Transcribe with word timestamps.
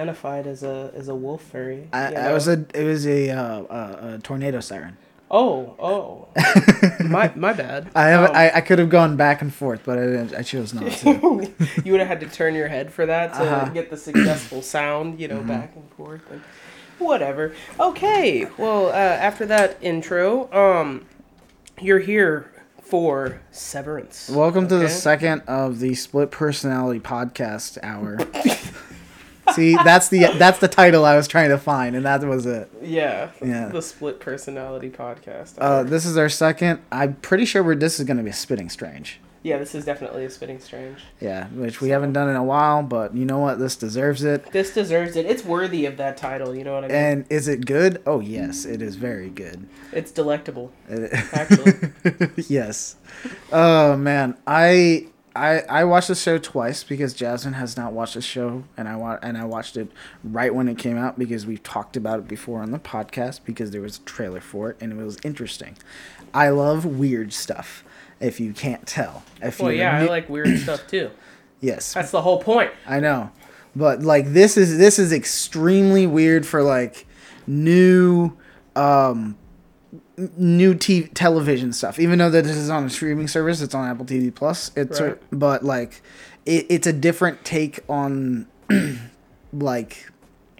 Identified 0.00 0.46
as 0.46 0.62
a 0.62 0.92
as 0.94 1.08
a 1.08 1.14
wolf 1.14 1.42
fairy. 1.42 1.88
I, 1.92 2.10
you 2.10 2.16
I 2.16 2.32
was 2.32 2.48
a 2.48 2.64
it 2.74 2.84
was 2.84 3.06
a, 3.06 3.30
uh, 3.30 3.62
uh, 3.62 4.14
a 4.14 4.18
tornado 4.22 4.60
siren. 4.60 4.96
Oh, 5.30 5.74
oh. 5.80 6.28
my 7.04 7.32
my 7.34 7.52
bad. 7.52 7.90
I 7.94 8.08
have 8.08 8.30
Um, 8.30 8.36
I, 8.36 8.50
I 8.56 8.60
could 8.60 8.78
have 8.78 8.90
gone 8.90 9.16
back 9.16 9.42
and 9.42 9.52
forth, 9.52 9.80
but 9.84 9.98
I 9.98 10.02
didn't, 10.02 10.34
I 10.34 10.42
chose 10.42 10.72
not 10.72 10.92
to. 10.92 11.50
you 11.84 11.92
would 11.92 12.00
have 12.00 12.08
had 12.08 12.20
to 12.20 12.28
turn 12.28 12.54
your 12.54 12.68
head 12.68 12.92
for 12.92 13.06
that 13.06 13.32
to 13.34 13.40
Uh-huh. 13.42 13.68
get 13.70 13.90
the 13.90 13.96
successful 13.96 14.62
sound, 14.76 15.18
you 15.20 15.26
know, 15.28 15.38
Mm-hmm. 15.38 15.48
back 15.48 15.74
and 15.74 15.90
forth 15.96 16.20
and 16.30 16.40
whatever. 16.98 17.52
Okay, 17.80 18.46
well, 18.56 18.86
uh, 18.88 18.92
after 18.92 19.46
that 19.46 19.78
intro, 19.80 20.48
um, 20.52 21.06
you're 21.80 21.98
here 21.98 22.52
for 22.80 23.40
Severance. 23.50 24.30
Welcome 24.30 24.68
to 24.68 24.76
the 24.76 24.88
second 24.88 25.40
of 25.48 25.80
the 25.80 25.94
split 25.96 26.30
personality 26.30 27.00
podcast 27.00 27.78
hour. 27.82 28.16
See, 29.54 29.74
that's 29.76 30.08
the 30.08 30.26
that's 30.38 30.58
the 30.58 30.68
title 30.68 31.04
I 31.04 31.16
was 31.16 31.28
trying 31.28 31.50
to 31.50 31.58
find, 31.58 31.94
and 31.96 32.04
that 32.04 32.22
was 32.24 32.46
it. 32.46 32.70
Yeah, 32.82 33.30
Yeah. 33.44 33.68
the 33.68 33.82
split 33.82 34.20
personality 34.20 34.90
podcast. 34.90 35.54
Uh, 35.58 35.82
this 35.82 36.04
is 36.04 36.16
our 36.16 36.28
second. 36.28 36.80
I'm 36.90 37.14
pretty 37.14 37.44
sure 37.44 37.62
we're, 37.62 37.76
this 37.76 37.98
is 38.00 38.06
going 38.06 38.16
to 38.16 38.22
be 38.22 38.30
a 38.30 38.34
spitting 38.34 38.68
strange. 38.68 39.20
yeah, 39.42 39.58
this 39.58 39.76
is 39.76 39.84
definitely 39.84 40.24
a 40.24 40.30
spitting 40.30 40.58
strange. 40.58 40.98
Yeah, 41.20 41.46
which 41.48 41.80
we 41.80 41.90
haven't 41.90 42.12
done 42.14 42.28
in 42.28 42.34
a 42.34 42.42
while, 42.42 42.82
but 42.82 43.14
you 43.14 43.24
know 43.24 43.38
what? 43.38 43.60
This 43.60 43.76
deserves 43.76 44.24
it. 44.24 44.50
This 44.50 44.74
deserves 44.74 45.14
it. 45.14 45.24
It's 45.26 45.44
worthy 45.44 45.86
of 45.86 45.96
that 45.98 46.16
title. 46.16 46.52
You 46.54 46.64
know 46.64 46.74
what 46.74 46.84
I 46.84 46.88
mean? 46.88 46.96
And 46.96 47.24
is 47.30 47.46
it 47.46 47.64
good? 47.64 48.02
Oh 48.06 48.18
yes, 48.18 48.64
it 48.64 48.82
is 48.82 48.96
very 48.96 49.28
good. 49.30 49.68
it's 49.92 50.10
delectable. 50.10 50.72
It- 50.88 51.12
Actually. 51.32 52.30
yes. 52.48 52.96
Oh 53.52 53.96
man, 53.96 54.36
I 54.48 55.06
I 55.36 55.58
I 55.68 55.84
watched 55.84 56.08
the 56.08 56.14
show 56.14 56.38
twice 56.38 56.82
because 56.82 57.14
Jasmine 57.14 57.54
has 57.54 57.76
not 57.76 57.92
watched 57.92 58.14
the 58.14 58.22
show, 58.22 58.64
and 58.76 58.88
I 58.88 58.96
wa- 58.96 59.18
and 59.22 59.36
I 59.38 59.44
watched 59.44 59.76
it 59.76 59.88
right 60.24 60.54
when 60.54 60.68
it 60.68 60.78
came 60.78 60.96
out 60.98 61.18
because 61.18 61.46
we've 61.46 61.62
talked 61.62 61.96
about 61.96 62.18
it 62.20 62.28
before 62.28 62.62
on 62.62 62.70
the 62.72 62.78
podcast 62.78 63.40
because 63.44 63.70
there 63.70 63.80
was 63.82 63.98
a 63.98 64.00
trailer 64.02 64.40
for 64.40 64.70
it 64.70 64.76
and 64.80 64.92
it 64.92 64.96
was 64.96 65.18
interesting. 65.22 65.76
I 66.34 66.48
love 66.48 66.84
weird 66.84 67.32
stuff. 67.32 67.84
If 68.18 68.40
you 68.40 68.52
can't 68.52 68.86
tell, 68.86 69.22
if 69.42 69.60
Well, 69.60 69.70
yeah, 69.72 69.98
I 69.98 70.02
like 70.06 70.28
weird 70.28 70.58
stuff 70.60 70.86
too. 70.88 71.10
yes, 71.60 71.92
That's 71.94 72.10
the 72.10 72.22
whole 72.22 72.40
point. 72.42 72.70
I 72.86 72.98
know, 73.00 73.30
but 73.74 74.02
like 74.02 74.32
this 74.32 74.56
is 74.56 74.78
this 74.78 74.98
is 74.98 75.12
extremely 75.12 76.06
weird 76.06 76.46
for 76.46 76.62
like 76.62 77.06
new 77.46 78.32
um 78.74 79.36
new 80.36 80.74
t- 80.74 81.08
television 81.08 81.72
stuff. 81.72 81.98
Even 81.98 82.18
though 82.18 82.30
that 82.30 82.44
this 82.44 82.56
is 82.56 82.70
on 82.70 82.84
a 82.84 82.90
streaming 82.90 83.28
service, 83.28 83.60
it's 83.60 83.74
on 83.74 83.88
Apple 83.88 84.06
TV 84.06 84.34
Plus. 84.34 84.70
It's 84.76 85.00
a, 85.00 85.18
but 85.30 85.64
like 85.64 86.02
it, 86.44 86.66
it's 86.68 86.86
a 86.86 86.92
different 86.92 87.44
take 87.44 87.80
on 87.88 88.46
like 89.52 90.10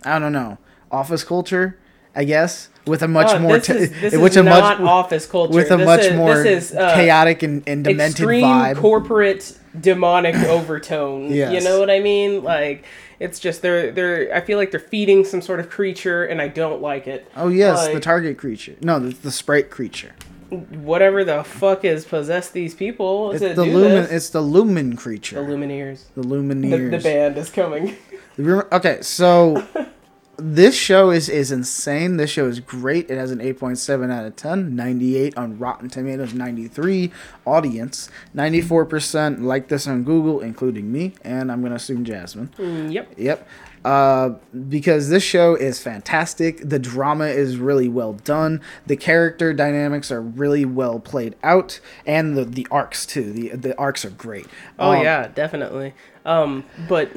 I 0.04 0.18
don't 0.18 0.32
know 0.32 0.58
office 0.90 1.24
culture. 1.24 1.78
I 2.14 2.24
guess 2.24 2.70
with 2.86 3.02
a 3.02 3.08
much 3.08 3.28
Oh, 3.30 3.38
more 3.40 3.58
te- 3.60 3.74
is, 3.74 3.90
this 4.00 4.16
which 4.16 4.32
is 4.32 4.36
a 4.38 4.42
not 4.42 4.80
much 4.80 4.88
office 4.88 5.26
culture. 5.26 5.52
with 5.54 5.70
a 5.70 5.76
This 5.76 5.86
much 5.86 6.00
is- 6.00 6.16
more 6.16 6.44
is, 6.46 6.72
uh, 6.74 6.94
chaotic 6.94 7.42
and, 7.42 7.62
and 7.68 7.84
demented 7.84 8.10
extreme 8.20 8.42
vibe. 8.44 8.76
corporate 8.76 9.58
demonic 9.78 10.34
overtone. 10.48 11.30
You 11.30 11.60
know 11.60 11.78
what 11.78 11.90
I 11.90 12.00
mean? 12.00 12.42
Like 12.42 12.84
it's 13.20 13.38
just 13.40 13.62
they're 13.62 13.90
they're. 13.90 14.34
I 14.34 14.40
feel 14.40 14.58
like 14.58 14.70
they're 14.70 14.80
feeding 14.80 15.24
some 15.24 15.40
sort 15.42 15.60
of 15.60 15.68
creature, 15.70 16.24
and 16.24 16.40
I 16.42 16.48
don't 16.48 16.80
like 16.82 17.06
it. 17.06 17.30
oh 17.36 17.48
yes, 17.48 17.88
the 17.88 18.00
target 18.00 18.38
creature. 18.38 18.76
No, 18.80 18.98
the, 18.98 19.14
the 19.14 19.30
sprite 19.30 19.70
creature. 19.70 20.14
Whatever 20.50 21.24
the 21.24 21.42
fuck 21.42 21.84
is 21.84 22.04
possessed 22.04 22.52
these 22.52 22.72
people 22.72 23.32
It's 23.32 23.40
the 23.40 23.48
Lumon. 23.54 24.02
this. 24.02 24.12
It's 24.12 24.28
the 24.30 24.42
Lumon 24.42 24.96
creature. 24.96 25.42
the 25.44 25.50
Lumineers. 25.52 26.04
The 26.14 26.20
The, 26.22 26.28
Lumineers. 26.28 26.90
the 26.92 26.98
band 26.98 27.36
is 27.36 27.50
coming. 27.50 27.96
Okay, 28.38 28.98
so 29.02 29.66
this 30.38 30.74
show 30.76 31.10
is 31.10 31.28
is 31.28 31.50
insane. 31.50 32.16
This 32.16 32.30
show 32.30 32.46
is 32.46 32.60
great. 32.60 33.10
It 33.10 33.16
has 33.16 33.30
an 33.30 33.38
8.7 33.38 34.10
out 34.12 34.26
of 34.26 34.36
10, 34.36 34.76
98 34.76 35.36
on 35.36 35.58
Rotten 35.58 35.88
Tomatoes, 35.88 36.34
93 36.34 37.10
audience, 37.46 38.10
94% 38.34 39.42
like 39.42 39.68
this 39.68 39.86
on 39.86 40.04
Google, 40.04 40.40
including 40.40 40.92
me, 40.92 41.12
and 41.22 41.50
I'm 41.50 41.60
going 41.60 41.70
to 41.70 41.76
assume 41.76 42.04
Jasmine. 42.04 42.50
Mm, 42.58 42.92
yep. 42.92 43.12
Yep. 43.16 43.48
Uh, 43.84 44.30
because 44.68 45.10
this 45.10 45.22
show 45.22 45.54
is 45.54 45.80
fantastic. 45.80 46.58
The 46.68 46.78
drama 46.80 47.26
is 47.26 47.56
really 47.56 47.88
well 47.88 48.14
done. 48.14 48.60
The 48.86 48.96
character 48.96 49.52
dynamics 49.52 50.10
are 50.10 50.20
really 50.20 50.64
well 50.64 50.98
played 50.98 51.36
out, 51.44 51.78
and 52.04 52.36
the, 52.36 52.44
the 52.44 52.66
arcs 52.70 53.06
too. 53.06 53.32
The 53.32 53.50
the 53.50 53.78
arcs 53.78 54.04
are 54.04 54.10
great. 54.10 54.48
Oh 54.78 54.90
Um, 54.90 55.02
yeah, 55.04 55.28
definitely. 55.28 55.94
Um, 56.24 56.64
but 56.88 57.12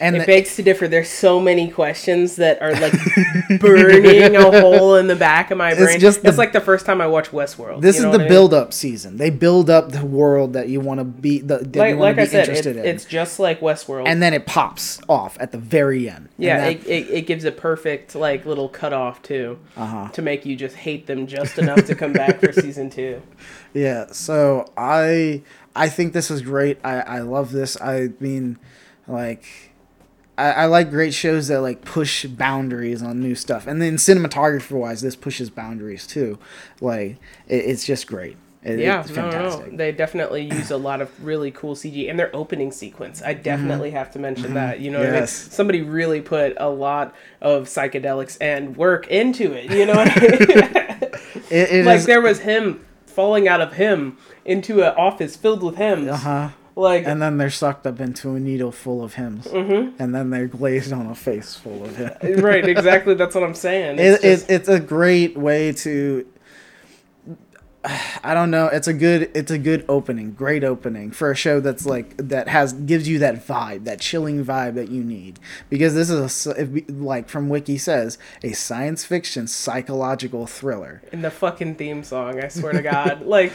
And 0.00 0.16
it 0.16 0.20
the- 0.20 0.26
begs 0.26 0.56
to 0.56 0.62
differ. 0.62 0.88
There's 0.88 1.08
so 1.08 1.38
many 1.40 1.70
questions 1.70 2.36
that 2.36 2.60
are 2.60 2.72
like 2.72 2.92
burning 3.60 4.36
a 4.36 4.60
hole 4.60 4.96
in 4.96 5.06
the 5.06 5.16
back 5.16 5.50
of 5.50 5.58
my 5.58 5.70
It's 5.70 5.80
brain. 5.80 6.00
just 6.00 6.22
the- 6.22 6.28
it's 6.28 6.38
like 6.38 6.52
the 6.52 6.60
first 6.60 6.84
time 6.86 7.00
I 7.00 7.06
watched 7.06 7.30
Westworld. 7.30 7.80
This 7.80 7.96
you 7.96 8.02
know 8.02 8.08
is 8.10 8.12
the 8.18 8.24
I 8.24 8.26
mean? 8.26 8.28
build 8.28 8.54
up 8.54 8.72
season. 8.72 9.16
They 9.16 9.30
build 9.30 9.70
up 9.70 9.92
the 9.92 10.04
world 10.04 10.52
that 10.54 10.68
you 10.68 10.80
want 10.80 10.98
to 11.00 11.04
be 11.04 11.38
the, 11.38 11.58
that 11.58 11.76
Like, 11.76 11.94
you 11.94 12.00
like 12.00 12.16
to 12.16 12.22
I 12.22 12.24
be 12.24 12.30
said, 12.30 12.48
it, 12.48 12.66
in. 12.76 12.84
it's 12.84 13.04
just 13.04 13.38
like 13.38 13.60
Westworld. 13.60 14.06
and 14.06 14.22
then 14.22 14.34
it 14.34 14.46
pops 14.46 15.00
off 15.08 15.36
at 15.40 15.52
the 15.52 15.58
very 15.58 16.08
end. 16.08 16.28
Yeah, 16.38 16.58
that- 16.60 16.72
it, 16.72 16.86
it, 16.86 17.10
it 17.10 17.20
gives 17.26 17.44
a 17.44 17.52
perfect 17.52 18.14
like 18.14 18.44
little 18.46 18.68
cutoff 18.68 19.22
too, 19.22 19.58
Uh-huh. 19.76 20.08
to 20.12 20.22
make 20.22 20.44
you 20.44 20.56
just 20.56 20.76
hate 20.76 21.06
them 21.06 21.26
just 21.26 21.58
enough 21.58 21.84
to 21.86 21.94
come 21.94 22.12
back 22.12 22.40
for 22.40 22.52
season 22.60 22.90
two. 22.90 23.22
yeah. 23.72 24.06
So 24.10 24.70
I 24.76 25.42
I 25.76 25.88
think 25.88 26.12
this 26.12 26.30
is 26.30 26.42
great. 26.42 26.78
I 26.84 27.00
I 27.00 27.18
love 27.20 27.52
this. 27.52 27.80
I 27.80 28.10
mean, 28.20 28.58
like. 29.06 29.44
I, 30.36 30.50
I 30.50 30.66
like 30.66 30.90
great 30.90 31.14
shows 31.14 31.48
that 31.48 31.60
like 31.60 31.84
push 31.84 32.24
boundaries 32.26 33.02
on 33.02 33.20
new 33.20 33.34
stuff, 33.34 33.66
and 33.66 33.80
then 33.80 33.96
cinematography 33.96 34.72
wise, 34.72 35.00
this 35.00 35.16
pushes 35.16 35.50
boundaries 35.50 36.06
too. 36.06 36.38
Like 36.80 37.18
it, 37.48 37.56
it's 37.66 37.84
just 37.84 38.06
great. 38.06 38.36
It- 38.64 38.78
Yeah, 38.80 39.00
it's 39.02 39.10
no, 39.10 39.30
no. 39.30 39.76
They 39.76 39.92
definitely 39.92 40.42
use 40.50 40.70
a 40.70 40.76
lot 40.78 41.00
of 41.02 41.10
really 41.24 41.50
cool 41.50 41.74
CG 41.74 42.08
and 42.08 42.18
their 42.18 42.34
opening 42.34 42.72
sequence. 42.72 43.22
I 43.22 43.34
definitely 43.34 43.90
have 43.90 44.10
to 44.12 44.18
mention 44.18 44.54
that. 44.54 44.80
You 44.80 44.90
know, 44.90 45.00
what 45.00 45.08
I 45.08 45.12
mean? 45.12 45.26
Somebody 45.26 45.82
really 45.82 46.20
put 46.22 46.54
a 46.56 46.68
lot 46.70 47.14
of 47.42 47.64
psychedelics 47.68 48.38
and 48.40 48.76
work 48.76 49.06
into 49.08 49.52
it. 49.52 49.70
You 49.70 49.84
know 49.86 49.94
what 49.94 50.10
I 50.16 50.20
mean? 50.20 51.10
It, 51.50 51.70
it 51.70 51.84
like 51.86 51.98
is- 51.98 52.06
there 52.06 52.22
was 52.22 52.40
him 52.40 52.84
falling 53.06 53.46
out 53.46 53.60
of 53.60 53.74
him 53.74 54.16
into 54.46 54.80
an 54.82 54.94
office 54.96 55.36
filled 55.36 55.62
with 55.62 55.76
hymns. 55.76 56.08
uh-huh. 56.08 56.48
Like 56.76 57.06
and 57.06 57.22
then 57.22 57.38
they're 57.38 57.50
sucked 57.50 57.86
up 57.86 58.00
into 58.00 58.34
a 58.34 58.40
needle 58.40 58.72
full 58.72 59.04
of 59.04 59.14
hymns, 59.14 59.46
mm-hmm. 59.46 60.02
and 60.02 60.14
then 60.14 60.30
they're 60.30 60.48
glazed 60.48 60.92
on 60.92 61.06
a 61.06 61.14
face 61.14 61.54
full 61.54 61.84
of 61.84 61.96
hymns. 61.96 62.42
right, 62.42 62.66
exactly. 62.66 63.14
That's 63.14 63.34
what 63.34 63.44
I'm 63.44 63.54
saying. 63.54 63.98
it, 64.00 64.20
just- 64.22 64.50
it, 64.50 64.54
it's 64.54 64.68
a 64.68 64.80
great 64.80 65.36
way 65.36 65.72
to 65.72 66.26
I 68.24 68.32
don't 68.34 68.50
know. 68.50 68.66
It's 68.68 68.88
a 68.88 68.94
good. 68.94 69.30
It's 69.34 69.50
a 69.50 69.58
good 69.58 69.84
opening. 69.88 70.32
Great 70.32 70.64
opening 70.64 71.10
for 71.10 71.30
a 71.30 71.34
show 71.36 71.60
that's 71.60 71.84
like 71.84 72.16
that 72.16 72.48
has 72.48 72.72
gives 72.72 73.06
you 73.08 73.18
that 73.18 73.46
vibe, 73.46 73.84
that 73.84 74.00
chilling 74.00 74.44
vibe 74.44 74.74
that 74.74 74.88
you 74.88 75.04
need. 75.04 75.38
Because 75.68 75.94
this 75.94 76.08
is 76.08 76.18
a 76.20 76.24
s- 76.24 76.46
if 76.58 76.68
we- 76.70 76.84
like 76.88 77.28
from 77.28 77.48
Wiki 77.48 77.76
says 77.78 78.16
a 78.42 78.52
science 78.52 79.04
fiction 79.04 79.46
psychological 79.46 80.46
thriller. 80.46 81.02
in 81.12 81.22
the 81.22 81.30
fucking 81.30 81.74
theme 81.74 82.02
song. 82.02 82.42
I 82.42 82.48
swear 82.48 82.72
to 82.72 82.82
God, 82.82 83.22
like 83.26 83.52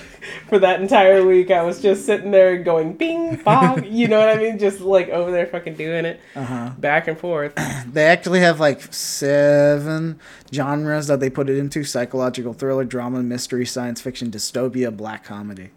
for 0.47 0.59
that 0.59 0.79
entire 0.81 1.25
week, 1.25 1.49
I 1.51 1.63
was 1.63 1.81
just 1.81 2.05
sitting 2.05 2.31
there 2.31 2.57
going 2.61 2.93
bing 2.93 3.35
bong. 3.37 3.83
You 3.89 4.07
know 4.07 4.19
what 4.19 4.29
I 4.29 4.35
mean? 4.37 4.59
Just 4.59 4.79
like 4.81 5.09
over 5.09 5.31
there, 5.31 5.45
fucking 5.47 5.73
doing 5.75 6.05
it, 6.05 6.19
Uh-huh. 6.35 6.71
back 6.77 7.07
and 7.07 7.17
forth. 7.17 7.53
They 7.91 8.05
actually 8.05 8.41
have 8.41 8.59
like 8.59 8.93
seven 8.93 10.19
genres 10.53 11.07
that 11.07 11.19
they 11.19 11.29
put 11.29 11.49
it 11.49 11.57
into: 11.57 11.83
psychological 11.83 12.53
thriller, 12.53 12.83
drama, 12.83 13.23
mystery, 13.23 13.65
science 13.65 14.01
fiction, 14.01 14.18
dystopia, 14.27 14.95
black 14.95 15.23
comedy. 15.23 15.69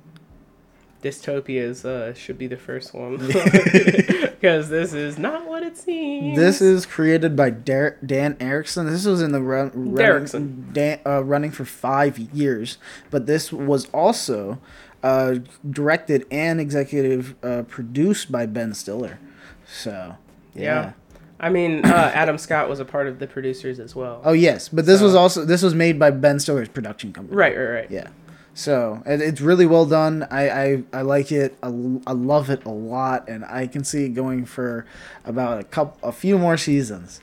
dystopias 1.03 1.85
uh, 1.85 2.15
should 2.15 2.39
be 2.39 2.47
the 2.47 2.57
first 2.57 2.95
one 2.95 3.17
because 3.27 4.69
this 4.69 4.93
is 4.93 5.19
not 5.19 5.47
what 5.47 5.63
it 5.63 5.77
seems. 5.77 6.37
This 6.37 6.61
is 6.61 6.87
created 6.87 7.35
by 7.35 7.51
Dar- 7.51 7.99
Dan 8.05 8.37
Erickson. 8.41 8.87
This 8.87 9.05
was 9.05 9.21
in 9.21 9.33
the 9.33 9.41
run, 9.41 9.71
running, 9.75 10.69
Dan, 10.73 11.01
uh, 11.05 11.25
running 11.25 11.51
for 11.51 11.65
five 11.65 12.19
years, 12.19 12.79
but 13.11 13.27
this 13.27 13.53
was 13.53 13.87
also 13.87 14.59
uh, 15.03 15.37
directed 15.69 16.27
and 16.31 16.61
executive 16.61 17.35
uh, 17.43 17.63
produced 17.63 18.31
by 18.31 18.47
Ben 18.47 18.73
Stiller. 18.75 19.19
So, 19.67 20.17
yeah. 20.55 20.63
Yeah. 20.63 20.93
I 21.41 21.49
mean, 21.51 21.85
uh, 21.85 21.89
Adam 22.15 22.39
Scott 22.39 22.69
was 22.69 22.79
a 22.79 22.85
part 22.85 23.09
of 23.09 23.19
the 23.19 23.27
producers 23.27 23.81
as 23.81 23.97
well. 23.97 24.21
Oh 24.25 24.33
yes, 24.33 24.69
but 24.69 24.87
this 24.87 25.01
was 25.01 25.17
also 25.17 25.45
this 25.45 25.63
was 25.63 25.75
made 25.75 25.99
by 25.99 26.13
Ben 26.13 26.39
Stiller's 26.39 26.69
production 26.69 27.13
company. 27.13 27.37
Right, 27.37 27.57
right, 27.57 27.67
right. 27.67 27.91
Yeah. 27.91 28.09
So 28.55 29.03
it, 29.07 29.21
it's 29.21 29.41
really 29.41 29.67
well 29.67 29.87
done. 29.87 30.27
I, 30.31 30.51
I, 30.51 30.83
I 30.93 31.03
like 31.03 31.33
it. 31.33 31.57
I, 31.63 31.69
I, 31.69 32.13
love 32.13 32.51
it 32.51 32.65
a 32.65 32.71
lot, 32.71 33.29
and 33.29 33.45
I 33.45 33.67
can 33.67 33.83
see 33.85 34.05
it 34.05 34.11
going 34.11 34.45
for 34.45 34.87
about 35.25 35.61
a 35.61 35.65
couple, 35.65 36.09
a 36.09 36.13
few 36.13 36.39
more 36.39 36.57
seasons. 36.57 37.21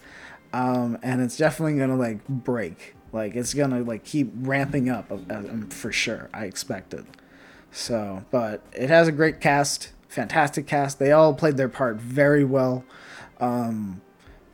Um, 0.51 0.97
and 1.03 1.21
it's 1.21 1.37
definitely 1.37 1.77
gonna 1.77 1.95
like 1.95 2.27
break. 2.27 2.95
Like 3.11 3.35
it's 3.35 3.53
gonna 3.53 3.81
like 3.81 4.03
keep 4.03 4.31
ramping 4.35 4.89
up 4.89 5.11
um, 5.11 5.69
for 5.69 5.91
sure. 5.91 6.29
I 6.33 6.45
expect 6.45 6.93
it. 6.93 7.05
So, 7.71 8.25
but 8.31 8.63
it 8.73 8.89
has 8.89 9.07
a 9.07 9.11
great 9.11 9.39
cast, 9.39 9.91
fantastic 10.07 10.65
cast. 10.65 10.97
They 10.97 11.11
all 11.11 11.35
played 11.35 11.57
their 11.57 11.69
part 11.69 11.97
very 11.97 12.43
well. 12.43 12.83
Um, 13.39 14.01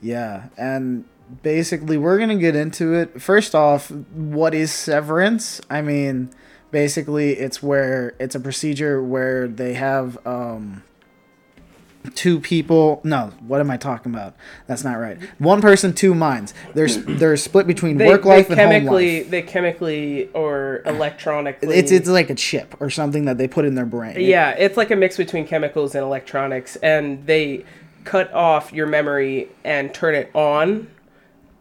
yeah, 0.01 0.49
and 0.57 1.05
basically 1.41 1.97
we're 1.97 2.19
gonna 2.19 2.35
get 2.35 2.57
into 2.57 2.93
it. 2.93 3.21
First 3.21 3.55
off, 3.55 3.89
what 3.89 4.53
is 4.53 4.73
severance? 4.73 5.61
I 5.69 5.81
mean, 5.81 6.29
basically 6.71 7.31
it's 7.33 7.61
where 7.63 8.15
it's 8.19 8.35
a 8.35 8.39
procedure 8.39 9.01
where 9.01 9.47
they 9.47 9.73
have 9.75 10.17
um 10.27 10.83
two 12.13 12.39
people 12.39 13.01
no 13.03 13.31
what 13.47 13.59
am 13.59 13.71
i 13.71 13.77
talking 13.77 14.13
about? 14.13 14.35
That's 14.67 14.83
not 14.83 14.95
right. 14.95 15.17
One 15.39 15.59
person 15.61 15.93
two 15.93 16.13
minds. 16.13 16.53
They're 16.75 16.87
they're 16.87 17.35
split 17.37 17.65
between 17.65 17.97
They, 17.97 18.07
work 18.07 18.23
they 18.23 18.29
life 18.29 18.49
and 18.49 18.59
home 18.59 18.69
chemically, 18.69 19.21
life. 19.21 19.31
they 19.31 19.41
chemically 19.41 20.29
or 20.33 20.81
electronically. 20.85 21.75
it's 21.75 21.91
it's 21.91 22.07
like 22.07 22.29
a 22.29 22.35
chip 22.35 22.75
or 22.79 22.89
something 22.89 23.25
that 23.25 23.37
they 23.39 23.47
put 23.47 23.65
in 23.65 23.73
their 23.75 23.85
brain. 23.87 24.17
Yeah, 24.19 24.51
it's 24.51 24.77
like 24.77 24.91
a 24.91 24.95
mix 24.95 25.17
between 25.17 25.47
chemicals 25.47 25.95
and 25.95 26.03
electronics, 26.03 26.75
and 26.77 27.25
they 27.25 27.65
cut 28.03 28.31
off 28.33 28.71
your 28.71 28.85
memory 28.85 29.49
and 29.63 29.91
turn 29.93 30.13
it 30.13 30.29
on 30.35 30.87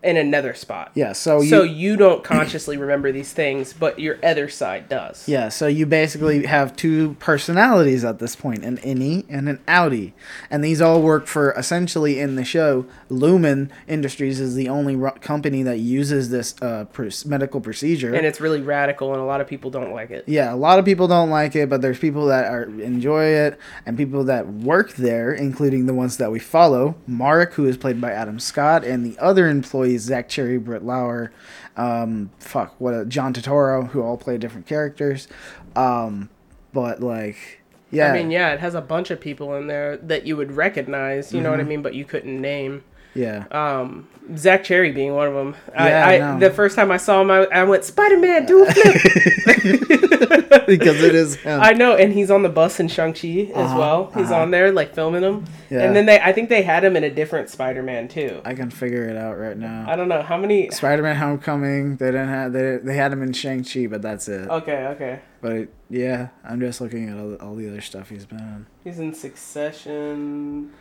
in 0.05 0.17
another 0.17 0.55
spot. 0.55 0.91
yeah 0.95 1.12
so 1.12 1.41
you 1.41 1.49
so 1.49 1.62
you 1.62 1.97
don't 1.97 2.23
consciously 2.23 2.77
remember 2.77 3.11
these 3.12 3.33
things, 3.33 3.73
but 3.73 3.99
your 3.99 4.19
other 4.23 4.49
side 4.49 4.89
does. 4.89 5.29
Yeah, 5.29 5.49
so 5.49 5.67
you 5.67 5.87
basically 5.87 6.47
have 6.47 6.77
two 6.77 7.15
personalities 7.21 8.05
at 8.05 8.19
this 8.19 8.35
point, 8.37 8.65
an 8.65 8.79
innie 8.79 9.25
and 9.29 9.49
an 9.49 9.59
outie. 9.69 10.12
And 10.51 10.62
these 10.65 10.81
all 10.81 11.01
work 11.03 11.27
for 11.27 11.53
essentially 11.53 12.19
in 12.21 12.37
the 12.37 12.45
show. 12.45 12.87
Lumon 13.11 13.71
Industries 13.87 14.41
is 14.41 14.55
the 14.55 14.69
only 14.69 14.97
ro- 14.97 15.12
company 15.21 15.62
that 15.62 15.79
uses 15.79 16.31
this 16.31 16.55
uh, 16.61 16.85
pr- 16.93 17.09
medical 17.27 17.61
procedure. 17.61 18.15
And 18.15 18.27
it's 18.27 18.41
really 18.41 18.61
radical, 18.61 19.12
and 19.12 19.21
a 19.21 19.25
lot 19.25 19.41
of 19.41 19.47
people 19.47 19.71
don't 19.71 19.93
like 19.93 20.11
it. 20.11 20.25
yeah, 20.27 20.53
a 20.53 20.56
lot 20.56 20.79
of 20.79 20.85
people 20.85 21.06
don't 21.06 21.31
like 21.31 21.55
it, 21.55 21.69
but 21.69 21.81
there's 21.83 21.99
people 21.99 22.27
that 22.27 22.47
are 22.51 22.65
enjoy 22.65 23.25
it 23.27 23.59
and 23.87 23.97
people 23.97 24.25
that 24.25 24.47
work 24.49 24.95
there, 24.95 25.33
including 25.33 25.87
the 25.87 25.95
ones 25.95 26.17
that 26.17 26.31
we 26.33 26.39
follow. 26.39 26.97
Mark, 27.06 27.55
who 27.55 27.67
is 27.67 27.77
played 27.77 28.01
by 28.01 28.11
Adam 28.12 28.41
Scott, 28.41 28.85
and 28.85 29.05
the 29.06 29.17
other 29.19 29.49
employees, 29.49 29.94
Zach 30.02 30.29
Cherry, 30.29 30.58
Britt 30.58 30.85
Lower, 30.85 31.32
um, 31.76 32.31
fuck, 32.38 32.75
what, 32.81 32.94
a, 32.94 33.05
John 33.05 33.32
Turturro, 33.35 33.88
who 33.88 34.02
all 34.02 34.17
play 34.17 34.38
different 34.38 34.67
characters. 34.67 35.29
Um, 35.76 36.29
but 36.73 37.00
like, 37.00 37.61
yeah, 37.91 38.11
I 38.11 38.12
mean, 38.12 38.31
yeah, 38.31 38.52
it 38.52 38.61
has 38.61 38.75
a 38.75 38.81
bunch 38.81 39.11
of 39.11 39.20
people 39.20 39.55
in 39.55 39.67
there 39.69 39.96
that 39.99 40.26
you 40.26 40.37
would 40.37 40.52
recognize, 40.52 41.32
you 41.32 41.41
know 41.41 41.50
Mm-hmm. 41.50 41.58
what 41.58 41.61
I 41.61 41.69
mean, 41.69 41.82
but 41.82 41.94
you 41.94 42.05
couldn't 42.05 42.41
name. 42.41 42.82
yeah. 43.14 43.44
Um, 43.50 44.08
Zach 44.37 44.65
Cherry 44.65 44.91
being 44.91 45.15
one 45.15 45.29
of 45.29 45.35
them. 45.35 45.55
Yeah, 45.75 46.06
I, 46.06 46.17
I 46.17 46.35
I, 46.37 46.38
the 46.38 46.50
first 46.50 46.76
time 46.76 46.91
I 46.91 46.97
saw 46.97 47.21
him, 47.21 47.31
I, 47.31 47.44
I 47.53 47.65
went 47.65 47.85
Spider 47.85 48.19
Man, 48.19 48.47
do 48.47 48.65
a 48.65 48.73
flip. 48.73 48.94
because 50.67 51.03
it 51.03 51.15
is 51.15 51.35
him. 51.37 51.61
I 51.61 51.73
know, 51.73 51.94
and 51.94 52.12
he's 52.12 52.31
on 52.31 52.43
the 52.43 52.49
bus 52.49 52.81
in 52.81 52.88
Shang 52.88 53.12
Chi 53.12 53.50
as 53.53 53.56
Uh-huh, 53.67 53.79
well. 53.79 54.11
He's 54.15 54.31
uh-huh. 54.31 54.43
on 54.43 54.50
there 54.50 54.73
like 54.73 54.94
filming 54.94 55.23
him, 55.23 55.44
Yeah. 55.71 55.81
and 55.82 55.94
then 55.94 56.06
they, 56.06 56.19
I 56.21 56.32
think 56.32 56.49
they 56.49 56.62
had 56.62 56.85
him 56.85 56.97
in 56.97 57.05
a 57.05 57.11
different 57.11 57.50
Spider 57.50 57.82
Man 57.82 58.09
too. 58.09 58.41
I 58.47 58.55
can 58.55 58.71
figure 58.71 59.05
it 59.09 59.17
out 59.17 59.38
right 59.38 59.56
now. 59.59 59.85
I 59.87 59.94
don't 59.97 60.09
know 60.09 60.23
how 60.23 60.37
many. 60.38 60.70
Spider-Man: 60.70 61.17
Homecoming. 61.17 61.97
They 61.97 62.06
didn't 62.06 62.29
have 62.29 62.53
they 62.53 62.79
they 62.79 62.97
had 62.97 63.12
him 63.12 63.23
in 63.23 63.32
Shang 63.35 63.62
Chi, 63.62 63.87
but 63.87 64.00
that's 64.03 64.27
it. 64.29 64.49
Okay, 64.49 64.87
okay. 64.88 65.20
But 65.43 65.69
yeah, 65.91 66.29
I'm 66.43 66.61
just 66.61 66.81
looking 66.81 67.11
at 67.11 67.19
all, 67.19 67.35
all 67.35 67.55
the 67.55 67.69
other 67.69 67.82
stuff 67.82 68.09
he's 68.09 68.25
been 68.25 68.38
in. 68.38 68.67
He's 68.85 68.99
in 68.99 69.12
Succession. 69.12 70.73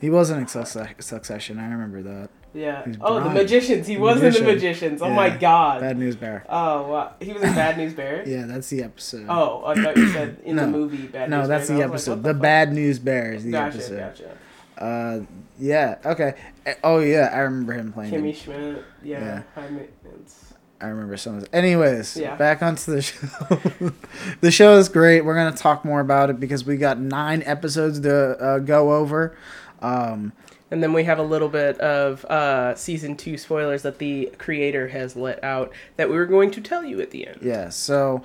He 0.00 0.10
wasn't 0.10 0.42
in 0.42 0.46
Success- 0.46 0.94
Succession. 1.04 1.58
I 1.58 1.68
remember 1.70 2.02
that. 2.02 2.30
Yeah. 2.54 2.86
Oh, 3.00 3.20
the 3.22 3.30
Magicians. 3.30 3.86
He 3.86 3.96
was 3.96 4.22
in 4.22 4.32
the 4.32 4.42
Magicians. 4.42 5.02
Oh 5.02 5.10
my 5.10 5.28
god. 5.28 5.80
Bad 5.80 5.98
News 5.98 6.14
Bear. 6.16 6.46
Oh 6.48 6.88
wow. 6.88 7.12
He 7.20 7.32
was 7.32 7.42
in 7.42 7.52
Bad 7.54 7.76
News 7.76 7.92
Bear. 7.94 8.22
Yeah, 8.26 8.46
that's 8.46 8.68
the 8.70 8.82
episode. 8.84 9.26
Oh, 9.28 9.64
I 9.66 9.74
thought 9.74 9.96
you 9.96 10.08
said 10.10 10.38
in 10.44 10.56
the 10.56 10.66
movie 10.66 11.06
Bad 11.08 11.30
no, 11.30 11.40
News 11.40 11.48
that's 11.48 11.68
Bear. 11.68 11.78
the 11.78 11.88
was 11.92 12.06
like, 12.08 12.16
episode. 12.18 12.22
the? 12.28 12.34
Bad 12.34 12.72
News 12.72 12.98
Bear 13.00 13.32
is 13.32 13.44
the 13.44 13.50
Gotcha, 13.50 13.76
episode. 13.78 13.98
gotcha. 13.98 14.36
Uh, 14.78 15.20
yeah. 15.58 15.96
Okay. 16.04 16.34
Eh, 16.66 16.74
Oh 16.84 17.00
yeah, 17.00 17.30
I 17.32 17.38
remember 17.40 17.72
him 17.74 17.92
playing. 17.92 18.12
him. 18.12 18.32
Schmidt. 18.32 18.84
Yeah. 19.02 19.20
Yeah. 19.20 19.42
High 19.54 19.68
maintenance. 19.70 20.54
I 20.80 20.86
remember 20.88 21.16
some 21.16 21.36
of 21.38 21.44
it. 21.44 21.48
Anyways, 21.52 22.16
Yeah. 22.16 22.36
back 22.36 22.62
onto 22.62 22.92
the 22.92 23.02
show. 23.02 23.92
the 24.40 24.50
show 24.50 24.76
is 24.76 24.88
great. 24.88 25.22
We're 25.24 25.34
gonna 25.36 25.56
talk 25.56 25.84
more 25.84 26.00
about 26.00 26.30
it 26.30 26.38
because 26.38 26.64
we 26.64 26.76
got 26.76 26.98
nine 27.00 27.42
episodes 27.46 28.00
to 28.00 28.14
uh, 28.38 28.58
go 28.60 28.92
over. 28.94 29.36
Um, 29.80 30.32
And 30.74 30.82
then 30.82 30.92
we 30.92 31.04
have 31.04 31.20
a 31.20 31.22
little 31.22 31.48
bit 31.48 31.78
of 31.78 32.24
uh, 32.24 32.74
season 32.74 33.14
two 33.16 33.38
spoilers 33.38 33.82
that 33.82 33.98
the 34.00 34.32
creator 34.38 34.88
has 34.88 35.14
let 35.14 35.42
out 35.44 35.70
that 35.98 36.10
we 36.10 36.16
were 36.16 36.26
going 36.26 36.50
to 36.50 36.60
tell 36.60 36.84
you 36.84 37.00
at 37.00 37.12
the 37.12 37.28
end. 37.28 37.38
yeah. 37.42 37.68
So, 37.68 38.22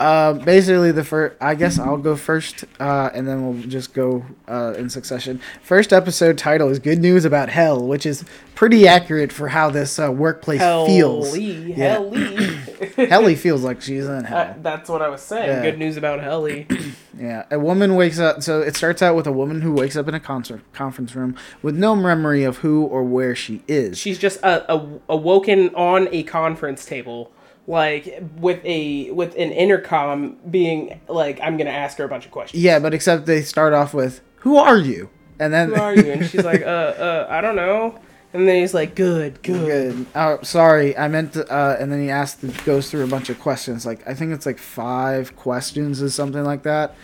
uh, 0.00 0.32
basically, 0.32 0.90
the 0.90 1.04
first. 1.04 1.36
I 1.40 1.54
guess 1.54 1.78
I'll 1.78 1.96
go 1.98 2.16
first, 2.16 2.64
uh, 2.80 3.10
and 3.14 3.28
then 3.28 3.46
we'll 3.46 3.62
just 3.68 3.94
go 3.94 4.24
uh, 4.48 4.74
in 4.76 4.90
succession. 4.90 5.40
First 5.62 5.92
episode 5.92 6.38
title 6.38 6.70
is 6.70 6.80
"Good 6.80 6.98
News 6.98 7.24
About 7.24 7.50
Hell," 7.50 7.86
which 7.86 8.04
is 8.04 8.24
pretty 8.56 8.88
accurate 8.88 9.32
for 9.32 9.46
how 9.48 9.70
this 9.70 10.00
uh, 10.00 10.10
workplace 10.10 10.60
feels. 10.60 11.28
Helly, 11.28 11.74
Yeah. 11.74 11.92
Helly. 11.94 12.56
Helly 13.08 13.36
feels 13.36 13.62
like 13.62 13.80
she's 13.80 14.06
in 14.06 14.24
hell. 14.24 14.38
Uh, 14.38 14.54
that's 14.60 14.88
what 14.90 15.02
I 15.02 15.08
was 15.08 15.22
saying. 15.22 15.48
Yeah. 15.48 15.62
Good 15.62 15.78
news 15.78 15.96
about 15.96 16.18
Helly. 16.20 16.66
Yeah, 17.14 17.44
a 17.50 17.58
woman 17.58 17.94
wakes 17.94 18.18
up. 18.18 18.42
So 18.42 18.62
it 18.62 18.74
starts 18.74 19.02
out 19.02 19.14
with 19.14 19.26
a 19.26 19.32
woman 19.32 19.60
who 19.60 19.72
wakes 19.74 19.96
up 19.96 20.08
in 20.08 20.14
a 20.14 20.18
concert 20.18 20.62
conference 20.72 21.14
room 21.14 21.36
with 21.60 21.76
no 21.76 21.91
memory 21.96 22.44
of 22.44 22.58
who 22.58 22.84
or 22.84 23.02
where 23.02 23.34
she 23.34 23.62
is. 23.68 23.98
She's 23.98 24.18
just 24.18 24.42
uh, 24.42 24.62
a, 24.68 24.86
awoken 25.08 25.74
on 25.74 26.08
a 26.12 26.22
conference 26.24 26.84
table, 26.84 27.32
like 27.66 28.22
with 28.38 28.60
a 28.64 29.10
with 29.12 29.34
an 29.34 29.52
intercom 29.52 30.36
being 30.50 31.00
like, 31.08 31.40
"I'm 31.42 31.56
gonna 31.56 31.70
ask 31.70 31.98
her 31.98 32.04
a 32.04 32.08
bunch 32.08 32.26
of 32.26 32.30
questions." 32.30 32.62
yeah, 32.62 32.78
but 32.78 32.94
except 32.94 33.26
they 33.26 33.42
start 33.42 33.72
off 33.72 33.94
with 33.94 34.20
"Who 34.36 34.56
are 34.56 34.78
you?" 34.78 35.10
and 35.38 35.52
then 35.52 35.70
Who 35.70 35.80
are 35.80 35.94
you? 35.94 36.12
And 36.12 36.26
she's 36.26 36.44
like, 36.44 36.62
"Uh, 36.62 36.64
uh, 36.64 37.26
I 37.28 37.40
don't 37.40 37.56
know." 37.56 37.98
And 38.34 38.48
then 38.48 38.60
he's 38.60 38.72
like, 38.72 38.94
"Good, 38.94 39.42
good." 39.42 39.66
Good. 39.66 40.06
Oh, 40.14 40.38
sorry. 40.42 40.96
I 40.96 41.08
meant 41.08 41.34
to, 41.34 41.46
uh, 41.52 41.76
and 41.78 41.92
then 41.92 42.00
he 42.00 42.08
asks, 42.08 42.42
goes 42.64 42.90
through 42.90 43.04
a 43.04 43.08
bunch 43.08 43.28
of 43.28 43.38
questions. 43.38 43.84
Like 43.84 44.06
I 44.08 44.14
think 44.14 44.32
it's 44.32 44.46
like 44.46 44.58
five 44.58 45.36
questions 45.36 46.02
or 46.02 46.08
something 46.08 46.44
like 46.44 46.62
that. 46.62 46.94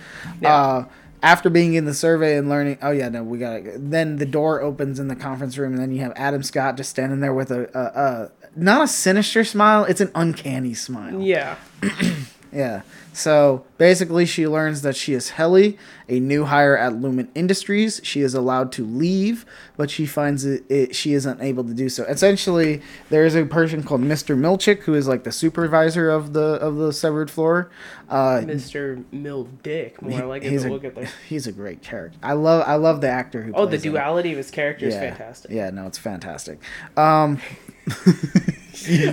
Yeah. 0.41 0.57
Uh, 0.57 0.85
after 1.23 1.51
being 1.51 1.75
in 1.75 1.85
the 1.85 1.95
survey 1.95 2.37
and 2.37 2.49
learning, 2.49 2.79
oh 2.83 2.91
yeah, 2.91 3.09
no, 3.09 3.23
we 3.23 3.39
got 3.39 3.57
it. 3.57 3.91
Then 3.91 4.17
the 4.17 4.27
door 4.27 4.61
opens 4.61 4.99
in 4.99 5.09
the 5.09 5.17
conference 5.17 5.59
room, 5.59 5.73
and 5.73 5.83
then 5.83 5.93
you 5.93 6.01
have 6.01 6.13
Adam 6.17 6.43
Scott 6.43 6.77
just 6.77 6.91
standing 6.91 7.21
there 7.21 7.35
with 7.35 7.51
a, 7.51 7.69
a, 7.77 8.01
a 8.01 8.31
not 8.57 8.83
a 8.83 8.89
sinister 8.89 9.45
smile. 9.45 9.85
It's 9.85 10.01
an 10.01 10.11
uncanny 10.15 10.75
smile. 10.75 11.21
Yeah. 11.21 11.57
Yeah. 12.53 12.83
So 13.13 13.65
basically, 13.79 14.27
she 14.27 14.47
learns 14.47 14.83
that 14.83 14.95
she 14.95 15.13
is 15.13 15.31
Helly, 15.31 15.77
a 16.09 16.21
new 16.21 16.45
hire 16.45 16.77
at 16.77 16.93
Lumon 16.93 17.29
Industries. 17.35 18.01
She 18.05 18.21
is 18.21 18.33
allowed 18.33 18.71
to 18.73 18.85
leave, 18.85 19.45
but 19.77 19.91
she 19.91 20.07
finds 20.07 20.45
it, 20.45 20.65
it 20.71 20.95
she 20.95 21.15
is 21.15 21.27
unable 21.27 21.65
to 21.65 21.75
do 21.75 21.89
so. 21.89 22.05
Essentially, 22.05 22.81
there 23.11 23.27
is 23.27 23.35
a 23.35 23.45
person 23.45 23.83
called 23.83 24.03
Mr. 24.03 24.39
Milchick 24.39 24.81
who 24.81 24.95
is 24.95 25.09
like 25.09 25.25
the 25.25 25.33
supervisor 25.33 26.09
of 26.09 26.33
the 26.33 26.55
of 26.61 26.77
the 26.77 26.93
severed 26.93 27.31
floor. 27.31 27.71
Uh, 28.09 28.41
Mr. 28.45 29.05
Mill 29.13 29.49
Dick, 29.63 30.01
more 30.01 30.25
like 30.25 30.43
he's 30.43 30.65
a 30.65 30.71
we'll 30.71 30.79
get 30.79 30.97
he's 31.29 31.47
a 31.47 31.53
great 31.53 31.83
character. 31.83 32.19
I 32.23 32.35
love 32.35 32.65
I 32.67 32.77
love 32.77 33.01
the 33.01 33.11
actor 33.11 33.43
who. 33.43 33.53
Oh, 33.53 33.65
the 33.65 33.71
plays 33.71 33.85
him. 33.85 33.93
duality 33.93 34.31
of 34.33 34.39
his 34.39 34.51
character 34.51 34.87
is 34.87 34.95
fantastic. 34.95 35.51
Yeah, 35.51 35.71
no, 35.71 35.87
it's 35.87 35.99
fantastic. 35.99 36.61
Um, 36.97 37.41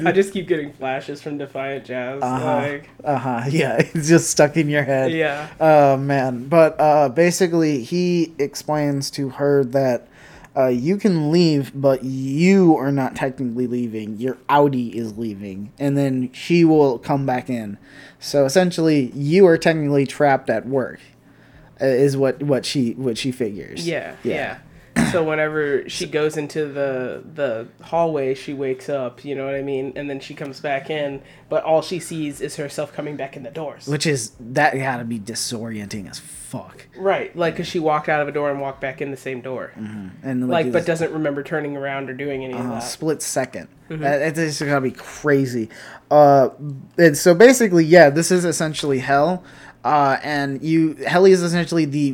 I 0.05 0.11
just 0.11 0.33
keep 0.33 0.47
getting 0.47 0.71
flashes 0.73 1.21
from 1.21 1.37
Defiant 1.37 1.85
Jazz. 1.85 2.21
uh-huh, 2.21 2.45
Like, 2.45 2.89
uh-huh, 3.03 3.43
yeah, 3.49 3.77
it's 3.77 4.07
just 4.07 4.29
stuck 4.29 4.57
in 4.57 4.69
your 4.69 4.83
head. 4.83 5.11
yeah. 5.11 5.47
Oh 5.59 5.97
man, 5.97 6.47
but 6.47 6.79
uh, 6.79 7.09
basically 7.09 7.83
he 7.83 8.33
explains 8.37 9.09
to 9.11 9.29
her 9.29 9.63
that 9.65 10.07
uh, 10.55 10.67
you 10.67 10.97
can 10.97 11.31
leave, 11.31 11.71
but 11.75 12.03
you 12.03 12.77
are 12.77 12.91
not 12.91 13.15
technically 13.15 13.67
leaving. 13.67 14.17
Your 14.17 14.35
outie 14.49 14.93
is 14.93 15.17
leaving, 15.17 15.71
and 15.79 15.97
then 15.97 16.31
she 16.31 16.63
will 16.63 16.97
come 16.99 17.25
back 17.25 17.49
in. 17.49 17.77
So 18.19 18.45
essentially, 18.45 19.11
you 19.13 19.45
are 19.47 19.57
technically 19.57 20.05
trapped 20.05 20.49
at 20.49 20.65
work. 20.67 20.99
uh, 21.81 21.85
is 21.85 22.15
what 22.15 22.41
what 22.41 22.65
she 22.65 22.91
what 22.93 23.17
she 23.17 23.31
figures. 23.31 23.85
Yeah, 23.87 24.15
yeah. 24.23 24.59
So 25.11 25.23
whenever 25.23 25.87
she 25.89 26.05
goes 26.07 26.37
into 26.37 26.65
the 26.67 27.23
the 27.33 27.67
hallway, 27.83 28.33
she 28.33 28.53
wakes 28.53 28.89
up. 28.89 29.23
You 29.25 29.35
know 29.35 29.45
what 29.45 29.55
I 29.55 29.61
mean? 29.61 29.93
And 29.95 30.09
then 30.09 30.19
she 30.19 30.33
comes 30.33 30.59
back 30.59 30.89
in, 30.89 31.21
but 31.49 31.63
all 31.63 31.81
she 31.81 31.99
sees 31.99 32.41
is 32.41 32.55
herself 32.55 32.93
coming 32.93 33.15
back 33.15 33.35
in 33.35 33.43
the 33.43 33.51
doors. 33.51 33.87
Which 33.87 34.05
is 34.05 34.31
that 34.39 34.75
gotta 34.77 35.03
be 35.05 35.19
disorienting 35.19 36.09
as 36.09 36.19
fuck. 36.19 36.87
Right, 36.97 37.35
like 37.35 37.55
because 37.55 37.67
she 37.67 37.79
walked 37.79 38.07
out 38.09 38.21
of 38.21 38.27
a 38.27 38.31
door 38.31 38.49
and 38.51 38.61
walked 38.61 38.79
back 38.81 39.01
in 39.01 39.11
the 39.11 39.17
same 39.17 39.41
door. 39.41 39.71
And 39.75 40.47
Like, 40.47 40.67
but 40.67 40.83
it's- 40.83 40.85
doesn't 40.85 41.11
remember 41.11 41.43
turning 41.43 41.75
around 41.75 42.09
or 42.09 42.13
doing 42.13 42.43
any 42.43 42.53
of 42.53 42.61
uh, 42.65 42.69
that. 42.75 42.79
split 42.79 43.19
2nd 43.19 43.67
Mm-hmm. 43.89 44.01
That 44.01 44.21
it's 44.35 44.39
just 44.39 44.61
gonna 44.61 44.81
be 44.81 44.89
crazy. 44.89 45.69
Uh, 46.09 46.49
and 46.97 47.15
so 47.15 47.35
basically, 47.35 47.85
yeah, 47.85 48.09
this 48.09 48.31
is 48.31 48.43
essentially 48.43 48.97
hell. 48.97 49.43
Uh, 49.85 50.17
and 50.23 50.63
you 50.63 50.95
Helly 51.05 51.31
is 51.31 51.43
essentially 51.43 51.85
the 51.85 52.13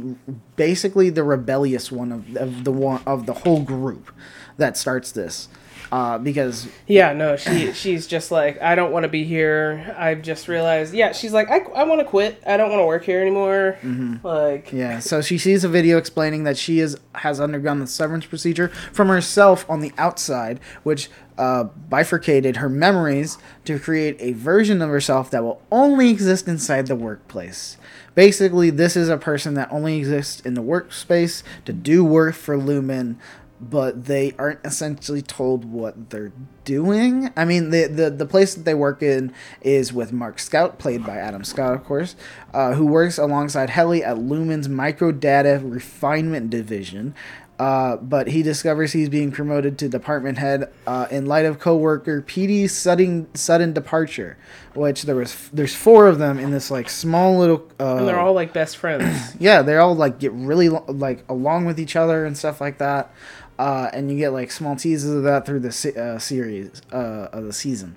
basically 0.58 1.10
the 1.10 1.24
rebellious 1.24 1.90
one 1.90 2.12
of, 2.12 2.36
of 2.36 2.66
the 2.66 2.72
one 2.72 3.02
of 3.08 3.26
the 3.26 3.34
whole 3.34 3.64
group 3.64 4.12
that 4.58 4.76
starts 4.76 5.14
this. 5.14 5.48
Uh, 5.92 6.18
because 6.18 6.70
Yeah, 6.88 7.12
no, 7.12 7.36
she 7.36 7.74
she's 7.74 8.08
just 8.08 8.32
like, 8.32 8.62
I 8.62 8.76
don't 8.76 8.92
want 8.92 9.04
to 9.04 9.10
be 9.10 9.26
here. 9.26 9.94
I've 9.98 10.22
just 10.22 10.48
realized. 10.48 10.94
Yeah, 10.94 11.12
she's 11.12 11.34
like, 11.34 11.50
I, 11.50 11.58
I 11.76 11.84
want 11.84 12.00
to 12.00 12.06
quit. 12.06 12.42
I 12.48 12.56
don't 12.56 12.70
want 12.70 12.80
to 12.80 12.86
work 12.86 13.04
here 13.04 13.22
anymore. 13.22 13.78
Like, 14.24 14.68
Mm-hmm. 14.68 14.78
Yeah, 14.78 15.00
so 15.00 15.22
she 15.22 15.38
sees 15.38 15.64
a 15.64 15.70
video 15.70 15.98
explaining 15.98 16.44
that 16.46 16.58
she 16.58 16.80
is 16.80 16.98
has 17.16 17.40
undergone 17.42 17.80
the 17.80 17.88
severance 17.88 18.26
procedure 18.26 18.70
from 18.94 19.10
herself 19.10 19.70
on 19.70 19.82
the 19.82 19.92
outside, 19.98 20.60
which 20.84 21.10
uh, 21.38 21.66
bifurcated 21.90 22.58
her 22.58 22.70
memories 22.70 23.38
to 23.66 23.80
create 23.80 24.16
a 24.20 24.32
version 24.34 24.82
of 24.82 24.90
herself 24.90 25.30
that 25.32 25.44
will 25.44 25.62
only 25.72 26.10
exist 26.10 26.48
inside 26.48 26.88
the 26.88 26.96
workplace. 26.96 27.78
Basically, 28.14 28.70
this 28.70 28.96
is 28.98 29.10
a 29.10 29.18
person 29.18 29.54
that 29.56 29.72
only 29.72 29.98
exists 29.98 30.42
in 30.42 30.54
the 30.54 30.62
workspace 30.62 31.44
to 31.66 31.72
do 31.74 32.04
work 32.04 32.36
for 32.36 32.58
Lumon, 32.58 33.16
but 33.62 34.06
they 34.06 34.34
aren't 34.40 34.60
essentially 34.66 35.22
told 35.22 35.66
what 35.66 36.10
they're 36.10 36.32
doing. 36.66 37.32
I 37.38 37.46
mean, 37.46 37.70
the 37.70 37.88
the, 37.88 38.10
the 38.10 38.26
place 38.26 38.56
that 38.56 38.66
they 38.66 38.74
work 38.74 39.04
in 39.04 39.34
is 39.62 39.94
with 39.94 40.12
Mark 40.12 40.40
Scout, 40.40 40.80
played 40.80 41.06
by 41.06 41.18
Adam 41.18 41.44
Scott, 41.44 41.74
of 41.74 41.84
course, 41.84 42.16
uh, 42.54 42.74
who 42.74 42.86
works 42.86 43.18
alongside 43.18 43.70
Helly 43.70 44.04
at 44.04 44.18
Lumon's 44.18 44.68
microdata 44.68 45.62
refinement 45.64 46.50
division. 46.50 47.14
Uh, 47.62 47.96
but 47.98 48.26
he 48.26 48.42
discovers 48.42 48.92
he's 48.92 49.08
being 49.08 49.32
promoted 49.32 49.78
to 49.78 49.88
department 49.88 50.40
head 50.40 50.74
uh, 50.88 51.06
in 51.12 51.28
light 51.28 51.46
of 51.46 51.60
coworker 51.60 52.20
Petey's 52.20 52.76
sudden 52.76 53.28
sudden 53.36 53.72
departure, 53.72 54.36
which 54.74 55.04
there 55.04 55.16
was 55.16 55.48
there's 55.54 55.76
four 55.76 56.08
of 56.08 56.18
them 56.18 56.40
in 56.40 56.50
this 56.50 56.72
like 56.72 56.90
small 56.90 57.38
little. 57.38 57.70
Uh, 57.80 57.98
and 57.98 58.08
they're 58.08 58.20
all 58.20 58.34
like 58.34 58.52
best 58.52 58.78
friends. 58.78 59.36
yeah, 59.40 59.62
they 59.62 59.78
all 59.78 59.96
like 59.96 60.18
get 60.18 60.32
really 60.32 60.70
like 60.70 61.24
along 61.30 61.66
with 61.66 61.80
each 61.80 61.96
other 61.96 62.26
and 62.26 62.36
stuff 62.36 62.62
like 62.62 62.80
that. 62.80 63.14
Uh, 63.62 63.92
and 63.94 64.10
you 64.10 64.18
get 64.18 64.34
like 64.34 64.50
small 64.50 64.76
teases 64.76 65.14
of 65.14 65.22
that 65.22 65.46
through 65.46 65.60
the 65.60 65.72
se- 65.72 65.94
uh, 65.96 66.18
series 66.18 66.82
uh, 66.92 67.28
of 67.32 67.44
the 67.44 67.54
season. 67.54 67.96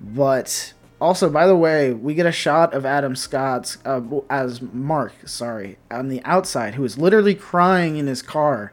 But 0.00 0.72
also, 1.00 1.30
by 1.30 1.46
the 1.46 1.54
way, 1.56 1.92
we 1.92 2.12
get 2.12 2.26
a 2.26 2.32
shot 2.32 2.74
of 2.74 2.84
Adam 2.84 3.14
Scott's 3.14 3.78
uh, 3.84 4.00
as 4.28 4.60
Mark, 4.60 5.12
sorry, 5.24 5.78
on 5.92 6.08
the 6.08 6.20
outside, 6.24 6.74
who 6.74 6.82
is 6.82 6.98
literally 6.98 7.36
crying 7.36 7.98
in 7.98 8.08
his 8.08 8.20
car. 8.20 8.72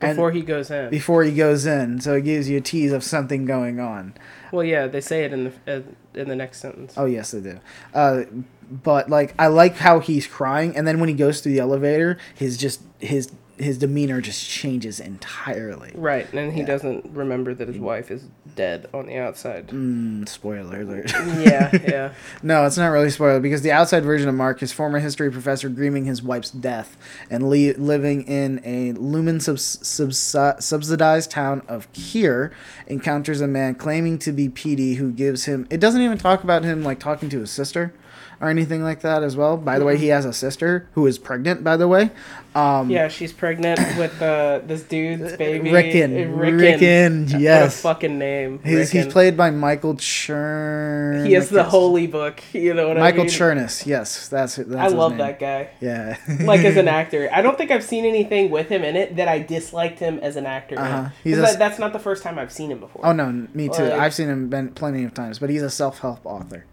Before 0.00 0.32
he 0.32 0.40
goes 0.40 0.70
in. 0.70 0.88
before 0.88 1.22
he 1.22 1.32
goes 1.32 1.66
in, 1.66 2.00
so 2.00 2.14
it 2.14 2.22
gives 2.22 2.48
you 2.48 2.56
a 2.56 2.60
tease 2.62 2.92
of 2.92 3.04
something 3.04 3.44
going 3.44 3.78
on. 3.78 4.14
well, 4.52 4.64
yeah, 4.64 4.86
they 4.86 5.02
say 5.02 5.24
it 5.24 5.34
in 5.34 5.44
the 5.44 5.76
uh, 5.76 5.82
in 6.14 6.28
the 6.28 6.36
next 6.36 6.60
sentence. 6.60 6.94
Oh 6.96 7.04
yes, 7.04 7.32
they 7.32 7.40
do. 7.40 7.60
Uh, 7.92 8.22
but 8.70 9.10
like, 9.10 9.34
I 9.38 9.48
like 9.48 9.76
how 9.76 10.00
he's 10.00 10.26
crying, 10.26 10.74
and 10.76 10.86
then 10.86 10.98
when 10.98 11.10
he 11.10 11.14
goes 11.14 11.42
through 11.42 11.52
the 11.52 11.58
elevator, 11.60 12.16
his 12.34 12.56
just 12.56 12.80
his 12.98 13.30
his 13.58 13.78
demeanor 13.78 14.20
just 14.20 14.48
changes 14.48 14.98
entirely. 15.00 15.92
Right, 15.94 16.32
and 16.32 16.52
he 16.52 16.60
Yeah. 16.60 16.66
doesn't 16.66 17.10
remember 17.12 17.54
that 17.54 17.68
his 17.68 17.78
wife 17.78 18.10
is 18.10 18.24
dead 18.56 18.88
on 18.92 19.06
the 19.06 19.16
outside. 19.16 19.68
Mm, 19.68 20.28
spoiler 20.28 20.80
alert. 20.82 21.12
yeah, 21.12 21.70
yeah. 21.86 22.12
no, 22.42 22.64
it's 22.66 22.76
not 22.76 22.88
really 22.88 23.10
spoiler 23.10 23.40
because 23.40 23.62
the 23.62 23.70
outside 23.72 24.04
version 24.04 24.28
of 24.28 24.34
Mark, 24.34 24.60
his 24.60 24.72
former 24.72 24.98
history 24.98 25.30
professor, 25.30 25.68
grieving 25.68 26.04
his 26.04 26.22
wife's 26.22 26.50
death 26.50 26.96
and 27.30 27.48
le- 27.48 27.74
living 27.78 28.22
in 28.22 28.60
a 28.64 28.92
Lumon 28.94 29.40
subs- 29.40 29.78
subsi- 29.82 30.62
subsidized 30.62 31.30
town 31.30 31.62
of 31.68 31.90
Kier, 31.92 32.50
encounters 32.86 33.40
a 33.40 33.46
man 33.46 33.74
claiming 33.74 34.18
to 34.18 34.32
be 34.32 34.48
Petey 34.48 34.94
who 34.94 35.10
gives 35.12 35.44
him. 35.44 35.66
It 35.70 35.78
doesn't 35.80 36.02
even 36.02 36.18
talk 36.18 36.42
about 36.44 36.64
him 36.64 36.82
like 36.82 36.98
talking 36.98 37.28
to 37.30 37.40
his 37.40 37.50
sister. 37.50 37.92
Or 38.40 38.48
anything 38.50 38.82
like 38.82 39.00
that 39.00 39.22
as 39.22 39.36
well. 39.36 39.56
By 39.56 39.78
the 39.78 39.84
way, 39.84 39.96
he 39.96 40.08
has 40.08 40.24
a 40.24 40.32
sister 40.32 40.88
who 40.92 41.06
is 41.06 41.18
pregnant. 41.18 41.62
By 41.64 41.76
the 41.76 41.88
way, 41.88 42.10
um, 42.54 42.90
Yeah, 42.90 43.08
she's 43.08 43.32
pregnant 43.32 43.78
with 43.96 44.20
uh, 44.20 44.60
this 44.66 44.82
dude's 44.82 45.36
baby. 45.36 45.70
Ricken. 45.70 46.12
Uh, 46.12 46.36
Ricken. 46.36 46.58
Ricken, 46.58 47.22
What 47.26 47.34
a 47.34 47.38
yes. 47.40 47.80
fucking 47.80 48.18
name. 48.18 48.60
he's, 48.64 48.90
he's 48.90 49.06
played 49.06 49.36
by 49.36 49.50
Michael 49.50 49.94
Churn. 49.96 51.26
He 51.26 51.32
has 51.32 51.48
the 51.48 51.64
holy 51.64 52.06
book. 52.06 52.42
You 52.52 52.74
know 52.74 52.88
what 52.88 52.96
Michael 52.98 53.22
I 53.22 53.24
mean? 53.24 53.32
Michael 53.32 53.46
Chernus. 53.46 53.86
Yes, 53.86 54.28
that's 54.28 54.56
that's. 54.56 54.92
I 54.92 54.96
love 54.96 55.12
name. 55.12 55.18
that 55.18 55.38
guy. 55.38 55.70
Yeah. 55.80 56.18
Like 56.40 56.60
as 56.60 56.76
an 56.76 56.88
actor, 57.00 57.28
I 57.32 57.40
don't 57.42 57.56
think 57.56 57.70
I've 57.70 57.84
seen 57.84 58.04
anything 58.04 58.50
with 58.50 58.68
him 58.68 58.82
in 58.84 58.96
it 58.96 59.16
that 59.16 59.28
I 59.28 59.38
disliked 59.40 59.98
him 59.98 60.18
as 60.20 60.36
an 60.36 60.46
actor. 60.46 60.78
Uh-huh. 60.78 61.08
He's 61.22 61.38
a 61.38 61.42
that, 61.42 61.58
that's 61.58 61.78
not 61.78 61.92
the 61.92 61.98
first 61.98 62.22
time 62.22 62.38
I've 62.38 62.52
seen 62.52 62.70
him 62.70 62.80
before. 62.80 63.04
Oh 63.06 63.12
no, 63.12 63.30
me 63.54 63.68
too. 63.68 63.84
Like- 63.84 63.92
I've 64.00 64.14
seen 64.14 64.28
him 64.28 64.48
ben- 64.48 64.70
plenty 64.72 65.04
of 65.04 65.14
times, 65.14 65.38
but 65.38 65.50
he's 65.50 65.62
a 65.62 65.70
self-help 65.70 66.24
author. 66.24 66.64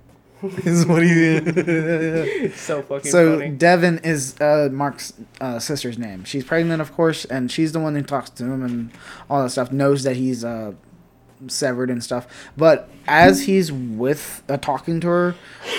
is 0.65 0.86
what 0.86 1.03
he 1.03 1.39
so 2.55 2.81
fucking 2.81 3.12
so 3.12 3.38
funny. 3.38 3.50
Devon 3.51 4.00
is 4.00 4.39
uh, 4.41 4.69
Mark's 4.71 5.13
uh, 5.39 5.60
sister's 5.60 5.98
name. 5.98 6.24
She's 6.24 6.43
pregnant, 6.43 6.81
of 6.81 6.93
course, 6.93 7.25
and 7.25 7.51
she's 7.51 7.71
the 7.71 7.79
one 7.79 7.95
who 7.95 8.01
talks 8.01 8.29
to 8.31 8.45
him 8.45 8.63
and 8.63 8.91
all 9.29 9.43
that 9.43 9.50
stuff. 9.51 9.71
Knows 9.71 10.03
that 10.03 10.15
he's 10.15 10.43
uh, 10.43 10.74
severed 11.48 11.89
and 11.89 12.03
stuff. 12.03 12.27
But 12.57 12.89
as 13.07 13.43
he's 13.43 13.71
with 13.71 14.43
uh, 14.50 14.57
talking 14.57 15.00
to 15.01 15.07
her, 15.07 15.36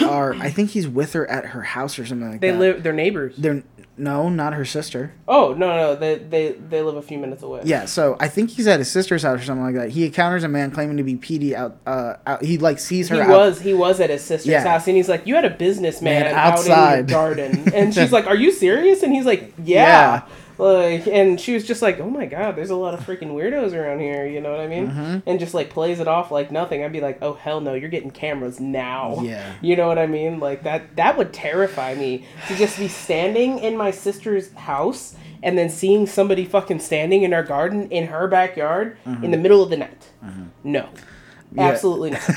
or 0.08 0.34
I 0.34 0.50
think 0.50 0.70
he's 0.70 0.88
with 0.88 1.12
her 1.14 1.28
at 1.30 1.46
her 1.46 1.62
house 1.62 1.98
or 1.98 2.06
something 2.06 2.30
like 2.30 2.40
They 2.40 2.50
that. 2.50 2.58
live. 2.58 2.82
They're 2.82 2.92
neighbors. 2.92 3.36
They're 3.36 3.62
no, 3.96 4.28
not 4.28 4.54
her 4.54 4.64
sister. 4.64 5.12
Oh 5.28 5.54
no, 5.56 5.76
no, 5.76 5.94
they 5.96 6.16
they 6.16 6.52
they 6.52 6.82
live 6.82 6.96
a 6.96 7.02
few 7.02 7.18
minutes 7.18 7.42
away. 7.42 7.60
Yeah, 7.64 7.84
so 7.84 8.16
I 8.20 8.28
think 8.28 8.50
he's 8.50 8.66
at 8.66 8.78
his 8.78 8.90
sister's 8.90 9.22
house 9.22 9.40
or 9.40 9.44
something 9.44 9.64
like 9.64 9.74
that. 9.74 9.90
He 9.90 10.06
encounters 10.06 10.44
a 10.44 10.48
man 10.48 10.70
claiming 10.70 10.96
to 10.96 11.02
be 11.02 11.16
Petey 11.16 11.54
out. 11.54 11.76
Uh, 11.86 12.14
out 12.26 12.42
he 12.42 12.58
like 12.58 12.78
sees 12.78 13.08
her. 13.10 13.16
He 13.16 13.20
out- 13.22 13.28
was 13.28 13.60
he 13.60 13.74
was 13.74 14.00
at 14.00 14.10
his 14.10 14.22
sister's 14.22 14.46
Yeah. 14.50 14.64
house 14.66 14.86
and 14.88 14.96
he's 14.96 15.08
like, 15.08 15.26
"You 15.26 15.34
had 15.34 15.44
a 15.44 15.50
businessman 15.50 16.22
Man, 16.24 16.34
out 16.34 16.60
in 16.66 16.96
your 16.96 17.02
garden," 17.04 17.72
and 17.74 17.94
she's 17.94 18.12
like, 18.12 18.26
"Are 18.26 18.36
you 18.36 18.50
serious?" 18.52 19.02
And 19.02 19.12
he's 19.12 19.26
like, 19.26 19.52
"Yeah." 19.62 20.22
Yeah. 20.22 20.22
Like, 20.62 21.06
and 21.08 21.40
she 21.40 21.54
was 21.54 21.66
just 21.66 21.82
like, 21.82 21.98
"Oh 21.98 22.08
my 22.08 22.26
god, 22.26 22.54
there's 22.54 22.70
a 22.70 22.76
lot 22.76 22.94
of 22.94 23.00
freaking 23.00 23.32
weirdos 23.32 23.72
around 23.72 23.98
here." 23.98 24.26
You 24.26 24.40
know 24.40 24.50
what 24.52 24.60
I 24.60 24.68
mean? 24.68 24.88
Mm-hmm. 24.88 25.18
And 25.28 25.40
just 25.40 25.54
like 25.54 25.70
plays 25.70 25.98
it 25.98 26.06
off 26.06 26.30
like 26.30 26.52
nothing. 26.52 26.84
I'd 26.84 26.92
be 26.92 27.00
like, 27.00 27.18
"Oh 27.20 27.32
hell 27.34 27.60
no, 27.60 27.74
you're 27.74 27.90
getting 27.90 28.10
cameras 28.12 28.60
now." 28.60 29.20
Yeah. 29.22 29.52
You 29.62 29.76
know 29.76 29.88
what 29.88 29.98
I 29.98 30.06
mean? 30.06 30.38
Like 30.38 30.62
that 30.64 30.96
that 30.96 31.16
would 31.18 31.32
terrify 31.32 31.94
me 31.94 32.26
to 32.48 32.56
just 32.56 32.78
be 32.78 32.88
standing 32.88 33.58
in 33.58 33.76
my 33.76 33.90
sister's 33.90 34.52
house 34.52 35.16
and 35.42 35.56
then 35.58 35.68
seeing 35.70 36.06
somebody 36.06 36.44
fucking 36.44 36.78
standing 36.80 37.22
in 37.22 37.32
her 37.32 37.42
garden 37.42 37.90
in 37.90 38.06
her 38.06 38.28
backyard 38.28 38.96
in 39.22 39.30
the 39.30 39.36
middle 39.36 39.62
of 39.62 39.70
the 39.70 39.76
night. 39.76 40.10
No. 40.62 40.88
Yeah. 41.54 41.62
Absolutely 41.68 42.10
not. 42.12 42.22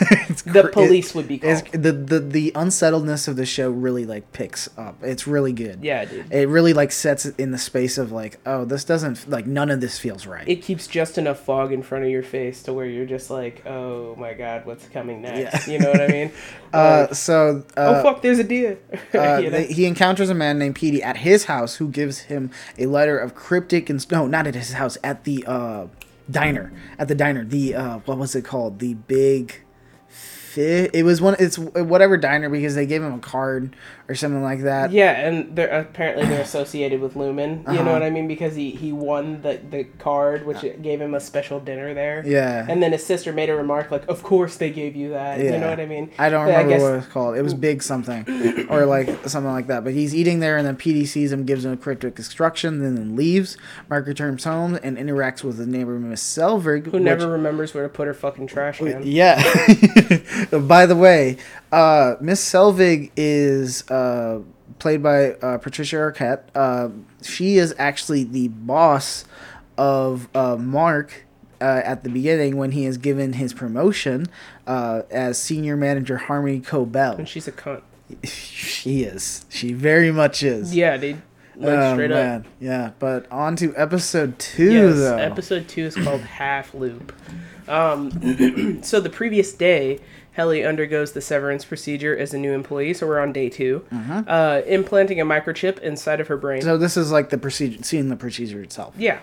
The 0.46 0.62
cr- 0.64 0.68
it- 0.68 0.74
police 0.74 1.16
would 1.16 1.28
be 1.28 1.40
called. 1.40 1.66
the, 1.72 1.92
the 1.92 2.20
the 2.20 2.52
unsettledness 2.56 3.28
of 3.28 3.36
the 3.36 3.46
show 3.46 3.70
really 3.70 4.06
like 4.06 4.32
picks 4.34 4.70
up. 4.78 4.98
It's 5.02 5.26
really 5.26 5.54
good. 5.54 5.80
Yeah, 5.84 6.06
dude. 6.06 6.32
It 6.32 6.48
really 6.50 6.74
like 6.74 6.92
sets 6.92 7.26
it 7.26 7.36
in 7.40 7.52
the 7.52 7.58
space 7.58 7.98
of 7.98 8.12
like, 8.12 8.40
oh, 8.46 8.66
this 8.66 8.84
doesn't 8.84 9.30
like 9.30 9.46
none 9.48 9.70
of 9.72 9.82
this 9.82 9.98
feels 9.98 10.26
right. 10.28 10.48
It 10.48 10.58
keeps 10.62 10.88
just 10.88 11.18
enough 11.18 11.40
fog 11.40 11.72
in 11.72 11.82
front 11.84 12.04
of 12.04 12.10
your 12.12 12.24
face 12.24 12.62
to 12.64 12.74
where 12.74 12.86
you're 12.86 13.06
just 13.06 13.30
like, 13.30 13.66
oh 13.66 14.16
my 14.18 14.34
god, 14.34 14.66
what's 14.66 14.88
coming 14.90 15.22
next? 15.22 15.68
Yeah. 15.68 15.74
You 15.74 15.80
know 15.80 15.92
what 15.92 16.02
I 16.02 16.08
mean? 16.08 16.32
uh, 16.74 17.06
Like, 17.10 17.16
so 17.16 17.64
oh 17.78 17.82
uh, 17.94 18.04
fuck, 18.04 18.22
there's 18.22 18.40
a 18.40 18.44
deer. 18.44 18.78
uh, 19.14 19.38
You 19.38 19.50
know? 19.50 19.50
they- 19.52 19.68
he 19.68 19.86
encounters 19.86 20.30
a 20.30 20.36
man 20.36 20.60
named 20.60 20.76
Petey 20.76 21.02
at 21.02 21.18
his 21.18 21.46
house 21.46 21.76
who 21.78 21.88
gives 21.90 22.20
him 22.20 22.52
a 22.78 22.86
letter 22.88 23.18
of 23.18 23.34
cryptic 23.36 23.90
and 23.90 24.06
no, 24.12 24.28
not 24.28 24.46
at 24.48 24.56
his 24.56 24.74
house, 24.74 24.98
at 25.04 25.24
the 25.24 25.44
uh, 25.48 25.88
diner. 26.29 26.72
At 26.98 27.08
the 27.08 27.15
diner, 27.15 27.44
the 27.44 27.75
uh, 27.75 27.98
what 28.00 28.17
was 28.17 28.36
it 28.36 28.44
called? 28.44 28.79
The 28.79 28.94
big. 28.94 29.62
It 30.58 31.03
was 31.03 31.20
one. 31.20 31.36
It's 31.38 31.58
whatever 31.58 32.15
diner 32.15 32.50
because 32.50 32.75
they 32.75 32.86
gave 32.86 33.03
him 33.03 33.13
a 33.13 33.20
card 33.20 33.75
or 34.08 34.16
something 34.16 34.44
like 34.44 34.62
that. 34.62 34.92
Yeah, 34.92 35.12
and 35.12 35.56
they're 35.56 35.80
apparently 35.82 36.26
they're 36.26 36.42
associated 36.52 37.02
with 37.02 37.16
Lumon. 37.16 37.64
You 37.64 37.74
Uh-huh. 37.80 37.84
know 37.84 37.92
what 37.94 38.04
I 38.04 38.10
mean? 38.10 38.28
Because 38.28 38.56
he 38.56 38.72
he 38.72 38.92
won 38.92 39.42
the 39.42 39.60
the 39.70 39.86
card, 40.00 40.46
which 40.46 40.62
gave 40.82 41.02
him 41.02 41.14
a 41.16 41.20
special 41.20 41.60
dinner 41.60 41.94
there. 41.94 42.24
Yeah. 42.26 42.66
And 42.70 42.82
then 42.84 42.92
his 42.92 43.06
sister 43.06 43.32
made 43.34 43.50
a 43.50 43.56
remark 43.56 43.92
like, 43.92 44.08
"Of 44.08 44.22
course 44.24 44.58
they 44.58 44.70
gave 44.70 44.96
you 44.96 45.10
that." 45.10 45.40
Yeah. 45.40 45.54
You 45.54 45.58
know 45.60 45.70
what 45.70 45.80
I 45.80 45.86
mean? 45.86 46.12
I 46.20 46.30
don't 46.30 46.46
But 46.46 46.52
remember 46.52 46.70
guess- 46.70 46.82
what 46.82 46.94
it 46.94 46.96
was 46.98 47.08
called. 47.08 47.38
It 47.38 47.42
was 47.42 47.54
big 47.54 47.82
something, 47.82 48.68
or 48.70 48.86
like 48.86 49.08
something 49.28 49.52
like 49.52 49.68
that. 49.68 49.84
But 49.84 49.94
he's 49.94 50.14
eating 50.14 50.40
there, 50.40 50.58
and 50.58 50.66
then 50.68 50.76
Petey 50.76 51.06
sees 51.06 51.32
him, 51.32 51.46
gives 51.46 51.66
him 51.66 51.74
a 51.74 51.78
cryptic 51.78 52.18
instruction, 52.18 52.80
then 52.82 52.96
then 52.96 53.16
leaves. 53.16 53.58
Mark 53.90 54.06
returns 54.08 54.44
home 54.44 54.78
and 54.84 54.98
interacts 54.98 55.44
with 55.44 55.58
the 55.58 55.66
neighbor 55.66 55.98
Miss 56.00 56.22
Selvig, 56.24 56.88
Who 56.92 57.00
never 57.00 57.28
remembers 57.28 57.74
where 57.74 57.84
to 57.84 57.90
put 57.90 58.08
her 58.08 58.14
fucking 58.14 58.48
trash 58.48 58.78
can? 58.80 59.02
Yeah. 59.04 59.42
By 60.52 60.86
the 60.86 60.96
way, 60.96 61.38
uh, 61.72 62.16
Miss 62.22 62.44
Selvig 62.44 63.12
is 63.18 63.84
uh, 63.90 63.95
played 64.80 65.02
by 65.04 65.32
uh, 65.34 65.58
Patricia 65.60 65.96
Arquette. 65.98 66.44
Uh, 66.56 66.90
she 67.22 67.58
is 67.58 67.74
actually 67.78 68.24
the 68.24 68.48
boss 68.50 69.25
of 69.78 70.28
uh, 70.36 70.56
Mark 70.58 71.25
uh, 71.62 71.82
at 71.84 72.04
the 72.04 72.10
beginning 72.10 72.58
when 72.58 72.72
he 72.72 72.86
is 72.86 72.98
given 72.98 73.34
his 73.34 73.54
promotion 73.54 74.25
uh, 74.68 75.04
as 75.12 75.38
senior 75.38 75.75
manager 75.78 76.18
Harmony 76.18 76.60
Cobel. 76.60 77.18
And 77.18 77.28
she's 77.30 77.48
a 77.48 77.52
cunt. 77.52 77.82
she 78.24 79.04
is. 79.04 79.46
She 79.50 79.74
very 79.74 80.12
much 80.12 80.44
is. 80.44 80.75
Yeah, 80.75 80.98
dude. 80.98 81.22
Like, 81.58 81.70
Oh, 81.80 81.94
straight 81.94 82.12
up. 82.12 82.16
man. 82.18 82.46
Yeah, 82.60 82.92
but 83.00 83.32
on 83.32 83.56
to 83.58 83.74
episode 83.78 84.38
two, 84.40 84.72
Yes, 84.74 84.96
though. 84.98 85.18
episode 85.18 85.68
two 85.70 85.84
is 85.84 85.96
called 85.96 86.20
Half 86.22 86.74
Loop. 86.74 87.14
Um, 87.68 88.80
so 88.84 89.00
the 89.00 89.10
previous 89.10 89.54
day, 89.54 90.00
Helly 90.36 90.65
undergoes 90.65 91.13
the 91.13 91.22
severance 91.22 91.65
procedure 91.65 92.15
as 92.18 92.34
a 92.34 92.38
new 92.38 92.51
employee. 92.54 92.94
So 92.94 93.08
we're 93.08 93.20
on 93.20 93.32
day 93.34 93.50
2 93.50 93.84
Uh, 94.27 94.62
implanting 94.68 95.20
a 95.22 95.25
microchip 95.25 95.80
inside 95.80 96.20
of 96.20 96.27
her 96.27 96.38
brain. 96.38 96.62
so 96.62 96.77
this 96.77 96.98
is 96.98 97.12
like 97.12 97.30
the 97.30 97.38
procedure, 97.38 97.82
seeing 97.84 98.10
the 98.10 98.15
procedure 98.15 98.62
itself. 98.62 98.94
yeah. 98.98 99.20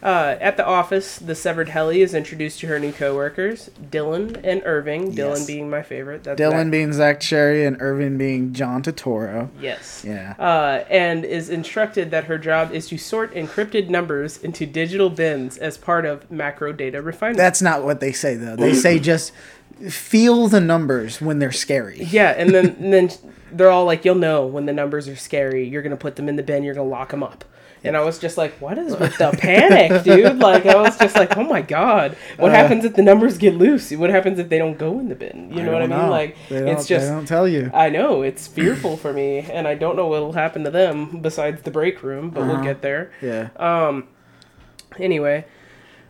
Uh, 0.00 0.36
at 0.40 0.56
the 0.56 0.64
office, 0.64 1.18
the 1.18 1.34
severed 1.34 1.70
Helly 1.70 2.02
is 2.02 2.14
introduced 2.14 2.60
to 2.60 2.68
her 2.68 2.78
new 2.78 2.92
coworkers, 2.92 3.68
Dylan 3.90 4.38
and 4.44 4.62
Irving. 4.64 5.10
Dylan 5.12 5.38
Yes. 5.38 5.46
being 5.48 5.68
my 5.68 5.82
favorite. 5.82 6.22
That's 6.22 6.40
Dylan 6.40 6.66
Zach- 6.66 6.70
being 6.70 6.92
Zach 6.92 7.18
Cherry 7.18 7.64
and 7.66 7.76
Irving 7.80 8.16
being 8.16 8.52
John 8.52 8.80
Turturro. 8.84 9.48
Yes. 9.60 10.04
Yeah. 10.06 10.34
Uh, 10.38 10.84
and 10.88 11.24
is 11.24 11.50
instructed 11.50 12.12
that 12.12 12.24
her 12.26 12.38
job 12.38 12.72
is 12.72 12.86
to 12.90 12.96
sort 12.96 13.34
encrypted 13.34 13.88
numbers 13.88 14.38
into 14.40 14.66
digital 14.66 15.10
bins 15.10 15.58
as 15.58 15.76
part 15.76 16.06
of 16.06 16.30
macro 16.30 16.72
data 16.72 17.02
refinement. 17.02 17.38
That's 17.38 17.60
not 17.60 17.82
what 17.82 17.98
they 17.98 18.12
say 18.12 18.36
though. 18.36 18.54
They 18.54 18.74
say 18.74 19.00
just 19.00 19.32
feel 19.90 20.48
the 20.48 20.60
numbers 20.60 21.20
when 21.20 21.38
they're 21.38 21.52
scary. 21.52 22.02
Yeah, 22.02 22.30
and 22.36 22.50
then 22.54 22.76
and 22.80 22.92
then 22.92 23.10
they're 23.52 23.70
all 23.70 23.84
like, 23.84 24.04
"You'll 24.04 24.14
know 24.16 24.46
when 24.46 24.66
the 24.66 24.72
numbers 24.72 25.08
are 25.08 25.16
scary. 25.16 25.66
You're 25.66 25.82
gonna 25.82 25.96
put 25.96 26.16
them 26.16 26.28
in 26.28 26.36
the 26.36 26.42
bin. 26.42 26.62
You're 26.64 26.74
gonna 26.74 26.88
lock 26.88 27.10
them 27.10 27.22
up." 27.22 27.44
And 27.84 27.96
I 27.96 28.00
was 28.02 28.18
just 28.18 28.36
like, 28.36 28.54
"What 28.60 28.76
is 28.76 28.96
with 28.96 29.16
the 29.18 29.30
panic, 29.38 30.02
dude?" 30.02 30.38
Like 30.38 30.66
I 30.66 30.74
was 30.74 30.98
just 30.98 31.14
like, 31.14 31.36
"Oh 31.36 31.44
my 31.44 31.62
god, 31.62 32.16
what 32.36 32.50
Uh, 32.50 32.54
happens 32.54 32.84
if 32.84 32.94
the 32.94 33.02
numbers 33.02 33.38
get 33.38 33.54
loose? 33.54 33.92
What 33.92 34.10
happens 34.10 34.38
if 34.40 34.48
they 34.48 34.58
don't 34.58 34.76
go 34.76 34.98
in 34.98 35.08
the 35.08 35.14
bin? 35.14 35.52
You 35.52 35.62
know 35.62 35.72
what 35.72 35.82
I 35.82 35.86
mean? 35.86 35.96
know. 35.96 36.10
Like 36.10 36.36
they 36.48 36.70
it's 36.72 36.86
just." 36.88 37.06
they 37.06 37.12
don't 37.12 37.26
tell 37.28 37.46
you. 37.46 37.70
I 37.72 37.88
know 37.88 38.22
it's 38.22 38.48
fearful 38.48 38.96
for 38.96 39.12
me, 39.12 39.38
and 39.50 39.68
I 39.68 39.74
don't 39.76 39.94
know 39.96 40.08
what'll 40.08 40.32
happen 40.32 40.64
to 40.64 40.70
them 40.70 41.20
besides 41.22 41.62
the 41.62 41.70
break 41.70 42.02
room, 42.02 42.30
but 42.30 42.40
Uh-huh. 42.42 42.54
we'll 42.54 42.64
get 42.64 42.82
there. 42.82 43.12
Yeah. 43.22 43.50
Um. 43.56 44.08
Anyway, 44.98 45.44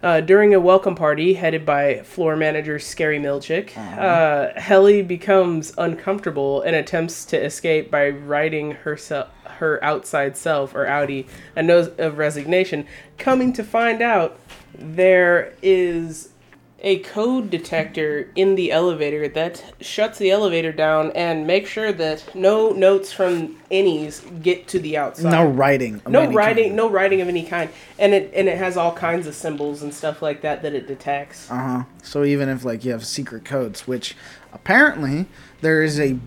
uh, 0.03 0.21
during 0.21 0.55
a 0.55 0.61
welcome 0.61 0.95
party 0.95 1.35
headed 1.35 1.67
by 1.67 2.03
floor 2.03 2.37
manager 2.37 2.79
Scary 2.79 3.19
Milchick, 3.19 3.77
uh, 3.77 4.59
Helly 4.59 5.03
becomes 5.03 5.73
uncomfortable 5.77 6.63
and 6.63 6.77
attempts 6.77 7.25
to 7.27 7.43
escape 7.43 7.91
by 7.91 8.09
writing 8.11 8.73
herself 8.73 9.29
her 9.45 9.83
outside 9.83 10.37
self 10.37 10.73
or 10.75 10.87
outie 10.87 11.27
a 11.57 11.63
note 11.63 11.99
of 11.99 12.17
resignation. 12.17 12.87
Coming 13.19 13.53
to 13.55 13.65
find 13.65 14.01
out, 14.01 14.39
there 14.75 15.55
is 15.63 16.29
a 16.81 17.01
code 17.01 17.51
detector 17.51 18.31
in 18.37 18.55
the 18.55 18.71
elevator 18.71 19.27
that 19.29 19.75
shuts 19.81 20.19
the 20.19 20.31
elevator 20.31 20.71
down 20.73 21.11
and 21.13 21.47
makes 21.47 21.69
sure 21.69 21.93
that 21.93 22.35
no 22.35 22.71
notes 22.71 23.13
from 23.13 23.57
innie's 23.69 24.21
get 24.43 24.69
to 24.69 24.79
the 24.79 24.97
outside 24.97 25.31
no 25.31 25.45
writing. 25.45 26.01
no 26.09 26.31
writing 26.31 26.67
kind. 26.67 26.77
no 26.77 26.89
writing 26.89 27.21
of 27.21 27.29
any 27.29 27.45
kind 27.45 27.69
and 27.99 28.15
it 28.15 28.33
and 28.33 28.49
it 28.49 28.57
has 28.57 28.77
all 28.77 28.93
kinds 28.93 29.27
of 29.27 29.35
symbols 29.35 29.83
and 29.83 29.93
stuff 29.93 30.23
like 30.23 30.41
that 30.41 30.63
that 30.63 30.73
it 30.73 30.87
detects 30.87 31.51
Uh 31.51 31.57
huh. 31.57 31.85
So 32.03 32.25
even 32.25 32.49
if 32.49 32.65
like 32.65 32.85
you 32.85 32.93
have 32.93 33.05
secret 33.05 33.45
codes, 33.45 33.87
which 33.87 34.17
apparently 34.53 35.27
there 35.61 35.83
is 35.83 35.99
a 35.99 36.19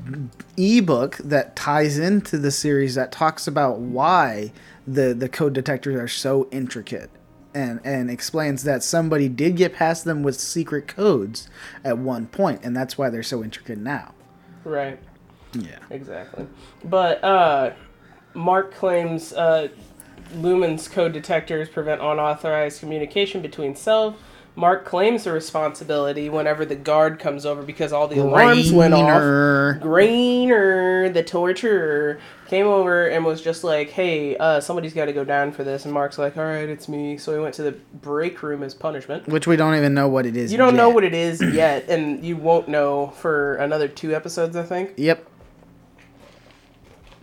ebook 0.58 1.18
that 1.18 1.56
ties 1.56 1.98
into 1.98 2.38
the 2.38 2.52
series 2.52 2.96
that 2.96 3.12
talks 3.12 3.48
about 3.48 3.80
why 3.80 4.52
the 4.86 5.14
the 5.14 5.30
code 5.30 5.54
detectors 5.54 5.96
are 5.96 6.08
so 6.08 6.48
intricate. 6.52 7.10
And, 7.54 7.82
and 7.84 8.10
explains 8.10 8.64
that 8.64 8.82
somebody 8.82 9.28
did 9.28 9.58
get 9.58 9.74
past 9.74 10.06
them 10.06 10.24
with 10.24 10.40
secret 10.40 10.88
codes 10.88 11.50
at 11.84 11.98
one 11.98 12.28
point, 12.28 12.62
and 12.64 12.76
that's 12.76 12.98
why 12.98 13.10
they're 13.10 13.24
so 13.24 13.44
intricate 13.44 13.78
now. 13.78 14.14
right 14.64 14.98
Yeah. 15.54 15.80
exactly 15.90 16.48
but 16.86 17.22
uh 17.24 17.72
mark 18.34 18.74
claims 18.74 19.34
uh 19.34 19.68
Lumon's 20.36 20.88
code 20.88 21.12
detectors 21.12 21.68
prevent 21.68 22.00
unauthorized 22.02 22.80
communication 22.80 23.42
between 23.42 23.76
self 23.76 24.16
mark 24.56 24.86
claims 24.86 25.24
the 25.24 25.32
responsibility 25.32 26.30
whenever 26.30 26.66
the 26.66 26.76
guard 26.76 27.20
comes 27.20 27.46
over 27.46 27.62
because 27.62 27.94
all 27.94 28.08
the 28.08 28.20
alarms 28.20 28.72
went 28.72 28.94
off 28.94 29.22
Graner. 29.82 31.14
The 31.14 31.24
torturer, 31.24 32.20
came 32.48 32.68
over 32.68 33.08
and 33.08 33.24
was 33.26 33.42
just 33.42 33.64
like, 33.64 33.90
"Hey, 33.92 34.36
uh, 34.38 34.60
somebody's 34.60 34.94
got 34.94 35.06
to 35.06 35.14
go 35.14 35.24
down 35.24 35.52
for 35.54 35.64
this." 35.64 35.86
And 35.86 35.94
Mark's 35.94 36.18
like, 36.18 36.36
"All 36.38 36.44
right, 36.44 36.68
it's 36.68 36.90
me." 36.90 37.18
So 37.18 37.34
he 37.34 37.40
went 37.40 37.56
to 37.56 37.64
the 37.64 37.72
break 38.02 38.44
room 38.44 38.62
as 38.62 38.74
punishment. 38.74 39.28
Which 39.28 39.48
we 39.48 39.56
don't 39.56 39.76
even 39.76 39.94
know 39.94 40.08
what 40.10 40.26
it 40.26 40.36
is. 40.36 40.52
You 40.52 40.58
don't 40.58 40.76
know 40.76 40.90
what 40.90 41.04
it 41.06 41.14
is 41.14 41.42
yet, 41.54 41.88
and 41.90 42.24
you 42.24 42.36
won't 42.36 42.68
know 42.68 43.08
for 43.18 43.56
another 43.56 43.88
two 43.88 44.14
episodes, 44.14 44.56
I 44.56 44.64
think. 44.64 44.94
Yep. 44.98 45.28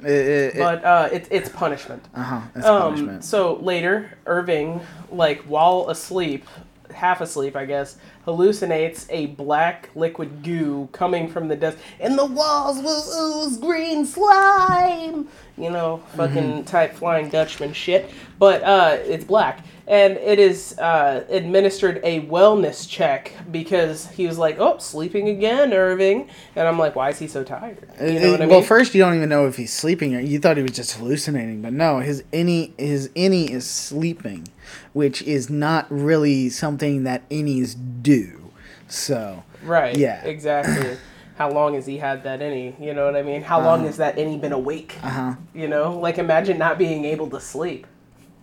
It, 0.00 0.06
it, 0.06 0.54
it, 0.54 0.58
But 0.58 0.84
uh, 0.84 1.08
it's 1.12 1.28
it's 1.30 1.48
punishment. 1.48 2.04
uh-huh. 2.14 2.40
It's 2.54 2.64
Um, 2.66 2.82
punishment. 2.94 3.24
so 3.24 3.54
later, 3.56 4.16
Irving, 4.26 4.80
like 5.10 5.42
while 5.42 5.88
asleep, 5.88 6.46
half 6.92 7.20
asleep, 7.20 7.56
I 7.56 7.64
guess, 7.64 7.96
hallucinates 8.26 9.06
a 9.10 9.26
black 9.26 9.90
liquid 9.94 10.42
goo 10.42 10.88
coming 10.92 11.28
from 11.28 11.48
the 11.48 11.56
desk, 11.56 11.78
and 12.00 12.18
the 12.18 12.24
walls 12.26 12.82
will 12.82 13.44
ooze 13.44 13.56
green 13.58 14.04
slime. 14.04 15.28
You 15.56 15.70
know, 15.70 16.02
fucking 16.14 16.64
type 16.64 16.94
Flying 16.94 17.28
Dutchman 17.30 17.72
shit. 17.72 18.10
But 18.38 18.62
uh, 18.62 18.98
it's 19.00 19.24
black, 19.24 19.64
and 19.88 20.18
it 20.18 20.38
is 20.38 20.78
uh, 20.78 21.24
administered 21.30 21.98
a 22.04 22.20
wellness 22.20 22.86
check 22.88 23.32
because 23.50 24.06
he 24.10 24.26
was 24.26 24.36
like, 24.38 24.58
"Oh, 24.60 24.78
sleeping 24.78 25.28
again, 25.28 25.72
Irving," 25.72 26.28
and 26.54 26.68
I'm 26.68 26.78
like, 26.78 26.94
"Why 26.94 27.08
is 27.08 27.18
he 27.18 27.26
so 27.26 27.42
tired?" 27.42 27.78
You 28.00 28.20
know 28.20 28.30
what 28.32 28.42
I 28.42 28.44
mean? 28.44 28.50
Well, 28.50 28.62
first 28.62 28.94
you 28.94 29.00
don't 29.00 29.16
even 29.16 29.30
know 29.30 29.46
if 29.46 29.56
he's 29.56 29.72
sleeping 29.72 30.14
or 30.14 30.20
you 30.20 30.38
thought 30.38 30.58
he 30.58 30.62
was 30.62 30.72
just 30.72 30.92
hallucinating, 30.92 31.62
but 31.62 31.72
no, 31.72 32.00
his 32.00 32.22
innie 32.32 32.78
his 32.78 33.08
innie 33.10 33.50
is 33.50 33.68
sleeping, 33.68 34.48
which 34.92 35.22
is 35.22 35.48
not 35.48 35.86
really 35.90 36.50
something 36.50 37.04
that 37.04 37.28
innies 37.30 37.74
do. 38.02 38.50
So 38.88 39.42
Right. 39.62 39.96
Yeah. 39.96 40.22
Exactly. 40.24 40.98
How 41.36 41.50
long 41.50 41.74
has 41.74 41.86
he 41.86 41.98
had 41.98 42.24
that 42.24 42.40
innie? 42.40 42.78
You 42.84 42.94
know 42.94 43.06
what 43.06 43.14
I 43.16 43.22
mean? 43.22 43.42
How 43.42 43.62
long 43.64 43.84
has 43.84 43.96
that 43.98 44.16
innie 44.16 44.40
been 44.40 44.52
awake? 44.52 44.98
uh 45.02 45.08
huh, 45.08 45.34
You 45.54 45.68
know, 45.68 45.96
like 45.98 46.18
imagine 46.18 46.58
not 46.58 46.78
being 46.78 47.04
able 47.04 47.30
to 47.30 47.40
sleep. 47.40 47.86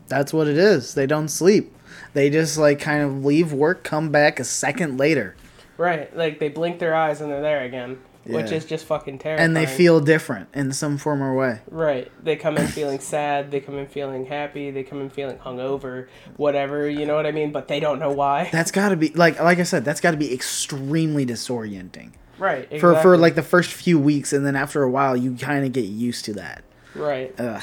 That's 0.08 0.34
what 0.34 0.48
it 0.48 0.58
is. 0.58 0.94
They 0.94 1.06
don't 1.08 1.28
sleep. 1.30 1.74
They 2.14 2.30
just 2.30 2.58
like 2.58 2.80
kind 2.80 3.02
of 3.04 3.26
leave 3.26 3.52
work, 3.54 3.84
come 3.84 4.10
back 4.10 4.40
a 4.40 4.44
second 4.44 4.98
later, 4.98 5.36
Right. 5.78 6.16
Like 6.16 6.40
they 6.40 6.50
blink 6.50 6.80
their 6.80 6.96
eyes 6.96 7.20
and 7.22 7.30
they're 7.30 7.42
there 7.42 7.64
again, 7.64 8.00
which 8.26 8.50
is 8.52 8.64
just 8.66 8.86
fucking 8.86 9.20
terrifying. 9.20 9.46
and 9.46 9.58
they 9.58 9.66
feel 9.66 10.00
different 10.00 10.48
in 10.54 10.72
some 10.72 10.98
form 10.98 11.22
or 11.22 11.36
way. 11.36 11.60
right. 11.70 12.10
They 12.24 12.38
come 12.38 12.58
in 12.58 12.68
feeling 12.68 13.00
sad. 13.00 13.52
They 13.52 13.60
come 13.60 13.78
in 13.78 13.88
feeling 13.88 14.26
happy. 14.26 14.72
They 14.72 14.84
come 14.84 15.02
in 15.02 15.10
feeling 15.10 15.38
hungover. 15.38 16.08
Whatever. 16.38 16.90
You 16.90 17.06
know 17.06 17.16
what 17.16 17.26
I 17.26 17.32
mean? 17.34 17.52
But 17.52 17.68
they 17.68 17.82
don't 17.82 18.00
know 18.00 18.12
why. 18.12 18.48
That's 18.54 18.72
got 18.72 18.90
to 18.90 18.96
be 18.96 19.10
like 19.10 19.40
like 19.42 19.60
I 19.60 19.64
said, 19.64 19.84
that's 19.84 20.00
got 20.00 20.12
to 20.12 20.18
be 20.18 20.34
extremely 20.34 21.26
disorienting 21.26 22.12
Right. 22.38 22.60
Exactly. 22.72 22.80
for 22.80 22.96
for 23.02 23.18
like 23.18 23.36
the 23.36 23.44
first 23.44 23.72
few 23.72 24.00
weeks, 24.00 24.32
and 24.34 24.46
then 24.46 24.56
after 24.56 24.82
a 24.84 24.90
while, 24.90 25.16
you 25.18 25.36
kind 25.36 25.66
of 25.66 25.74
get 25.74 25.86
used 25.86 26.24
to 26.26 26.34
that. 26.34 26.64
Right. 26.96 27.34
Ugh. 27.38 27.62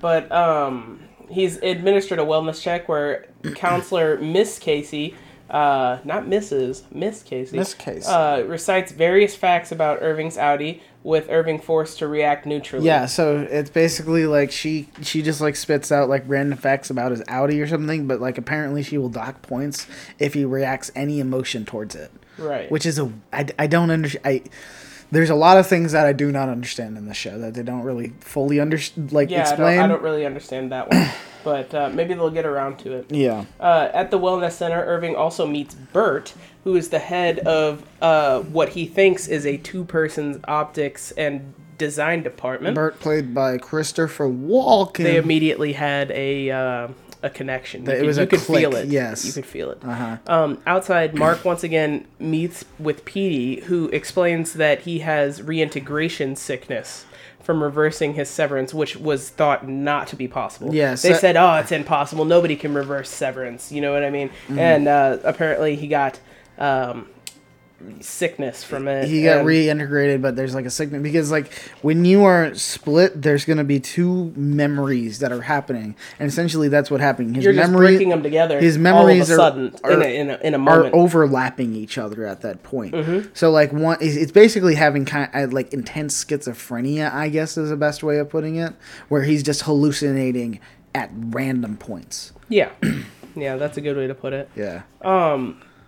But 0.00 0.30
um, 0.32 1.00
he's 1.30 1.56
administered 1.58 2.18
a 2.18 2.24
wellness 2.24 2.60
check 2.60 2.88
where 2.88 3.26
counselor 3.54 4.18
Miss 4.18 4.58
Casey, 4.58 5.14
uh, 5.48 5.98
not 6.04 6.24
Mrs. 6.24 6.82
Miss 6.92 7.22
Casey, 7.22 7.56
Miss 7.56 7.74
Casey. 7.74 8.06
uh, 8.08 8.42
recites 8.42 8.92
various 8.92 9.34
facts 9.34 9.72
about 9.72 9.98
Irving's 10.02 10.36
outie, 10.36 10.80
with 11.02 11.30
Irving 11.30 11.58
forced 11.58 11.98
to 12.00 12.06
react 12.06 12.44
neutrally. 12.44 12.84
Yeah, 12.84 13.06
so 13.06 13.38
it's 13.50 13.70
basically 13.70 14.26
like 14.26 14.50
she 14.50 14.88
she 15.00 15.22
just 15.22 15.40
like 15.40 15.56
spits 15.56 15.90
out 15.90 16.08
like 16.10 16.24
random 16.26 16.58
facts 16.58 16.90
about 16.90 17.10
his 17.10 17.22
outie 17.22 17.62
or 17.62 17.66
something, 17.66 18.06
but 18.06 18.20
like 18.20 18.36
apparently 18.36 18.82
she 18.82 18.98
will 18.98 19.08
dock 19.08 19.40
points 19.40 19.86
if 20.18 20.34
he 20.34 20.44
reacts 20.44 20.90
any 20.94 21.18
emotion 21.18 21.64
towards 21.64 21.94
it, 21.94 22.10
Right. 22.36 22.70
which 22.70 22.84
is 22.84 22.98
a 22.98 23.10
I, 23.32 23.46
I 23.58 23.66
don't 23.66 23.90
understand. 23.90 24.26
I 24.26 24.42
there's 25.10 25.30
a 25.30 25.34
lot 25.34 25.58
of 25.58 25.66
things 25.66 25.92
that 25.92 26.06
I 26.06 26.12
do 26.12 26.30
not 26.30 26.48
understand 26.48 26.96
in 26.96 27.06
the 27.06 27.14
show 27.14 27.38
that 27.38 27.54
they 27.54 27.62
don't 27.62 27.82
really 27.82 28.12
fully 28.20 28.60
understand. 28.60 29.12
like 29.12 29.30
yeah, 29.30 29.38
I 29.38 29.40
explain. 29.42 29.76
don't, 29.76 29.84
I 29.84 29.88
don't 29.88 30.02
really 30.02 30.24
understand 30.26 30.72
that 30.72 30.90
one, 30.90 31.08
but 31.44 31.74
uh, 31.74 31.90
maybe 31.92 32.14
they'll 32.14 32.30
get 32.30 32.46
around 32.46 32.78
to 32.80 32.92
it. 32.94 33.06
yeah, 33.10 33.44
Uh, 33.58 33.88
at 33.92 34.10
the 34.10 34.18
Wellness 34.18 34.52
Center, 34.52 34.84
Irving 34.84 35.16
also 35.16 35.46
meets 35.46 35.74
Bert, 35.74 36.34
who 36.64 36.76
is 36.76 36.90
the 36.90 36.98
head 36.98 37.40
of 37.40 37.82
uh, 38.00 38.40
what 38.40 38.70
he 38.70 38.86
thinks 38.86 39.26
is 39.28 39.46
a 39.46 39.56
two-person 39.56 40.44
optics 40.46 41.10
and 41.12 41.54
design 41.78 42.22
department. 42.22 42.74
Bert 42.74 43.00
played 43.00 43.34
by 43.34 43.56
Christopher 43.58 44.28
Walken. 44.28 45.02
they 45.02 45.16
immediately 45.16 45.72
had 45.72 46.10
a 46.10 46.50
uh, 46.50 46.88
a 47.22 47.30
connection. 47.30 47.84
You 47.84 47.92
it 47.92 47.96
could- 47.98 48.06
was 48.06 48.18
you 48.18 48.26
could 48.26 48.40
feel 48.40 48.70
click, 48.70 48.86
it. 48.86 48.90
yes. 48.90 49.24
you 49.24 49.32
could 49.32 49.46
feel 49.46 49.70
it. 49.70 49.78
Uh-huh. 49.84 50.16
Um, 50.26 50.62
outside, 50.66 51.14
Mark 51.14 51.44
once 51.44 51.62
again 51.62 52.06
meets 52.18 52.64
with 52.78 53.04
Petey, 53.04 53.60
who 53.62 53.88
explains 53.88 54.54
that 54.54 54.80
he 54.82 55.00
has 55.00 55.42
reintegration 55.42 56.34
sickness 56.36 57.04
from 57.42 57.62
reversing 57.62 58.14
his 58.14 58.28
severance, 58.28 58.72
which 58.72 58.96
was 58.96 59.28
thought 59.30 59.66
not 59.68 60.06
to 60.08 60.16
be 60.16 60.28
possible. 60.28 60.74
Yes, 60.74 61.02
they 61.02 61.12
se- 61.14 61.18
said, 61.20 61.36
"Oh, 61.36 61.54
it's 61.54 61.72
impossible. 61.72 62.24
Nobody 62.24 62.54
can 62.56 62.72
reverse 62.74 63.08
severance." 63.10 63.72
You 63.72 63.80
know 63.80 63.92
what 63.92 64.04
I 64.04 64.10
mean? 64.10 64.28
Mm-hmm. 64.28 64.58
And 64.58 64.88
uh, 64.88 65.18
apparently, 65.24 65.74
he 65.76 65.88
got 65.88 66.20
um, 66.58 67.08
sickness 68.00 68.62
from 68.64 68.86
it. 68.88 69.08
he 69.08 69.22
got 69.24 69.38
and- 69.38 69.46
reintegrated, 69.48 70.20
but 70.22 70.36
there's 70.36 70.54
like 70.54 70.66
a 70.66 70.70
sickness 70.70 71.02
because 71.02 71.30
like 71.30 71.52
when 71.82 72.04
you 72.04 72.24
are 72.24 72.54
split, 72.54 73.20
there's 73.22 73.44
gonna 73.44 73.64
be 73.64 73.80
two 73.80 74.32
memories 74.36 75.18
that 75.20 75.32
are 75.32 75.42
happening, 75.42 75.94
and 76.18 76.28
essentially 76.28 76.68
that's 76.68 76.90
what 76.90 77.00
happened. 77.00 77.36
His 77.36 77.44
You're 77.44 77.54
just 77.54 77.72
breaking 77.72 78.10
them 78.10 78.22
together. 78.22 78.60
his 78.60 78.78
memories 78.78 79.30
all 79.30 79.40
are- 79.40 79.48
of 79.48 79.56
a 79.56 79.72
sudden 79.72 79.74
are- 79.84 79.92
in, 79.92 80.02
a, 80.02 80.04
in, 80.20 80.30
a, 80.30 80.36
in 80.38 80.54
a 80.54 80.70
are 80.70 80.94
overlapping 80.94 81.74
each 81.74 81.98
other 81.98 82.26
at 82.26 82.40
that 82.42 82.62
point. 82.62 82.94
Mm-hmm. 82.94 83.28
So 83.34 83.50
like 83.50 83.72
one, 83.72 83.98
it's 84.00 84.32
basically 84.32 84.74
having 84.74 85.04
kind 85.04 85.30
of 85.34 85.52
like 85.52 85.72
intense 85.72 86.24
schizophrenia, 86.24 87.12
I 87.12 87.28
guess 87.28 87.56
is 87.56 87.70
the 87.70 87.76
best 87.76 88.02
way 88.02 88.18
of 88.18 88.28
putting 88.28 88.56
it, 88.56 88.74
where 89.08 89.22
he's 89.22 89.42
just 89.42 89.62
hallucinating 89.62 90.60
at 90.94 91.10
random 91.14 91.76
points. 91.76 92.32
yeah, 92.48 92.70
yeah, 93.36 93.56
that's 93.56 93.76
a 93.76 93.80
good 93.80 93.96
way 93.96 94.06
to 94.08 94.14
put 94.14 94.32
it. 94.32 94.50
Yeah. 94.56 94.82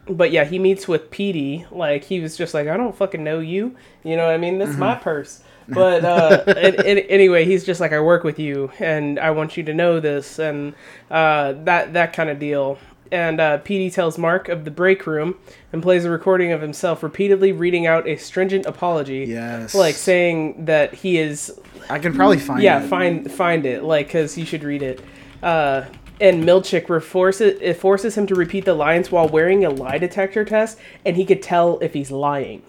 But 0.08 0.32
yeah, 0.32 0.44
he 0.44 0.58
meets 0.58 0.88
with 0.88 1.10
Petey. 1.10 1.64
Like 1.70 2.04
he 2.04 2.20
was 2.20 2.36
just 2.36 2.54
like, 2.54 2.66
I 2.68 2.76
don't 2.76 2.96
fucking 2.96 3.22
know 3.22 3.38
you. 3.38 3.76
You 4.02 4.16
know 4.16 4.26
what 4.26 4.34
I 4.34 4.38
mean? 4.38 4.58
That's 4.58 4.76
my 4.76 4.94
Mm-hmm. 4.94 5.02
purse. 5.04 5.42
But 5.68 6.04
uh, 6.04 6.42
an- 6.48 6.80
an- 6.84 6.98
anyway, 6.98 7.44
he's 7.44 7.64
just 7.64 7.80
like, 7.80 7.92
I 7.92 8.00
work 8.00 8.24
with 8.24 8.38
you, 8.40 8.72
and 8.80 9.18
I 9.20 9.30
want 9.30 9.56
you 9.56 9.62
to 9.62 9.72
know 9.72 10.00
this, 10.00 10.40
and 10.40 10.74
uh, 11.10 11.52
that 11.64 11.92
that 11.92 12.12
kind 12.12 12.30
of 12.30 12.38
deal. 12.40 12.78
And 13.12 13.40
uh, 13.40 13.58
Petey 13.58 13.90
tells 13.90 14.16
Mark 14.18 14.48
of 14.48 14.64
the 14.64 14.70
break 14.70 15.06
room 15.06 15.36
and 15.72 15.82
plays 15.82 16.04
a 16.06 16.10
recording 16.10 16.50
of 16.50 16.62
himself 16.62 17.02
repeatedly 17.02 17.52
reading 17.52 17.86
out 17.86 18.08
a 18.08 18.16
stringent 18.16 18.64
apology. 18.66 19.26
Yes. 19.28 19.74
Like 19.74 19.94
saying 19.94 20.64
that 20.64 20.94
he 20.94 21.18
is 21.18 21.60
I 21.90 21.98
can 21.98 22.14
probably 22.14 22.38
find. 22.38 22.62
yeah, 22.62 22.82
it. 22.82 22.88
find 22.88 23.30
find 23.30 23.66
it, 23.66 23.84
like, 23.84 24.10
cause 24.10 24.36
you 24.38 24.44
should 24.46 24.64
read 24.64 24.82
it. 24.82 25.00
Uh, 25.42 25.84
and 26.22 26.44
Milchick 26.44 27.02
forces 27.02 27.58
it 27.60 27.74
forces 27.74 28.16
him 28.16 28.28
to 28.28 28.34
repeat 28.36 28.64
the 28.64 28.74
lines 28.74 29.10
while 29.10 29.28
wearing 29.28 29.64
a 29.64 29.70
lie 29.70 29.98
detector 29.98 30.44
test, 30.44 30.78
and 31.04 31.16
he 31.16 31.26
could 31.26 31.42
tell 31.42 31.80
if 31.80 31.92
he's 31.92 32.12
lying. 32.12 32.62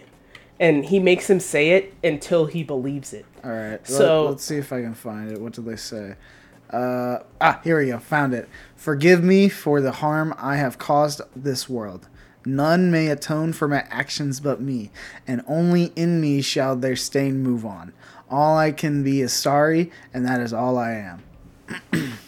And 0.60 0.86
he 0.86 1.00
makes 1.00 1.30
him 1.30 1.40
say 1.40 1.72
it 1.72 1.94
until 2.04 2.48
he 2.48 2.64
believes 2.64 3.14
it. 3.14 3.26
All 3.44 3.52
right. 3.52 3.88
So- 3.88 4.26
let, 4.26 4.36
us 4.36 4.42
see 4.44 4.58
if 4.58 4.74
I 4.74 4.82
can 4.82 4.96
find 4.96 5.32
it. 5.32 5.40
What 5.40 5.54
did 5.54 5.66
they 5.66 5.76
say? 5.76 6.16
Uh, 6.70 7.20
ah, 7.40 7.62
here 7.64 7.80
we 7.80 7.88
go. 7.88 8.00
Found 8.00 8.34
it. 8.34 8.50
Forgive 8.76 9.24
me 9.24 9.50
for 9.50 9.82
the 9.82 9.92
harm 9.92 10.34
I 10.38 10.56
have 10.56 10.80
caused 10.80 11.22
this 11.36 11.70
world. 11.70 12.08
None 12.46 12.92
may 12.92 13.08
atone 13.08 13.54
for 13.54 13.68
my 13.68 13.86
actions 13.90 14.40
but 14.40 14.60
me, 14.60 14.90
and 15.28 15.44
only 15.48 15.94
in 15.96 16.20
me 16.20 16.42
shall 16.42 16.76
their 16.76 16.96
stain 16.96 17.44
move 17.44 17.66
on. 17.66 17.94
All 18.30 18.58
I 18.58 18.72
can 18.72 19.04
be 19.04 19.22
is 19.22 19.32
sorry, 19.32 19.92
and 20.14 20.26
that 20.26 20.42
is 20.42 20.52
all 20.52 20.78
I 20.78 20.94
am. 20.94 21.24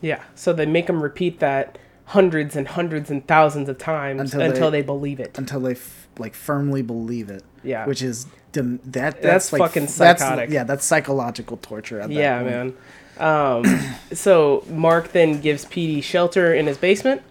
Yeah. 0.00 0.22
So 0.34 0.52
they 0.52 0.66
make 0.66 0.88
him 0.88 1.02
repeat 1.02 1.40
that 1.40 1.78
hundreds 2.06 2.56
and 2.56 2.68
hundreds 2.68 3.10
and 3.10 3.26
thousands 3.26 3.68
of 3.68 3.78
times 3.78 4.20
Until 4.20 4.40
until, 4.40 4.70
they- 4.70 4.80
they, 4.80 4.86
believe 4.86 5.20
it. 5.20 5.36
Until 5.38 5.60
they 5.60 5.72
f- 5.72 6.08
like 6.18 6.34
firmly 6.34 6.82
believe 6.82 7.30
it. 7.30 7.44
Yeah. 7.62 7.84
Which 7.86 8.02
is 8.02 8.26
dem- 8.52 8.80
that 8.84 9.20
that's, 9.20 9.50
That's 9.50 9.52
like 9.52 9.60
fucking 9.60 9.82
that's- 9.86 10.20
psychotic. 10.20 10.50
yeah, 10.50 10.64
that's 10.64 10.84
psychological 10.84 11.56
torture. 11.58 12.00
At 12.00 12.10
Yeah, 12.10 12.38
point. 12.42 12.50
man. 12.50 12.74
Um, 13.18 13.64
so 14.12 14.64
Mark 14.70 15.12
then 15.12 15.40
gives 15.40 15.64
Petey 15.64 16.00
shelter 16.00 16.54
in 16.54 16.66
his 16.66 16.78
basement, 16.78 17.22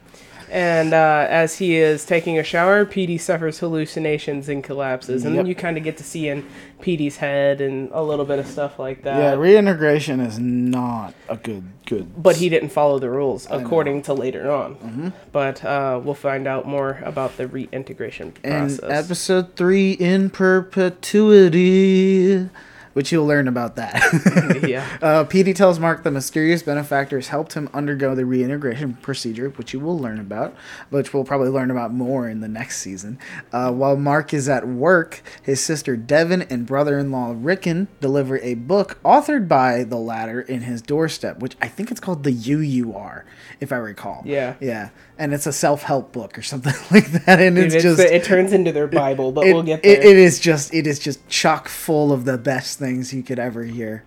and 0.50 0.94
uh, 0.94 1.28
as 1.30 1.58
he 1.58 1.76
is 1.76 2.06
taking 2.06 2.38
a 2.38 2.44
shower, 2.44 2.86
Petey 2.86 3.18
suffers 3.18 3.60
hallucinations 3.60 4.50
and 4.50 4.64
collapses, 4.64 5.26
and 5.26 5.38
then 5.38 5.46
you 5.46 5.56
kind 5.56 5.78
of 5.78 5.84
get 5.84 5.98
to 5.98 6.04
see 6.04 6.30
in 6.30 6.46
Petey's 6.82 7.18
head 7.18 7.60
and 7.62 7.90
a 7.92 8.02
little 8.02 8.26
bit 8.26 8.40
of 8.40 8.48
stuff 8.48 8.80
like 8.80 9.04
that. 9.04 9.18
Yeah, 9.18 9.34
reintegration 9.34 10.20
is 10.20 10.40
not 10.40 11.14
a 11.28 11.38
good 11.38 11.64
good. 11.86 12.22
but 12.22 12.38
he 12.38 12.50
didn't 12.50 12.70
follow 12.70 13.00
the 13.00 13.10
rules, 13.10 13.48
according 13.50 14.04
to 14.04 14.14
later 14.14 14.52
on. 14.52 15.14
But 15.32 15.64
uh, 15.66 16.00
we'll 16.04 16.14
find 16.14 16.48
out 16.48 16.68
more 16.68 17.02
about 17.04 17.38
the 17.38 17.48
reintegration 17.48 18.34
in 18.44 18.52
process. 18.52 19.06
episode 19.06 19.56
three 19.56 19.94
in 19.94 20.30
perpetuity 20.30 22.50
which 22.98 23.12
you'll 23.12 23.28
learn 23.28 23.48
about 23.48 23.76
that 23.76 24.64
yeah. 24.68 24.98
uh, 25.04 25.24
Petey 25.24 25.54
tells 25.54 25.78
Mark 25.78 26.02
the 26.02 26.10
mysterious 26.10 26.64
benefactors 26.64 27.28
helped 27.28 27.54
him 27.54 27.70
undergo 27.72 28.16
the 28.16 28.26
reintegration 28.26 28.96
procedure, 28.96 29.50
which 29.50 29.72
you 29.72 29.80
will 29.80 30.00
learn 30.00 30.20
about, 30.20 30.56
which 30.90 31.14
we'll 31.14 31.24
probably 31.24 31.50
learn 31.50 31.70
about 31.70 31.94
more 31.94 32.28
in 32.28 32.40
the 32.40 32.48
next 32.48 32.80
season. 32.80 33.20
Uh, 33.52 33.72
while 33.72 33.96
Mark 33.96 34.34
is 34.34 34.50
at 34.50 34.68
work, 34.68 35.22
his 35.44 35.64
sister 35.64 35.96
Devon 35.96 36.42
and 36.42 36.66
brother-in-law 36.66 37.36
Ricken 37.38 37.88
deliver 38.02 38.40
a 38.40 38.56
book 38.56 38.98
authored 39.04 39.48
by 39.48 39.84
the 39.84 39.98
latter 39.98 40.42
in 40.42 40.62
his 40.62 40.82
doorstep, 40.82 41.38
which 41.40 41.56
I 41.62 41.68
think 41.68 41.92
it's 41.92 42.00
called 42.00 42.24
the 42.24 42.32
UUR, 42.32 43.26
if 43.60 43.72
I 43.72 43.78
recall. 43.78 44.24
Yeah. 44.26 44.56
yeah, 44.60 44.90
and 45.20 45.36
it's 45.36 45.46
a 45.46 45.54
self-help 45.54 46.14
book 46.14 46.36
or 46.36 46.42
something 46.42 46.74
like 46.92 47.12
that, 47.12 47.40
and 47.40 47.56
Dude, 47.58 47.66
it's, 47.66 47.76
it's 47.76 47.84
just 47.84 48.00
it 48.00 48.24
turns 48.24 48.54
into 48.54 48.72
their 48.72 48.88
Bible, 48.88 49.32
but 49.32 49.46
it, 49.46 49.54
we'll 49.54 49.62
get 49.62 49.82
it- 49.86 50.00
there. 50.02 50.08
it 50.08 50.18
is 50.18 50.40
just 50.40 50.74
it 50.74 50.88
is 50.88 50.98
just 50.98 51.28
chock 51.28 51.68
full 51.68 52.12
of 52.12 52.26
the 52.26 52.40
best 52.40 52.80
things 52.80 52.87
you 52.96 53.24
could 53.24 53.40
ever 53.40 53.64
hear. 53.64 54.04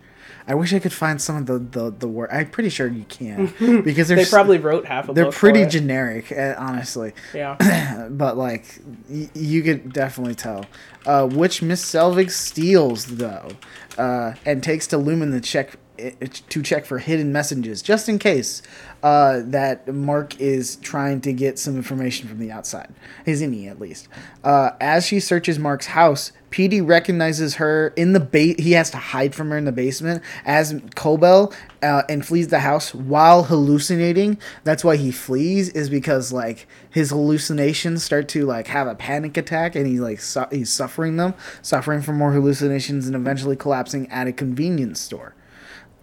I 0.46 0.54
wish 0.54 0.72
I 0.72 0.78
could 0.78 0.92
find 0.92 1.20
some 1.20 1.36
of 1.36 1.46
the 1.46 1.58
the, 1.58 1.90
the 1.90 2.08
word. 2.08 2.30
I'm 2.32 2.50
pretty 2.50 2.70
sure 2.70 2.86
you 2.86 3.04
can 3.04 3.52
because 3.84 4.08
they 4.08 4.24
probably 4.24 4.58
wrote 4.58 4.86
half 4.86 5.08
a 5.08 5.12
they're 5.12 5.30
pretty 5.30 5.66
generic, 5.66 6.32
uh, 6.32 6.54
honestly. 6.58 7.12
yeah. 7.34 8.08
But 8.10 8.36
like 8.36 8.64
y- 9.08 9.30
you 9.34 9.62
could 9.62 9.92
definitely 9.92 10.34
tell. 10.34 10.66
Uh, 11.06 11.26
which 11.26 11.62
Miss 11.62 11.84
Selvig 11.84 12.30
steals 12.30 13.06
though, 13.06 13.48
uh, 13.98 14.34
and 14.44 14.62
takes 14.62 14.86
to 14.88 14.96
Lumon 14.96 15.30
the 15.32 15.40
check 15.40 15.76
to 16.48 16.62
check 16.62 16.84
for 16.84 16.98
hidden 16.98 17.32
messages, 17.32 17.82
just 17.82 18.08
in 18.08 18.18
case 18.18 18.62
uh, 19.02 19.40
that 19.44 19.92
Mark 19.92 20.38
is 20.40 20.76
trying 20.76 21.20
to 21.22 21.32
get 21.32 21.58
some 21.58 21.76
information 21.76 22.28
from 22.28 22.38
the 22.38 22.50
outside. 22.50 22.92
His 23.24 23.42
innie, 23.42 23.70
at 23.70 23.80
least. 23.80 24.08
Uh, 24.44 24.70
as 24.80 25.06
she 25.06 25.20
searches 25.20 25.58
Mark's 25.58 25.86
house, 25.86 26.32
Petey 26.50 26.80
recognizes 26.80 27.54
her 27.54 27.92
in 27.96 28.12
the 28.12 28.20
base. 28.20 28.56
He 28.58 28.72
has 28.72 28.90
to 28.90 28.96
hide 28.96 29.34
from 29.34 29.50
her 29.50 29.56
in 29.56 29.64
the 29.64 29.72
basement 29.72 30.22
as 30.44 30.80
Cobel 30.96 31.52
uh, 31.82 32.02
and 32.08 32.26
flees 32.26 32.48
the 32.48 32.58
house 32.60 32.94
while 32.94 33.44
hallucinating. 33.44 34.38
That's 34.64 34.84
why 34.84 34.96
he 34.96 35.12
flees 35.12 35.68
is 35.70 35.88
because 35.88 36.32
like 36.32 36.66
his 36.90 37.10
hallucinations 37.10 38.02
start 38.02 38.28
to 38.30 38.44
like 38.44 38.66
have 38.66 38.88
a 38.88 38.94
panic 38.94 39.36
attack 39.36 39.76
and 39.76 39.86
he 39.86 40.00
like 40.00 40.20
su- 40.20 40.46
he's 40.50 40.72
suffering 40.72 41.16
them, 41.16 41.34
suffering 41.62 42.02
from 42.02 42.18
more 42.18 42.32
hallucinations 42.32 43.06
and 43.06 43.14
eventually 43.14 43.56
collapsing 43.56 44.10
at 44.10 44.26
a 44.26 44.32
convenience 44.32 45.00
store. 45.00 45.34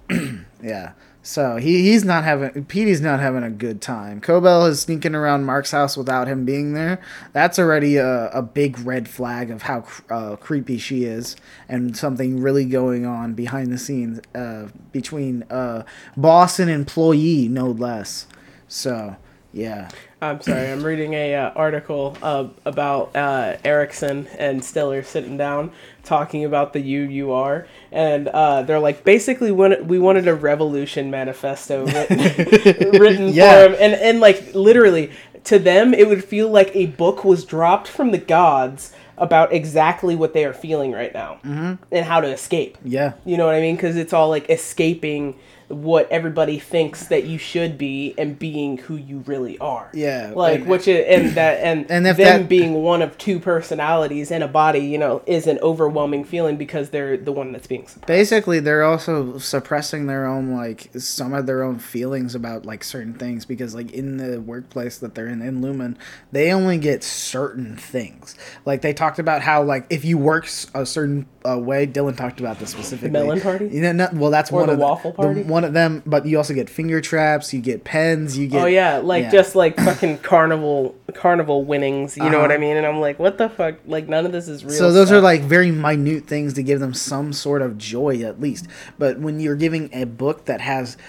Yeah. 0.61 0.93
So 1.21 1.57
he, 1.57 1.83
he's 1.83 2.05
not 2.05 2.23
having 2.23 2.65
Petey's 2.65 3.01
not 3.01 3.19
having 3.19 3.43
a 3.43 3.49
good 3.49 3.81
time. 3.81 4.21
Cobel 4.21 4.65
is 4.65 4.79
sneaking 4.79 5.13
around 5.13 5.43
Mark's 5.43 5.71
house 5.71 5.97
without 5.97 6.27
him 6.27 6.45
being 6.45 6.73
there. 6.73 7.01
That's 7.33 7.59
already 7.59 7.97
a, 7.97 8.29
a 8.29 8.41
big 8.41 8.79
red 8.79 9.09
flag 9.09 9.51
of 9.51 9.63
how 9.63 9.85
uh, 10.09 10.37
creepy 10.37 10.77
she 10.77 11.03
is, 11.03 11.35
and 11.67 11.97
something 11.97 12.41
really 12.41 12.63
going 12.63 13.05
on 13.05 13.33
behind 13.33 13.73
the 13.73 13.77
scenes 13.77 14.21
uh, 14.33 14.67
between 14.93 15.43
uh, 15.49 15.83
boss 16.15 16.59
and 16.59 16.71
employee, 16.71 17.49
no 17.49 17.71
less. 17.71 18.27
So 18.69 19.17
yeah, 19.53 19.89
I'm 20.21 20.41
sorry. 20.41 20.71
I'm 20.71 20.83
reading 20.83 21.13
a 21.13 21.35
uh, 21.35 21.49
article 21.51 22.17
uh, 22.21 22.47
about 22.65 23.15
uh, 23.15 23.57
Erickson 23.63 24.27
and 24.37 24.63
Stiller 24.63 25.03
sitting 25.03 25.37
down 25.37 25.71
talking 26.03 26.45
about 26.45 26.73
the 26.73 26.79
UUR, 26.81 27.65
and 27.91 28.27
uh, 28.27 28.61
they're 28.63 28.79
like, 28.79 29.03
basically, 29.03 29.51
when 29.51 29.87
we 29.87 29.99
wanted 29.99 30.27
a 30.27 30.35
revolution 30.35 31.09
manifesto 31.11 31.85
written, 31.85 32.17
written 32.99 33.29
Yeah. 33.29 33.63
for 33.65 33.69
him, 33.73 33.77
and 33.79 33.93
and 33.95 34.19
like 34.19 34.53
literally 34.53 35.11
to 35.45 35.57
them, 35.59 35.93
it 35.93 36.07
would 36.07 36.23
feel 36.23 36.49
like 36.49 36.75
a 36.75 36.87
book 36.87 37.23
was 37.23 37.45
dropped 37.45 37.87
from 37.87 38.11
the 38.11 38.17
gods 38.17 38.93
about 39.17 39.51
exactly 39.51 40.15
what 40.15 40.33
they 40.33 40.45
are 40.45 40.53
feeling 40.53 40.91
right 40.91 41.11
now 41.13 41.39
and 41.43 42.05
how 42.05 42.21
to 42.21 42.27
escape. 42.27 42.77
yeah. 42.83 43.13
You 43.25 43.35
know 43.37 43.47
what 43.47 43.55
I 43.55 43.61
mean? 43.61 43.75
Because 43.75 43.95
it's 43.95 44.13
all 44.13 44.29
like 44.29 44.47
escaping 44.49 45.35
what 45.69 46.09
everybody 46.09 46.59
thinks 46.59 47.07
that 47.07 47.25
you 47.25 47.37
should 47.37 47.77
be 47.77 48.15
and 48.17 48.39
being 48.39 48.77
who 48.77 48.95
you 48.95 49.19
really 49.25 49.57
are. 49.59 49.89
Yeah, 49.93 50.31
Like 50.35 50.61
and- 50.61 50.67
which 50.69 50.87
is, 50.87 51.05
and 51.07 51.31
that 51.35 51.59
and 51.61 51.85
And 51.91 52.07
if 52.07 52.15
them 52.17 52.41
that- 52.43 52.49
being 52.49 52.75
one 52.75 53.01
of 53.01 53.17
two 53.17 53.39
personalities 53.39 54.31
in 54.31 54.41
a 54.41 54.47
body, 54.47 54.79
you 54.79 54.97
know, 54.97 55.21
is 55.25 55.45
an 55.45 55.59
overwhelming 55.61 56.23
feeling 56.23 56.55
because 56.57 56.89
they're 56.91 57.17
the 57.17 57.31
one 57.33 57.51
that's 57.51 57.67
being 57.67 57.85
suppressed. 57.87 58.07
Basically, 58.07 58.59
they're 58.59 58.83
also 58.83 59.37
suppressing 59.37 60.07
their 60.07 60.25
own 60.25 60.51
like 60.55 60.89
some 60.97 61.33
of 61.33 61.45
their 61.47 61.63
own 61.63 61.79
feelings 61.79 62.33
about 62.33 62.65
like 62.65 62.83
certain 62.83 63.13
things 63.13 63.43
because 63.45 63.75
like 63.75 63.91
in 63.91 64.17
the 64.17 64.39
workplace 64.39 64.97
that 64.99 65.15
they're 65.15 65.27
in 65.27 65.41
in 65.41 65.61
Lumon, 65.61 65.95
they 66.31 66.51
only 66.53 66.77
get 66.77 67.03
certain 67.03 67.75
things. 67.75 68.35
Like 68.65 68.81
they 68.81 68.93
talked 68.93 69.19
about 69.19 69.41
how 69.41 69.63
like 69.63 69.85
if 69.89 70.05
you 70.05 70.17
work 70.17 70.47
a 70.73 70.85
certain 70.85 71.25
uh, 71.47 71.57
way, 71.57 71.87
Dylan 71.87 72.15
talked 72.17 72.39
about 72.39 72.59
this 72.59 72.71
specifically. 72.71 73.09
melon 73.09 73.39
party? 73.41 73.67
You 73.71 73.81
know, 73.81 73.91
no, 73.93 74.09
well, 74.13 74.31
that's 74.31 74.51
Or 74.51 74.59
one 74.61 74.67
the 74.67 74.73
of 74.73 74.79
waffle 74.79 75.11
party? 75.13 75.43
The, 75.43 75.49
one 75.57 75.63
of 75.63 75.73
them, 75.73 76.03
but 76.05 76.27
you 76.27 76.37
also 76.37 76.53
get 76.53 76.69
finger 76.69 77.01
traps. 77.01 77.51
You 77.51 77.61
get 77.61 77.83
pens. 77.83 78.37
You 78.37 78.47
get. 78.47 78.61
Oh 78.63 78.67
yeah, 78.67 78.97
like 78.99 79.23
yeah. 79.23 79.31
just 79.31 79.55
like 79.55 79.75
fucking 79.75 80.19
carnival 80.19 80.95
carnival 81.15 81.65
winnings. 81.65 82.15
You 82.15 82.29
know 82.29 82.39
what 82.39 82.51
Uh-huh. 82.51 82.53
I 82.53 82.57
mean? 82.59 82.77
And 82.77 82.85
I'm 82.85 82.99
like, 82.99 83.17
what 83.17 83.39
the 83.39 83.49
fuck? 83.49 83.75
Like 83.87 84.07
none 84.07 84.27
of 84.27 84.31
this 84.31 84.47
is 84.47 84.63
real. 84.63 84.73
So 84.75 84.91
those 84.91 85.11
are 85.11 85.19
like 85.19 85.41
very 85.41 85.71
minute 85.71 86.27
things 86.27 86.53
to 86.53 86.63
give 86.63 86.79
them 86.79 86.93
some 86.93 87.33
sort 87.33 87.63
of 87.63 87.77
joy 87.79 88.21
at 88.21 88.39
least. 88.39 88.67
But 88.99 89.19
when 89.19 89.39
you're 89.39 89.55
giving 89.55 89.89
a 89.93 90.03
book 90.05 90.45
that 90.45 90.61
has 90.61 90.95
uh, 90.95 90.99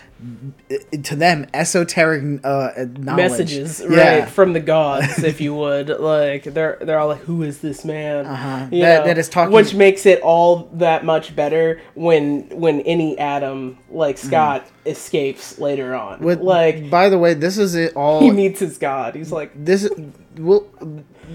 to 1.03 1.17
them 1.17 1.47
esoteric 1.55 2.41
uh, 2.45 2.71
knowledge, 2.99 3.17
messages, 3.17 3.81
yeah, 3.89 4.19
right, 4.21 4.29
from 4.29 4.53
the 4.53 4.61
gods, 4.61 5.23
if 5.23 5.41
you 5.41 5.55
would. 5.55 5.89
Like 6.09 6.45
they're 6.45 6.79
they're 6.81 6.99
all 6.99 7.09
like, 7.09 7.21
"Who 7.21 7.43
is 7.43 7.59
this 7.61 7.85
man?" 7.85 8.25
Uh-huh. 8.27 8.59
That- 8.59 8.71
know, 8.71 8.79
that 8.79 9.19
is 9.19 9.29
talking- 9.29 9.53
which 9.55 9.75
makes 9.75 10.07
it 10.07 10.21
all 10.23 10.69
that 10.75 11.05
much 11.05 11.37
better 11.37 11.81
when 11.95 12.49
when 12.51 12.83
innie 12.85 13.17
Adam 13.19 13.79
like 13.91 14.17
Scott 14.19 14.67
escapes 14.87 15.59
later 15.59 15.95
on. 15.95 16.21
With, 16.21 16.41
like 16.41 16.89
by 16.91 17.09
the 17.09 17.19
way, 17.19 17.35
this 17.35 17.59
is 17.59 17.75
it 17.75 17.95
all. 17.95 18.21
he 18.23 18.31
meets 18.31 18.61
his 18.61 18.79
god. 18.79 19.15
He's 19.15 19.31
like, 19.33 19.53
this 19.55 19.89
will 20.37 20.67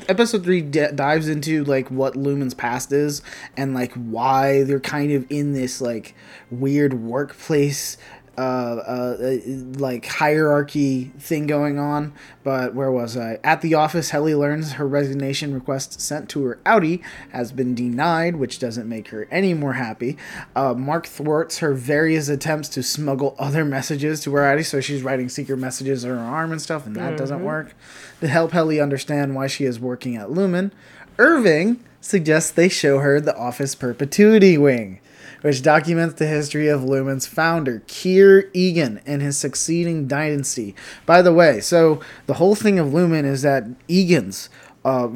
episode 0.08 0.44
three 0.44 0.62
d- 0.62 0.88
dives 0.96 1.28
into 1.28 1.64
like 1.66 1.90
what 1.92 2.16
Lumon's 2.16 2.54
past 2.56 2.92
is 2.92 3.22
and 3.56 3.74
like 3.74 3.94
why 3.94 4.64
they're 4.64 4.80
kind 4.80 5.12
of 5.12 5.26
in 5.30 5.54
this 5.54 5.82
like 5.82 6.16
weird 6.50 6.96
workplace 6.96 7.98
uh, 8.38 8.42
uh, 8.42 9.18
uh, 9.22 9.38
like 9.78 10.06
hierarchy 10.06 11.12
thing 11.20 11.46
going 11.46 11.78
on. 11.78 12.14
But 12.44 12.74
where 12.74 12.92
was 12.92 13.16
I? 13.16 13.40
At 13.44 13.62
the 13.62 13.76
office, 13.76 14.10
Helly 14.10 14.34
learns 14.34 14.74
her 14.74 14.88
resignation 14.88 15.54
request 15.54 16.02
sent 16.02 16.30
to 16.30 16.44
her 16.46 16.60
outie 16.66 17.04
has 17.32 17.52
been 17.52 17.76
denied, 17.76 18.38
which 18.38 18.58
doesn't 18.60 18.90
make 18.90 19.10
her 19.10 19.28
any 19.30 19.54
more 19.54 19.74
happy. 19.74 20.18
Uh, 20.56 20.74
Mark 20.74 21.06
thwarts 21.06 21.60
her 21.60 21.74
various 21.74 22.28
attempts 22.28 22.70
to 22.70 22.82
smuggle 22.82 23.36
other 23.38 23.64
messages 23.64 24.22
to 24.22 24.34
her 24.34 24.42
outie, 24.42 24.66
so 24.66 24.82
she's 24.82 25.04
writing 25.04 25.30
secret 25.30 25.58
messages 25.58 26.04
on 26.04 26.12
her 26.12 26.18
arm 26.18 26.52
and 26.52 26.62
stuff, 26.62 26.86
and 26.88 26.96
that 26.96 27.18
doesn't 27.18 27.44
work. 27.44 27.76
To 28.22 28.28
help 28.28 28.52
Helly 28.52 28.80
understand 28.80 29.36
why 29.36 29.48
she 29.48 29.66
is 29.66 29.80
working 29.80 30.16
at 30.16 30.30
Lumon, 30.30 30.72
Irving 31.20 31.84
suggests 32.02 32.52
they 32.52 32.70
show 32.70 33.00
her 33.00 33.20
the 33.22 33.38
office 33.38 33.76
perpetuity 33.76 34.58
wing 34.58 35.00
which 35.44 35.62
documents 35.62 36.16
the 36.16 36.26
history 36.26 36.70
of 36.70 36.82
Lumon's 36.82 37.28
founder, 37.28 37.84
Kier 37.88 38.50
Eagan, 38.54 39.02
and 39.06 39.22
his 39.22 39.38
succeeding 39.38 40.08
dynasty. 40.08 40.74
By 41.06 41.22
the 41.22 41.34
way, 41.34 41.60
so 41.60 42.00
the 42.26 42.36
whole 42.36 42.56
thing 42.56 42.80
of 42.80 42.88
Lumon 42.88 43.26
is 43.26 43.42
that 43.42 43.66
Eagans 43.88 44.50
uh, 44.86 45.10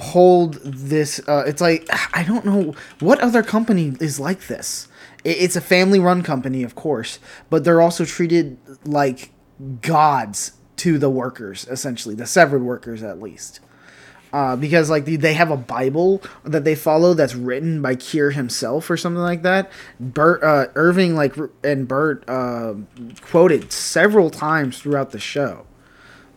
hold 0.00 0.54
this. 0.64 1.20
Uh, 1.28 1.44
it's 1.46 1.60
like 1.60 1.86
I 2.14 2.24
don't 2.24 2.44
know 2.44 2.74
what 3.00 3.20
other 3.20 3.42
company 3.42 3.94
is 4.00 4.18
like 4.18 4.46
this. 4.46 4.88
It's 5.22 5.54
a 5.54 5.60
family-run 5.60 6.22
company, 6.22 6.64
of 6.64 6.74
course, 6.74 7.20
but 7.48 7.62
they're 7.62 7.80
also 7.80 8.04
treated 8.04 8.58
like 8.84 9.30
gods 9.80 10.52
to 10.78 10.98
the 10.98 11.10
workers, 11.10 11.68
essentially 11.70 12.14
the 12.14 12.26
severed 12.26 12.62
workers, 12.62 13.02
at 13.02 13.22
least 13.22 13.60
uh, 14.32 14.56
because 14.56 14.88
like 14.88 15.04
they 15.04 15.34
have 15.34 15.50
a 15.50 15.56
Bible 15.56 16.22
that 16.44 16.64
they 16.64 16.74
follow 16.74 17.14
that's 17.14 17.34
written 17.34 17.82
by 17.82 17.94
Kier 17.96 18.32
himself 18.32 18.88
or 18.90 18.96
something 18.96 19.22
like 19.22 19.42
that. 19.42 19.70
Bert 20.00 20.42
uh, 20.42 20.66
Irving 20.74 21.14
like 21.14 21.36
and 21.62 21.86
Bert 21.86 22.24
uh, 22.28 22.74
quoted 23.20 23.72
several 23.72 24.30
times 24.30 24.78
throughout 24.78 25.10
the 25.10 25.18
show, 25.18 25.66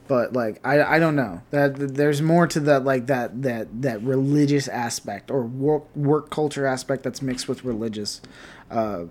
but 0.07 0.33
like 0.33 0.59
I, 0.65 0.83
I 0.83 0.99
don't 0.99 1.15
know 1.15 1.41
that 1.51 1.75
there's 1.95 2.21
more 2.21 2.47
to 2.47 2.59
that 2.61 2.83
like 2.83 3.07
that 3.07 3.41
that 3.43 3.81
that 3.81 4.01
religious 4.01 4.67
aspect 4.67 5.31
or 5.31 5.43
work 5.43 5.95
work 5.95 6.29
culture 6.29 6.65
aspect 6.65 7.03
that's 7.03 7.21
mixed 7.21 7.47
with 7.47 7.63
religious. 7.63 8.21
Uh, 8.69 9.05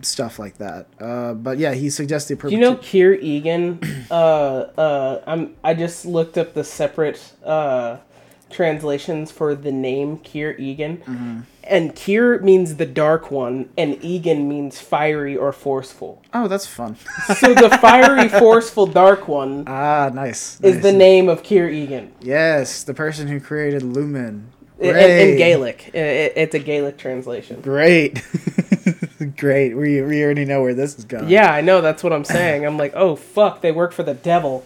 stuff 0.00 0.38
like 0.38 0.56
that 0.56 0.86
uh 0.98 1.34
but 1.34 1.58
yeah 1.58 1.74
he 1.74 1.90
suggested 1.90 2.38
Do 2.38 2.48
you 2.48 2.58
know 2.58 2.76
Kier 2.76 3.20
Eagan? 3.20 3.78
uh, 4.10 4.14
uh, 4.14 5.22
I'm. 5.26 5.56
I 5.62 5.74
just 5.74 6.06
looked 6.06 6.38
up 6.38 6.54
the 6.54 6.64
separate 6.64 7.20
uh, 7.44 7.98
translations 8.54 9.30
for 9.30 9.54
the 9.54 9.72
name 9.72 10.18
Kier 10.18 10.58
Eagan, 10.58 10.98
Mm-hmm. 10.98 11.40
and 11.64 11.94
Kier 11.94 12.40
means 12.42 12.76
the 12.76 12.86
dark 12.86 13.30
one, 13.30 13.68
and 13.76 14.02
Egan 14.02 14.48
means 14.48 14.80
fiery 14.80 15.36
or 15.36 15.52
forceful. 15.52 16.22
oh 16.32 16.46
that's 16.48 16.66
fun 16.66 16.96
So 17.38 17.52
the 17.54 17.70
fiery, 17.80 18.28
forceful, 18.46 18.86
dark 18.86 19.28
one 19.28 19.64
ah 19.66 20.10
nice, 20.14 20.60
is 20.62 20.74
nice. 20.76 20.82
the 20.82 20.92
name 20.92 21.28
of 21.28 21.42
Kier 21.42 21.68
Eagan. 21.70 22.12
Yes, 22.20 22.84
the 22.84 22.94
person 22.94 23.28
who 23.28 23.40
created 23.40 23.82
Lumon. 23.82 24.44
In, 24.80 24.96
in 24.96 25.36
Gaelic, 25.38 25.90
it's 25.94 26.54
a 26.54 26.58
Gaelic 26.58 26.98
translation. 26.98 27.60
Great. 27.60 28.22
Great. 29.36 29.74
We, 29.76 30.02
we 30.02 30.22
already 30.24 30.44
know 30.44 30.62
where 30.62 30.74
this 30.74 30.98
is 30.98 31.04
going. 31.04 31.28
Yeah, 31.28 31.50
I 31.52 31.60
know. 31.60 31.80
That's 31.80 32.02
what 32.02 32.12
I'm 32.12 32.24
saying. 32.24 32.66
I'm 32.66 32.76
like, 32.76 32.92
oh 32.96 33.14
fuck, 33.16 33.60
they 33.62 33.70
work 33.72 33.92
for 33.92 34.02
the 34.02 34.14
devil. 34.14 34.64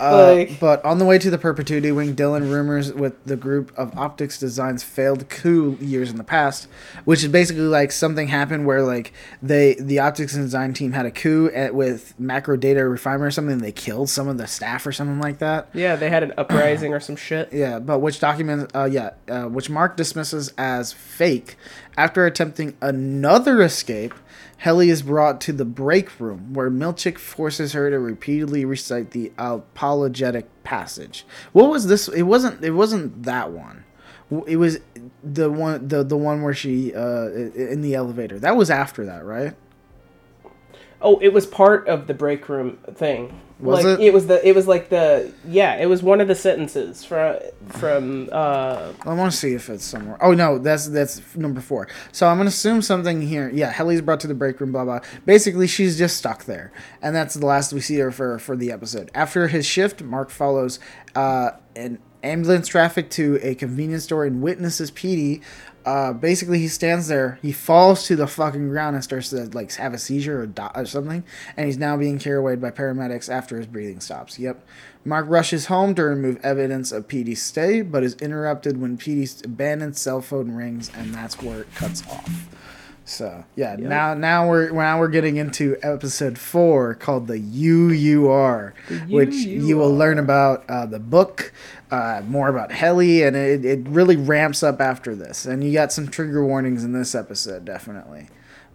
Uh, 0.00 0.34
like, 0.34 0.58
but 0.60 0.84
on 0.84 0.98
the 0.98 1.04
way 1.04 1.18
to 1.18 1.30
the 1.30 1.38
Perpetuity 1.38 1.92
Wing, 1.92 2.16
Dylan 2.16 2.50
rumors 2.50 2.92
with 2.92 3.22
the 3.24 3.36
group 3.36 3.72
of 3.76 3.96
Optics 3.98 4.38
Designs 4.38 4.82
failed 4.82 5.28
coup 5.28 5.76
years 5.80 6.10
in 6.10 6.16
the 6.16 6.24
past, 6.24 6.68
which 7.04 7.22
is 7.22 7.28
basically 7.28 7.62
like 7.62 7.92
something 7.92 8.28
happened 8.28 8.66
where 8.66 8.82
like 8.82 9.12
they 9.42 9.74
the 9.74 9.98
Optics 9.98 10.34
Design 10.34 10.72
team 10.72 10.92
had 10.92 11.06
a 11.06 11.10
coup 11.10 11.50
at, 11.54 11.74
with 11.74 12.14
Macro 12.18 12.56
Data 12.56 12.86
Refinement 12.88 13.28
or 13.28 13.30
something. 13.30 13.58
They 13.58 13.72
killed 13.72 14.08
some 14.08 14.26
of 14.28 14.38
the 14.38 14.46
staff 14.46 14.86
or 14.86 14.92
something 14.92 15.20
like 15.20 15.38
that. 15.38 15.68
yeah, 15.74 15.96
they 15.96 16.08
had 16.08 16.22
an 16.22 16.32
uprising 16.38 16.92
or 16.94 17.00
some 17.00 17.16
shit. 17.16 17.48
Yeah, 17.60 17.78
but 17.78 17.98
which 17.98 18.20
document? 18.20 18.70
uh, 18.74 18.84
yeah, 18.90 19.10
uh, 19.28 19.44
which 19.44 19.68
Mark 19.68 19.96
dismisses 19.96 20.52
as 20.56 20.92
fake. 20.92 21.56
After 21.98 22.24
attempting 22.24 22.74
another 22.80 23.60
escape, 23.60 24.14
Helly 24.60 24.90
is 24.90 25.00
brought 25.00 25.40
to 25.40 25.54
the 25.54 25.64
break 25.64 26.20
room 26.20 26.52
where 26.52 26.70
Milchick 26.70 27.16
forces 27.16 27.72
her 27.72 27.88
to 27.88 27.98
repeatedly 27.98 28.66
recite 28.66 29.12
the 29.12 29.32
apologetic 29.38 30.48
passage. 30.64 31.24
What 31.52 31.70
was 31.70 31.86
this? 31.86 32.08
It 32.08 32.24
wasn't. 32.24 32.62
It 32.62 32.72
wasn't 32.72 33.22
that 33.22 33.52
one. 33.52 33.84
It 34.46 34.58
was 34.58 34.80
the 35.24 35.50
one. 35.50 35.88
The 35.88 36.04
the 36.04 36.18
one 36.18 36.42
where 36.42 36.52
she 36.52 36.94
uh, 36.94 37.30
in 37.30 37.80
the 37.80 37.94
elevator. 37.94 38.38
That 38.38 38.54
was 38.54 38.70
after 38.70 39.06
that, 39.06 39.24
right? 39.24 39.54
Oh, 41.00 41.18
it 41.22 41.32
was 41.32 41.46
part 41.46 41.88
of 41.88 42.06
the 42.06 42.12
break 42.12 42.46
room 42.46 42.76
thing. 42.92 43.40
Was 43.60 43.84
like, 43.84 44.00
it? 44.00 44.12
was 44.12 44.26
the 44.26 44.46
it 44.46 44.54
was 44.54 44.66
like 44.66 44.88
the 44.88 45.32
yeah, 45.46 45.76
it 45.76 45.86
was 45.86 46.02
one 46.02 46.20
of 46.20 46.28
the 46.28 46.34
sentences 46.34 47.04
from 47.04 47.38
from 47.68 48.28
uh 48.32 48.92
I 49.02 49.14
want 49.14 49.30
to 49.32 49.36
see 49.36 49.52
if 49.52 49.68
it's 49.68 49.84
somewhere. 49.84 50.16
Oh 50.22 50.32
no, 50.32 50.58
that's 50.58 50.88
that's 50.88 51.36
number 51.36 51.60
four. 51.60 51.88
So 52.12 52.26
I'm 52.26 52.38
gonna 52.38 52.48
assume 52.48 52.80
something 52.80 53.20
here. 53.20 53.50
Yeah, 53.52 53.70
Helly's 53.70 54.00
brought 54.00 54.20
to 54.20 54.26
the 54.26 54.34
break 54.34 54.60
room. 54.60 54.72
Blah 54.72 54.84
blah. 54.84 55.00
Basically, 55.26 55.66
she's 55.66 55.98
just 55.98 56.16
stuck 56.16 56.44
there, 56.44 56.72
and 57.02 57.14
that's 57.14 57.34
the 57.34 57.46
last 57.46 57.72
we 57.72 57.80
see 57.80 57.98
her 57.98 58.10
for 58.10 58.38
for 58.38 58.56
the 58.56 58.72
episode. 58.72 59.10
After 59.14 59.48
his 59.48 59.66
shift, 59.66 60.02
Mark 60.02 60.30
follows 60.30 60.78
uh, 61.14 61.50
an 61.76 61.98
ambulance 62.22 62.68
traffic 62.68 63.10
to 63.10 63.38
a 63.42 63.54
convenience 63.54 64.04
store 64.04 64.24
and 64.24 64.42
witnesses 64.42 64.90
Petey. 64.90 65.42
Uh, 65.90 66.12
basically, 66.12 66.60
he 66.60 66.68
stands 66.68 67.08
there. 67.08 67.40
He 67.42 67.50
falls 67.50 68.06
to 68.06 68.14
the 68.14 68.28
fucking 68.28 68.68
ground 68.68 68.94
and 68.94 69.02
starts 69.02 69.30
to 69.30 69.46
like 69.46 69.72
have 69.72 69.92
a 69.92 69.98
seizure 69.98 70.42
or, 70.42 70.46
die 70.46 70.70
or 70.76 70.86
something. 70.86 71.24
And 71.56 71.66
he's 71.66 71.78
now 71.78 71.96
being 71.96 72.20
carried 72.20 72.38
away 72.38 72.54
by 72.54 72.70
paramedics 72.70 73.28
after 73.28 73.56
his 73.56 73.66
breathing 73.66 73.98
stops. 73.98 74.38
Yep. 74.38 74.64
Mark 75.04 75.26
rushes 75.28 75.66
home 75.66 75.96
to 75.96 76.04
remove 76.04 76.38
evidence 76.44 76.92
of 76.92 77.08
Petey's 77.08 77.42
stay, 77.42 77.82
but 77.82 78.04
is 78.04 78.14
interrupted 78.14 78.80
when 78.80 78.98
Petey's 78.98 79.42
abandoned 79.44 79.96
cell 79.96 80.20
phone 80.20 80.52
rings, 80.52 80.92
and 80.94 81.12
that's 81.12 81.42
where 81.42 81.62
it 81.62 81.74
cuts 81.74 82.06
off. 82.08 82.48
So 83.04 83.44
yeah, 83.56 83.74
now 83.74 84.14
now 84.14 84.48
we're 84.48 84.70
now 84.70 85.00
we're 85.00 85.08
getting 85.08 85.36
into 85.36 85.76
episode 85.82 86.38
four 86.38 86.94
called 86.94 87.26
the 87.26 87.38
UUR, 87.40 88.74
which 89.08 89.34
you 89.34 89.76
will 89.76 89.92
learn 89.92 90.20
about 90.20 90.64
uh, 90.70 90.86
the 90.86 91.00
book, 91.00 91.52
uh, 91.90 92.22
more 92.26 92.48
about 92.48 92.72
Helly, 92.72 93.22
and 93.22 93.36
it, 93.36 93.64
it 93.64 93.80
really 93.88 94.16
ramps 94.16 94.62
up 94.62 94.80
after 94.80 95.14
this. 95.14 95.46
And 95.46 95.64
you 95.64 95.72
got 95.72 95.92
some 95.92 96.08
trigger 96.08 96.44
warnings 96.44 96.84
in 96.84 96.92
this 96.92 97.14
episode, 97.14 97.64
definitely. 97.64 98.28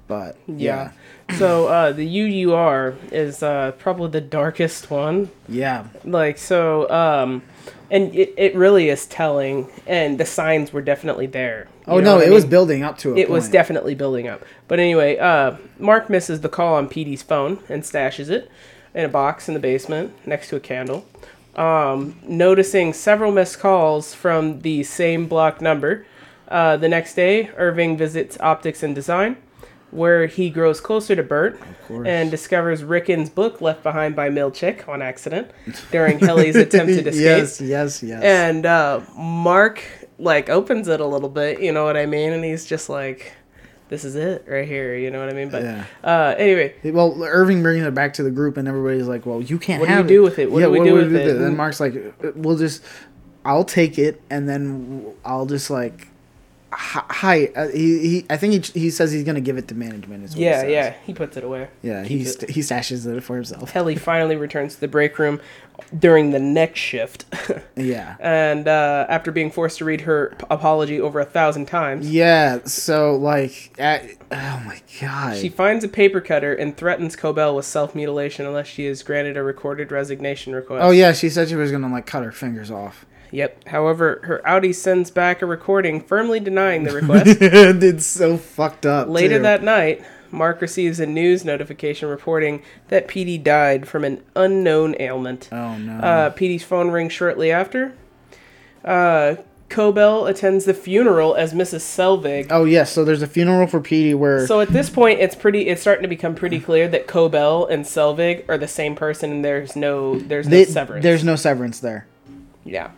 But 0.08 0.38
yeah. 0.46 0.92
yeah, 1.30 1.38
so 1.38 1.66
uh 1.66 1.92
the 1.92 2.06
UUR 2.06 2.96
is 3.12 3.42
uh 3.42 3.72
probably 3.80 4.12
the 4.12 4.22
darkest 4.22 4.92
one. 4.92 5.32
yeah, 5.50 5.88
Like 6.04 6.38
so 6.38 6.88
um 6.92 7.42
and 7.90 8.14
it, 8.14 8.32
it 8.38 8.56
really 8.56 8.90
is 8.90 9.08
telling 9.08 9.68
and 9.88 10.20
the 10.20 10.26
signs 10.26 10.72
were 10.72 10.84
definitely 10.84 11.26
there. 11.26 11.68
Oh 11.88 12.00
no, 12.00 12.20
it 12.20 12.28
I 12.28 12.30
was 12.30 12.46
building 12.46 12.84
up 12.84 13.00
to 13.00 13.14
it. 13.14 13.20
it 13.20 13.30
was 13.32 13.50
definitely 13.50 13.96
building 13.96 14.28
up. 14.28 14.44
But 14.68 14.80
anyway, 14.80 15.18
uh, 15.18 15.56
Mark 15.80 16.08
misses 16.08 16.42
the 16.42 16.50
call 16.50 16.76
on 16.76 16.88
Petey's 16.88 17.24
phone 17.24 17.60
and 17.68 17.82
stashes 17.82 18.30
it 18.30 18.52
in 18.94 19.06
a 19.06 19.10
box 19.10 19.48
in 19.48 19.56
the 19.56 19.60
basement 19.60 20.14
next 20.28 20.50
to 20.50 20.56
a 20.56 20.60
candle. 20.60 21.06
Um, 21.56 22.20
noticing 22.28 22.92
several 22.92 23.32
missed 23.32 23.60
calls 23.60 24.14
from 24.14 24.60
the 24.62 24.84
same 24.84 25.28
block 25.28 25.62
number. 25.62 26.06
Uh, 26.48 26.78
the 26.78 26.90
next 26.90 27.16
day, 27.16 27.50
Irving 27.56 27.98
visits 27.98 28.38
Optics 28.40 28.84
and 28.84 28.94
Design, 28.94 29.38
where 29.92 30.28
he 30.28 30.50
grows 30.50 30.82
closer 30.82 31.16
to 31.16 31.24
Bert 31.24 31.60
and 31.90 32.30
discovers 32.30 32.84
Ricken's 32.84 33.30
book 33.30 33.62
left 33.62 33.84
behind 33.84 34.16
by 34.16 34.30
Milchick 34.30 34.88
on 34.88 35.02
accident 35.02 35.50
during 35.92 36.20
Helly's 36.20 36.56
attempted 36.58 37.08
escape 37.08 37.24
yes, 37.24 37.62
yes, 37.62 38.04
yes. 38.04 38.22
and 38.24 38.66
uh, 38.66 39.02
Mark 39.16 39.82
like 40.20 40.50
opens 40.50 40.88
it 40.88 41.00
a 41.00 41.06
little 41.06 41.30
bit, 41.30 41.62
you 41.62 41.72
know 41.72 41.86
what 41.86 41.98
I 41.98 42.06
mean? 42.06 42.34
And 42.34 42.44
he's 42.44 42.66
just 42.66 42.90
like, 42.90 43.34
this 43.96 44.04
is 44.06 44.16
it 44.16 44.46
right 44.48 44.68
here. 44.68 44.96
You 44.96 45.10
know 45.10 45.20
what 45.20 45.30
I 45.30 45.34
mean? 45.34 45.50
But 45.50 45.64
Yeah. 45.64 45.86
uh, 46.04 46.36
anyway, 46.38 46.74
Well, 46.84 47.24
Irving 47.24 47.62
brings 47.64 47.86
it 47.86 47.94
back 47.94 48.14
to 48.16 48.24
the 48.24 48.32
group, 48.32 48.58
and 48.58 48.68
everybody's 48.68 49.08
like, 49.08 49.26
"Well, 49.26 49.42
you 49.42 49.58
can't 49.58 49.80
What 49.80 49.88
do 49.88 49.92
you 49.94 49.98
have 49.98 50.08
do 50.08 50.22
with 50.22 50.38
it? 50.40 50.52
What 50.52 50.60
do 50.60 50.70
we 50.70 50.84
do 50.84 50.94
with 50.96 51.16
it? 51.16 51.38
And 51.38 51.56
Mark's 51.56 51.80
like, 51.80 51.96
"Uh, 51.96 52.32
"We'll 52.36 52.58
just, 52.58 52.84
I'll 53.46 53.64
take 53.64 53.98
it, 53.98 54.22
and 54.30 54.50
then 54.50 55.06
I'll 55.24 55.46
just 55.46 55.70
like, 55.70 56.08
hi." 56.72 57.50
uh, 57.56 57.68
he, 57.70 58.00
he, 58.10 58.26
I 58.30 58.38
think 58.38 58.66
he, 58.66 58.80
he 58.82 58.90
says 58.90 59.12
he's 59.12 59.24
gonna 59.24 59.42
give 59.42 59.58
it 59.58 59.68
to 59.70 59.76
management. 59.76 60.24
Is 60.26 60.32
what 60.32 60.40
he 60.40 60.46
yeah, 60.46 60.64
yeah, 60.64 60.94
he 61.06 61.14
puts 61.14 61.38
it 61.38 61.44
away. 61.44 61.70
yeah. 61.82 62.02
Keep 62.04 62.10
He 62.20 62.24
it. 62.24 62.34
st- 62.34 62.52
he 62.52 62.62
stashes 62.62 63.06
it 63.08 63.22
for 63.22 63.36
himself. 63.36 63.72
Helly 63.72 63.96
finally 63.96 64.36
returns 64.36 64.76
to 64.76 64.82
the 64.82 64.88
break 64.88 65.18
room 65.18 65.40
during 65.98 66.32
the 66.32 66.40
next 66.40 66.80
shift, 66.80 67.26
Yeah. 67.76 68.16
and 68.20 68.68
uh, 68.68 69.06
after 69.10 69.32
being 69.32 69.52
forced 69.52 69.78
to 69.80 69.86
read 69.86 70.02
her 70.02 70.36
p- 70.38 70.46
apology 70.50 71.00
over 71.00 71.20
a 71.20 71.26
thousand 71.26 71.66
times. 71.68 72.10
Yeah. 72.10 72.60
So 72.66 73.16
like, 73.16 73.74
at, 73.80 74.06
oh 74.32 74.62
my 74.66 74.82
god. 75.02 75.38
She 75.38 75.50
finds 75.50 75.84
a 75.84 75.88
paper 75.88 76.22
cutter 76.22 76.54
and 76.54 76.76
threatens 76.76 77.16
Cobel 77.16 77.56
with 77.56 77.66
self 77.66 77.96
mutilation 77.96 78.46
unless 78.46 78.68
she 78.68 78.86
is 78.86 79.04
granted 79.04 79.38
a 79.38 79.44
recorded 79.44 79.92
resignation 79.92 80.54
request. 80.54 80.84
oh 80.84 80.92
yeah, 80.92 81.12
she 81.14 81.30
said 81.30 81.50
she 81.50 81.56
was 81.56 81.72
gonna 81.72 81.92
like 81.92 82.06
cut 82.06 82.24
her 82.24 82.32
fingers 82.32 82.72
off. 82.72 83.06
Yep. 83.32 83.68
However, 83.68 84.22
her 84.24 84.42
outie 84.48 84.74
sends 84.74 85.12
back 85.12 85.42
a 85.42 85.46
recording 85.46 86.00
firmly 86.00 86.40
denying 86.40 86.84
the 86.84 86.94
request. 86.94 87.26
it's 87.42 88.06
so 88.06 88.38
fucked 88.38 88.86
up. 88.86 89.10
Later 89.10 89.38
too. 89.38 89.44
that 89.44 89.62
night, 89.64 90.02
Mark 90.32 90.62
receives 90.62 91.00
a 91.00 91.06
news 91.06 91.44
notification 91.46 92.10
reporting 92.10 92.62
that 92.90 93.08
Petey 93.08 93.38
died 93.38 93.88
from 93.88 94.04
an 94.04 94.24
unknown 94.36 94.96
ailment. 95.00 95.50
Oh 95.52 95.78
no. 95.78 96.00
Uh, 96.00 96.30
Petey's 96.32 96.64
phone 96.64 96.90
rings 96.92 97.14
shortly 97.14 97.52
after. 97.52 97.94
Uh, 98.84 99.36
Cobel 99.68 100.28
attends 100.28 100.66
the 100.66 100.74
funeral 100.76 101.34
as 101.36 101.54
Mrs. 101.54 101.80
Selvig. 101.82 102.48
oh 102.52 102.66
yes. 102.66 102.92
So 102.92 103.04
there's 103.04 103.24
a 103.24 103.28
funeral 103.28 103.68
for 103.68 103.80
Petey 103.82 104.14
where. 104.14 104.46
So 104.46 104.62
at 104.62 104.70
this 104.70 104.90
point, 104.90 105.20
it's 105.20 105.36
pretty. 105.36 105.68
It's 105.68 105.82
starting 105.82 106.04
to 106.04 106.08
become 106.08 106.36
pretty 106.36 106.60
clear 106.60 106.88
that 106.90 107.08
Cobel 107.08 107.66
and 107.66 107.84
Selvig 107.84 108.48
are 108.48 108.58
the 108.60 108.68
same 108.68 108.96
person, 108.96 109.32
and 109.32 109.44
there's 109.46 109.76
no 109.76 110.20
there's 110.20 110.48
no 110.48 110.64
severance. 110.66 111.04
there's 111.04 111.24
no 111.24 111.36
severance 111.36 111.80
there. 111.80 112.06
Yeah. 112.64 112.92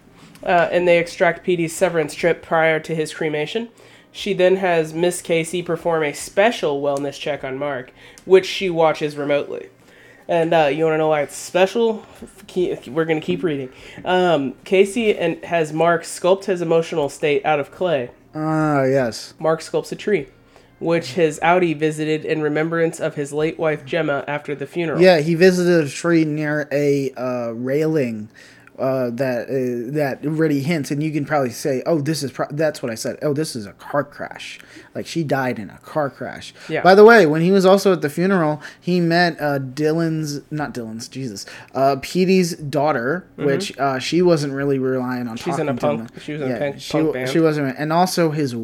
Uh, 0.44 0.70
and 0.72 0.88
they 0.88 1.00
extract 1.00 1.44
Petey's 1.44 1.76
severance 1.76 2.14
trip 2.14 2.44
prior 2.44 2.80
to 2.82 2.94
his 2.94 3.14
cremation. 3.14 3.70
She 4.18 4.34
then 4.34 4.56
has 4.56 4.96
Miss 4.96 5.22
Casey 5.22 5.62
perform 5.62 6.02
a 6.02 6.12
special 6.12 6.82
wellness 6.82 7.20
check 7.20 7.44
on 7.44 7.60
Mark, 7.60 7.92
which 8.26 8.48
she 8.48 8.68
watches 8.68 9.16
remotely. 9.16 9.70
And 10.28 10.56
uh, 10.56 10.66
you 10.74 10.86
want 10.86 10.96
to 10.96 10.98
know 10.98 11.10
why 11.10 11.22
it's 11.22 11.36
special? 11.36 12.04
We're 12.56 13.06
going 13.06 13.22
to 13.22 13.26
keep 13.26 13.44
reading. 13.44 13.70
Um, 14.04 14.56
Casey 14.64 15.16
and 15.16 15.46
has 15.46 15.72
Mark 15.72 16.02
sculpt 16.02 16.46
his 16.46 16.64
emotional 16.64 17.10
state 17.10 17.46
out 17.46 17.60
of 17.60 17.70
clay. 17.70 18.10
Ah 18.34 18.86
yes. 18.86 19.36
Mark 19.38 19.62
sculpts 19.62 19.92
a 19.92 19.96
tree, 19.96 20.30
which 20.80 21.12
his 21.12 21.40
outie 21.44 21.78
visited 21.78 22.26
in 22.26 22.42
remembrance 22.42 23.00
of 23.00 23.14
his 23.14 23.32
late 23.32 23.60
wife 23.60 23.86
Gemma 23.86 24.26
after 24.28 24.56
the 24.56 24.66
funeral. 24.66 25.00
Yeah, 25.00 25.20
he 25.20 25.36
visited 25.36 25.86
a 25.86 25.90
tree 25.90 26.26
near 26.26 26.68
a 26.72 27.12
uh, 27.12 27.52
railing 27.52 28.30
uh, 28.80 29.10
that 29.12 29.48
uh, 29.48 29.92
that 29.94 30.26
already 30.26 30.62
hints, 30.62 30.92
and 30.92 31.02
you 31.02 31.12
can 31.12 31.26
probably 31.26 31.50
say, 31.50 31.82
"Oh, 31.86 32.00
this 32.00 32.24
is 32.24 32.32
pro- 32.32 32.48
that's 32.52 32.82
what 32.82 32.92
I 32.92 32.96
said." 32.96 33.18
Oh, 33.22 33.34
this 33.34 33.56
is 33.56 33.66
a 33.66 33.74
car 33.74 34.04
crash. 34.04 34.60
Like 34.94 35.08
she 35.08 35.24
died 35.24 35.60
in 35.60 35.70
a 35.70 35.78
car 35.80 36.10
crash. 36.10 36.54
Yeah. 36.70 36.82
By 36.82 36.96
the 36.96 37.04
way, 37.06 37.26
when 37.26 37.42
he 37.42 37.52
was 37.52 37.66
also 37.66 37.94
at 37.94 38.02
the 38.02 38.10
funeral, 38.10 38.62
he 38.80 39.00
met 39.00 39.40
uh, 39.40 39.60
Dylan's 39.60 40.42
not 40.52 40.74
Dylan's 40.74 41.08
Jesus, 41.08 41.46
uh, 41.74 41.98
Petey's 42.02 42.56
daughter, 42.56 43.28
which 43.36 43.78
uh, 43.78 44.00
she 44.00 44.22
wasn't 44.22 44.54
really 44.54 44.80
relying 44.80 45.28
on. 45.28 45.38
Mm-hmm. 45.38 45.50
She's 45.52 45.60
in 45.60 45.70
a 45.70 45.76
punk- 45.76 46.20
she 46.20 46.34
was 46.34 46.42
in 46.42 46.52
a 46.52 46.60
punk- 46.60 46.80
she, 46.80 46.92
punk 46.92 47.14
band. 47.14 47.30
She 47.30 47.40
wasn't, 47.40 47.78
and 47.78 47.94
also 47.94 48.32
his 48.32 48.56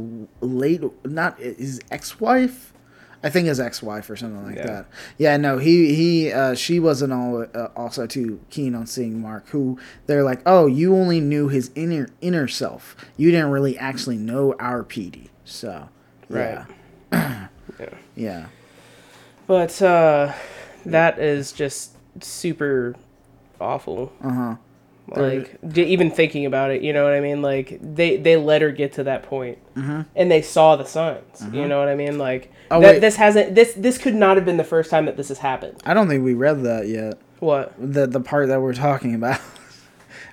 late 0.41 0.82
not 1.06 1.39
his 1.39 1.82
ex-wife. 1.91 2.73
I 3.24 3.30
think 3.30 3.48
his 3.48 3.60
ex-wife 3.60 4.10
or 4.10 4.16
something 4.18 4.46
like 4.46 4.58
Yeah. 4.58 4.66
that. 4.68 4.86
Yeah, 5.18 5.38
no, 5.38 5.58
he 5.58 5.96
he 5.96 6.32
uh, 6.32 6.56
she 6.56 6.80
wasn't 6.80 7.14
all 7.14 7.46
uh, 7.56 7.68
also 7.76 8.06
too 8.06 8.42
keen 8.50 8.76
on 8.76 8.86
seeing 8.86 9.22
Mark. 9.22 9.48
Who 9.50 9.80
they're 10.08 10.24
like, 10.24 10.42
oh, 10.46 10.66
you 10.68 10.94
only 10.96 11.22
knew 11.22 11.48
his 11.48 11.72
inner 11.76 12.10
inner 12.22 12.48
self. 12.50 12.96
You 13.16 13.32
didn't 13.32 13.52
really 13.52 13.78
actually 13.78 14.18
know 14.18 14.56
our 14.60 14.84
Petey. 14.84 15.30
So 15.46 15.88
yeah, 16.30 16.66
Right. 17.12 17.50
Yeah. 17.80 17.90
yeah, 18.16 18.46
But 19.48 19.82
uh, 19.82 20.34
that 20.86 21.18
is 21.20 21.52
just 21.52 21.96
super 22.22 22.96
awful. 23.60 24.12
uh 24.24 24.30
huh. 24.30 24.56
Like 25.08 25.58
even 25.76 26.12
thinking 26.12 26.46
about 26.46 26.72
it, 26.72 26.82
you 26.82 26.94
know 26.94 27.04
what 27.04 27.12
I 27.14 27.20
mean? 27.20 27.42
Like 27.42 27.78
they 27.82 28.16
they 28.18 28.38
let 28.38 28.62
her 28.62 28.72
get 28.72 28.94
to 28.94 29.04
that 29.04 29.24
point, 29.24 29.58
and 29.76 30.32
they 30.32 30.42
saw 30.42 30.76
the 30.78 30.86
signs. 30.86 31.44
You 31.52 31.68
know 31.68 31.78
what 31.78 31.90
I 31.90 31.96
mean? 31.96 32.18
Like 32.18 32.52
Oh, 32.71 32.82
that, 32.82 32.95
wait. 32.95 32.99
this 32.99 33.15
hasn't 33.15 33.56
this 33.56 33.73
this 33.73 33.97
could 33.97 34.15
not 34.15 34.38
have 34.38 34.45
been 34.45 34.58
the 34.58 34.63
first 34.63 34.89
time 34.89 35.06
that 35.06 35.17
this 35.17 35.30
has 35.30 35.39
happened. 35.39 35.82
I 35.86 35.93
don't 35.93 36.08
think 36.08 36.23
we 36.23 36.34
read 36.34 36.63
that 36.63 36.88
yet. 36.88 37.19
What? 37.39 37.73
The 37.78 38.08
the 38.08 38.19
part 38.19 38.47
that 38.47 38.62
we're 38.62 38.73
talking 38.73 39.15
about. 39.15 39.39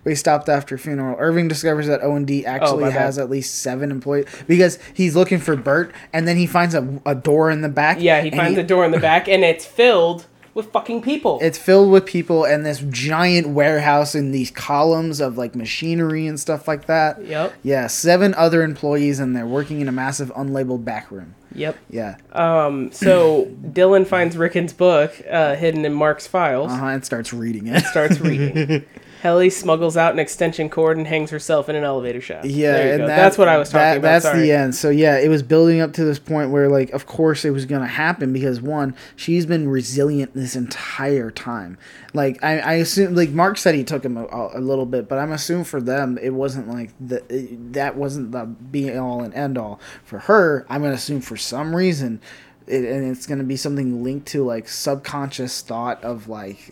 We 0.02 0.14
stopped 0.14 0.48
after 0.48 0.78
funeral. 0.78 1.16
Irving 1.18 1.48
discovers 1.48 1.86
that 1.86 2.02
O 2.02 2.16
and 2.16 2.26
D 2.26 2.46
oh, 2.46 2.48
actually 2.48 2.84
Oh, 2.84 2.86
my 2.86 2.88
bad. 2.88 3.00
has 3.02 3.18
at 3.18 3.28
least 3.28 3.58
seven 3.58 3.90
employees 3.90 4.24
because 4.46 4.78
he's 4.94 5.14
looking 5.14 5.38
for 5.38 5.56
Burt, 5.56 5.92
and 6.12 6.26
then 6.26 6.38
he 6.38 6.46
finds 6.46 6.74
a, 6.74 7.00
a 7.04 7.14
door 7.14 7.50
in 7.50 7.60
the 7.60 7.68
back. 7.68 7.98
Yeah, 8.00 8.22
he 8.22 8.30
finds 8.30 8.58
a 8.58 8.62
door 8.62 8.86
in 8.86 8.92
the 8.92 8.98
back, 8.98 9.28
and 9.28 9.44
it's 9.44 9.66
filled 9.66 10.24
with 10.54 10.72
fucking 10.72 11.02
people. 11.02 11.38
It's 11.42 11.58
filled 11.58 11.90
with 11.90 12.06
people 12.06 12.44
and 12.44 12.64
this 12.64 12.82
giant 12.88 13.48
warehouse 13.48 14.14
and 14.14 14.34
these 14.34 14.50
columns 14.50 15.20
of 15.20 15.38
like 15.38 15.54
machinery 15.54 16.26
and 16.26 16.38
stuff 16.40 16.66
like 16.66 16.86
that. 16.86 17.24
Yep. 17.24 17.54
Yeah, 17.62 17.86
seven 17.86 18.34
other 18.34 18.62
employees 18.62 19.20
and 19.20 19.36
they're 19.36 19.46
working 19.46 19.80
in 19.80 19.88
a 19.88 19.92
massive 19.92 20.32
unlabeled 20.34 20.84
back 20.84 21.10
room. 21.10 21.34
Yep. 21.54 21.76
Yeah. 21.90 22.16
Um. 22.32 22.92
So 22.92 23.46
Dylan 23.62 24.06
finds 24.06 24.36
Ricken's 24.36 24.72
book 24.72 25.20
uh, 25.30 25.56
hidden 25.56 25.84
in 25.84 25.92
Mark's 25.92 26.26
files. 26.26 26.70
Uh 26.72 26.76
huh. 26.76 26.86
And 26.86 27.04
starts 27.04 27.32
reading 27.32 27.66
it. 27.66 27.84
Starts 27.84 28.20
reading. 28.20 28.84
Helly 29.20 29.50
smuggles 29.50 29.98
out 29.98 30.14
an 30.14 30.18
extension 30.18 30.70
cord 30.70 30.96
and 30.96 31.06
hangs 31.06 31.30
herself 31.30 31.68
in 31.68 31.76
an 31.76 31.85
elevator 31.85 32.22
shaft. 32.22 32.46
Yeah, 32.46 32.74
and 32.76 33.02
that- 33.02 33.06
that's 33.09 33.37
what 33.37 33.48
I 33.48 33.59
was 33.59 33.68
talking 33.68 33.80
that- 33.80 33.96
about. 33.98 34.09
That's 34.09 34.24
Sorry. 34.24 34.40
the 34.40 34.52
end. 34.52 34.74
So 34.74 34.88
yeah, 34.88 35.18
it 35.18 35.28
was 35.28 35.42
building 35.42 35.80
up 35.80 35.92
to 35.94 36.04
this 36.04 36.18
point 36.18 36.50
where, 36.50 36.70
like, 36.70 36.90
of 36.92 37.04
course, 37.06 37.44
it 37.44 37.50
was 37.50 37.66
gonna 37.66 37.87
happen 37.87 38.33
because 38.33 38.62
one, 38.62 38.94
she's 39.16 39.44
been 39.44 39.68
resilient 39.68 40.33
this 40.35 40.56
entire 40.56 41.30
time. 41.30 41.76
Like, 42.14 42.42
I, 42.42 42.59
I 42.61 42.72
assume, 42.74 43.14
like, 43.14 43.30
Mark 43.30 43.59
said 43.59 43.74
he 43.74 43.85
took 43.85 44.04
him 44.04 44.16
a, 44.16 44.50
a 44.54 44.61
little 44.61 44.87
bit, 44.87 45.06
but 45.06 45.18
I'm 45.18 45.33
assuming 45.33 45.64
for 45.64 45.83
them 45.83 46.18
it 46.22 46.30
wasn't 46.33 46.68
like 46.70 46.90
the 46.98 47.22
it- 47.28 47.74
that 47.74 47.96
wasn't 47.96 48.33
the 48.33 48.46
be 48.46 48.96
all 48.96 49.22
and 49.22 49.35
end 49.35 49.59
all. 49.59 49.80
For 50.02 50.20
her, 50.20 50.64
I'm 50.70 50.80
gonna 50.80 50.94
assume 50.94 51.20
for 51.20 51.37
some 51.37 51.76
reason. 51.76 52.20
It, 52.66 52.85
and 52.85 53.11
it's 53.11 53.26
going 53.26 53.38
to 53.38 53.44
be 53.44 53.56
something 53.56 54.04
linked 54.04 54.26
to 54.28 54.44
like 54.44 54.68
subconscious 54.68 55.61
thought 55.61 56.04
of 56.04 56.28
like 56.28 56.70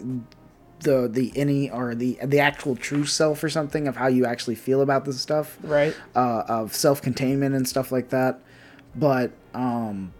the 0.80 1.08
the 1.08 1.30
innie 1.32 1.72
or 1.72 1.94
the 1.94 2.18
the 2.24 2.38
actual 2.40 2.76
true 2.76 3.04
self 3.04 3.42
or 3.42 3.48
something 3.48 3.88
of 3.88 3.96
how 3.96 4.06
you 4.06 4.24
actually 4.24 4.54
feel 4.54 4.80
about 4.80 5.04
this 5.04 5.20
stuff 5.20 5.58
Right. 5.62 5.94
uh, 6.14 6.44
of 6.48 6.74
self 6.74 7.02
containment 7.02 7.54
and 7.54 7.66
stuff 7.68 7.90
like 7.92 8.10
that. 8.10 8.40
But 8.94 9.32
um, 9.54 10.12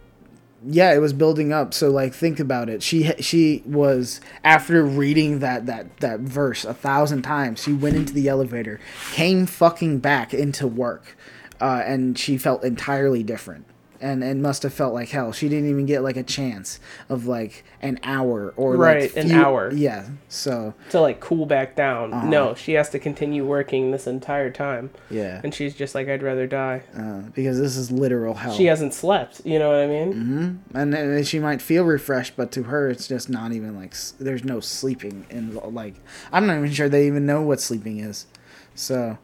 yeah, 0.65 0.93
it 0.93 0.97
was 0.99 1.13
building 1.13 1.53
up. 1.53 1.73
So 1.73 1.89
like, 1.89 2.13
think 2.13 2.39
about 2.39 2.67
it. 2.69 2.83
She 2.83 3.11
she 3.19 3.63
was 3.65 4.19
after 4.43 4.83
reading 4.83 5.39
that 5.39 5.65
that 5.67 5.97
that 6.01 6.19
verse 6.19 6.65
a 6.65 6.73
thousand 6.73 7.21
times. 7.21 7.63
She 7.63 7.71
went 7.73 7.95
into 7.95 8.13
the 8.13 8.27
elevator, 8.27 8.79
came 9.13 9.45
fucking 9.45 9.99
back 9.99 10.33
into 10.33 10.67
work, 10.67 11.15
uh, 11.61 11.81
and 11.85 12.17
she 12.19 12.37
felt 12.37 12.63
entirely 12.65 13.23
different. 13.23 13.65
And, 14.01 14.23
and 14.23 14.41
must 14.41 14.63
have 14.63 14.73
felt 14.73 14.93
like 14.93 15.09
hell. 15.09 15.33
She 15.33 15.49
didn't 15.49 15.69
even 15.69 15.85
get 15.85 16.03
like 16.03 16.15
a 16.15 16.23
chance 16.23 16.79
of 17.09 17.25
like 17.27 17.65
an 17.81 17.99
hour 18.03 18.53
or 18.55 18.77
Right, 18.77 19.13
like 19.13 19.17
an 19.17 19.27
few- 19.29 19.37
hour. 19.37 19.73
Yeah. 19.73 20.07
So 20.29 20.73
To 20.91 21.01
like 21.01 21.19
cool 21.19 21.45
back 21.45 21.75
down. 21.75 22.13
Uh-huh. 22.13 22.25
No, 22.29 22.55
she 22.55 22.73
has 22.73 22.89
to 22.91 22.99
continue 22.99 23.43
working 23.45 23.91
this 23.91 24.07
entire 24.07 24.51
time, 24.51 24.91
yeah, 25.09 25.41
and 25.43 25.53
she's 25.53 25.75
just 25.75 25.95
like, 25.95 26.07
I'd 26.07 26.23
rather 26.23 26.47
die. 26.47 26.83
uh, 26.97 27.23
because 27.35 27.59
this 27.59 27.75
is 27.75 27.91
literal 27.91 28.35
hell. 28.35 28.53
She 28.53 28.65
hasn't 28.67 28.93
slept. 28.93 29.41
You 29.43 29.59
know 29.59 29.69
what 29.69 29.79
I 29.79 29.87
mean? 29.87 30.13
Mm-hmm. 30.13 30.77
and 30.77 30.93
then 30.93 31.23
she 31.25 31.39
might 31.39 31.61
feel 31.61 31.83
refreshed, 31.83 32.37
but 32.37 32.51
to 32.53 32.63
her, 32.63 32.89
it's 32.89 33.05
just 33.05 33.29
not 33.29 33.51
even 33.51 33.75
like 33.75 33.91
s- 33.91 34.13
there's 34.17 34.45
no 34.45 34.61
sleeping 34.61 35.25
and 35.29 35.55
like 35.73 35.95
I'm 36.31 36.47
not 36.47 36.55
even 36.57 36.71
sure 36.71 36.87
they 36.87 37.05
even 37.07 37.25
know 37.25 37.41
what 37.41 37.59
sleeping 37.59 37.99
is. 37.99 38.27
So, 38.75 39.17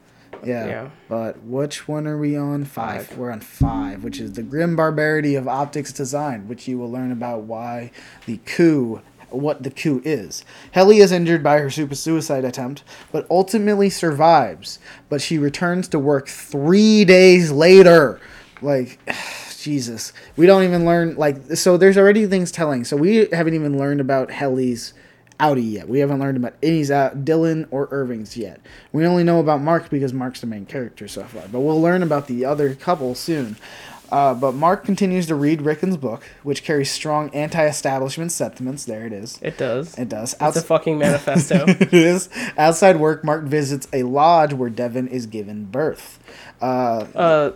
yeah. 0.46 0.66
Yeah. 0.66 0.90
But 1.10 1.44
which 1.44 1.88
one 1.88 2.08
are 2.08 2.18
we 2.18 2.36
on? 2.36 2.66
Five. 2.66 3.08
Five. 3.08 3.18
We're 3.18 3.32
on 3.32 3.42
five, 3.42 4.04
which 4.04 4.20
is 4.20 4.34
the 4.34 4.44
grim 4.44 4.76
barbarity 4.76 5.36
of 5.36 5.48
optics 5.48 5.92
design, 5.92 6.48
which 6.48 6.68
you 6.68 6.78
will 6.78 6.92
learn 6.92 7.12
about 7.12 7.44
why 7.44 7.92
the 8.26 8.38
coup. 8.46 9.02
What 9.30 9.64
the 9.64 9.72
coup 9.72 10.02
is. 10.06 10.46
Helly 10.72 11.00
is 11.00 11.12
injured 11.12 11.44
by 11.44 11.58
her 11.60 11.70
super 11.70 11.96
suicide 11.96 12.46
attempt, 12.46 12.84
but 13.12 13.28
ultimately 13.30 13.90
survives. 13.90 14.80
But 15.10 15.20
she 15.20 15.38
returns 15.38 15.90
to 15.90 16.00
work 16.00 16.30
three 16.30 17.04
days 17.04 17.52
later. 17.52 18.22
Like, 18.62 19.00
Jesus. 19.60 20.14
We 20.38 20.46
don't 20.46 20.64
even 20.64 20.86
learn 20.86 21.16
like 21.16 21.58
so 21.58 21.76
there's 21.76 21.98
already 21.98 22.28
things 22.28 22.52
telling. 22.52 22.86
So 22.86 22.96
we 22.96 23.28
haven't 23.34 23.56
even 23.56 23.78
learned 23.78 24.00
about 24.00 24.30
Helly's 24.32 24.94
outie 25.40 25.72
yet. 25.74 25.88
We 25.90 26.00
haven't 26.00 26.20
learned 26.20 26.38
about 26.38 26.54
any's 26.64 26.90
out 26.92 27.26
Dylan 27.26 27.68
or 27.72 27.88
Irving's 27.92 28.38
yet. 28.38 28.60
We 28.92 29.06
only 29.06 29.24
know 29.24 29.40
about 29.40 29.62
Mark 29.62 29.90
because 29.90 30.14
Mark's 30.14 30.42
the 30.42 30.48
main 30.48 30.66
character 30.66 31.08
so 31.08 31.24
far. 31.24 31.44
But 31.52 31.60
we'll 31.62 31.82
learn 31.82 32.04
about 32.04 32.28
the 32.28 32.46
other 32.46 32.76
couple 32.76 33.16
soon. 33.16 33.58
Uh, 34.12 34.36
but 34.36 34.54
Mark 34.54 34.86
continues 34.86 35.26
to 35.28 35.36
read 35.36 35.64
Ricken's 35.64 35.98
book, 35.98 36.24
which 36.44 36.64
carries 36.64 36.92
strong 36.92 37.30
anti-establishment 37.34 38.32
sentiments. 38.32 38.86
There 38.86 39.06
it 39.06 39.12
is. 39.12 39.40
It 39.42 39.58
does. 39.58 39.98
It 39.98 40.10
does. 40.10 40.34
It's 40.34 40.42
Outs- 40.42 40.58
a 40.58 40.62
fucking 40.62 40.98
manifesto. 41.00 41.66
it 41.68 41.92
is. 41.94 42.30
Outside 42.58 42.98
work, 42.98 43.24
Mark 43.24 43.44
visits 43.46 43.88
a 43.92 44.04
lodge 44.04 44.54
where 44.54 44.70
Devon 44.70 45.08
is 45.08 45.26
given 45.26 45.66
birth. 45.66 46.20
Uh, 46.62 47.06
uh, 47.16 47.52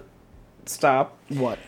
stop. 0.66 1.18
what? 1.30 1.60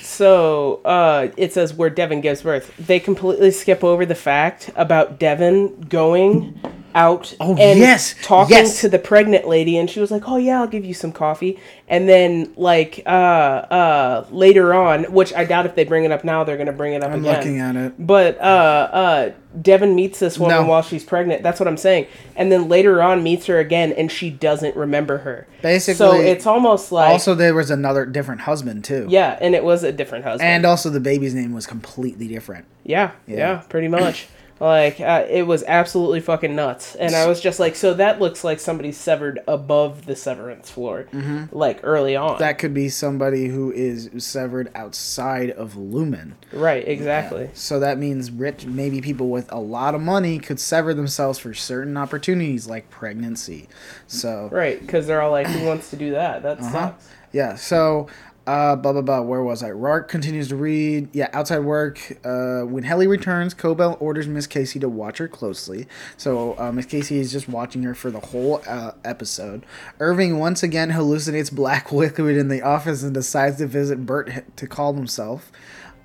So 0.00 0.80
uh, 0.84 1.28
it 1.36 1.52
says 1.52 1.74
where 1.74 1.90
Devon 1.90 2.20
gives 2.20 2.42
birth. 2.42 2.74
They 2.78 3.00
completely 3.00 3.50
skip 3.50 3.82
over 3.82 4.06
the 4.06 4.14
fact 4.14 4.70
about 4.76 5.18
Devon 5.18 5.80
going 5.82 6.58
out 6.96 7.36
Oh, 7.38 7.54
and 7.56 7.78
yes, 7.78 8.14
talking 8.22 8.56
yes. 8.56 8.80
to 8.80 8.88
the 8.88 8.98
pregnant 8.98 9.46
lady, 9.46 9.76
and 9.76 9.88
she 9.88 10.00
was 10.00 10.10
like, 10.10 10.26
"Oh 10.26 10.38
yeah, 10.38 10.60
I'll 10.60 10.66
give 10.66 10.84
you 10.84 10.94
some 10.94 11.12
coffee." 11.12 11.60
And 11.88 12.08
then 12.08 12.52
like 12.56 13.02
uh, 13.06 13.08
uh, 13.10 14.26
later 14.30 14.74
on, 14.74 15.04
which 15.12 15.32
I 15.34 15.44
doubt 15.44 15.66
if 15.66 15.74
they 15.76 15.84
bring 15.84 16.04
it 16.04 16.10
up 16.10 16.24
now, 16.24 16.42
they're 16.42 16.56
gonna 16.56 16.72
bring 16.72 16.94
it 16.94 17.04
up 17.04 17.12
I'm 17.12 17.20
again. 17.20 17.36
looking 17.36 17.60
at 17.60 17.76
it. 17.76 17.92
But 18.04 18.38
uh, 18.40 18.42
uh, 18.42 19.32
Devon 19.60 19.94
meets 19.94 20.18
this 20.18 20.38
woman 20.38 20.56
No. 20.62 20.66
while 20.66 20.82
she's 20.82 21.04
pregnant. 21.04 21.42
That's 21.42 21.60
what 21.60 21.68
I'm 21.68 21.76
saying. 21.76 22.06
And 22.34 22.50
then 22.50 22.68
later 22.68 23.02
on 23.02 23.22
meets 23.22 23.46
her 23.46 23.58
again, 23.58 23.92
and 23.92 24.10
she 24.10 24.30
doesn't 24.30 24.74
remember 24.74 25.18
her. 25.18 25.46
Basically. 25.62 25.94
So 25.98 26.14
it's 26.20 26.46
almost 26.46 26.90
like 26.92 27.10
also, 27.12 27.34
there 27.34 27.54
was 27.54 27.70
another 27.70 28.06
different 28.06 28.40
husband 28.42 28.84
too. 28.84 29.06
yeah, 29.10 29.36
and 29.40 29.54
it 29.54 29.62
was 29.62 29.84
a 29.84 29.92
different 29.92 30.24
husband. 30.24 30.48
And 30.48 30.64
also, 30.64 30.88
the 30.90 31.00
baby's 31.00 31.34
name 31.34 31.52
was 31.52 31.66
completely 31.66 32.26
different. 32.26 32.64
Yeah, 32.84 33.10
Yeah. 33.26 33.36
yeah, 33.36 33.56
pretty 33.68 33.88
much. 33.88 34.28
Like 34.58 35.00
uh, 35.00 35.26
it 35.28 35.42
was 35.42 35.62
absolutely 35.64 36.20
fucking 36.20 36.56
nuts, 36.56 36.94
and 36.94 37.14
I 37.14 37.26
was 37.26 37.42
just 37.42 37.60
like, 37.60 37.76
so 37.76 37.92
that 37.94 38.20
looks 38.20 38.42
like 38.42 38.58
somebody 38.58 38.90
severed 38.90 39.40
above 39.46 40.06
the 40.06 40.16
severance 40.16 40.70
floor, 40.70 41.06
like 41.52 41.80
early 41.82 42.16
on. 42.16 42.30
Mm-hmm. 42.30 42.38
That 42.38 42.58
could 42.58 42.72
be 42.72 42.88
somebody 42.88 43.48
who 43.48 43.70
is 43.70 44.08
severed 44.16 44.70
outside 44.74 45.50
of 45.50 45.74
Lumon. 45.74 46.32
right, 46.54 46.88
exactly. 46.88 47.50
So 47.52 47.80
that 47.80 47.98
means 47.98 48.30
rich, 48.30 48.64
maybe 48.64 49.02
people 49.02 49.28
with 49.28 49.52
a 49.52 49.60
lot 49.60 49.94
of 49.94 50.00
money 50.00 50.38
could 50.38 50.58
sever 50.58 50.94
themselves 50.94 51.38
for 51.38 51.52
certain 51.52 51.98
opportunities 51.98 52.66
like 52.66 52.88
pregnancy. 52.88 53.68
So 54.06 54.48
Right, 54.50 54.80
because 54.80 55.06
they're 55.06 55.20
all 55.20 55.32
like, 55.32 55.48
who 55.48 55.66
wants 55.66 55.90
to 55.90 55.96
do 55.96 56.12
that? 56.12 56.42
That 56.42 56.60
Uh-huh. 56.60 56.70
sucks. 56.72 57.08
yeah, 57.30 57.56
so 57.56 58.06
uh, 58.46 58.76
blah 58.76 58.92
blah 58.92 59.02
blah. 59.02 59.20
Where 59.20 59.42
was 59.42 59.62
I? 59.62 59.70
Rark 59.70 60.08
continues 60.08 60.48
to 60.48 60.56
read. 60.56 61.08
Yeah, 61.12 61.28
outside 61.32 61.60
work. 61.60 62.18
Uh, 62.24 62.62
when 62.62 62.84
Helly 62.84 63.06
returns, 63.06 63.54
Cobel 63.54 63.96
orders 64.00 64.28
Miss 64.28 64.46
Casey 64.46 64.78
to 64.80 64.88
watch 64.88 65.18
her 65.18 65.28
closely. 65.28 65.86
So 66.16 66.58
uh, 66.58 66.70
Miss 66.72 66.86
Casey 66.86 67.18
is 67.18 67.32
just 67.32 67.48
watching 67.48 67.82
her 67.82 67.94
for 67.94 68.10
the 68.10 68.20
whole 68.20 68.62
uh, 68.66 68.92
episode. 69.04 69.64
Irving 69.98 70.38
once 70.38 70.62
again 70.62 70.92
hallucinates 70.92 71.52
black 71.52 71.90
liquid 72.06 72.36
in 72.36 72.48
the 72.48 72.62
office 72.62 73.02
and 73.02 73.12
decides 73.12 73.58
to 73.58 73.66
visit 73.66 74.06
Burt 74.06 74.56
to 74.56 74.66
calm 74.66 74.96
himself. 74.96 75.50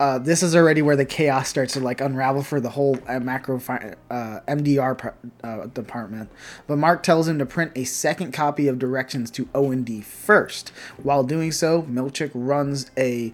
Uh, 0.01 0.17
this 0.17 0.41
is 0.41 0.55
already 0.55 0.81
where 0.81 0.95
the 0.95 1.05
chaos 1.05 1.47
starts 1.47 1.73
to 1.73 1.79
like 1.79 2.01
unravel 2.01 2.41
for 2.41 2.59
the 2.59 2.71
whole 2.71 2.97
uh, 3.07 3.19
macro 3.19 3.59
fi- 3.59 3.93
uh, 4.09 4.39
MDR 4.47 5.13
uh, 5.43 5.67
department. 5.67 6.27
But 6.65 6.77
Mark 6.77 7.03
tells 7.03 7.27
him 7.27 7.37
to 7.37 7.45
print 7.45 7.71
a 7.75 7.83
second 7.83 8.31
copy 8.31 8.67
of 8.67 8.79
directions 8.79 9.29
to 9.29 9.47
O 9.53 9.69
and 9.69 9.85
D 9.85 10.01
first. 10.01 10.69
While 11.03 11.23
doing 11.23 11.51
so, 11.51 11.83
Milchick 11.83 12.31
runs 12.33 12.89
a 12.97 13.31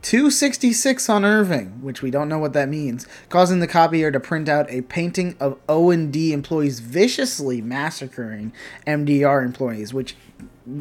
266 0.00 1.06
on 1.10 1.22
Irving, 1.22 1.82
which 1.82 2.00
we 2.00 2.10
don't 2.10 2.30
know 2.30 2.38
what 2.38 2.54
that 2.54 2.70
means, 2.70 3.06
causing 3.28 3.60
the 3.60 3.66
copier 3.66 4.10
to 4.10 4.18
print 4.18 4.48
out 4.48 4.70
a 4.70 4.80
painting 4.80 5.36
of 5.38 5.58
O 5.68 5.90
and 5.90 6.10
D 6.10 6.32
employees 6.32 6.80
viciously 6.80 7.60
massacring 7.60 8.54
MDR 8.86 9.44
employees, 9.44 9.92
which 9.92 10.16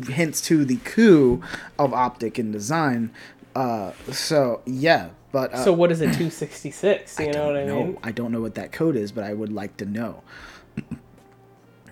hints 0.08 0.40
to 0.44 0.64
the 0.64 0.78
coup 0.78 1.44
of 1.78 1.94
optic 1.94 2.38
and 2.38 2.54
design. 2.54 3.12
Uh, 3.54 3.92
so 4.12 4.62
yeah, 4.66 5.10
but 5.36 5.54
uh, 5.54 5.66
So 5.66 5.74
what 5.74 5.92
is 5.92 6.00
a 6.00 6.06
266? 6.06 7.20
You 7.20 7.34
know 7.34 7.48
what 7.48 7.58
I 7.58 7.66
no, 7.66 7.84
mean? 7.84 7.98
I 8.02 8.14
don't 8.14 8.32
know 8.32 8.40
what 8.40 8.56
that 8.56 8.72
code 8.72 8.96
is, 8.96 9.12
but 9.12 9.26
I 9.26 9.34
would 9.34 9.52
like 9.52 9.76
to 9.78 9.86
know. 9.86 10.24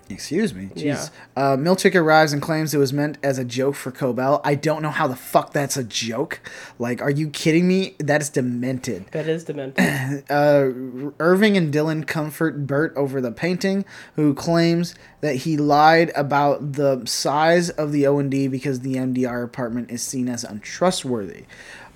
Excuse 0.08 0.54
me. 0.54 0.70
Jeez. 0.74 0.82
Yeah. 0.82 1.08
Uh, 1.36 1.56
Milchick 1.58 1.94
arrives 1.94 2.32
and 2.32 2.40
claims 2.40 2.72
it 2.72 2.78
was 2.78 2.94
meant 2.94 3.18
as 3.22 3.38
a 3.38 3.44
joke 3.44 3.74
for 3.74 3.90
Cobel. 3.90 4.40
I 4.44 4.54
don't 4.54 4.80
know 4.80 4.90
how 4.90 5.06
the 5.06 5.16
fuck 5.16 5.52
that's 5.52 5.76
a 5.76 5.84
joke. 5.84 6.40
Like, 6.78 7.02
are 7.02 7.10
you 7.10 7.28
kidding 7.28 7.68
me? 7.68 7.96
That 7.98 8.22
is 8.22 8.30
demented. 8.30 9.08
That 9.12 9.28
is 9.28 9.44
demented. 9.44 10.24
Uh, 10.34 10.70
Irving 11.20 11.56
and 11.56 11.72
Dylan 11.72 12.06
comfort 12.06 12.66
Burt 12.66 12.94
over 12.96 13.20
the 13.20 13.30
painting, 13.30 13.84
who 14.16 14.32
claims 14.32 14.94
that 15.20 15.36
he 15.36 15.56
lied 15.56 16.12
about 16.16 16.72
the 16.74 17.04
size 17.04 17.68
of 17.70 17.92
the 17.92 18.06
O 18.06 18.18
and 18.18 18.30
D 18.30 18.48
because 18.48 18.80
the 18.80 18.94
MDR 18.94 19.44
apartment 19.44 19.90
is 19.90 20.02
seen 20.02 20.28
as 20.28 20.44
untrustworthy. 20.44 21.44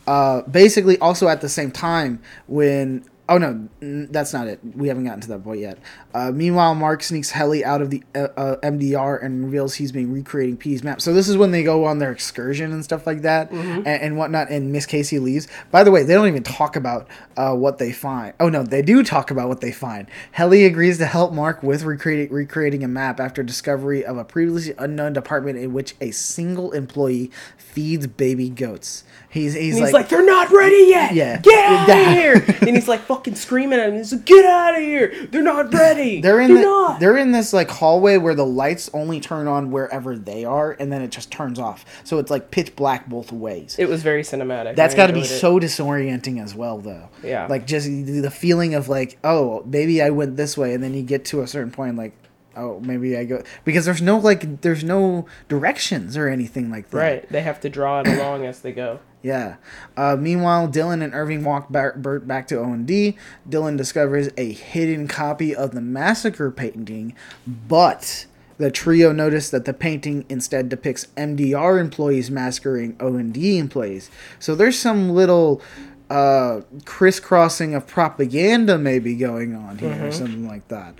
Uh, 0.09 0.41
basically, 0.49 0.99
also 1.01 1.29
at 1.29 1.41
the 1.43 1.49
same 1.49 1.71
time, 1.71 2.21
when 2.47 3.05
oh 3.29 3.37
no, 3.37 3.69
n- 3.83 4.09
that's 4.11 4.33
not 4.33 4.47
it. 4.49 4.59
We 4.75 4.89
haven't 4.89 5.05
gotten 5.05 5.21
to 5.21 5.29
that 5.29 5.45
point 5.45 5.61
yet. 5.61 5.79
Uh, 6.15 6.33
meanwhile, 6.33 6.75
Mark 6.75 7.03
sneaks 7.03 7.31
Helly 7.31 7.63
out 7.63 7.83
of 7.83 7.91
the 7.91 8.03
uh, 8.15 8.29
uh, 8.37 8.57
MDR 8.63 9.23
and 9.23 9.45
reveals 9.45 9.75
he's 9.75 9.93
been 9.93 10.11
recreating 10.13 10.57
P's 10.57 10.83
map. 10.83 11.03
So 11.03 11.13
this 11.13 11.29
is 11.29 11.37
when 11.37 11.51
they 11.51 11.63
go 11.63 11.85
on 11.85 11.99
their 11.99 12.11
excursion 12.11 12.73
and 12.73 12.83
stuff 12.83 13.07
like 13.07 13.23
that 13.23 13.51
and, 13.51 13.87
and 13.87 14.17
whatnot. 14.17 14.49
And 14.51 14.73
Miss 14.73 14.87
Casey 14.87 15.19
leaves. 15.19 15.47
By 15.71 15.85
the 15.85 15.91
way, 15.91 16.05
they 16.05 16.15
don't 16.15 16.27
even 16.27 16.43
talk 16.43 16.75
about 16.75 17.07
uh, 17.37 17.55
what 17.55 17.77
they 17.77 17.93
find. 17.93 18.33
Oh 18.41 18.49
no, 18.49 18.63
they 18.63 18.81
do 18.81 19.05
talk 19.05 19.31
about 19.31 19.49
what 19.49 19.61
they 19.61 19.73
find. 19.73 20.09
Helly 20.33 20.65
agrees 20.65 20.97
to 20.97 21.07
help 21.07 21.33
Mark 21.35 21.63
with 21.63 21.83
recreating 21.83 22.33
recreating 22.33 22.83
a 22.83 22.89
map 22.89 23.21
after 23.21 23.43
discovery 23.43 24.05
of 24.05 24.17
a 24.17 24.25
previously 24.25 24.75
unknown 24.79 25.13
department 25.13 25.59
in 25.59 25.75
which 25.75 25.95
a 26.01 26.11
single 26.13 26.73
employee 26.73 27.31
feeds 27.59 28.07
baby 28.07 28.49
goats. 28.49 29.05
He's 29.31 29.53
he's, 29.53 29.77
And 29.77 29.85
he's 29.85 29.93
like, 29.93 30.05
like, 30.05 30.09
they're 30.09 30.25
not 30.25 30.51
ready 30.51 30.87
yet. 30.89 31.15
Yeah. 31.15 31.39
Get 31.41 31.65
out 31.65 31.91
of 31.91 32.07
here. 32.15 32.57
and 32.67 32.71
he's 32.71 32.89
like 32.89 33.01
fucking 33.03 33.35
screaming 33.35 33.79
at 33.79 33.91
him. 33.91 33.97
He's 33.97 34.13
like, 34.13 34.25
get 34.25 34.45
out 34.45 34.75
of 34.75 34.81
here. 34.81 35.27
They're 35.31 35.43
not 35.43 35.73
ready. 35.75 36.21
they're 36.21 36.41
in 36.41 36.55
they're 36.55 36.63
the, 36.63 36.69
not. 36.69 37.01
they're 37.01 37.17
in 37.17 37.33
this 37.33 37.53
like 37.53 37.71
hallway 37.71 38.17
where 38.17 38.35
the 38.35 38.47
lights 38.47 38.89
only 38.95 39.21
turn 39.21 39.47
on 39.47 39.71
wherever 39.71 40.17
they 40.17 40.45
are 40.45 40.77
and 40.79 40.91
then 40.91 41.03
it 41.03 41.11
just 41.11 41.31
turns 41.31 41.59
off. 41.59 41.85
So 42.05 42.19
it's 42.19 42.31
like 42.31 42.51
pitch 42.51 42.75
black 42.75 43.07
both 43.07 43.31
ways. 43.33 43.77
it 43.79 43.89
was 43.89 44.03
very 44.03 44.23
cinematic. 44.23 44.77
That's 44.77 44.95
got 44.95 45.09
to 45.09 45.13
be 45.13 45.25
so 45.25 45.59
disorienting 45.61 46.43
as 46.43 46.55
well, 46.55 46.79
though. 46.79 47.09
Yeah. 47.23 47.47
Like 47.49 47.67
just 47.67 47.87
the 47.87 48.31
feeling 48.31 48.75
of 48.75 48.89
like, 48.89 49.19
oh, 49.25 49.63
maybe 49.67 50.01
I 50.03 50.11
went 50.11 50.37
this 50.37 50.57
way, 50.57 50.73
and 50.75 50.83
then 50.83 50.95
you 50.95 51.03
get 51.03 51.27
to 51.27 51.43
a 51.43 51.47
certain 51.47 51.71
point, 51.71 51.97
like, 51.97 52.13
oh, 52.59 52.81
maybe 52.81 53.17
I 53.17 53.25
go 53.25 53.43
because 53.65 53.85
there's 53.85 54.03
no 54.03 54.19
like, 54.19 54.61
there's 54.63 54.85
no 54.85 55.27
directions 55.49 56.17
or 56.17 56.29
anything 56.29 56.71
like 56.71 56.91
that. 56.91 56.97
Right. 56.97 57.29
They 57.29 57.43
have 57.43 57.61
to 57.61 57.71
draw 57.71 58.01
it 58.01 58.09
along 58.19 58.45
as 58.45 58.61
they 58.61 58.73
go. 58.73 59.01
Yeah. 59.23 59.57
Uh, 59.97 60.17
meanwhile, 60.17 60.69
Dylan 60.69 61.03
and 61.03 61.13
Irving 61.15 61.45
walk 61.45 61.71
back, 61.73 61.97
Burt 61.97 62.27
back 62.29 62.47
to 62.49 62.59
O 62.59 62.73
and 62.73 62.87
D. 62.87 63.17
Dylan 63.49 63.77
discovers 63.77 64.29
a 64.37 64.53
hidden 64.53 65.09
copy 65.09 65.55
of 65.55 65.73
the 65.73 65.81
massacre 65.81 66.51
painting, 66.51 67.15
but 67.47 68.27
the 68.59 68.71
trio 68.71 69.13
notice 69.13 69.51
that 69.51 69.65
the 69.65 69.73
painting 69.73 70.25
instead 70.29 70.69
depicts 70.69 71.07
MDR 71.17 71.81
employees 71.81 72.31
massacring 72.31 72.97
O 73.01 73.17
and 73.17 73.33
D 73.33 73.59
employees. 73.59 74.11
So 74.39 74.55
there's 74.55 74.79
some 74.79 75.11
little 75.11 75.63
uh, 76.11 76.63
crisscrossing 76.85 77.75
of 77.75 77.87
propaganda 77.87 78.79
maybe 78.79 79.15
going 79.15 79.55
on 79.55 79.79
here 79.79 80.07
or 80.07 80.13
something 80.13 80.47
like 80.47 80.67
that. 80.69 80.95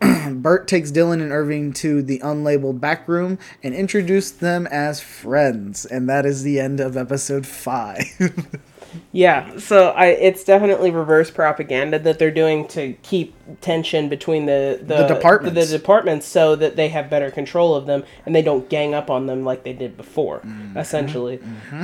Burt 0.32 0.68
takes 0.68 0.90
Dylan 0.92 1.22
and 1.22 1.32
Irving 1.32 1.72
to 1.74 2.02
the 2.02 2.20
unlabeled 2.20 2.80
back 2.80 3.08
room 3.08 3.38
and 3.62 3.74
introduces 3.74 4.32
them 4.32 4.66
as 4.68 5.00
friends, 5.00 5.84
and 5.84 6.08
that 6.08 6.26
is 6.26 6.42
the 6.42 6.60
end 6.60 6.80
of 6.80 6.96
episode 6.96 7.46
five. 7.46 8.04
Yeah, 9.12 9.58
so 9.58 9.88
I 9.88 10.06
it's 10.06 10.44
definitely 10.44 10.90
reverse 10.90 11.30
propaganda 11.30 11.98
that 12.00 12.18
they're 12.18 12.30
doing 12.30 12.66
to 12.68 12.94
keep 13.02 13.34
tension 13.60 14.08
between 14.08 14.46
the 14.46 14.78
the, 14.80 14.96
The 14.98 15.06
departments. 15.06 15.70
the, 15.70 15.78
departments 15.78 16.26
so 16.26 16.56
that 16.56 16.76
they 16.76 16.88
have 16.88 17.08
better 17.10 17.30
control 17.30 17.74
of 17.74 17.86
them 17.86 18.04
and 18.26 18.34
they 18.34 18.42
don't 18.42 18.68
gang 18.68 18.94
up 18.94 19.10
on 19.10 19.26
them 19.26 19.44
like 19.44 19.64
they 19.64 19.72
did 19.72 19.96
before, 19.96 20.38
Mm-hmm. 20.40 20.76
essentially 20.78 21.40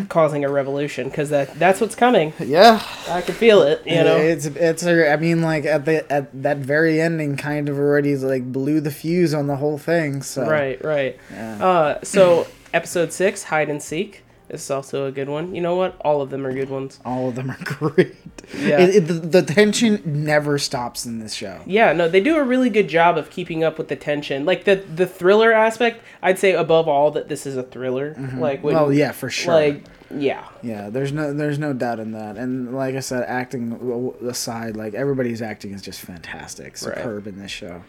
causing 0.08 0.44
a 0.44 0.48
revolution 0.50 1.08
because 1.08 1.30
that 1.30 1.58
that's 1.58 1.80
what's 1.80 1.94
coming. 1.94 2.32
yeah, 2.38 2.82
I 3.08 3.20
can 3.22 3.34
feel 3.34 3.62
it, 3.62 3.82
you 3.86 3.96
know. 4.02 4.16
it's 4.16 4.46
it's. 4.46 4.82
a- 4.84 5.12
I 5.12 5.16
mean, 5.16 5.42
like 5.42 5.64
at 5.66 5.84
the 5.84 6.10
at 6.12 6.30
that 6.42 6.58
very 6.58 7.00
ending, 7.00 7.36
kind 7.36 7.68
of 7.68 7.78
already 7.78 8.16
like 8.16 8.50
blew 8.52 8.80
the 8.80 8.90
fuse 8.90 9.34
on 9.34 9.46
the 9.46 9.56
whole 9.56 9.78
thing. 9.78 10.22
So 10.22 10.48
Right, 10.48 10.82
right. 10.84 11.18
Yeah. 11.30 11.64
Uh, 11.64 11.98
so 12.02 12.46
episode 12.72 13.12
six, 13.12 13.44
hide 13.44 13.68
and 13.70 13.82
seek. 13.82 14.23
This 14.54 14.62
is 14.62 14.70
also 14.70 15.06
a 15.06 15.10
good 15.10 15.28
one. 15.28 15.52
You 15.52 15.60
know 15.60 15.74
what? 15.74 16.00
All 16.04 16.22
of 16.22 16.30
them 16.30 16.46
are 16.46 16.52
good 16.52 16.70
ones. 16.70 17.00
all 17.04 17.28
of 17.28 17.34
them 17.34 17.50
are 17.50 17.58
great. 17.64 18.14
Yeah. 18.56 18.78
It, 18.78 18.94
it, 18.94 19.00
the, 19.08 19.14
the 19.14 19.42
tension 19.42 20.00
never 20.04 20.58
stops 20.58 21.04
in 21.04 21.18
this 21.18 21.34
show. 21.34 21.60
Yeah, 21.66 21.92
no, 21.92 22.08
they 22.08 22.20
do 22.20 22.36
a 22.36 22.44
really 22.44 22.70
good 22.70 22.86
job 22.88 23.18
of 23.18 23.30
keeping 23.30 23.64
up 23.64 23.78
with 23.78 23.88
the 23.88 23.96
tension. 23.96 24.44
Like 24.44 24.62
the 24.62 24.76
the 24.76 25.08
thriller 25.08 25.52
aspect, 25.52 26.02
I'd 26.22 26.38
say 26.38 26.52
above 26.52 26.86
all 26.86 27.10
that 27.10 27.28
this 27.28 27.46
is 27.46 27.56
a 27.56 27.64
thriller. 27.64 28.14
Mm-hmm. 28.14 28.38
Like 28.38 28.62
when, 28.62 28.76
Well, 28.76 28.92
yeah, 28.92 29.10
for 29.10 29.28
sure. 29.28 29.54
Like 29.54 29.84
yeah, 30.14 30.46
Yeah, 30.62 30.90
there's 30.90 31.10
no 31.10 31.32
there's 31.32 31.58
no 31.58 31.72
doubt 31.72 31.98
in 31.98 32.12
that. 32.12 32.36
And 32.36 32.76
like 32.76 32.94
I 32.94 33.00
said, 33.00 33.24
acting 33.26 34.14
aside, 34.24 34.76
like 34.76 34.94
everybody's 34.94 35.42
acting 35.42 35.72
is 35.72 35.82
just 35.82 36.00
fantastic, 36.00 36.76
superb 36.76 37.26
in 37.26 37.40
this 37.40 37.50
show. 37.50 37.82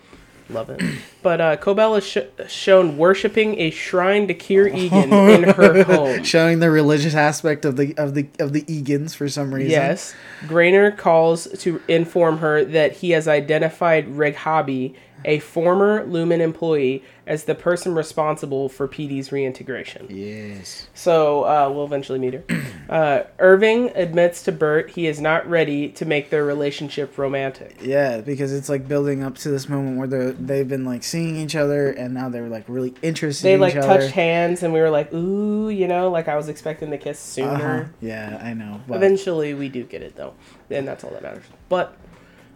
Love 0.50 0.70
it. 0.70 0.82
But 1.24 1.42
uh, 1.42 1.58
Cobel 1.58 1.96
is 1.96 2.06
sh- 2.06 2.18
shown 2.48 2.98
worshiping 2.98 3.60
a 3.60 3.72
shrine 3.72 4.28
to 4.28 4.34
Kier 4.36 4.68
Eagan 4.72 5.12
in 5.12 5.44
her 5.56 5.84
home. 5.86 6.24
Showing 6.24 6.60
the 6.60 6.70
religious 6.70 7.16
aspect 7.16 7.66
of 7.66 7.78
the 7.78 7.96
of 7.98 8.14
the 8.14 8.28
of 8.40 8.54
the 8.54 8.62
Eagans 8.64 9.16
for 9.16 9.28
some 9.28 9.54
reason. 9.54 9.72
Yes. 9.72 10.14
Graner 10.44 10.96
calls 10.96 11.48
to 11.62 11.82
inform 11.88 12.38
her 12.40 12.64
that 12.64 12.94
he 12.98 13.12
has 13.12 13.28
identified 13.28 14.08
Reghabi, 14.08 14.94
a 15.26 15.40
former 15.40 16.06
Lumon 16.06 16.40
employee, 16.40 17.04
as 17.28 17.46
the 17.46 17.56
person 17.56 17.94
responsible 17.96 18.70
for 18.70 18.88
Petey's 18.88 19.32
reintegration. 19.32 20.06
Yes. 20.10 20.88
So 20.94 21.44
uh, 21.44 21.70
we'll 21.74 21.84
eventually 21.86 22.20
meet 22.20 22.34
her. 22.36 22.44
Uh, 22.86 23.24
Irving 23.40 23.90
admits 23.96 24.44
to 24.44 24.52
Burt 24.52 24.92
he 24.92 25.08
is 25.08 25.20
not 25.20 25.50
ready 25.50 25.90
to 25.90 26.06
make 26.06 26.30
their 26.30 26.46
relationship 26.46 27.18
romantic. 27.18 27.76
Yeah, 27.82 28.22
because 28.22 28.54
it's 28.54 28.70
like 28.70 28.88
building 28.88 29.24
up 29.24 29.38
to 29.40 29.50
this 29.50 29.68
moment 29.68 29.98
where 29.98 30.06
they 30.08 30.32
they've 30.34 30.68
been 30.68 30.86
like 30.86 31.04
seeing 31.04 31.36
each 31.36 31.56
other 31.56 31.90
and 31.90 32.14
now 32.14 32.30
they're 32.30 32.48
like 32.48 32.66
really 32.68 32.94
interested 33.02 33.48
They 33.48 33.54
in 33.56 33.60
like 33.60 33.74
touched 33.74 33.88
other. 33.88 34.08
hands, 34.10 34.62
and 34.62 34.72
we 34.72 34.82
were 34.82 34.92
like, 34.92 35.12
"Ooh," 35.12 35.70
you 35.70 35.88
know, 35.88 36.12
like 36.12 36.28
I 36.28 36.36
was 36.36 36.48
expecting 36.48 36.92
the 36.92 37.00
kiss 37.00 37.18
sooner. 37.18 37.50
Uh-huh. 37.82 37.84
Yeah, 38.02 38.40
I 38.40 38.54
know. 38.54 38.80
But 38.88 38.98
Eventually, 38.98 39.56
we 39.56 39.68
do 39.68 39.84
get 39.84 40.04
it 40.04 40.16
though, 40.16 40.36
and 40.70 40.88
that's 40.88 41.04
all 41.04 41.10
that 41.10 41.24
matters. 41.24 41.46
But, 41.70 41.98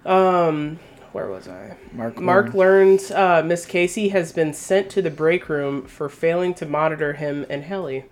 um, 0.05 0.77
where 1.13 1.27
was 1.27 1.47
I? 1.47 1.75
Mark 1.93 2.19
Mark 2.19 2.53
learns- 2.53 3.11
uh, 3.11 3.41
Miss 3.45 3.65
Casey 3.65 4.09
has 4.09 4.31
been 4.31 4.53
sent 4.53 4.89
to 4.91 5.01
the 5.01 5.09
break 5.09 5.49
room 5.49 5.83
for 5.85 6.09
failing 6.09 6.53
to 6.55 6.65
monitor 6.65 7.13
him 7.13 7.45
and 7.49 7.63
Helly, 7.63 8.05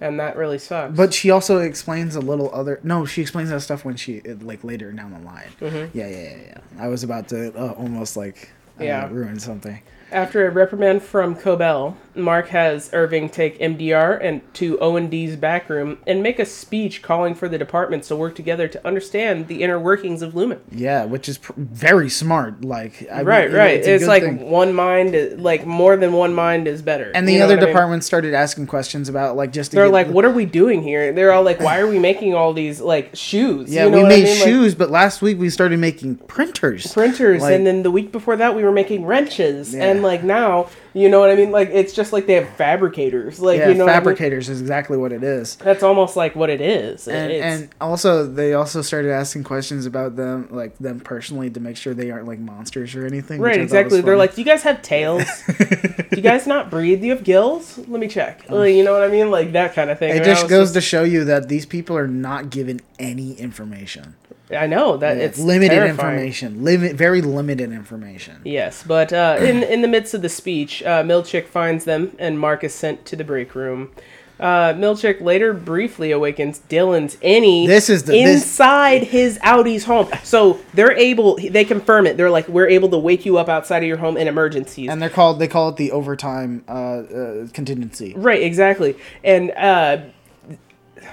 and 0.00 0.18
that 0.20 0.36
really 0.36 0.58
sucks. 0.58 0.96
But 0.96 1.14
she 1.14 1.30
also 1.30 1.58
explains 1.58 2.16
a 2.16 2.20
little 2.20 2.52
other. 2.54 2.80
No, 2.82 3.04
she 3.06 3.22
explains 3.22 3.50
that 3.50 3.60
stuff 3.60 3.84
when 3.84 3.96
she 3.96 4.20
like 4.20 4.64
later 4.64 4.90
down 4.92 5.12
the 5.12 5.20
line. 5.20 5.48
Mm-hmm. 5.60 5.96
Yeah, 5.98 6.06
yeah, 6.08 6.22
yeah, 6.22 6.36
yeah. 6.46 6.58
I 6.78 6.88
was 6.88 7.02
about 7.04 7.28
to 7.28 7.54
uh, 7.56 7.72
almost 7.72 8.16
like 8.16 8.50
uh, 8.80 8.84
Yeah. 8.84 9.08
ruin 9.10 9.38
something. 9.38 9.80
After 10.14 10.46
a 10.46 10.50
reprimand 10.50 11.02
from 11.02 11.34
Cobel, 11.34 11.96
Mark 12.14 12.46
has 12.50 12.88
Irving 12.92 13.28
take 13.28 13.58
MDR 13.58 14.16
and 14.22 14.42
to 14.54 14.78
O&D's 14.78 15.34
back 15.34 15.68
room 15.68 15.98
and 16.06 16.22
make 16.22 16.38
a 16.38 16.46
speech 16.46 17.02
calling 17.02 17.34
for 17.34 17.48
the 17.48 17.58
departments 17.58 18.06
to 18.06 18.14
work 18.14 18.36
together 18.36 18.68
to 18.68 18.86
understand 18.86 19.48
the 19.48 19.64
inner 19.64 19.76
workings 19.76 20.22
of 20.22 20.34
Lumon. 20.34 20.60
Yeah, 20.70 21.04
which 21.06 21.28
is 21.28 21.38
pr- 21.38 21.54
very 21.56 22.08
smart. 22.08 22.64
Like 22.64 23.08
I 23.10 23.22
right, 23.22 23.50
it- 23.50 23.56
right. 23.56 23.84
a 23.84 23.94
It's, 23.94 24.06
like 24.06 24.22
thing. 24.22 24.48
one 24.48 24.72
mind, 24.72 25.16
is, 25.16 25.40
like 25.40 25.66
more 25.66 25.96
than 25.96 26.12
one 26.12 26.32
mind 26.32 26.68
is 26.68 26.80
better. 26.80 27.10
And 27.12 27.26
the 27.26 27.32
You 27.32 27.40
know 27.40 27.46
other 27.46 27.54
I 27.54 27.60
mean? 27.60 27.66
departments 27.66 28.06
started 28.06 28.34
asking 28.34 28.68
questions 28.68 29.08
about 29.08 29.34
like 29.34 29.52
just. 29.52 29.72
They're 29.72 29.88
like, 29.88 30.06
the- 30.06 30.12
"What 30.12 30.24
are 30.24 30.30
we 30.30 30.44
doing 30.44 30.80
here?" 30.84 31.12
They're 31.12 31.32
all 31.32 31.42
like, 31.42 31.58
"Why 31.58 31.80
are 31.80 31.88
we 31.88 31.98
making 31.98 32.34
all 32.36 32.52
these 32.52 32.80
like 32.80 33.10
shoes?" 33.14 33.74
Yeah, 33.74 33.86
You 33.86 33.90
know 33.90 33.96
we 33.96 34.02
what 34.04 34.12
I 34.12 34.16
made 34.16 34.24
mean? 34.26 34.38
Like, 34.38 34.48
shoes, 34.48 34.74
but 34.76 34.90
last 34.92 35.22
week 35.22 35.40
we 35.40 35.50
started 35.50 35.80
making 35.80 36.14
printers. 36.28 36.92
printers, 36.92 37.42
Like- 37.42 37.54
and 37.54 37.66
then 37.66 37.82
the 37.82 37.90
week 37.90 38.12
before 38.12 38.36
that 38.36 38.54
we 38.54 38.62
were 38.62 38.70
making 38.70 39.04
wrenches, 39.04 39.74
Yeah. 39.74 39.86
and 39.86 40.03
like 40.04 40.22
now, 40.22 40.68
you 40.92 41.08
know 41.08 41.18
what 41.18 41.30
I 41.30 41.34
mean? 41.34 41.50
Like 41.50 41.70
it's 41.70 41.92
just 41.92 42.12
like 42.12 42.26
they 42.26 42.34
have 42.34 42.48
fabricators, 42.50 43.40
like 43.40 43.58
yeah, 43.58 43.68
you 43.70 43.74
know, 43.74 43.84
what 43.86 43.90
I 43.90 43.94
mean? 43.94 44.02
fabricators 44.04 44.48
is 44.48 44.60
exactly 44.60 44.96
what 44.96 45.10
it 45.12 45.22
is. 45.24 45.56
That's 45.56 45.82
almost 45.82 46.16
like 46.16 46.36
what 46.36 46.50
it 46.50 46.60
is. 46.60 47.08
And, 47.08 47.32
It's- 47.32 47.60
and 47.60 47.68
also 47.80 48.26
they 48.26 48.54
also 48.54 48.82
started 48.82 49.10
asking 49.10 49.44
questions 49.44 49.86
about 49.86 50.14
them 50.16 50.48
like 50.50 50.78
them 50.78 51.00
personally 51.00 51.50
to 51.50 51.58
make 51.60 51.76
sure 51.76 51.94
they 51.94 52.10
aren't 52.10 52.26
like 52.28 52.38
monsters 52.38 52.94
or 52.94 53.04
anything. 53.06 53.40
Right, 53.40 53.60
exactly. 53.60 54.00
They're 54.00 54.16
like, 54.16 54.34
"Do 54.34 54.40
you 54.40 54.44
guys 54.46 54.62
have 54.62 54.82
tails? 54.82 55.24
Do 55.48 56.04
you 56.16 56.22
guys 56.22 56.46
not 56.46 56.70
breathe? 56.70 57.00
Do 57.00 57.06
you 57.06 57.12
have 57.14 57.24
gills? 57.24 57.78
Let 57.78 58.00
me 58.00 58.06
check." 58.06 58.48
Like, 58.50 58.74
you 58.74 58.84
know 58.84 58.92
what 58.92 59.02
I 59.02 59.08
mean? 59.08 59.30
Like 59.30 59.52
that 59.52 59.74
kind 59.74 59.90
of 59.90 59.98
thing. 59.98 60.14
it 60.14 60.22
just 60.24 60.48
goes 60.48 60.72
to 60.72 60.80
show 60.80 61.02
you 61.02 61.24
that 61.24 61.48
these 61.48 61.66
people 61.66 61.96
are 61.96 62.06
not 62.08 62.50
given 62.50 62.80
any 62.98 63.32
information. 63.34 64.14
I 64.50 64.66
know 64.66 64.96
that 64.98 65.16
it's 65.16 65.38
limited 65.38 65.74
terrifying. 65.74 65.90
information, 66.18 66.64
limit 66.64 66.96
very 66.96 67.22
limited 67.22 67.72
information. 67.72 68.42
Yes, 68.44 68.82
but 68.86 69.12
uh, 69.12 69.36
in 69.40 69.62
in 69.62 69.80
the 69.82 69.88
midst 69.88 70.12
of 70.14 70.22
the 70.22 70.28
speech, 70.28 70.82
uh, 70.82 71.02
Milchick 71.02 71.46
finds 71.46 71.84
them, 71.86 72.14
and 72.18 72.38
Mark 72.38 72.62
is 72.62 72.74
sent 72.74 73.06
to 73.06 73.16
the 73.16 73.24
break 73.24 73.54
room. 73.54 73.90
Uh, 74.38 74.74
Milchick 74.74 75.20
later 75.20 75.54
briefly 75.54 76.10
awakens 76.10 76.60
Dylan's 76.68 77.14
innie 77.16 77.68
This 77.68 77.88
is 77.88 78.02
the- 78.02 78.12
this- 78.12 78.42
inside 78.42 79.04
his 79.04 79.38
outie's 79.44 79.84
home. 79.84 80.08
So 80.24 80.58
they're 80.74 80.90
able, 80.92 81.36
they 81.36 81.64
confirm 81.64 82.04
it. 82.08 82.16
They're 82.16 82.32
like, 82.32 82.48
we're 82.48 82.66
able 82.68 82.88
to 82.90 82.98
wake 82.98 83.24
you 83.24 83.38
up 83.38 83.48
outside 83.48 83.84
of 83.84 83.86
your 83.88 83.98
home 83.98 84.16
in 84.16 84.26
emergencies. 84.26 84.90
And 84.90 85.00
they're 85.00 85.08
called 85.08 85.38
they 85.38 85.46
call 85.46 85.68
it 85.68 85.76
the 85.76 85.92
overtime 85.92 86.64
uh, 86.68 86.72
uh, 86.72 87.46
contingency. 87.52 88.12
Right, 88.16 88.42
exactly. 88.42 88.96
And 89.22 89.52
uh 89.52 89.98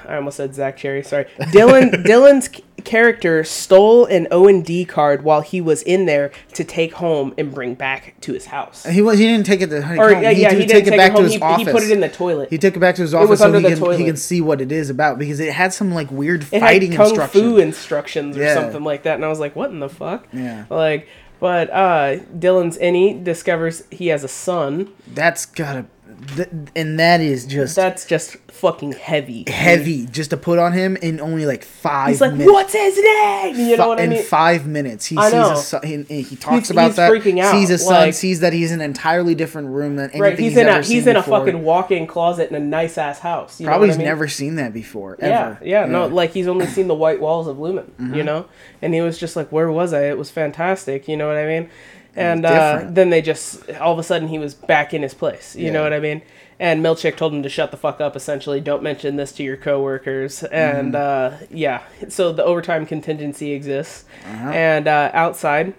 I 0.07 0.15
almost 0.15 0.37
said 0.37 0.55
Zach 0.55 0.77
Cherry. 0.77 1.03
Sorry, 1.03 1.25
Dylan. 1.39 1.91
Dylan's 2.05 2.49
character 2.81 3.43
stole 3.43 4.05
an 4.05 4.27
O 4.31 4.47
and 4.47 4.65
D 4.65 4.85
card 4.85 5.23
while 5.23 5.41
he 5.41 5.61
was 5.61 5.81
in 5.83 6.05
there 6.05 6.31
to 6.53 6.63
take 6.63 6.93
home 6.95 7.33
and 7.37 7.53
bring 7.53 7.73
back 7.75 8.15
to 8.21 8.33
his 8.33 8.47
house. 8.47 8.85
He 8.85 9.01
was 9.01 9.19
he 9.19 9.25
didn't 9.27 9.45
take 9.45 9.61
it 9.61 9.67
to 9.67 9.77
Or 9.77 10.13
home. 10.13 10.23
yeah, 10.23 10.29
yeah, 10.31 10.51
he 10.53 10.65
didn't 10.65 10.85
take 10.85 10.87
it 10.87 11.11
home. 11.11 11.25
He, 11.25 11.63
he 11.65 11.71
put 11.71 11.83
it 11.83 11.91
in 11.91 11.99
the 11.99 12.09
toilet. 12.09 12.49
He 12.49 12.57
took 12.57 12.75
it 12.75 12.79
back 12.79 12.95
to 12.95 13.01
his 13.01 13.13
office 13.13 13.29
was 13.29 13.39
so 13.39 13.45
under 13.45 13.59
he 13.59 13.63
the 13.63 13.69
can, 13.71 13.79
toilet. 13.79 13.99
he 13.99 14.05
can 14.05 14.17
see 14.17 14.41
what 14.41 14.61
it 14.61 14.71
is 14.71 14.89
about 14.89 15.17
because 15.19 15.39
it 15.39 15.53
had 15.53 15.73
some 15.73 15.93
like 15.93 16.11
weird 16.11 16.43
it 16.51 16.59
fighting 16.59 16.91
had 16.91 16.97
kung 17.15 17.27
fu 17.27 17.57
instructions 17.57 18.37
or 18.37 18.41
Yeah. 18.41 18.53
something 18.55 18.83
like 18.83 19.03
that, 19.03 19.15
and 19.15 19.25
I 19.25 19.27
was 19.29 19.39
like, 19.39 19.55
"What 19.55 19.71
in 19.71 19.79
the 19.79 19.89
fuck?" 19.89 20.27
Yeah. 20.33 20.65
Like, 20.69 21.07
but 21.39 21.69
uh 21.71 22.17
Dylan's 22.37 22.77
innie 22.77 23.23
discovers 23.23 23.83
he 23.91 24.07
has 24.07 24.23
a 24.23 24.27
son. 24.27 24.89
That's 25.13 25.45
gotta, 25.45 25.85
th- 26.35 26.49
and 26.75 26.99
that 26.99 27.21
is 27.21 27.45
just 27.45 27.75
That's 27.75 28.05
just 28.05 28.37
fucking 28.51 28.91
heavy. 28.93 29.45
heavy 29.47 30.05
just 30.05 30.29
to 30.29 30.37
put 30.37 30.59
on 30.59 30.73
him 30.73 30.95
in 30.97 31.19
only 31.19 31.45
like 31.45 31.63
five. 31.63 32.09
He's 32.09 32.21
like, 32.21 32.31
minutes. 32.33 32.51
"What's 32.51 32.73
his 32.73 32.95
name?" 32.97 33.55
You 33.55 33.77
know 33.77 33.87
what 33.89 33.99
I 33.99 34.03
in 34.03 34.09
mean? 34.11 34.23
five 34.23 34.67
minutes, 34.67 35.05
he 35.07 35.17
I 35.17 35.25
sees 35.25 35.33
know. 35.33 35.51
a 35.51 35.55
son. 35.57 35.81
He, 35.83 36.21
he 36.21 36.35
talks 36.35 36.55
He's- 36.55 36.69
about 36.69 36.87
he's 36.87 36.95
that. 36.97 37.11
freaking 37.11 37.39
out, 37.41 37.51
Sees 37.53 37.69
a 37.69 37.77
son. 37.77 37.93
like- 37.93 38.13
sees 38.13 38.39
that 38.41 38.53
he's 38.53 38.71
in 38.71 38.81
an 38.81 38.85
entirely 38.85 39.33
different 39.35 39.69
room 39.69 39.95
than 39.95 40.05
anything 40.11 40.21
Right, 40.21 40.37
he's, 40.39 40.51
he's, 40.53 40.57
in 40.57 40.67
ever 40.67 40.79
a 40.79 40.83
he's 40.83 41.07
in 41.07 41.15
a 41.15 41.23
fucking 41.23 41.63
walk-in 41.63 42.05
closet 42.07 42.49
in 42.49 42.55
a 42.55 42.59
nice 42.59 42.97
ass 42.97 43.19
house. 43.19 43.59
You 43.59 43.65
know 43.65 43.71
Probably 43.71 43.87
he's 43.89 43.95
I 43.95 43.99
mean? 43.99 44.07
never 44.07 44.27
seen 44.27 44.55
that 44.55 44.73
before. 44.73 45.17
Yeah, 45.19 45.55
Ever. 45.55 45.59
yeah, 45.65 45.85
no, 45.85 46.07
like 46.07 46.31
he's 46.33 46.47
only 46.47 46.67
seen 46.67 46.87
the 46.87 46.95
white 46.95 47.19
walls 47.21 47.47
of 47.47 47.57
Lumon, 47.57 47.85
Mm-hmm. 47.99 48.13
you 48.15 48.23
know, 48.23 48.45
and 48.81 48.93
he 48.93 49.01
was 49.01 49.17
just 49.17 49.35
like, 49.35 49.51
"Where 49.51 49.71
was 49.71 49.93
I? 49.93 50.03
It 50.09 50.17
was 50.17 50.29
fantastic," 50.29 51.07
you 51.07 51.17
know 51.17 51.27
what 51.27 51.37
I 51.37 51.45
mean? 51.47 51.69
And 52.15 52.45
uh, 52.45 52.83
then 52.89 53.09
they 53.09 53.21
just 53.21 53.69
all 53.73 53.93
of 53.93 53.99
a 53.99 54.03
sudden 54.03 54.27
he 54.27 54.37
was 54.39 54.53
back 54.53 54.93
in 54.93 55.01
his 55.01 55.13
place, 55.13 55.55
you 55.55 55.71
know 55.71 55.83
what 55.83 55.93
I 55.93 55.99
mean? 55.99 56.21
And 56.59 56.83
Milchick 56.85 57.15
told 57.17 57.33
him 57.33 57.41
to 57.41 57.49
shut 57.49 57.71
the 57.71 57.77
fuck 57.77 57.99
up. 58.01 58.15
Essentially, 58.15 58.59
don't 58.61 58.83
mention 58.83 59.15
this 59.15 59.31
to 59.33 59.43
your 59.43 59.57
coworkers. 59.57 60.43
And 60.43 60.93
Mm-hmm. 60.93 61.43
uh, 61.43 61.47
yeah, 61.49 61.81
so 62.09 62.31
the 62.31 62.43
overtime 62.43 62.85
contingency 62.85 63.51
exists. 63.53 64.05
Uh-huh. 64.25 64.49
And 64.51 64.87
uh, 64.87 65.09
outside, 65.13 65.73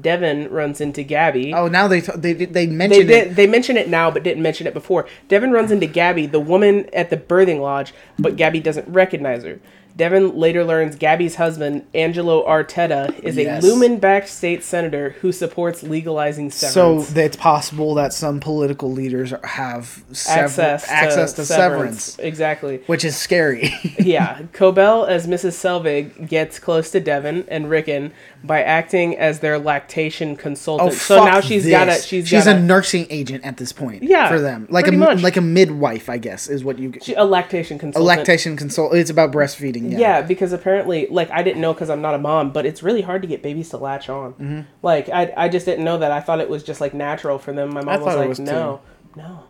Devon 0.00 0.48
runs 0.50 0.80
into 0.80 1.02
Gabby. 1.02 1.52
Oh, 1.52 1.66
now 1.66 1.88
they 1.88 2.00
t- 2.00 2.12
they 2.14 2.32
they 2.34 2.44
They 2.44 2.66
mentioned 2.66 3.08
did. 3.08 3.34
They 3.34 3.48
mention 3.48 3.76
it 3.76 3.88
now, 3.88 4.08
but 4.10 4.22
didn't 4.22 4.42
mention 4.42 4.68
it 4.68 4.74
before. 4.74 5.08
Devon 5.26 5.50
runs 5.50 5.72
into 5.72 5.86
Gabby, 5.86 6.26
the 6.26 6.38
woman 6.38 6.88
at 6.92 7.10
the 7.10 7.16
birthing 7.16 7.60
lodge, 7.60 7.92
but 8.18 8.36
Gabby 8.36 8.60
doesn't 8.60 8.86
recognize 8.88 9.42
her. 9.42 9.58
Devon 9.96 10.36
later 10.38 10.64
learns 10.64 10.96
Gabby's 10.96 11.34
husband, 11.34 11.84
Angelo 11.94 12.46
Arteta, 12.46 13.18
is 13.22 13.36
Yes. 13.36 13.62
a 13.62 13.66
Lumon-backed 13.66 14.28
state 14.28 14.62
senator 14.64 15.16
who 15.20 15.32
supports 15.32 15.82
legalizing 15.82 16.50
So 16.50 16.68
severance. 16.68 17.10
that 17.12 17.24
it's 17.24 17.36
possible 17.36 17.94
that 17.96 18.12
some 18.12 18.40
political 18.40 18.90
leaders 18.90 19.34
have 19.44 20.02
sever- 20.12 20.40
access 20.44 20.84
to, 20.86 20.92
access 20.92 21.32
to 21.34 21.44
severance, 21.44 22.18
Exactly. 22.18 22.80
which 22.86 23.04
is 23.04 23.16
scary. 23.16 23.74
yeah, 23.98 24.40
Cobel 24.52 25.04
as 25.04 25.26
Mrs. 25.26 25.52
Selvig 25.52 26.28
gets 26.28 26.58
close 26.58 26.90
to 26.92 27.00
Devon 27.00 27.44
and 27.48 27.68
Ricken 27.68 28.12
by 28.42 28.62
acting 28.62 29.18
as 29.18 29.40
their 29.40 29.58
lactation 29.58 30.34
consultant. 30.36 30.92
Oh, 30.92 30.94
so 30.94 31.16
Oh, 31.16 31.18
fuck 31.18 31.26
now 31.34 31.40
she's 31.40 31.68
got 31.68 31.88
a 31.88 31.92
she's, 31.94 32.26
she's 32.28 32.44
got 32.46 32.54
a 32.54 32.56
a, 32.56 32.60
nursing 32.60 33.06
agent 33.10 33.44
at 33.44 33.58
this 33.58 33.72
point. 33.72 34.02
Yeah, 34.02 34.28
for 34.30 34.40
them, 34.40 34.66
like 34.70 34.86
a 34.88 34.92
much. 34.92 35.20
like 35.22 35.36
a 35.36 35.40
midwife, 35.42 36.08
I 36.08 36.16
guess, 36.16 36.48
is 36.48 36.64
what 36.64 36.78
you 36.78 36.88
get. 36.90 37.06
a 37.18 37.24
lactation 37.24 37.76
a 37.76 37.80
consultant. 37.80 38.06
lactation 38.06 38.56
consult. 38.56 38.94
It's 38.94 39.10
about 39.10 39.30
breastfeeding. 39.32 39.89
Yeah, 39.90 39.98
Yeah. 39.98 40.22
because 40.22 40.52
apparently, 40.52 41.06
like, 41.10 41.30
I 41.30 41.42
didn't 41.42 41.60
know 41.60 41.72
because 41.72 41.90
I'm 41.90 42.00
not 42.02 42.14
a 42.14 42.18
mom, 42.18 42.50
but 42.52 42.66
it's 42.66 42.82
really 42.82 43.02
hard 43.02 43.22
to 43.22 43.28
get 43.28 43.42
babies 43.42 43.68
to 43.70 43.76
latch 43.78 44.08
on. 44.08 44.32
Mm-hmm. 44.34 44.60
Like, 44.82 45.08
I, 45.08 45.32
I 45.36 45.48
just 45.48 45.66
didn't 45.66 45.84
know 45.84 45.98
that. 45.98 46.10
I 46.12 46.20
thought 46.20 46.40
it 46.40 46.48
was 46.48 46.62
just 46.62 46.80
like 46.80 46.94
natural 46.94 47.38
for 47.38 47.52
them. 47.52 47.70
My 47.74 47.82
mom 47.82 48.00
was 48.00 48.16
like, 48.16 48.28
was, 48.28 48.38
too. 48.38 48.44
no, 48.44 48.80
no. 49.16 49.44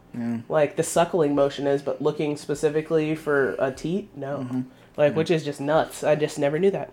Like 0.49 0.74
the 0.76 0.82
suckling 0.82 1.34
motion 1.36 1.66
is, 1.68 1.82
but 1.82 2.03
looking 2.03 2.36
specifically 2.36 3.14
for 3.14 3.55
a 3.59 3.70
teat, 3.70 4.09
no. 4.16 4.38
Mm-hmm. 4.38 4.61
Like, 4.97 5.14
which 5.14 5.30
is 5.30 5.45
just 5.45 5.61
nuts. 5.61 6.03
I 6.03 6.14
just 6.16 6.38
never 6.38 6.59
knew 6.59 6.70
that. 6.72 6.93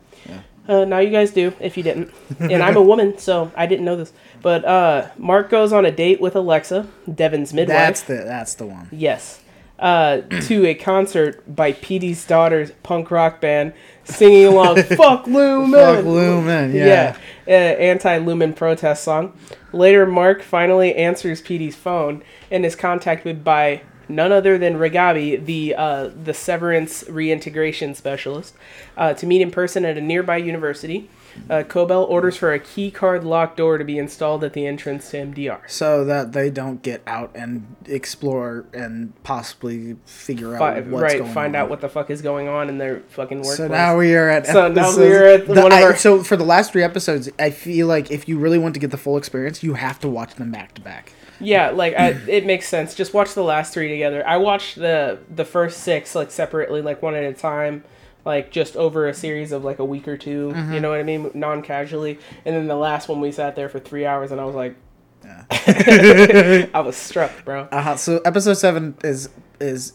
Uh, 0.68 0.86
now 0.86 1.00
you 1.00 1.10
guys 1.10 1.32
do, 1.32 1.54
if 1.60 1.76
you 1.78 1.84
didn't. 1.84 2.14
and 2.40 2.62
I'm 2.62 2.78
a 2.78 2.82
woman, 2.82 3.18
so 3.18 3.52
I 3.56 3.66
didn't 3.66 3.86
know 3.86 3.96
this. 3.96 4.14
But 4.42 4.64
uh, 4.66 5.08
Mark 5.18 5.50
goes 5.50 5.74
on 5.74 5.86
a 5.86 5.92
date 5.92 6.22
with 6.22 6.36
Alexa, 6.36 6.88
Devon's 7.14 7.54
midwife. 7.54 7.76
that's 7.78 8.02
the 8.02 8.16
that's 8.16 8.54
the 8.56 8.66
one. 8.68 8.88
Yes. 8.92 9.42
Uh, 9.80 10.22
to 10.42 10.66
a 10.66 10.74
concert 10.74 11.44
by 11.56 11.72
Petey's 11.72 12.26
daughter's 12.26 12.72
punk 12.82 13.12
rock 13.12 13.40
band, 13.40 13.74
singing 14.04 14.46
along 14.46 14.76
"Fuck 14.84 15.26
Lumon." 15.26 15.72
Fuck 15.72 16.06
Lumon, 16.06 16.74
yeah. 16.74 17.16
uh, 17.48 17.52
anti-Lumon 17.52 18.56
protest 18.56 19.04
song. 19.04 19.38
Later, 19.72 20.08
Mark 20.08 20.42
finally 20.42 20.96
answers 20.96 21.42
Petey's 21.42 21.76
phone 21.76 22.24
and 22.50 22.66
is 22.66 22.76
contacted 22.76 23.44
by 23.44 23.82
none 24.10 24.32
other 24.32 24.58
than 24.58 24.78
Reghabi, 24.78 25.44
the 25.44 25.76
uh, 25.76 26.10
the 26.24 26.34
severance 26.34 27.04
reintegration 27.10 27.94
specialist, 27.96 28.56
uh, 28.96 29.14
to 29.14 29.26
meet 29.26 29.42
in 29.42 29.52
person 29.52 29.86
at 29.86 29.98
a 29.98 30.02
nearby 30.02 30.38
university. 30.38 31.10
Uh, 31.50 31.64
Cobel 31.64 32.04
orders 32.04 32.36
for 32.36 32.52
a 32.54 32.60
key 32.60 32.92
card 32.92 33.24
locked 33.24 33.58
door 33.58 33.78
to 33.78 33.86
be 33.86 33.98
installed 33.98 34.44
at 34.44 34.54
the 34.54 34.68
entrance 34.68 35.12
to 35.12 35.18
MDR. 35.18 35.60
so 35.68 36.04
that 36.06 36.34
they 36.34 36.50
don't 36.50 36.82
get 36.82 37.02
out 37.08 37.32
and 37.36 37.76
explore 37.86 38.66
and 38.74 39.14
possibly 39.24 39.96
figure 40.06 40.54
out 40.56 40.60
Fi- 40.60 40.82
what's 40.82 41.02
right, 41.04 41.20
going 41.20 41.32
find 41.34 41.56
on. 41.56 41.64
out 41.64 41.70
what 41.70 41.82
the 41.82 41.90
fuck 41.90 42.10
is 42.10 42.22
going 42.22 42.48
on 42.48 42.70
in 42.70 42.78
their 42.78 43.00
fucking 43.10 43.38
workplace. 43.40 43.58
So 43.58 43.68
now 43.68 43.98
we 43.98 44.16
are 44.16 44.30
at. 44.30 44.46
So 44.48 44.68
now 44.68 44.96
we 44.98 45.08
are 45.14 45.24
at 45.26 45.48
the- 45.48 45.54
one 45.62 45.72
of 45.72 45.80
I- 45.80 45.84
our- 45.84 45.96
So 45.96 46.24
for 46.24 46.36
the 46.38 46.44
last 46.46 46.72
three 46.74 46.84
episodes, 46.84 47.30
I 47.40 47.50
feel 47.50 47.88
like 47.88 48.12
if 48.12 48.28
you 48.28 48.38
really 48.38 48.60
want 48.60 48.74
to 48.74 48.80
get 48.80 48.92
the 48.92 48.98
full 48.98 49.18
experience, 49.18 49.64
you 49.64 49.76
have 49.76 50.00
to 50.02 50.10
watch 50.10 50.36
them 50.36 50.52
back 50.52 50.74
to 50.76 50.82
back. 50.82 51.14
Yeah, 51.40 51.70
like 51.70 51.94
I, 51.98 52.16
it 52.28 52.46
makes 52.48 52.68
sense. 52.68 52.96
Just 52.96 53.14
watch 53.14 53.34
the 53.36 53.44
last 53.44 53.74
three 53.74 53.90
together. 53.90 54.28
I 54.28 54.38
watched 54.38 54.76
the 54.76 55.20
the 55.34 55.46
first 55.46 55.82
six 55.84 56.16
like 56.16 56.32
separately, 56.32 56.82
like 56.82 57.02
one 57.04 57.14
at 57.14 57.24
a 57.24 57.34
time, 57.34 57.84
like 58.28 58.52
just 58.52 58.76
over 58.76 59.08
a 59.08 59.14
series 59.14 59.52
of 59.52 59.64
like 59.64 59.80
a 59.80 59.86
week 59.86 60.08
or 60.08 60.18
2 60.18 60.52
Mm-hmm. 60.52 60.74
You 60.74 60.80
know 60.82 60.90
what 60.90 61.00
I 61.00 61.04
mean, 61.04 61.32
non 61.34 61.62
casually. 61.64 62.20
And 62.46 62.56
then 62.56 62.68
the 62.68 62.76
last 62.76 63.08
one 63.08 63.22
we 63.22 63.32
sat 63.32 63.56
there 63.56 63.70
for 63.70 63.80
three 63.80 64.06
hours, 64.06 64.32
and 64.32 64.40
I 64.40 64.46
was 64.46 64.54
like, 64.54 64.76
I 65.52 66.82
was 66.86 66.96
struck, 66.96 67.44
bro. 67.44 67.68
Uh 67.72 67.82
huh. 67.82 67.96
So 67.98 68.22
episode 68.24 68.56
seven 68.56 68.96
is 69.04 69.30
is 69.60 69.94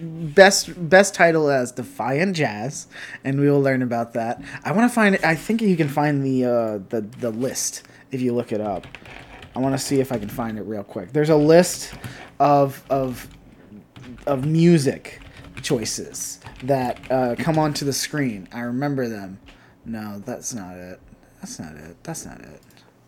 best 0.00 0.88
best 0.88 1.14
title 1.14 1.48
as 1.50 1.72
Defiant 1.72 2.34
Jazz, 2.36 2.86
and 3.24 3.40
we 3.40 3.50
will 3.50 3.60
learn 3.60 3.82
about 3.82 4.14
that. 4.14 4.42
I 4.64 4.72
want 4.72 4.90
to 4.90 4.94
find. 4.94 5.18
I 5.24 5.34
think 5.34 5.62
you 5.62 5.76
can 5.76 5.88
find 5.88 6.24
the 6.24 6.44
uh, 6.44 6.78
the 6.88 7.02
the 7.20 7.30
list 7.30 7.84
if 8.10 8.20
you 8.20 8.34
look 8.34 8.50
it 8.52 8.60
up. 8.60 8.86
I 9.54 9.60
want 9.60 9.74
to 9.74 9.78
see 9.78 10.00
if 10.00 10.12
I 10.12 10.18
can 10.18 10.28
find 10.28 10.58
it 10.58 10.62
real 10.62 10.84
quick. 10.84 11.12
There's 11.12 11.30
a 11.30 11.36
list 11.36 11.94
of 12.40 12.84
of 12.90 13.28
of 14.26 14.44
music 14.46 15.20
choices 15.72 16.40
that 16.64 16.98
uh, 17.10 17.34
come 17.38 17.58
onto 17.58 17.84
the 17.84 17.92
screen. 17.92 18.48
I 18.52 18.60
remember 18.60 19.06
them. 19.08 19.38
No, 19.84 20.18
that's 20.24 20.54
not 20.54 20.76
it. 20.76 20.98
That's 21.40 21.58
not 21.58 21.74
it. 21.76 21.96
That's 22.02 22.24
not 22.24 22.40
it. 22.40 22.60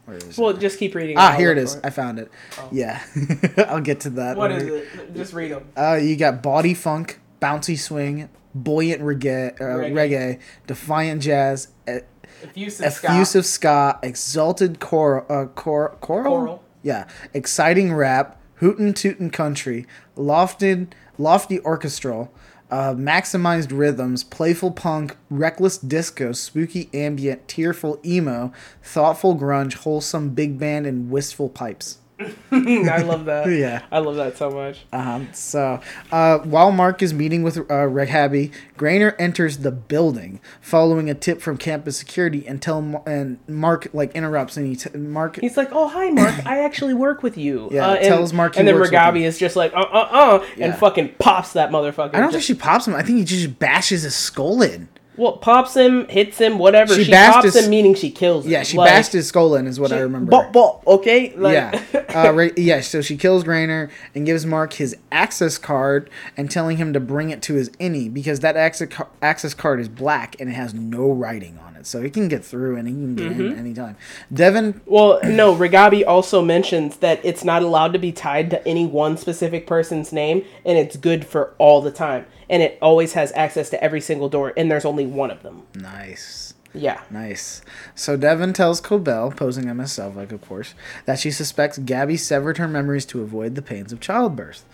Where 0.05 0.17
is 0.19 0.37
Well, 0.37 0.51
it? 0.51 0.61
just 0.61 0.79
keep 0.79 0.95
reading. 0.95 1.17
Ah, 1.19 1.33
here 1.33 1.53
it 1.53 1.59
is. 1.59 1.77
for 1.77 1.87
I 1.87 1.91
found 1.91 2.19
it. 2.19 2.31
Yeah, 2.71 3.01
I'll 3.69 3.81
get 3.81 4.01
to 4.01 4.11
that. 4.11 4.37
What 4.37 4.53
is 4.53 4.63
it? 4.65 5.15
Just 5.15 5.33
read 5.33 5.53
them. 5.53 5.65
uh, 5.77 5.95
you 5.95 6.17
got 6.17 6.43
body 6.43 6.75
funk, 6.75 7.21
bouncy 7.41 7.79
swing, 7.79 8.29
buoyant 8.55 9.01
reggae, 9.03 9.59
uh, 9.61 9.65
reggae. 9.65 9.93
Reggae. 9.93 10.41
defiant 10.67 11.23
jazz, 11.23 11.69
e- 11.89 12.01
Effusive, 12.43 12.93
ska. 12.93 13.07
effusive 13.09 13.47
ska, 13.47 13.99
exalted 14.03 14.81
choral, 14.81 15.25
uh, 15.31 15.47
cor- 15.47 15.97
choral, 16.01 16.25
Choral. 16.37 16.63
yeah, 16.83 17.07
exciting 17.35 17.93
rap, 17.95 18.41
hootin' 18.57 18.95
tootin' 18.95 19.31
country, 19.31 19.87
lofted, 20.17 20.89
lofty 21.19 21.61
orchestral, 21.61 22.33
uh, 22.71 22.95
maximized 22.95 23.77
rhythms, 23.77 24.25
playful 24.25 24.71
punk, 24.71 25.17
reckless 25.29 25.79
disco, 25.79 26.33
spooky 26.33 26.91
ambient, 26.93 27.47
tearful 27.49 28.01
emo, 28.05 28.53
thoughtful 28.83 29.37
grunge, 29.37 29.75
wholesome 29.75 30.31
big 30.31 30.59
band, 30.59 30.87
and 30.87 31.11
wistful 31.11 31.49
pipes. 31.49 32.00
I 32.53 33.03
love 33.03 33.25
that. 33.27 33.47
Yeah. 33.61 33.83
I 33.91 33.99
love 33.99 34.17
that 34.17 34.37
so 34.37 34.51
much. 34.51 34.85
Um, 34.93 35.29
so, 35.33 35.81
uh, 36.13 36.39
while 36.39 36.71
Mark 36.73 37.03
is 37.03 37.13
meeting 37.13 37.43
with 37.43 37.57
uh, 37.59 37.63
Reghabi, 37.63 38.53
Graner 38.79 39.15
enters 39.19 39.59
the 39.59 39.71
building, 39.73 40.41
following 40.61 41.11
a 41.11 41.15
tip 41.15 41.41
from 41.41 41.57
campus 41.57 41.97
security 41.97 42.47
until 42.47 42.81
Ma- 42.81 43.03
and 43.07 43.39
Mark 43.49 43.89
like 43.93 44.13
interrupts 44.15 44.57
and 44.57 44.67
he 44.67 44.77
t- 44.77 44.97
Mark 44.97 45.39
He's 45.41 45.57
like, 45.57 45.71
"Oh, 45.73 45.89
hi, 45.89 46.11
Mark. 46.11 46.47
I 46.47 46.63
actually 46.65 46.95
work 46.95 47.23
with 47.23 47.37
you." 47.37 47.69
Yeah, 47.73 47.89
uh, 47.89 47.95
and, 47.95 48.05
tells 48.05 48.33
Mark 48.33 48.57
and 48.57 48.67
then 48.67 48.79
with 48.79 48.93
is 48.93 49.39
just 49.39 49.57
like, 49.57 49.73
"Uh, 49.75 49.81
uh, 49.81 50.09
uh," 50.11 50.47
Yeah. 50.57 50.67
and 50.67 50.75
fucking 50.77 51.15
pops 51.19 51.53
that 51.55 51.71
motherfucker. 51.71 52.15
I 52.15 52.21
don't 52.21 52.31
think 52.31 52.33
Just- 52.33 52.47
she 52.47 52.55
pops 52.55 52.87
him. 52.87 52.95
I 52.95 53.03
think 53.03 53.19
he 53.19 53.25
just 53.25 53.59
bashes 53.59 54.03
his 54.03 54.15
skull 54.15 54.63
in. 54.63 54.89
Well, 55.17 55.33
pops 55.39 55.75
him, 55.75 56.09
hits 56.09 56.39
him, 56.39 56.59
whatever. 56.59 56.95
She 56.95 57.05
She, 57.05 57.13
pops 57.13 57.45
his- 57.45 57.57
him, 57.65 57.71
meaning 57.71 57.95
she 57.95 58.11
kills 58.11 58.45
him. 58.47 58.53
Yeah, 58.53 58.63
she 58.63 58.77
Like, 58.79 58.91
bashed 58.91 59.13
his 59.13 59.27
skull 59.29 59.55
in, 59.57 59.67
is 59.67 59.79
what 59.79 59.93
I 59.93 59.99
remember. 60.01 60.31
But, 60.31 60.53
but, 60.53 60.81
okay. 60.87 61.35
Like, 61.37 61.55
yeah, 61.55 62.05
uh, 62.15 62.33
right, 62.33 62.57
yeah. 62.57 62.81
So 62.81 63.03
she 63.03 63.17
kills 63.17 63.45
Graner 63.45 63.91
and 64.15 64.25
gives 64.25 64.47
Mark 64.47 64.75
his 64.75 64.97
access 65.13 65.59
card 65.59 66.09
and 66.37 66.51
telling 66.51 66.77
him 66.79 66.93
to 66.93 67.01
bring 67.01 67.31
it 67.31 67.43
to 67.43 67.55
his 67.55 67.69
innie 67.71 68.13
because 68.13 68.41
that 68.41 68.57
access 68.57 68.89
access 69.21 69.53
card 69.55 69.81
is 69.81 69.89
black 69.89 70.37
and 70.41 70.49
it 70.49 70.55
has 70.55 70.73
no 70.75 71.11
writing 71.11 71.59
on 71.67 71.70
it, 71.70 71.70
so 71.87 72.03
he 72.03 72.11
can 72.11 72.29
get 72.29 72.45
through 72.45 72.77
and 72.77 72.87
he 72.89 72.95
can 72.95 73.15
get 73.17 73.31
Mm-hmm. 73.33 73.41
in 73.53 73.59
anytime. 73.59 73.97
Devon 74.33 74.81
Well, 74.87 75.21
no, 75.25 75.55
Reghabi 75.55 76.05
also 76.07 76.43
mentions 76.43 76.97
that 76.99 77.21
it's 77.25 77.45
not 77.45 77.63
allowed 77.63 77.93
to 77.93 77.99
be 77.99 78.13
tied 78.13 78.51
to 78.51 78.67
any 78.67 78.87
one 78.87 79.17
specific 79.17 79.67
person's 79.67 80.13
name, 80.13 80.45
and 80.65 80.77
it's 80.79 80.97
good 80.97 81.25
for 81.27 81.55
all 81.59 81.81
the 81.81 81.91
time. 81.93 82.27
And 82.49 82.63
it 82.63 82.79
always 82.83 83.13
has 83.13 83.31
access 83.37 83.71
to 83.71 83.83
every 83.83 84.01
single 84.01 84.29
door, 84.29 84.53
and 84.57 84.71
there's 84.71 84.85
only 84.85 85.07
one 85.07 85.31
of 85.31 85.43
them. 85.43 85.63
Nice. 85.75 86.55
Yeah. 86.73 87.01
Nice. 87.11 87.63
So 87.95 88.17
Devon 88.17 88.53
tells 88.53 88.81
Cobel, 88.81 89.31
posing 89.33 89.65
him 89.69 89.81
as 89.81 89.91
Selvig, 89.93 90.31
of 90.33 90.41
course, 90.41 90.75
that 91.05 91.19
she 91.19 91.31
suspects 91.31 91.79
Gabby 91.79 92.17
severed 92.17 92.59
her 92.59 92.69
memories 92.69 93.05
to 93.07 93.23
avoid 93.23 93.55
the 93.57 93.63
pains 93.63 93.93
of 93.93 94.01
childbirth. 94.01 94.65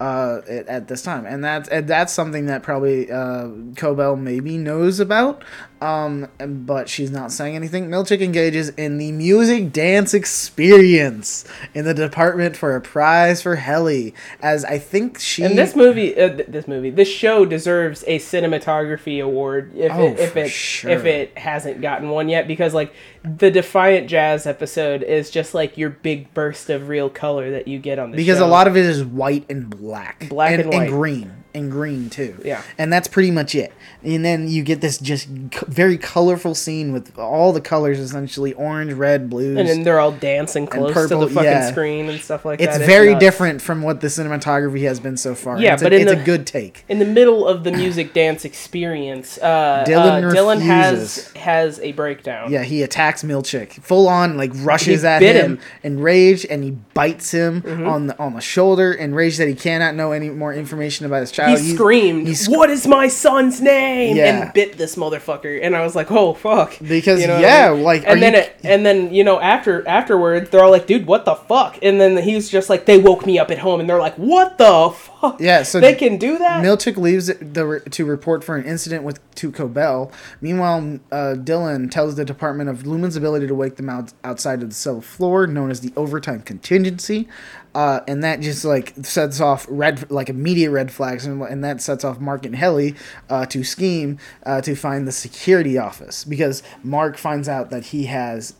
Uh, 0.00 0.40
at, 0.48 0.66
at 0.66 0.88
this 0.88 1.02
time, 1.02 1.26
and 1.26 1.44
that's 1.44 1.68
and 1.68 1.86
that's 1.86 2.10
something 2.10 2.46
that 2.46 2.62
probably 2.62 3.12
uh, 3.12 3.48
Cobel 3.76 4.16
maybe 4.16 4.56
knows 4.56 4.98
about, 4.98 5.44
um, 5.80 6.28
but 6.38 6.88
she's 6.88 7.10
not 7.10 7.32
saying 7.32 7.56
anything. 7.56 7.88
Milchick 7.88 8.20
engages 8.20 8.68
in 8.70 8.98
the 8.98 9.12
music 9.12 9.72
dance 9.72 10.12
experience 10.14 11.44
in 11.74 11.84
the 11.84 11.94
department 11.94 12.56
for 12.56 12.76
a 12.76 12.80
prize 12.80 13.40
for 13.42 13.56
Helly, 13.56 14.14
as 14.42 14.64
I 14.64 14.78
think 14.78 15.18
she. 15.18 15.42
And 15.42 15.56
this 15.56 15.74
movie, 15.74 16.14
uh, 16.18 16.28
th- 16.36 16.48
this 16.48 16.68
movie, 16.68 16.90
this 16.90 17.08
show 17.08 17.44
deserves 17.44 18.04
a 18.06 18.18
cinematography 18.18 19.22
award 19.24 19.72
if 19.74 19.90
Oh, 19.92 20.08
it, 20.08 20.18
if 20.20 20.36
it 20.36 20.50
sure. 20.50 20.90
if 20.90 21.04
it 21.04 21.36
hasn't 21.38 21.80
gotten 21.80 22.10
one 22.10 22.28
yet, 22.28 22.46
because 22.46 22.74
like 22.74 22.92
the 23.22 23.50
Defiant 23.50 24.08
Jazz 24.08 24.46
episode 24.46 25.02
is 25.02 25.30
just 25.30 25.54
like 25.54 25.78
your 25.78 25.90
big 25.90 26.32
burst 26.34 26.70
of 26.70 26.88
real 26.88 27.08
color 27.08 27.50
that 27.52 27.68
you 27.68 27.78
get 27.78 27.98
on 27.98 28.10
the 28.10 28.16
because 28.16 28.38
show. 28.38 28.46
a 28.46 28.48
lot 28.48 28.66
of 28.66 28.76
it 28.76 28.84
is 28.84 29.04
white 29.04 29.46
and 29.50 29.70
black, 29.70 30.28
Black 30.28 30.52
and, 30.52 30.60
and 30.62 30.70
white. 30.72 30.88
green, 30.88 31.39
and 31.54 31.70
green 31.70 32.10
too. 32.10 32.40
Yeah. 32.44 32.62
and 32.78 32.92
that's 32.92 33.08
pretty 33.08 33.30
much 33.30 33.54
it. 33.54 33.72
And 34.02 34.24
then 34.24 34.48
you 34.48 34.62
get 34.62 34.80
this 34.80 34.98
just 34.98 35.26
c- 35.28 35.48
very 35.68 35.98
colorful 35.98 36.54
scene 36.54 36.92
with 36.92 37.18
all 37.18 37.52
the 37.52 37.60
colors 37.60 37.98
essentially 37.98 38.52
orange, 38.54 38.92
red, 38.94 39.28
blues. 39.28 39.58
and 39.58 39.68
then 39.68 39.82
they're 39.82 40.00
all 40.00 40.12
dancing 40.12 40.66
close 40.66 40.92
purple, 40.94 41.20
to 41.20 41.26
the 41.26 41.34
fucking 41.34 41.50
yeah. 41.50 41.70
screen 41.70 42.08
and 42.08 42.20
stuff 42.20 42.44
like 42.44 42.58
that. 42.60 42.68
it's 42.68 42.78
that. 42.78 42.86
very 42.86 43.14
different 43.16 43.60
from 43.60 43.82
what 43.82 44.00
the 44.00 44.06
cinematography 44.06 44.82
has 44.82 45.00
been 45.00 45.16
so 45.16 45.34
far. 45.34 45.60
Yeah, 45.60 45.74
it's 45.74 45.82
but 45.82 45.92
a, 45.92 45.96
it's 45.96 46.12
the- 46.12 46.20
a 46.20 46.24
good 46.24 46.46
take. 46.46 46.84
In 46.88 46.98
the 46.98 47.04
middle 47.04 47.46
of 47.46 47.64
the 47.64 47.72
music 47.72 48.12
dance 48.14 48.44
experience, 48.44 49.38
uh, 49.38 49.84
Dylan 49.86 50.30
uh, 50.30 50.34
Dylan 50.34 50.60
has 50.60 51.32
has 51.36 51.78
a 51.80 51.92
breakdown. 51.92 52.50
Yeah, 52.50 52.62
he 52.62 52.82
attacks 52.82 53.22
Milchick 53.22 53.72
full 53.82 54.08
on, 54.08 54.36
like 54.36 54.50
rushes 54.54 55.02
He 55.02 55.06
at 55.08 55.22
him, 55.22 55.36
him. 55.36 55.56
Mm-hmm. 55.56 55.86
enraged, 55.86 56.46
and 56.46 56.64
he 56.64 56.70
bites 56.70 57.32
him 57.32 57.62
on 57.86 58.06
the 58.06 58.18
on 58.18 58.34
the 58.34 58.40
shoulder, 58.40 58.92
enraged 58.92 59.38
that 59.38 59.48
he 59.48 59.54
cannot 59.54 59.94
know 59.94 60.12
any 60.12 60.30
more 60.30 60.52
information 60.54 61.06
about 61.06 61.20
his 61.20 61.30
child. 61.40 61.58
He's- 61.58 61.74
screamed, 61.74 62.26
he's- 62.26 62.48
"What 62.48 62.70
is 62.70 62.86
my 62.86 63.08
son's 63.08 63.60
name?" 63.60 64.16
Yeah. 64.16 64.44
and 64.44 64.52
bit 64.52 64.78
this 64.78 64.96
motherfucker. 64.96 65.58
And 65.62 65.74
I 65.76 65.82
was 65.82 65.94
like, 65.96 66.10
"Oh 66.10 66.34
fuck!" 66.34 66.74
Because, 66.80 67.20
what 67.20 67.30
I 67.30 67.40
yeah, 67.40 67.68
like, 67.70 68.04
and 68.06 68.22
then 68.22 68.32
you- 68.34 68.38
it, 68.40 68.56
and 68.64 68.84
then 68.86 69.12
you 69.12 69.24
know 69.24 69.40
after 69.40 69.86
afterwards, 69.88 70.50
they're 70.50 70.62
all 70.62 70.70
like, 70.70 70.86
"Dude, 70.86 71.06
what 71.06 71.24
the 71.24 71.34
fuck?" 71.34 71.78
And 71.82 72.00
then 72.00 72.16
he's 72.18 72.48
just 72.48 72.68
like, 72.70 72.86
"They 72.86 72.98
woke 72.98 73.26
me 73.26 73.38
up 73.38 73.50
at 73.50 73.58
home," 73.58 73.80
and 73.80 73.88
they're 73.88 73.98
like, 73.98 74.14
"What 74.16 74.58
the 74.58 74.90
fuck?" 74.90 75.40
Yeah, 75.40 75.62
so 75.62 75.80
they 75.80 75.94
can 75.94 76.16
do 76.16 76.38
that. 76.38 76.62
Milchick 76.64 76.96
leaves 76.96 77.26
the 77.26 77.82
to 77.90 78.04
report 78.04 78.42
for 78.44 78.56
an 78.56 78.64
incident 78.64 79.02
with 79.04 79.18
to 79.36 79.50
Cobel. 79.50 80.10
Meanwhile, 80.40 80.98
uh, 81.12 81.34
Dylan 81.38 81.90
tells 81.90 82.14
the 82.16 82.24
department 82.24 82.68
of 82.70 82.82
Lumon's 82.84 83.16
ability 83.16 83.46
to 83.46 83.54
wake 83.54 83.76
them 83.76 83.88
out 83.88 84.12
outside 84.24 84.62
of 84.62 84.68
the 84.68 84.74
cell 84.74 85.00
floor, 85.00 85.46
known 85.46 85.70
as 85.70 85.80
the 85.80 85.92
overtime 85.96 86.40
contingency, 86.42 87.28
uh, 87.74 88.00
and 88.08 88.22
that 88.24 88.40
just 88.40 88.64
like 88.64 88.94
sets 89.02 89.40
off 89.40 89.66
red 89.68 90.10
like 90.10 90.28
immediate 90.28 90.70
red 90.70 90.90
flags, 90.90 91.26
and, 91.26 91.42
and 91.42 91.62
that 91.64 91.80
sets 91.80 92.04
off 92.04 92.18
Mark 92.18 92.44
and 92.44 92.56
Helly 92.56 92.94
uh, 93.28 93.46
to 93.46 93.62
scheme 93.64 94.18
uh, 94.44 94.60
to 94.62 94.74
find 94.74 95.06
the 95.06 95.12
security 95.12 95.78
office 95.78 96.24
because 96.24 96.62
Mark 96.82 97.16
finds 97.16 97.48
out 97.48 97.70
that 97.70 97.86
he 97.86 98.06
has 98.06 98.54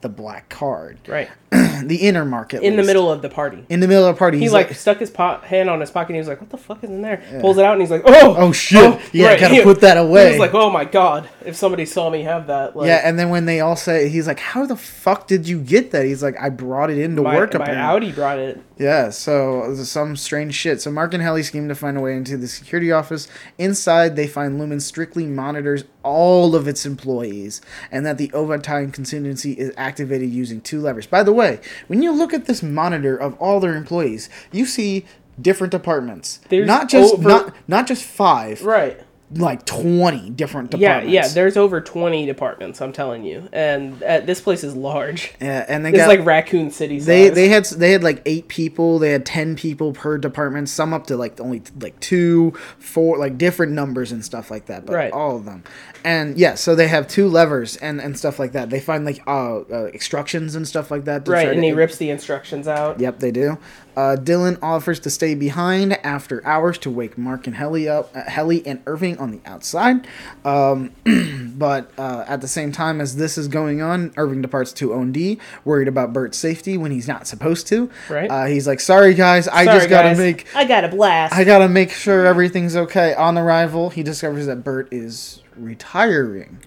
the 0.00 0.08
black 0.08 0.48
card, 0.48 0.98
right 1.06 1.30
the 1.84 1.96
inner 1.96 2.24
market 2.24 2.62
in 2.62 2.76
the 2.76 2.82
middle 2.82 3.10
of 3.10 3.22
the 3.22 3.28
party. 3.28 3.64
In 3.68 3.80
the 3.80 3.88
middle 3.88 4.06
of 4.06 4.14
the 4.14 4.18
party, 4.18 4.38
He 4.38 4.44
he's 4.44 4.52
like, 4.52 4.74
stuck 4.74 4.98
his 4.98 5.10
po- 5.10 5.38
hand 5.38 5.68
on 5.70 5.80
his 5.80 5.90
pocket. 5.90 6.10
and 6.10 6.16
He 6.16 6.18
was 6.20 6.28
like, 6.28 6.40
"What 6.40 6.50
the 6.50 6.58
fuck 6.58 6.82
is 6.84 6.90
in 6.90 7.02
there?" 7.02 7.22
Pulls 7.40 7.58
it 7.58 7.64
out 7.64 7.72
and 7.72 7.80
he's 7.82 7.90
like, 7.90 8.02
"Oh, 8.04 8.34
Oh, 8.38 8.52
shit. 8.52 8.82
Oh, 8.82 9.00
yeah, 9.12 9.38
gotta 9.38 9.54
He- 9.54 9.62
put 9.62 9.80
that 9.80 9.96
away. 9.96 10.30
was 10.30 10.38
like, 10.38 10.54
"Oh 10.54 10.70
my 10.70 10.84
god!" 10.84 11.28
If 11.44 11.56
somebody 11.56 11.84
saw 11.86 12.10
me 12.10 12.22
have 12.22 12.46
that, 12.48 12.76
like, 12.76 12.86
Yeah, 12.88 13.00
and 13.04 13.18
then 13.18 13.28
when 13.30 13.46
they 13.46 13.60
all 13.60 13.76
say, 13.76 14.08
he's 14.08 14.26
like, 14.26 14.40
"How 14.40 14.66
the 14.66 14.76
fuck 14.76 15.26
did 15.26 15.48
you 15.48 15.58
get 15.60 15.90
that?" 15.92 16.04
He's 16.04 16.22
like, 16.22 16.36
"I 16.40 16.48
brought 16.50 16.90
it 16.90 16.98
into 16.98 17.22
my, 17.22 17.36
work." 17.36 17.54
my 17.54 17.64
apparently." 17.64 18.10
outie 18.10 18.14
brought 18.14 18.38
it. 18.38 18.60
Yeah, 18.76 19.10
so 19.10 19.72
some 19.84 20.16
strange 20.16 20.54
shit. 20.54 20.80
So 20.80 20.90
Mark 20.90 21.14
and 21.14 21.22
Helly 21.22 21.44
scheme 21.44 21.68
to 21.68 21.74
find 21.76 21.96
a 21.96 22.00
way 22.00 22.16
into 22.16 22.36
the 22.36 22.48
security 22.48 22.90
office. 22.90 23.28
Inside, 23.56 24.16
they 24.16 24.26
find 24.26 24.60
Lumon 24.60 24.80
strictly 24.82 25.26
monitors 25.26 25.84
all 26.02 26.54
of 26.56 26.66
its 26.68 26.84
employees, 26.84 27.60
and 27.92 28.04
that 28.04 28.18
the 28.18 28.30
overtime 28.32 28.90
contingency 28.90 29.52
is 29.52 29.72
activated 29.76 30.28
using 30.30 30.60
two 30.60 30.80
levers. 30.80 31.06
By 31.06 31.22
the 31.22 31.32
way, 31.32 31.60
when 31.86 32.02
you 32.02 32.12
look 32.12 32.32
at 32.34 32.46
this 32.46 32.62
monitor 32.62 33.16
of 33.16 33.34
all 33.40 33.60
their 33.60 33.76
employees, 33.76 34.28
you 34.52 34.66
see 34.66 35.04
different 35.40 35.70
departments. 35.70 36.40
There's 36.48 36.66
not 36.66 36.88
just 36.88 37.14
over- 37.14 37.28
not 37.28 37.54
not 37.66 37.86
just 37.86 38.04
five. 38.04 38.62
Right. 38.64 39.00
Like 39.32 39.64
20 39.64 40.30
different 40.30 40.70
departments. 40.70 41.10
yeah. 41.12 41.22
yeah, 41.22 41.28
There's 41.28 41.56
over 41.56 41.80
20 41.80 42.24
departments. 42.26 42.80
I'm 42.80 42.92
telling 42.92 43.24
you, 43.24 43.48
and 43.52 44.00
uh, 44.02 44.20
this 44.20 44.40
place 44.40 44.62
is 44.62 44.76
large. 44.76 45.32
Yeah, 45.40 45.64
and 45.66 45.84
they 45.84 45.88
It's 45.90 45.98
got 45.98 46.08
like 46.08 46.24
Raccoon 46.24 46.70
City. 46.70 47.00
Size. 47.00 47.06
they 47.06 47.28
they 47.30 47.48
had 47.48 47.64
they 47.64 47.92
had 47.92 48.02
like 48.04 48.22
eight 48.26 48.48
people. 48.48 48.98
They 48.98 49.10
had 49.10 49.26
ten 49.26 49.56
people 49.56 49.92
per 49.92 50.18
department. 50.18 50.68
Some 50.68 50.92
up 50.92 51.06
to 51.08 51.16
like 51.16 51.40
only 51.40 51.62
like 51.80 51.98
two, 52.00 52.52
four, 52.78 53.18
like 53.18 53.36
different 53.38 53.72
numbers 53.72 54.12
and 54.12 54.24
stuff 54.24 54.50
like 54.50 54.66
that. 54.66 54.86
But 54.86 54.94
Right. 54.94 55.12
all 55.12 55.36
of 55.36 55.44
them, 55.46 55.64
and 56.04 56.36
yeah, 56.38 56.54
so 56.54 56.74
they 56.76 56.86
have 56.88 57.08
two 57.08 57.26
levers 57.28 57.76
and 57.76 58.00
and 58.00 58.16
stuff 58.18 58.38
like 58.38 58.52
that. 58.52 58.70
They 58.70 58.80
find 58.80 59.04
like 59.04 59.20
uh, 59.26 59.60
uh 59.60 59.86
instructions 59.86 60.54
and 60.54 60.68
stuff 60.68 60.90
like 60.90 61.06
that. 61.06 61.26
right, 61.26 61.48
and 61.48 61.56
to- 61.60 61.66
he 61.66 61.72
rips 61.72 61.96
the 61.96 62.10
instructions 62.10 62.68
out. 62.68 63.00
Yep, 63.00 63.18
they 63.20 63.30
do. 63.32 63.58
Uh, 63.96 64.16
Dylan 64.16 64.58
offers 64.62 64.98
to 65.00 65.10
stay 65.10 65.34
behind 65.34 65.94
after 66.04 66.44
hours 66.46 66.78
to 66.78 66.90
wake 66.90 67.16
Mark 67.16 67.46
and 67.46 67.56
Helly 67.56 67.88
up, 67.88 68.14
uh, 68.14 68.22
Helly 68.22 68.66
and 68.66 68.82
Irving 68.86 69.18
on 69.18 69.30
the 69.30 69.40
outside. 69.44 70.06
Um, 70.44 70.92
but 71.56 71.90
uh, 71.98 72.24
at 72.26 72.40
the 72.40 72.48
same 72.48 72.72
time 72.72 73.00
as 73.00 73.16
this 73.16 73.38
is 73.38 73.48
going 73.48 73.80
on, 73.80 74.12
Irving 74.16 74.42
departs 74.42 74.72
to 74.74 74.92
OD, 74.94 75.38
worried 75.64 75.88
about 75.88 76.12
Burt's 76.12 76.38
safety 76.38 76.76
when 76.76 76.90
he's 76.90 77.08
not 77.08 77.26
supposed 77.26 77.66
to. 77.68 77.90
Right. 78.08 78.30
Uh, 78.30 78.46
he's 78.46 78.66
like, 78.66 78.80
"Sorry 78.80 79.14
guys, 79.14 79.48
I 79.48 79.64
Sorry, 79.64 79.78
just 79.78 79.88
gotta 79.88 80.08
guys. 80.10 80.18
make, 80.18 80.46
I 80.54 80.64
got 80.64 80.84
a 80.84 80.88
blast. 80.88 81.34
I 81.34 81.44
gotta 81.44 81.68
make 81.68 81.90
sure 81.90 82.26
everything's 82.26 82.76
okay." 82.76 83.14
On 83.14 83.38
arrival, 83.38 83.90
he 83.90 84.02
discovers 84.02 84.46
that 84.46 84.64
Burt 84.64 84.92
is 84.92 85.42
retiring. 85.56 86.58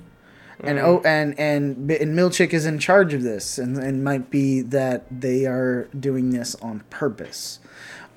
And 0.61 0.79
oh, 0.79 1.01
and 1.05 1.37
and 1.39 1.91
and 1.91 2.17
Milchick 2.17 2.51
is 2.51 2.65
in 2.65 2.79
charge 2.79 3.13
of 3.13 3.21
this, 3.21 3.59
and 3.59 3.77
and 3.77 4.03
might 4.03 4.31
be 4.31 4.61
that 4.61 5.05
they 5.11 5.45
are 5.45 5.87
doing 5.97 6.31
this 6.31 6.55
on 6.55 6.79
purpose. 6.89 7.59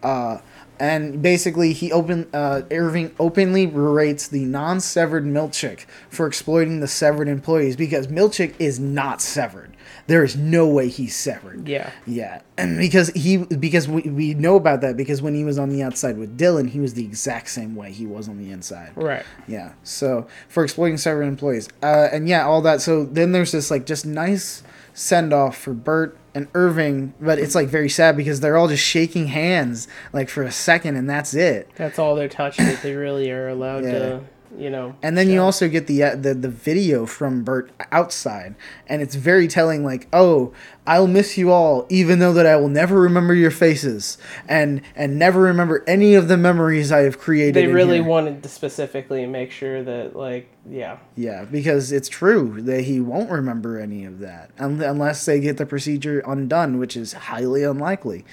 Uh, 0.02 0.38
and 0.78 1.20
basically, 1.20 1.74
he 1.74 1.92
open 1.92 2.28
uh, 2.32 2.62
Irving 2.70 3.14
openly 3.20 3.66
berates 3.66 4.26
the 4.26 4.46
non-severed 4.46 5.26
Milchick 5.26 5.80
for 6.08 6.26
exploiting 6.26 6.80
the 6.80 6.88
severed 6.88 7.28
employees 7.28 7.76
because 7.76 8.06
Milchick 8.06 8.54
is 8.58 8.80
not 8.80 9.20
severed. 9.20 9.76
There 10.06 10.24
is 10.24 10.36
no 10.36 10.66
way 10.68 10.88
he's 10.88 11.14
severed. 11.16 11.68
Yeah. 11.68 11.90
Yeah, 12.06 12.42
and 12.58 12.78
because 12.78 13.08
he 13.10 13.38
because 13.38 13.88
we, 13.88 14.02
we 14.02 14.34
know 14.34 14.56
about 14.56 14.80
that 14.82 14.96
because 14.96 15.22
when 15.22 15.34
he 15.34 15.44
was 15.44 15.58
on 15.58 15.68
the 15.70 15.82
outside 15.82 16.18
with 16.18 16.36
Dylan, 16.38 16.70
he 16.70 16.80
was 16.80 16.94
the 16.94 17.04
exact 17.04 17.48
same 17.50 17.74
way 17.76 17.92
he 17.92 18.06
was 18.06 18.28
on 18.28 18.38
the 18.38 18.50
inside. 18.50 18.92
Right. 18.96 19.24
Yeah. 19.46 19.72
So 19.82 20.26
for 20.48 20.64
exploiting 20.64 20.96
severed 20.98 21.22
employees, 21.22 21.68
uh, 21.82 22.08
and 22.12 22.28
yeah, 22.28 22.44
all 22.46 22.62
that. 22.62 22.80
So 22.80 23.04
then 23.04 23.32
there's 23.32 23.52
this 23.52 23.70
like 23.70 23.86
just 23.86 24.04
nice 24.06 24.62
send 24.92 25.32
off 25.32 25.56
for 25.56 25.72
Burt 25.72 26.16
and 26.34 26.48
Irving, 26.54 27.14
but 27.20 27.38
it's 27.38 27.54
like 27.54 27.68
very 27.68 27.88
sad 27.88 28.16
because 28.16 28.40
they're 28.40 28.56
all 28.56 28.68
just 28.68 28.84
shaking 28.84 29.28
hands 29.28 29.88
like 30.12 30.28
for 30.28 30.42
a 30.42 30.52
second, 30.52 30.96
and 30.96 31.08
that's 31.08 31.34
it. 31.34 31.68
That's 31.76 31.98
all 31.98 32.14
they're 32.14 32.28
touching 32.28 32.66
that 32.66 32.82
they 32.82 32.94
really 32.94 33.30
are 33.30 33.48
allowed 33.48 33.84
Yeah. 33.84 33.92
to, 33.98 34.20
you 34.56 34.70
know. 34.70 34.96
And 35.02 35.16
then 35.16 35.30
you 35.30 35.40
also 35.40 35.68
get 35.68 35.86
the 35.86 36.02
uh, 36.02 36.16
the 36.16 36.34
the 36.34 36.48
video 36.48 37.06
from 37.06 37.42
Burt 37.42 37.70
outside, 37.92 38.54
and 38.86 39.02
it's 39.02 39.14
very 39.14 39.48
telling. 39.48 39.84
Like, 39.84 40.08
oh, 40.12 40.52
I'll 40.90 41.06
miss 41.06 41.38
you 41.38 41.52
all, 41.52 41.86
even 41.88 42.18
though 42.18 42.32
that 42.32 42.46
I 42.46 42.56
will 42.56 42.68
never 42.68 43.00
remember 43.00 43.32
your 43.32 43.52
faces, 43.52 44.18
and 44.48 44.82
and 44.96 45.20
never 45.20 45.40
remember 45.40 45.84
any 45.86 46.14
of 46.14 46.26
the 46.26 46.36
memories 46.36 46.90
I 46.90 47.02
have 47.02 47.16
created. 47.16 47.54
They 47.54 47.68
really 47.68 47.98
here." 47.98 48.04
wanted 48.04 48.42
to 48.42 48.48
specifically 48.48 49.24
make 49.24 49.52
sure 49.52 49.84
that, 49.84 50.16
like, 50.16 50.50
yeah. 50.68 50.98
Yeah, 51.14 51.44
because 51.44 51.92
it's 51.92 52.08
true 52.08 52.60
that 52.62 52.82
he 52.82 52.98
won't 52.98 53.30
remember 53.30 53.78
any 53.78 54.04
of 54.04 54.18
that 54.18 54.50
unless 54.58 55.24
they 55.24 55.38
get 55.38 55.58
the 55.58 55.64
procedure 55.64 56.24
undone, 56.26 56.78
which 56.78 56.96
is 56.96 57.12
highly 57.12 57.62
unlikely. 57.62 58.24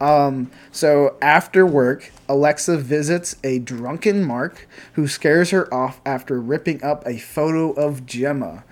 Um, 0.00 0.52
so 0.70 1.16
after 1.20 1.66
work, 1.66 2.12
Alexa 2.28 2.78
visits 2.78 3.34
a 3.42 3.58
drunken 3.58 4.22
Mark 4.24 4.68
who 4.92 5.08
scares 5.08 5.50
her 5.50 5.72
off 5.74 6.00
after 6.06 6.40
ripping 6.40 6.82
up 6.84 7.02
a 7.06 7.18
photo 7.18 7.72
of 7.72 8.06
Gemma. 8.06 8.62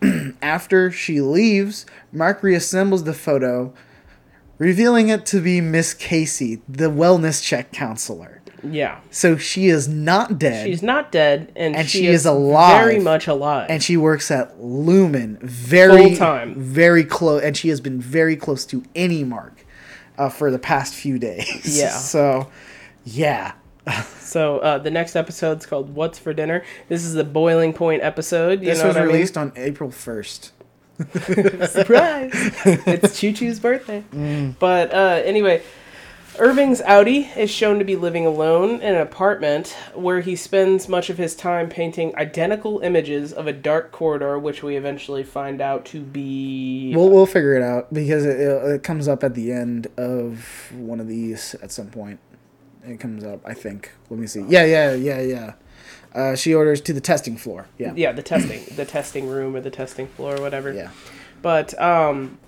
after 0.42 0.90
she 0.90 1.20
leaves, 1.20 1.86
Mark 2.12 2.40
reassembles 2.42 3.04
the 3.04 3.14
photo, 3.14 3.72
revealing 4.58 5.08
it 5.08 5.26
to 5.26 5.40
be 5.40 5.60
Miss 5.60 5.94
Casey, 5.94 6.62
the 6.68 6.90
wellness 6.90 7.42
check 7.42 7.72
counselor. 7.72 8.40
Yeah. 8.62 9.00
So 9.10 9.36
she 9.36 9.66
is 9.68 9.86
not 9.88 10.38
dead. 10.38 10.66
She's 10.66 10.82
not 10.82 11.12
dead, 11.12 11.52
and, 11.54 11.76
And 11.76 11.88
she, 11.88 11.98
she 11.98 12.06
is, 12.08 12.22
is 12.22 12.26
alive. 12.26 12.82
Very 12.84 12.98
much 13.00 13.28
alive. 13.28 13.66
and 13.70 13.82
she 13.82 13.96
works 13.96 14.30
at 14.32 14.58
Lumon 14.58 15.40
very 15.42 16.08
Full-time. 16.10 16.54
very 16.56 17.04
close, 17.04 17.42
and 17.42 17.56
she 17.56 17.68
has 17.68 17.80
been 17.80 18.00
very 18.00 18.34
close 18.36 18.64
to 18.66 18.80
innie 18.96 19.26
mark 19.26 19.64
uh, 20.16 20.28
for 20.28 20.50
the 20.50 20.58
past 20.58 20.92
few 20.94 21.18
days. 21.18 21.78
Yeah. 21.78 21.90
So, 21.98 22.50
yeah. 23.04 23.52
so 24.20 24.58
uh, 24.58 24.78
the 24.78 24.90
next 24.90 25.16
episode's 25.16 25.66
called 25.66 25.94
"What's 25.94 26.18
for 26.18 26.32
Dinner." 26.32 26.64
This 26.88 27.04
is 27.04 27.14
the 27.14 27.24
boiling 27.24 27.72
point 27.72 28.02
episode. 28.02 28.60
This 28.60 28.82
was 28.82 28.96
I 28.96 29.00
mean? 29.00 29.08
released 29.08 29.36
on 29.36 29.52
April 29.56 29.90
first. 29.90 30.52
Surprise! 31.12 32.30
it's 32.64 33.20
Choo 33.20 33.32
Choo's 33.32 33.60
birthday. 33.60 34.02
Mm. 34.12 34.56
But 34.58 34.92
uh, 34.92 35.22
anyway, 35.24 35.62
Irving's 36.38 36.80
outie 36.82 37.36
is 37.36 37.50
shown 37.50 37.78
to 37.78 37.84
be 37.84 37.96
living 37.96 38.26
alone 38.26 38.80
in 38.80 38.94
an 38.94 39.00
apartment 39.00 39.76
where 39.94 40.20
he 40.20 40.36
spends 40.36 40.88
much 40.88 41.10
of 41.10 41.18
his 41.18 41.34
time 41.34 41.68
painting 41.68 42.14
identical 42.16 42.80
images 42.80 43.32
of 43.32 43.46
a 43.46 43.52
dark 43.52 43.90
corridor, 43.92 44.38
which 44.38 44.62
we 44.62 44.76
eventually 44.76 45.24
find 45.24 45.60
out 45.60 45.84
to 45.86 46.00
be. 46.00 46.92
We'll 46.94 47.10
we'll 47.10 47.26
figure 47.26 47.54
it 47.54 47.62
out 47.62 47.92
because 47.92 48.24
it, 48.24 48.38
it 48.38 48.82
comes 48.82 49.08
up 49.08 49.24
at 49.24 49.34
the 49.34 49.52
end 49.52 49.88
of 49.96 50.72
one 50.72 51.00
of 51.00 51.08
these 51.08 51.54
at 51.62 51.72
some 51.72 51.88
point. 51.88 52.20
It 52.88 53.00
comes 53.00 53.24
up, 53.24 53.40
I 53.44 53.54
think. 53.54 53.92
Let 54.10 54.18
me 54.18 54.26
see. 54.26 54.44
Yeah, 54.48 54.64
yeah, 54.64 54.94
yeah, 54.94 55.20
yeah. 55.20 55.52
Uh, 56.14 56.34
she 56.34 56.54
orders 56.54 56.80
to 56.82 56.92
the 56.92 57.00
testing 57.00 57.36
floor. 57.36 57.66
Yeah. 57.76 57.92
yeah, 57.94 58.12
the 58.12 58.22
testing, 58.22 58.62
the 58.76 58.84
testing 58.84 59.28
room 59.28 59.54
or 59.54 59.60
the 59.60 59.70
testing 59.70 60.06
floor 60.08 60.36
or 60.36 60.40
whatever. 60.40 60.72
Yeah. 60.72 60.90
But 61.42 61.80
um, 61.80 62.38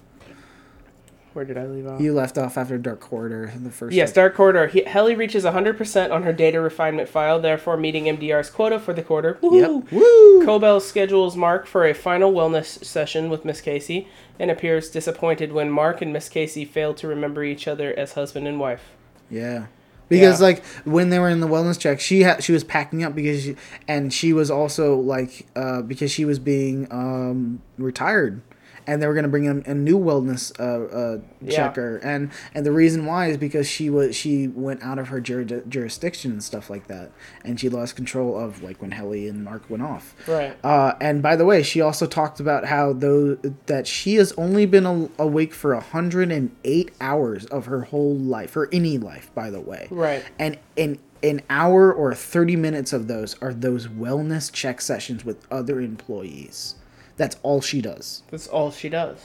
where 1.33 1.45
did 1.45 1.57
I 1.57 1.67
leave 1.67 1.87
off? 1.87 2.01
You 2.01 2.13
left 2.13 2.39
off 2.39 2.59
after 2.59 2.77
Dark 2.79 2.99
Corridor 3.01 3.53
in 3.55 3.63
the 3.63 3.71
first. 3.71 3.95
Yes, 3.95 4.13
Dark 4.13 4.35
Corridor. 4.35 4.67
He, 4.67 4.83
Helly 4.83 5.15
reaches 5.15 5.45
100% 5.45 6.11
on 6.11 6.25
her 6.25 6.33
data 6.33 6.61
refinement 6.61 7.09
file, 7.09 7.39
therefore 7.39 7.77
meeting 7.77 8.05
MDR's 8.05 8.51
quota 8.51 8.81
for 8.81 8.93
the 8.93 9.03
quarter. 9.03 9.39
Woohoo! 9.43 9.85
Yep. 9.85 9.93
Woo! 9.93 10.45
Cobel 10.45 10.81
schedules 10.81 11.37
Mark 11.37 11.67
for 11.67 11.87
a 11.87 11.95
final 11.95 12.33
wellness 12.33 12.85
session 12.85 13.31
with 13.31 13.45
Miss 13.45 13.61
Casey 13.61 14.09
and 14.41 14.51
appears 14.51 14.91
disappointed 14.91 15.53
when 15.53 15.71
Mark 15.71 16.03
and 16.03 16.13
Miss 16.13 16.29
Casey 16.29 16.65
fail 16.65 16.95
to 16.95 17.07
remember 17.07 17.45
each 17.45 17.69
other 17.69 17.97
as 17.97 18.15
husband 18.15 18.49
and 18.49 18.59
wife. 18.59 18.91
Yeah. 19.31 19.67
Because 20.11 20.41
Yeah. 20.41 20.47
like 20.49 20.65
when 20.85 21.09
they 21.09 21.19
were 21.19 21.31
in 21.31 21.41
the 21.41 21.47
wellness 21.49 21.79
check, 21.79 22.01
she 22.01 22.21
had 22.21 22.45
she 22.45 22.53
was 22.53 22.63
packing 22.65 23.03
up 23.03 23.15
because 23.15 23.43
she, 23.45 23.57
and 23.89 24.13
she 24.13 24.35
was 24.35 24.51
also 24.51 24.97
like 24.97 25.47
uh, 25.57 25.81
because 25.81 26.11
she 26.11 26.27
was 26.27 26.39
being 26.39 26.87
um, 26.91 27.63
retired, 27.79 28.43
and 28.91 29.01
they 29.01 29.07
were 29.07 29.15
gonna 29.15 29.29
bring 29.29 29.45
in 29.45 29.63
a 29.67 29.75
new 29.75 29.99
wellness 29.99 30.53
uh, 30.59 30.95
uh, 30.95 31.19
Yeah. 31.41 31.57
checker, 31.57 31.99
and 31.99 32.31
and 32.55 32.67
the 32.67 32.73
reason 32.73 33.07
why 33.07 33.29
is 33.29 33.37
because 33.37 33.69
she 33.69 33.89
was 33.89 34.17
she 34.17 34.49
went 34.49 34.83
out 34.83 34.99
of 34.99 35.09
her 35.09 35.21
jur- 35.21 35.45
jurisdiction 35.69 36.33
and 36.33 36.43
stuff 36.43 36.69
like 36.69 36.89
that, 36.89 37.13
and 37.45 37.61
she 37.61 37.69
lost 37.69 37.95
control 37.97 38.37
of 38.39 38.63
like 38.63 38.81
when 38.83 38.91
Helly 38.91 39.29
and 39.29 39.45
Mark 39.45 39.63
went 39.71 39.83
off. 39.83 40.15
Right. 40.27 40.57
Uh, 40.65 40.95
and 41.01 41.23
by 41.23 41.37
the 41.37 41.45
way, 41.45 41.63
she 41.63 41.81
also 41.81 42.07
talked 42.07 42.41
about 42.41 42.65
how 42.67 42.93
though 42.93 43.37
that 43.67 43.87
she 43.87 44.17
has 44.17 44.33
only 44.33 44.67
been 44.67 44.87
a- 44.87 45.09
awake 45.19 45.55
for 45.55 45.73
108 45.75 46.91
hours 47.01 47.47
of 47.47 47.67
her 47.67 47.83
whole 47.83 48.17
life, 48.17 48.57
or 48.57 48.69
any 48.73 48.99
life, 48.99 49.31
by 49.35 49.51
the 49.51 49.61
way. 49.61 49.87
Right. 49.91 50.25
And 50.39 50.59
an 50.77 50.99
an 51.23 51.43
hour 51.51 51.93
or 51.93 52.15
30 52.15 52.57
minutes 52.57 52.95
of 52.95 53.07
those 53.07 53.37
are 53.43 53.53
those 53.53 53.87
wellness 53.89 54.51
check 54.51 54.81
sessions 54.81 55.23
with 55.23 55.47
other 55.51 55.79
employees. 55.81 56.77
That's 57.21 57.37
all 57.43 57.61
she 57.61 57.83
does. 57.83 58.23
That's 58.31 58.47
all 58.47 58.71
she 58.71 58.89
does. 58.89 59.19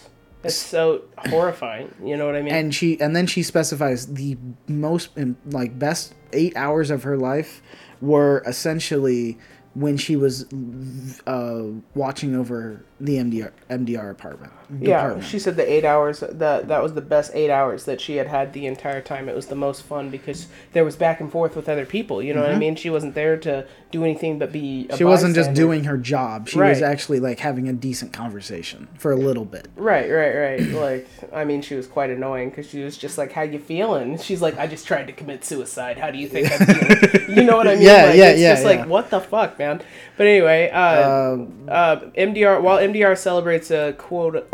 It's 0.43 0.57
so 0.57 1.03
horrifying. 1.29 1.95
You 2.03 2.17
know 2.17 2.25
what 2.25 2.35
I 2.35 2.41
mean? 2.41 2.53
And 2.53 2.75
she 2.75 2.99
and 2.99 3.15
then 3.15 3.25
she 3.25 3.41
specifies 3.41 4.07
the 4.07 4.37
most 4.67 5.11
like 5.45 5.79
best 5.79 6.13
8 6.33 6.57
hours 6.57 6.91
of 6.91 7.03
her 7.03 7.15
life 7.15 7.61
were 8.01 8.43
essentially 8.45 9.37
when 9.75 9.95
she 9.95 10.17
was 10.17 10.45
uh, 11.25 11.63
watching 11.93 12.35
over 12.35 12.83
the 12.99 13.17
MDR 13.17 13.51
MDR 13.69 14.09
apartment. 14.09 14.53
yeah, 14.79 14.97
department. 15.01 15.27
she 15.27 15.37
said 15.37 15.57
the 15.57 15.69
eight 15.69 15.83
hours 15.83 16.21
that 16.21 16.67
that 16.69 16.81
was 16.81 16.93
the 16.93 17.01
best 17.01 17.31
eight 17.33 17.49
hours 17.51 17.83
that 17.85 17.99
she 17.99 18.15
had 18.15 18.27
had 18.27 18.53
the 18.53 18.65
entire 18.65 19.01
time. 19.01 19.27
It 19.27 19.35
was 19.35 19.47
the 19.47 19.55
most 19.55 19.81
fun 19.83 20.09
because 20.09 20.47
there 20.71 20.85
was 20.85 20.95
back 20.95 21.19
and 21.19 21.29
forth 21.29 21.55
with 21.57 21.67
other 21.67 21.85
people. 21.85 22.21
You 22.23 22.33
know 22.33 22.41
what 22.41 22.51
I 22.51 22.57
mean? 22.57 22.75
She 22.77 22.89
wasn't 22.89 23.13
there 23.13 23.35
to 23.37 23.67
do 23.91 24.03
anything 24.05 24.39
but 24.39 24.51
be. 24.53 24.85
Mm-hmm. 24.87 24.95
she 24.97 25.03
wasn't 25.03 25.35
just 25.35 25.53
doing 25.53 25.83
her 25.83 25.97
job. 25.97 26.47
She 26.47 26.57
was 26.59 26.81
actually 26.81 27.19
like 27.19 27.39
having 27.39 27.67
a 27.67 27.73
decent 27.73 28.13
conversation 28.13 28.87
for 28.97 29.11
a 29.11 29.17
little 29.17 29.45
bit. 29.45 29.67
Right, 29.75 30.09
right, 30.09 30.33
right. 30.35 30.61
like, 30.69 31.07
I 31.33 31.43
mean, 31.43 31.61
she 31.61 31.75
was 31.75 31.87
quite 31.87 32.09
annoying 32.09 32.49
because 32.49 32.69
she 32.69 32.81
was 32.81 32.97
just 32.97 33.17
like, 33.17 33.33
"How 33.33 33.41
you 33.41 33.59
feeling?" 33.59 34.17
She's 34.19 34.41
like, 34.41 34.57
"I 34.57 34.67
just 34.67 34.87
tried 34.87 35.07
to 35.07 35.13
commit 35.13 35.43
suicide. 35.43 35.97
How 35.97 36.11
do 36.11 36.17
you 36.17 36.29
think 36.29 36.49
I'm 36.49 36.65
feeling?" 37.11 37.37
you 37.37 37.43
know 37.43 37.57
what 37.57 37.67
I 37.67 37.75
mean? 37.75 37.83
Yeah, 37.83 38.05
like, 38.05 38.15
yeah, 38.15 38.29
it's 38.29 38.39
yeah, 38.39 38.53
Just 38.53 38.63
yeah. 38.63 38.69
like, 38.69 38.87
what 38.87 39.09
the 39.09 39.19
fuck, 39.19 39.59
man. 39.59 39.81
But 40.17 40.27
anyway, 40.27 40.69
uh, 40.69 41.33
Um, 41.33 41.67
uh, 41.67 41.97
MDR 42.17 42.61
while 42.61 42.77
MDR 42.95 43.17
celebrates 43.17 43.71
a 43.71 43.93
quote. 43.97 44.53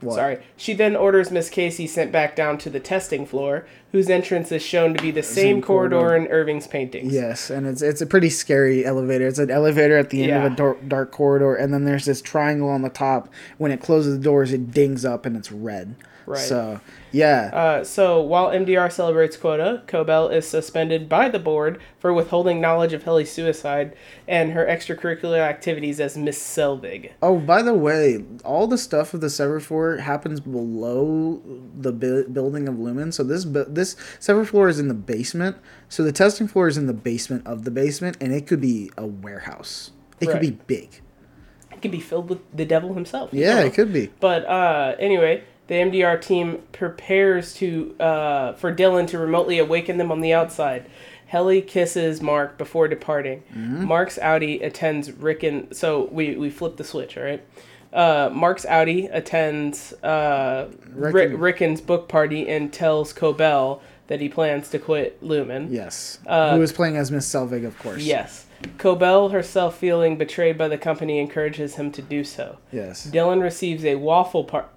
What? 0.00 0.16
Sorry. 0.16 0.38
She 0.56 0.74
then 0.74 0.96
orders 0.96 1.30
Miss 1.30 1.48
Casey 1.48 1.86
sent 1.86 2.10
back 2.10 2.34
down 2.34 2.58
to 2.58 2.70
the 2.70 2.80
testing 2.80 3.24
floor, 3.24 3.66
whose 3.92 4.10
entrance 4.10 4.50
is 4.50 4.60
shown 4.60 4.94
to 4.94 5.00
be 5.02 5.12
the 5.12 5.22
same, 5.22 5.34
Same 5.56 5.62
corridor, 5.62 5.96
corridor. 6.00 6.16
in 6.26 6.32
Irving's 6.32 6.66
paintings. 6.66 7.12
Yes, 7.12 7.50
and 7.50 7.68
it's 7.68 7.82
it's 7.82 8.00
a 8.00 8.06
pretty 8.06 8.28
scary 8.28 8.84
elevator. 8.84 9.28
It's 9.28 9.38
an 9.38 9.50
elevator 9.50 9.96
at 9.96 10.10
the 10.10 10.22
end 10.22 10.30
Yeah. 10.30 10.44
of 10.44 10.52
a 10.52 10.56
dark, 10.56 10.88
dark 10.88 11.12
corridor, 11.12 11.54
and 11.54 11.72
then 11.72 11.84
there's 11.84 12.04
this 12.04 12.20
triangle 12.20 12.68
on 12.68 12.82
the 12.82 12.88
top. 12.88 13.28
When 13.58 13.70
it 13.70 13.80
closes 13.80 14.18
the 14.18 14.24
doors, 14.24 14.52
it 14.52 14.72
dings 14.72 15.04
up 15.04 15.24
and 15.24 15.36
it's 15.36 15.52
red. 15.52 15.94
Right. 16.26 16.38
So 16.40 16.80
yeah, 17.10 17.50
Uh, 17.52 17.84
so 17.84 18.20
while 18.22 18.48
MDR 18.50 18.90
celebrates 18.90 19.36
quota, 19.36 19.82
Cobel 19.86 20.28
is 20.28 20.46
suspended 20.48 21.08
by 21.08 21.28
the 21.28 21.38
board 21.38 21.80
for 21.98 22.12
withholding 22.12 22.60
knowledge 22.60 22.92
of 22.92 23.02
Helly's 23.02 23.30
suicide 23.30 23.94
and 24.26 24.52
her 24.52 24.64
extracurricular 24.64 25.38
activities 25.38 26.00
as 26.00 26.16
Miss 26.16 26.38
Selvig. 26.38 27.10
Oh, 27.20 27.38
by 27.38 27.62
the 27.62 27.74
way, 27.74 28.24
all 28.44 28.66
the 28.66 28.78
stuff 28.78 29.12
of 29.12 29.20
the 29.20 29.28
Sever 29.28 29.60
Floor 29.60 29.98
happens 29.98 30.40
below 30.40 31.42
the 31.78 31.92
bu- 31.92 32.28
building 32.28 32.68
of 32.68 32.76
Lumon. 32.76 33.12
So 33.12 33.22
this 33.22 33.44
bu- 33.44 33.66
this 33.68 33.96
Sever 34.18 34.44
Floor 34.44 34.68
is 34.68 34.78
in 34.78 34.88
the 34.88 34.94
basement. 34.94 35.56
So 35.88 36.02
the 36.02 36.12
testing 36.12 36.48
floor 36.48 36.68
is 36.68 36.78
in 36.78 36.86
the 36.86 36.94
basement 36.94 37.46
of 37.46 37.64
the 37.64 37.70
basement, 37.70 38.16
and 38.20 38.32
it 38.32 38.46
could 38.46 38.60
be 38.60 38.90
a 38.96 39.06
warehouse. 39.06 39.90
It 40.20 40.30
could 40.30 40.40
be 40.40 40.52
big. 40.52 41.00
It 41.70 41.82
could 41.82 41.90
be 41.90 42.00
filled 42.00 42.28
with 42.30 42.38
the 42.56 42.64
devil 42.64 42.94
himself. 42.94 43.30
Yeah, 43.32 43.56
know? 43.56 43.66
it 43.66 43.74
could 43.74 43.92
be. 43.92 44.10
But 44.20 44.46
uh, 44.46 44.94
anyway, 44.98 45.42
the 45.72 45.78
MDR 45.78 46.20
team 46.20 46.62
prepares 46.72 47.54
to 47.54 47.96
uh, 47.98 48.52
for 48.52 48.74
Dylan 48.74 49.06
to 49.08 49.18
remotely 49.18 49.58
awaken 49.58 49.96
them 49.96 50.12
on 50.12 50.20
the 50.20 50.34
outside. 50.34 50.84
Helly 51.26 51.62
kisses 51.62 52.20
Mark 52.20 52.58
before 52.58 52.88
departing. 52.88 53.42
Mm-hmm. 53.54 53.86
Mark's 53.86 54.18
outie 54.18 54.62
attends 54.62 55.10
Rick 55.10 55.42
and 55.44 55.74
so 55.74 56.08
we 56.12 56.36
we 56.36 56.50
flip 56.50 56.76
the 56.76 56.84
switch, 56.84 57.16
all 57.16 57.24
right. 57.24 57.42
Uh, 57.90 58.28
Mark's 58.32 58.66
outie 58.66 59.08
attends 59.14 59.94
uh, 60.02 60.68
Rick. 60.90 61.32
Ricken's 61.34 61.80
book 61.80 62.06
party 62.06 62.48
and 62.50 62.70
tells 62.70 63.14
Cobel 63.14 63.82
that 64.08 64.20
he 64.20 64.28
plans 64.28 64.68
to 64.70 64.78
quit 64.78 65.22
Lumon. 65.22 65.68
Yes. 65.70 66.18
Uh, 66.26 66.54
Who 66.56 66.62
is 66.62 66.72
playing 66.72 66.98
as 66.98 67.10
Miss 67.10 67.26
Selvig, 67.26 67.64
of 67.64 67.78
course. 67.78 68.02
Yes. 68.02 68.44
Cobel, 68.76 69.30
herself 69.30 69.78
feeling 69.78 70.18
betrayed 70.18 70.58
by 70.58 70.68
the 70.68 70.78
company, 70.78 71.18
encourages 71.18 71.76
him 71.76 71.90
to 71.92 72.02
do 72.02 72.24
so. 72.24 72.58
Yes. 72.70 73.06
Dylan 73.10 73.40
receives 73.40 73.84
a 73.86 73.94
waffle 73.94 74.44
part. 74.44 74.68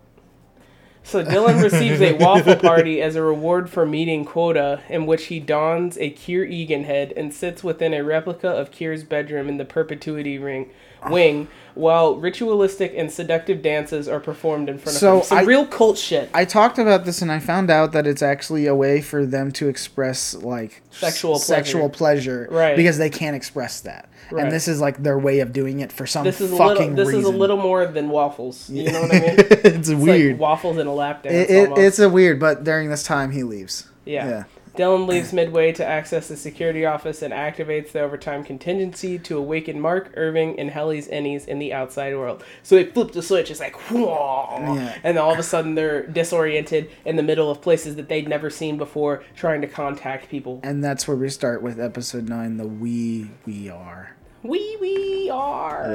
So 1.06 1.24
Dylan 1.24 1.62
receives 1.62 2.02
a 2.02 2.14
waffle 2.14 2.56
party 2.70 3.00
as 3.00 3.16
a 3.16 3.22
reward 3.22 3.70
for 3.70 3.86
meeting 3.86 4.26
quota, 4.26 4.82
in 4.90 5.06
which 5.06 5.26
he 5.26 5.40
dons 5.40 6.00
a 6.00 6.10
Kier 6.10 6.50
Eagan 6.50 6.86
head 6.86 7.14
and 7.16 7.32
sits 7.32 7.64
within 7.64 7.94
a 7.94 8.04
replica 8.04 8.50
of 8.50 8.72
Kier's 8.72 9.04
bedroom 9.04 9.48
in 9.48 9.58
the 9.58 9.66
perpetuity 9.66 10.40
ring 10.40 10.72
wing, 11.10 11.48
while 11.76 12.16
ritualistic 12.16 12.94
and 12.96 13.12
seductive 13.12 13.62
dances 13.62 14.08
are 14.08 14.20
performed 14.20 14.70
in 14.70 14.78
front 14.78 14.98
So 14.98 15.10
of 15.10 15.16
him. 15.18 15.24
Some 15.26 15.38
I- 15.40 15.42
real 15.42 15.66
cult 15.66 15.98
shit. 15.98 16.30
I 16.34 16.46
talked 16.46 16.78
about 16.80 17.04
this 17.06 17.22
and 17.22 17.32
I 17.32 17.40
found 17.40 17.70
out 17.70 17.92
that 17.92 18.08
it's 18.08 18.22
actually 18.22 18.66
a 18.66 18.74
way 18.76 19.02
for 19.02 19.26
them 19.26 19.52
to 19.54 19.68
express 19.68 20.34
like 20.36 20.82
Sexual 20.92 21.36
s- 21.36 21.44
sexual 21.46 21.90
pleasure, 21.90 22.48
Right. 22.50 22.76
Because 22.78 22.98
they 22.98 23.10
can't 23.10 23.36
express 23.36 23.82
that, 23.82 24.08
Right. 24.32 24.44
and 24.44 24.52
this 24.52 24.68
is 24.70 24.80
like 24.80 25.04
their 25.04 25.20
way 25.20 25.40
of 25.42 25.52
doing 25.52 25.82
it 25.82 25.92
for 25.92 26.08
some 26.08 26.24
this 26.24 26.40
is 26.40 26.52
fucking 26.52 26.96
little. 26.96 26.96
This 26.96 27.08
reason. 27.08 27.20
is 27.20 27.26
a 27.26 27.38
little 27.38 27.58
more 27.58 27.86
than 27.88 28.08
waffles. 28.10 28.70
You 28.70 28.92
know 28.94 29.02
what 29.02 29.14
I 29.14 29.20
mean? 29.20 29.36
it's, 29.40 29.90
It's 29.90 29.90
weird. 29.92 30.32
like 30.34 30.40
waffles 30.42 30.78
and 30.78 30.88
a 30.88 30.92
lap 30.94 31.24
dance. 31.24 31.50
it, 31.50 31.54
it, 31.72 31.78
it's 31.78 32.00
a 32.00 32.08
weird, 32.10 32.40
but 32.40 32.64
during 32.64 32.90
this 32.90 33.04
time 33.04 33.32
he 33.32 33.44
leaves. 33.44 33.88
Yeah. 34.06 34.28
Yeah. 34.28 34.44
Dylan 34.78 35.08
leaves 35.08 35.32
midway 35.34 35.72
to 35.74 35.86
access 35.86 36.28
the 36.28 36.38
security 36.38 36.86
office 36.86 37.22
and 37.22 37.34
activates 37.34 37.92
the 37.92 38.02
overtime 38.02 38.44
contingency 38.44 39.18
to 39.20 39.38
awaken 39.38 39.80
Mark, 39.80 40.12
Irving, 40.16 40.60
and 40.60 40.70
Helly's 40.70 41.08
innies 41.08 41.48
in 41.48 41.60
the 41.60 41.74
outside 41.74 42.16
world. 42.16 42.44
So 42.64 42.76
they 42.76 42.86
flip 42.86 43.12
the 43.12 43.22
switch, 43.22 43.50
it's 43.52 43.60
like, 43.60 43.76
whoa, 43.92 44.76
Yeah. 44.76 44.98
and 45.04 45.18
all 45.18 45.32
of 45.34 45.40
a 45.40 45.44
sudden 45.44 45.76
they're 45.76 46.06
disoriented 46.08 46.90
in 47.06 47.16
the 47.16 47.24
middle 47.24 47.50
of 47.50 47.62
places 47.62 47.96
that 47.96 48.10
they'd 48.10 48.28
never 48.28 48.50
seen 48.50 48.78
before, 48.78 49.24
trying 49.36 49.62
to 49.62 49.68
contact 49.68 50.30
people. 50.30 50.60
And 50.64 50.84
that's 50.84 51.08
where 51.08 51.18
we 51.18 51.30
start 51.30 51.62
with 51.62 51.80
episode 51.80 52.28
nine, 52.30 52.58
the 52.58 52.68
we 52.68 53.32
we 53.46 53.70
are. 53.70 54.16
We 54.44 54.78
we 54.82 55.30
are. 55.32 55.86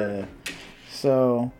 Yeah. 0.47 0.53
So, 0.91 1.51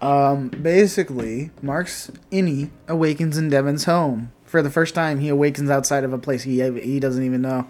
um, 0.00 0.48
basically, 0.48 1.50
Mark's 1.62 2.10
innie 2.30 2.70
awakens 2.88 3.38
in 3.38 3.48
Devon's 3.48 3.84
home. 3.84 4.32
For 4.54 4.62
the 4.62 4.70
first 4.70 4.94
time, 4.94 5.18
he 5.18 5.30
awakens 5.30 5.68
outside 5.68 6.04
of 6.04 6.12
a 6.12 6.18
place 6.18 6.44
he 6.44 6.60
he 6.78 7.00
doesn't 7.00 7.24
even 7.24 7.42
know, 7.42 7.66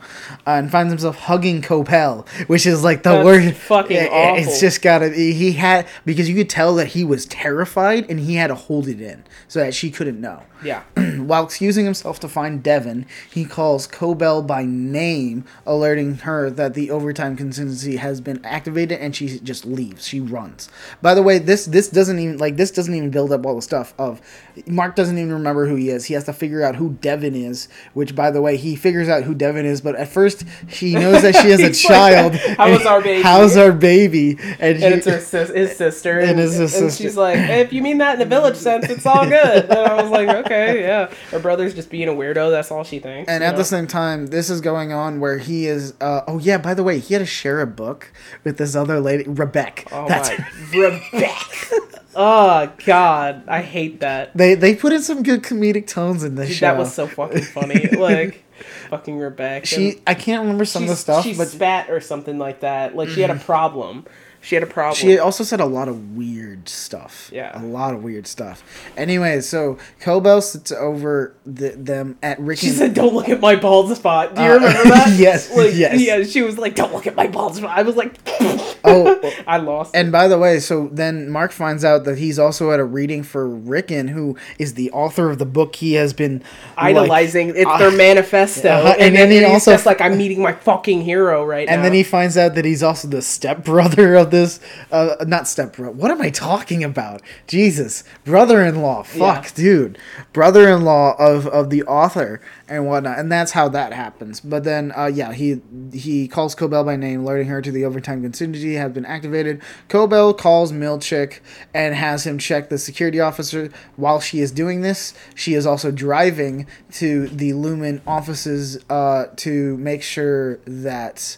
uh, 0.47 0.51
and 0.51 0.71
finds 0.71 0.93
himself 0.93 1.17
hugging 1.17 1.63
Cobel, 1.63 2.27
which 2.47 2.67
is 2.67 2.85
like 2.85 3.03
the 3.03 3.09
That's 3.13 3.25
worst. 3.25 3.55
fucking 3.55 3.97
it- 3.97 4.13
awful. 4.13 4.45
It's 4.45 4.61
just 4.61 4.83
gotta. 4.83 5.09
He 5.09 5.53
had 5.53 5.87
because 6.05 6.29
you 6.29 6.35
could 6.35 6.51
tell 6.51 6.75
that 6.75 6.89
he 6.89 7.03
was 7.03 7.25
terrified, 7.25 8.05
and 8.11 8.21
he 8.21 8.35
had 8.35 8.49
to 8.49 8.55
hold 8.55 8.87
it 8.87 9.01
in 9.01 9.25
so 9.49 9.61
that 9.61 9.73
she 9.73 9.91
couldn't 9.91 10.21
know. 10.21 10.43
Yeah. 10.63 10.83
While 11.17 11.45
excusing 11.45 11.85
himself 11.87 12.21
to 12.21 12.29
find 12.29 12.63
Devon, 12.63 13.07
he 13.31 13.45
calls 13.45 13.87
Cobel 13.87 14.43
by 14.43 14.65
name, 14.65 15.45
alerting 15.67 16.17
her 16.19 16.49
that 16.51 16.73
the 16.75 16.91
overtime 16.91 17.37
contingency 17.37 17.97
has 17.97 18.21
been 18.21 18.43
activated, 18.45 18.99
and 18.99 19.17
she 19.17 19.39
just 19.41 19.65
leaves. 19.65 20.07
She 20.07 20.21
runs. 20.21 20.69
By 21.01 21.15
the 21.15 21.23
way, 21.23 21.39
this 21.39 21.65
this 21.65 21.89
doesn't 21.89 22.19
even 22.19 22.37
like 22.37 22.57
this 22.59 22.71
doesn't 22.71 22.95
even 22.95 23.09
build 23.11 23.33
up 23.33 23.47
all 23.47 23.57
the 23.57 23.63
stuff 23.63 23.95
of 23.99 24.21
Mark 24.67 24.97
doesn't 24.97 25.17
even 25.17 25.33
remember 25.33 25.67
who 25.67 25.77
he 25.77 25.89
is. 25.89 26.05
He 26.05 26.15
has 26.15 26.25
to 26.25 26.33
figure 26.35 26.63
out 26.63 26.74
who 26.75 26.95
Devon 27.01 27.35
is, 27.35 27.69
which 27.93 28.15
by 28.15 28.31
the 28.31 28.41
way, 28.43 28.57
he 28.57 28.77
figures 28.77 29.09
out 29.09 29.23
who 29.25 29.35
Devon 29.35 29.65
is, 29.67 29.81
but 29.81 29.95
at 29.97 30.09
first 30.09 30.45
he 30.69 30.95
knows 30.95 31.23
that 31.23 31.35
she 31.37 31.51
has 31.51 31.61
a 31.61 31.69
He's 31.69 31.85
like, 31.85 31.93
child. 31.93 32.35
"How's 32.57 32.87
our 32.87 33.01
baby?" 33.03 33.23
How's 33.23 33.57
our 33.57 33.73
baby? 33.73 34.31
And, 34.61 34.61
And 34.61 35.03
she- 35.03 35.11
it's 35.11 35.31
her 35.33 35.45
his 35.55 35.77
sister, 35.77 36.19
and, 36.19 36.31
And 36.31 36.39
his 36.39 36.59
and 36.59 36.71
sister. 36.71 37.03
she's 37.03 37.17
like, 37.17 37.39
"If 37.39 37.73
you 37.73 37.83
mean 37.83 37.99
that 37.99 38.15
in 38.15 38.19
the 38.21 38.27
village 38.27 38.57
sense, 38.57 38.89
it's 38.89 39.07
all 39.07 39.25
good." 39.27 39.65
And 39.65 39.73
I 39.73 40.01
was 40.03 40.11
like, 40.11 40.29
"Okay, 40.29 40.83
yeah." 40.83 41.13
Her 41.31 41.39
brother's 41.39 41.75
just 41.75 41.91
being 41.91 42.09
a 42.09 42.13
weirdo. 42.13 42.51
That's 42.51 42.71
all 42.71 42.85
she 42.85 42.99
thinks. 42.99 43.29
And 43.31 43.43
at 43.45 43.53
know? 43.53 43.59
the 43.59 43.65
same 43.65 43.87
time, 43.87 44.27
this 44.29 44.51
is 44.51 44.61
going 44.61 44.93
on 44.93 45.21
where 45.21 45.39
he 45.39 45.67
is. 45.67 45.95
Uh, 46.01 46.23
oh 46.27 46.39
yeah, 46.39 46.59
by 46.59 46.75
the 46.75 46.83
way, 46.83 46.99
he 46.99 47.15
had 47.15 47.21
to 47.21 47.27
share 47.27 47.61
a 47.61 47.67
book 47.67 48.13
with 48.45 48.59
this 48.59 48.75
other 48.75 49.01
lady, 49.01 49.25
Rebecca. 49.27 49.85
Oh 49.93 50.09
That's 50.09 50.31
my, 50.39 50.47
Rebecca. 50.77 51.94
Oh 52.17 52.73
God, 52.85 53.45
I 53.49 53.63
hate 53.63 54.01
that. 54.01 54.37
they 54.37 54.55
they 54.55 54.75
put 54.75 54.93
in 54.93 55.03
some 55.03 55.23
good 55.23 55.43
comedic 55.43 55.87
tones 55.87 56.25
in 56.25 56.35
this 56.35 56.49
Dude, 56.49 56.57
show. 56.59 56.67
that 56.67 56.79
was 56.79 56.93
so 56.93 57.07
fucking 57.07 57.43
funny. 57.43 57.89
like, 57.97 58.45
fucking 58.91 59.19
Rebecca. 59.19 59.67
she. 59.67 60.01
I 60.07 60.15
can't 60.15 60.43
remember 60.43 60.65
some 60.65 60.85
of 60.85 60.89
the 60.89 60.97
stuff, 60.97 61.25
she 61.25 61.35
but 61.35 61.49
spat 61.49 61.91
or 61.91 62.01
something 62.01 62.39
like 62.39 62.61
that. 62.61 62.97
Like 62.97 63.09
she 63.09 63.21
had 63.21 63.31
a 63.31 63.35
mm-hmm. 63.35 63.45
problem. 63.45 64.07
She 64.45 64.55
had 64.57 64.63
a 64.63 64.67
problem. 64.67 64.95
she 64.97 65.19
also 65.19 65.43
said 65.43 65.61
a 65.61 65.67
lot 65.67 65.89
of 65.89 66.17
weird 66.17 66.69
stuff. 66.69 67.31
Yeah. 67.33 67.51
a 67.61 67.65
lot 67.65 67.95
of 67.95 68.03
weird 68.05 68.27
stuff. 68.27 68.63
Anyway, 68.97 69.41
so 69.41 69.79
Cobel 70.01 70.41
sits 70.43 70.71
over 70.71 71.35
the, 71.47 71.71
them 71.71 72.19
at 72.23 72.39
Rick. 72.39 72.59
She 72.59 72.69
said, 72.69 72.95
"Don't 72.95 73.15
look 73.15 73.29
at 73.29 73.41
my 73.41 73.57
bald 73.57 73.95
spot." 73.97 74.35
Do 74.35 74.43
you 74.43 74.49
Uh, 74.51 74.55
remember 74.55 74.83
that? 74.85 75.15
yes, 75.19 75.51
Like, 75.57 75.75
yes. 75.75 76.01
Yeah. 76.01 76.23
She 76.25 76.43
was 76.43 76.59
like, 76.59 76.75
"Don't 76.75 76.93
look 76.93 77.07
at 77.07 77.17
my 77.17 77.27
bald 77.27 77.57
spot." 77.57 77.71
I 77.77 77.83
was 77.83 77.97
like, 77.97 78.15
Oh, 78.87 79.19
I 79.47 79.57
lost. 79.57 79.97
And 79.97 80.13
by 80.13 80.29
the 80.29 80.37
way, 80.39 80.61
so 80.61 80.89
then 80.93 81.31
Mark 81.31 81.53
finds 81.53 81.85
out 81.87 82.05
that 82.05 82.19
he's 82.19 82.39
also 82.39 82.71
at 82.71 82.79
a 82.81 82.85
reading 82.85 83.23
for 83.23 83.49
Ricken, 83.49 84.09
who 84.09 84.37
is 84.59 84.75
the 84.75 84.91
author 84.91 85.31
of 85.31 85.39
the 85.39 85.47
book 85.47 85.77
he 85.77 85.95
has 85.95 86.13
been 86.13 86.41
like- 86.77 86.95
idolizing. 86.97 87.51
it's 87.57 87.65
uh, 87.67 87.79
their 87.79 87.91
manifesto, 87.91 88.69
uh-huh, 88.69 88.89
and, 88.99 89.01
and 89.03 89.17
then, 89.17 89.29
then 89.31 89.45
he 89.47 89.53
also- 89.53 89.73
just 89.73 89.87
like, 89.87 90.01
"I'm 90.03 90.19
meeting 90.19 90.43
my 90.43 90.53
fucking 90.53 91.01
hero 91.03 91.45
right 91.45 91.67
now." 91.67 91.75
And 91.75 91.85
then 91.85 91.95
he 91.95 92.03
finds 92.03 92.37
out 92.37 92.55
that 92.57 92.65
he's 92.67 92.83
also 92.83 93.09
the 93.09 93.23
stepbrother 93.23 94.15
of 94.15 94.31
this, 94.35 94.61
uh, 94.93 95.17
not 95.27 95.49
stepbrother. 95.49 95.93
What 95.93 96.11
am 96.11 96.21
I 96.21 96.31
talking 96.31 96.83
about? 96.85 97.23
Jesus, 97.47 98.05
brother-in-law. 98.25 99.05
Fuck, 99.05 99.45
Yeah. 99.45 99.51
dude, 99.55 99.99
brother-in-law 100.33 101.17
of 101.19 101.47
of 101.47 101.71
the 101.71 101.83
author 101.85 102.41
and 102.69 102.87
whatnot. 102.87 103.19
And 103.19 103.31
that's 103.31 103.53
how 103.53 103.69
that 103.69 103.93
happens. 103.93 104.41
But 104.41 104.65
then, 104.65 104.93
uh, 104.97 105.07
yeah, 105.07 105.33
he 105.33 105.63
he 105.93 106.29
calls 106.29 106.55
Cobel 106.55 106.85
by 106.85 106.97
name, 106.97 107.21
alerting 107.21 107.49
her 107.49 107.63
to 107.63 107.71
the 107.71 107.85
overtime 107.85 108.23
contingency 108.23 108.75
has 108.75 108.93
been 108.93 109.05
activated. 109.07 109.61
Cobel 109.89 110.35
calls 110.35 110.73
Milchick 110.73 111.41
and 111.73 111.95
has 111.95 112.27
him 112.27 112.39
check 112.39 112.69
the 112.69 112.79
security 112.79 113.21
officer. 113.21 113.71
While 113.97 114.21
she 114.21 114.41
is 114.41 114.51
doing 114.51 114.81
this, 114.83 115.15
she 115.35 115.55
is 115.55 115.67
also 115.67 115.91
driving 115.91 116.67
to 116.93 117.29
the 117.29 117.53
Lumon 117.53 118.01
offices 118.07 118.79
uh, 118.91 119.27
to 119.37 119.77
make 119.79 120.03
sure 120.03 120.59
that 120.67 121.37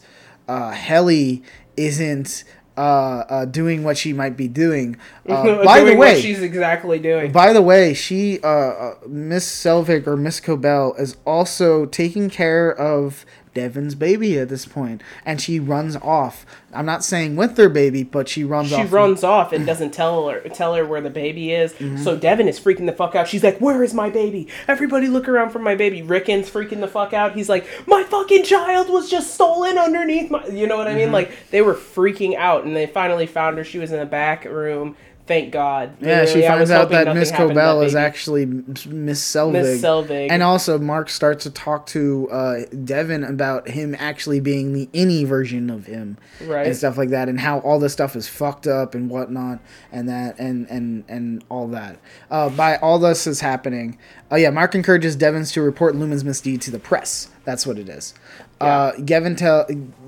uh, 0.49 0.71
Helly 0.71 1.43
isn't 1.77 2.45
uh, 2.77 2.81
uh, 2.81 3.45
doing 3.47 3.83
what 3.85 3.97
she 3.97 4.13
might 4.13 4.37
be 4.37 4.49
doing. 4.49 4.97
Uh, 5.29 5.65
by 5.65 5.81
Doing 5.81 5.95
the 5.95 5.99
what 5.99 6.05
way, 6.07 6.21
she's 6.21 6.41
exactly 6.41 7.01
doing. 7.01 7.33
by 7.33 7.53
the 7.53 7.61
way, 7.61 7.93
she 7.95 8.39
uh, 8.45 8.47
uh, 8.47 8.95
Miss 9.09 9.45
Selvig 9.45 10.07
or 10.07 10.17
Miss 10.17 10.39
Cobel 10.39 10.95
is 10.99 11.17
also 11.27 11.85
taking 11.87 12.31
care 12.31 12.71
of 12.71 13.27
Devon's 13.57 13.95
baby 13.95 14.39
at 14.39 14.49
this 14.49 14.67
point, 14.67 15.03
and 15.25 15.41
she 15.41 15.59
runs 15.59 15.97
off. 15.97 16.45
I'm 16.73 16.85
not 16.87 17.03
saying 17.03 17.37
with 17.37 17.57
their 17.57 17.71
baby, 17.71 18.03
but 18.03 18.29
she 18.29 18.45
runs 18.45 18.71
off. 18.73 18.79
she 18.81 18.85
off. 18.87 18.93
runs 18.93 19.25
off 19.25 19.53
and 19.53 19.65
doesn't 19.67 19.93
tell 19.93 20.29
her 20.29 20.41
tell 20.51 20.75
her 20.75 20.85
where 20.87 21.01
the 21.01 21.11
baby 21.11 21.53
is. 21.53 21.73
Mm-hmm. 21.73 21.97
So 22.05 22.17
Devon 22.17 22.47
is 22.49 22.61
freaking 22.61 22.87
the 22.87 22.93
fuck 22.93 23.15
out. 23.15 23.27
She's 23.29 23.43
like, 23.43 23.59
"Where 23.59 23.83
is 23.83 23.95
my 23.95 24.11
baby? 24.11 24.47
Everybody 24.69 25.09
look 25.09 25.27
around 25.27 25.51
for 25.51 25.59
my 25.59 25.75
baby." 25.75 26.03
Ricken's 26.03 26.51
freaking 26.51 26.81
the 26.81 26.89
fuck 26.89 27.13
out. 27.15 27.35
He's 27.35 27.49
like, 27.49 27.67
"My 27.87 28.03
fucking 28.05 28.45
child 28.45 28.91
was 28.91 29.11
just 29.11 29.33
stolen 29.35 29.79
underneath 29.79 30.31
my." 30.31 30.47
You 30.47 30.67
know 30.67 30.77
what 30.77 30.87
I 30.87 30.91
Mm-hmm. 30.91 30.99
mean? 30.99 31.13
Like 31.13 31.33
they 31.51 31.63
were 31.63 31.75
freaking 31.75 32.37
out, 32.37 32.65
and 32.65 32.77
they 32.77 32.87
finally 32.87 33.27
found 33.27 33.57
her. 33.59 33.65
She 33.65 33.79
was 33.79 33.91
in 33.91 33.99
the 33.99 34.07
back 34.07 34.45
room. 34.45 34.97
Thank 35.27 35.53
God. 35.53 35.97
Yeah, 36.01 36.25
she 36.25 36.37
Literally, 36.37 36.47
finds 36.47 36.71
out 36.71 36.91
that 36.91 37.15
Miss 37.15 37.33
Cobel 37.33 37.81
that 37.81 37.87
is 37.87 37.95
actually 37.97 38.47
Miss 38.47 38.85
Selvig. 38.87 39.53
Miss 39.53 39.83
Selvig. 39.83 40.29
And 40.31 40.41
also, 40.43 40.79
Mark 40.79 41.11
starts 41.11 41.43
to 41.43 41.51
talk 41.51 41.87
to 41.87 42.31
uh, 42.31 42.61
Devon 42.85 43.25
about 43.25 43.69
him 43.69 43.97
actually 43.99 44.39
being 44.39 44.73
the 44.73 44.87
innie 44.93 45.27
version 45.27 45.69
of 45.69 45.87
him, 45.87 46.17
Right. 46.45 46.69
and 46.69 46.77
stuff 46.77 46.97
like 46.97 47.09
that, 47.11 47.29
and 47.29 47.41
how 47.41 47.59
all 47.61 47.81
this 47.81 47.93
stuff 47.93 48.15
is 48.15 48.29
fucked 48.29 48.69
up 48.69 48.95
and 48.95 49.11
whatnot, 49.11 49.59
and 49.91 50.09
that 50.09 50.39
and 50.39 50.69
and 50.71 51.05
and 51.09 51.43
all 51.49 51.67
that. 51.69 51.99
Uh, 52.31 52.49
by 52.49 52.77
all 52.77 52.99
this 53.01 53.27
is 53.27 53.41
happening, 53.41 53.99
oh 54.31 54.37
yeah, 54.37 54.51
Mark 54.51 54.75
encourages 54.77 55.17
Devon 55.17 55.45
to 55.45 55.61
report 55.61 55.97
Lumon's 55.97 56.23
misdeed 56.25 56.61
to 56.63 56.71
the 56.71 56.79
press. 56.79 57.31
That's 57.45 57.67
what 57.67 57.79
it 57.79 57.89
is. 57.89 58.15
Uh, 58.61 58.93
Devon 58.93 59.35
tell 59.35 59.67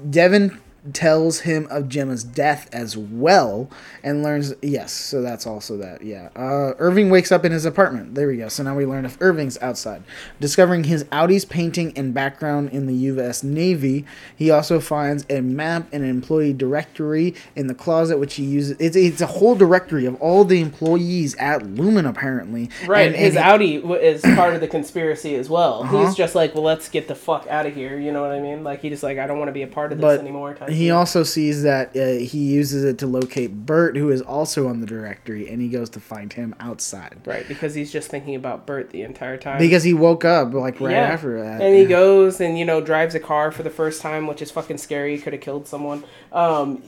Devon 0.08 0.60
tells 0.92 1.40
him 1.40 1.66
of 1.70 1.88
Gemma's 1.88 2.24
death 2.24 2.68
as 2.72 2.96
well 2.96 3.68
and 4.02 4.22
learns 4.22 4.54
yes 4.62 4.92
so 4.92 5.20
that's 5.22 5.46
also 5.46 5.76
that 5.76 6.02
yeah 6.02 6.28
uh, 6.36 6.74
irving 6.78 7.10
wakes 7.10 7.30
up 7.32 7.44
in 7.44 7.52
his 7.52 7.64
apartment 7.64 8.14
there 8.14 8.28
we 8.28 8.36
go 8.36 8.48
so 8.48 8.62
now 8.62 8.74
we 8.76 8.86
learn 8.86 9.04
if 9.04 9.16
irving's 9.20 9.58
outside 9.60 10.02
discovering 10.40 10.84
his 10.84 11.04
outie's 11.04 11.44
painting 11.44 11.92
and 11.96 12.14
background 12.14 12.70
in 12.70 12.86
the 12.86 12.94
us 12.94 13.42
navy 13.42 14.04
he 14.36 14.50
also 14.50 14.78
finds 14.80 15.24
a 15.30 15.40
map 15.40 15.86
and 15.92 16.02
an 16.04 16.10
employee 16.10 16.52
directory 16.52 17.34
in 17.56 17.66
the 17.66 17.74
closet 17.74 18.18
which 18.18 18.34
he 18.34 18.44
uses 18.44 18.76
it's, 18.78 18.96
it's 18.96 19.20
a 19.20 19.26
whole 19.26 19.54
directory 19.54 20.06
of 20.06 20.14
all 20.20 20.44
the 20.44 20.60
employees 20.60 21.34
at 21.36 21.62
lumon 21.62 22.08
apparently 22.08 22.68
Right, 22.86 23.08
And- 23.08 23.16
his 23.16 23.36
and 23.36 23.62
he- 23.62 23.80
outie 23.80 24.00
is 24.00 24.22
part 24.22 24.54
of 24.54 24.60
the 24.60 24.68
conspiracy 24.68 25.34
as 25.34 25.48
well. 25.50 25.82
Uh-huh. 25.82 26.06
He's 26.06 26.14
just 26.14 26.34
like, 26.34 26.54
well, 26.54 26.62
let's 26.64 26.88
get 26.88 27.08
the 27.08 27.14
fuck 27.14 27.46
out 27.48 27.66
of 27.66 27.74
here. 27.74 27.98
You 27.98 28.12
know 28.12 28.22
what 28.22 28.30
I 28.30 28.40
mean? 28.40 28.64
Like 28.64 28.80
he 28.80 28.88
just 28.88 29.02
like, 29.02 29.18
I 29.18 29.26
don't 29.26 29.38
want 29.38 29.48
to 29.48 29.52
be 29.52 29.62
a 29.62 29.66
part 29.66 29.92
of 29.92 29.98
this 29.98 30.02
but 30.02 30.20
anymore. 30.20 30.54
Type 30.54 30.70
he 30.78 30.90
also 30.90 31.22
sees 31.22 31.62
that 31.64 31.94
uh, 31.96 32.06
he 32.24 32.38
uses 32.38 32.84
it 32.84 32.96
to 32.98 33.06
locate 33.06 33.66
Burt, 33.66 33.96
who 33.96 34.10
is 34.10 34.22
also 34.22 34.68
on 34.68 34.80
the 34.80 34.86
directory, 34.86 35.48
and 35.48 35.60
he 35.60 35.68
goes 35.68 35.90
to 35.90 36.00
find 36.00 36.32
him 36.32 36.54
outside 36.60 37.18
right 37.26 37.46
because 37.46 37.74
he's 37.74 37.92
just 37.92 38.08
thinking 38.10 38.34
about 38.34 38.64
Burt 38.66 38.90
the 38.90 39.02
entire 39.02 39.36
time. 39.36 39.58
because 39.58 39.82
he 39.84 39.92
woke 39.92 40.24
up 40.24 40.54
like 40.54 40.80
right 40.80 40.92
Yeah. 40.92 41.02
after 41.12 41.42
that. 41.42 41.60
And 41.60 41.74
he 41.74 41.84
goes 41.84 42.40
and 42.40 42.58
you 42.58 42.64
know 42.64 42.80
drives 42.80 43.14
a 43.14 43.20
car 43.20 43.52
for 43.52 43.62
the 43.62 43.70
first 43.70 44.00
time, 44.00 44.26
which 44.26 44.40
is 44.40 44.50
fucking 44.50 44.78
scary. 44.78 45.16
He 45.16 45.20
could 45.22 45.32
have 45.34 45.42
killed 45.42 45.66
someone. 45.66 46.04
Um, 46.32 46.82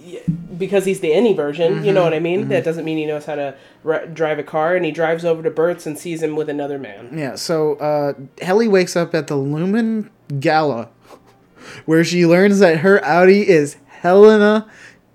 because 0.57 0.85
he's 0.85 1.01
the 1.01 1.11
innie 1.11 1.35
version. 1.37 1.85
You 1.85 1.93
know 1.93 2.03
what 2.05 2.13
I 2.13 2.17
Mm-hmm. 2.17 2.23
mean? 2.25 2.49
That 2.49 2.65
doesn't 2.65 2.85
mean 2.85 2.99
he 2.99 3.07
knows 3.07 3.25
how 3.27 3.35
to 3.35 3.55
ri- 3.83 4.07
drive 4.13 4.39
a 4.39 4.43
car. 4.43 4.77
And 4.77 4.85
he 4.85 4.91
drives 4.93 5.25
over 5.25 5.43
to 5.43 5.51
Burt's 5.51 5.87
and 5.87 5.99
sees 5.99 6.23
him 6.23 6.37
with 6.37 6.49
another 6.49 6.79
man. 6.79 7.11
Yeah, 7.17 7.35
so 7.37 7.75
uh, 7.77 8.13
Helly 8.43 8.69
wakes 8.69 8.95
up 8.97 9.15
at 9.15 9.27
the 9.27 9.35
Lumon 9.37 10.11
Gala, 10.39 10.91
where 11.87 12.05
she 12.05 12.27
learns 12.27 12.59
that 12.61 12.79
her 12.79 13.01
outie 13.01 13.45
is 13.45 13.77
Helena 13.87 14.69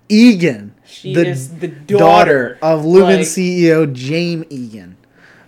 Eagan, 0.08 0.70
She 0.84 1.14
is 1.14 1.58
the 1.58 1.68
daughter, 1.68 2.58
of 2.62 2.82
Lumon 2.84 3.18
like- 3.18 3.26
CEO 3.26 3.92
James 3.92 4.46
Eagan, 4.50 4.96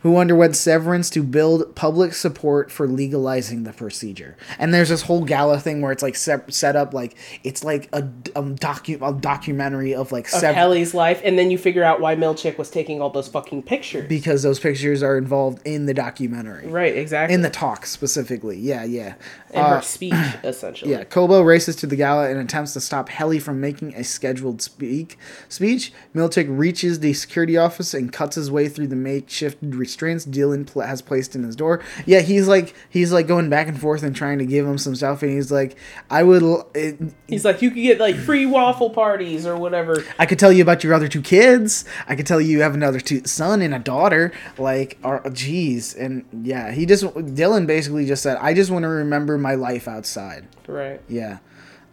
who 0.03 0.17
underwent 0.17 0.57
severance 0.57 1.11
to 1.11 1.23
build 1.23 1.75
public 1.75 2.13
support 2.15 2.71
for 2.71 2.87
legalizing 2.87 3.65
the 3.65 3.73
procedure. 3.73 4.37
And 4.59 4.73
there's 4.73 4.89
this 4.91 5.03
whole 5.03 5.25
gala 5.25 5.59
thing 5.61 5.81
where 5.81 5.93
it's 5.93 6.03
like 6.03 6.17
set, 6.17 6.53
set 6.53 6.77
up 6.77 6.95
like 6.95 7.17
it's 7.45 7.65
like 7.65 7.89
a, 7.93 7.99
a, 8.37 8.43
docu- 8.43 9.07
a 9.07 9.19
documentary 9.21 9.95
of 9.95 10.13
like 10.13 10.33
Of 10.33 10.43
Helly's 10.43 10.95
life, 10.95 11.21
and 11.25 11.39
then 11.39 11.51
you 11.51 11.59
figure 11.59 11.83
out 11.85 12.01
why 12.01 12.15
Milchick 12.17 12.59
was 12.59 12.71
taking 12.71 13.01
all 13.01 13.11
those 13.11 13.29
fucking 13.29 13.63
pictures. 13.65 14.09
because 14.09 14.43
those 14.43 14.59
pictures 14.61 15.03
are 15.03 15.17
involved 15.19 15.61
in 15.67 15.87
the 15.87 15.95
documentary. 15.95 16.67
right, 16.67 16.97
exactly. 16.97 17.35
In 17.35 17.43
the 17.43 17.51
talk 17.51 17.87
specifically. 17.87 18.57
Yeah, 18.59 18.85
yeah. 18.85 19.15
in 19.53 19.61
Uh, 19.61 19.77
her 19.77 19.83
speech, 19.83 20.15
essentially. 20.45 20.91
Yeah, 20.93 21.05
Cobel 21.05 21.43
races 21.45 21.77
to 21.77 21.87
the 21.87 21.97
gala 21.97 22.29
and 22.31 22.39
attempts 22.39 22.73
to 22.75 22.81
stop 22.81 23.09
Helly 23.09 23.39
from 23.39 23.61
making 23.61 23.95
a 23.95 24.05
scheduled 24.05 24.63
speak 24.63 25.19
speech. 25.49 25.93
Milchick 26.15 26.47
reaches 26.49 27.01
the 27.01 27.13
security 27.13 27.57
office 27.57 27.95
and 27.95 28.13
cuts 28.13 28.37
his 28.37 28.51
way 28.51 28.69
through 28.69 28.87
the 28.89 28.97
makeshift 28.97 29.59
restraints 29.89 30.27
Dylan 30.27 30.67
pl- 30.67 30.83
has 30.83 31.01
placed 31.01 31.35
in 31.35 31.43
his 31.43 31.57
door. 31.57 31.83
Yeah, 32.05 32.21
he's 32.21 32.47
like 32.47 32.75
he's 32.91 33.11
like 33.11 33.27
going 33.27 33.49
back 33.49 33.69
and 33.69 33.81
forth 33.81 34.03
and 34.03 34.15
trying 34.15 34.39
to 34.39 34.45
give 34.47 34.67
him 34.67 34.77
some 34.77 34.95
stuff, 34.95 35.23
and 35.23 35.33
he's 35.33 35.51
like, 35.51 35.77
"I 36.11 36.23
would, 36.23 36.43
l- 36.43 36.69
it, 36.75 36.99
He's 37.27 37.45
like, 37.45 37.63
you 37.63 37.71
could 37.71 37.83
get 37.83 37.99
like 37.99 38.17
free 38.17 38.45
waffle 38.47 38.91
parties 38.91 39.47
or 39.47 39.57
whatever. 39.57 40.05
I 40.19 40.27
could 40.27 40.39
tell 40.39 40.53
you 40.53 40.63
about 40.63 40.85
your 40.85 40.93
other 40.93 41.09
two 41.09 41.23
kids. 41.23 41.85
I 42.07 42.15
could 42.17 42.27
tell 42.27 42.41
you 42.41 42.49
you 42.51 42.61
have 42.61 42.75
another 42.75 43.01
two 43.01 43.25
son 43.25 43.63
and 43.63 43.75
a 43.75 43.79
daughter. 43.79 44.31
Like, 44.59 44.99
are 45.03 45.29
geez, 45.31 45.95
and 45.95 46.25
yeah, 46.43 46.71
he 46.71 46.85
just 46.85 47.05
Dylan 47.05 47.67
basically 47.67 48.05
just 48.07 48.23
said, 48.23 48.37
"I 48.41 48.53
just 48.53 48.71
want 48.71 48.83
to 48.83 48.89
remember 48.89 49.39
my 49.39 49.55
life 49.55 49.89
outside." 49.89 50.47
Right. 50.67 51.01
Yeah. 51.09 51.39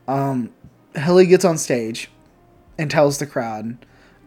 Um, 0.08 0.52
Helly 0.96 1.26
gets 1.26 1.46
on 1.46 1.58
stage 1.58 2.10
and 2.78 2.92
tells 2.92 3.18
the 3.20 3.26
crowd 3.26 3.78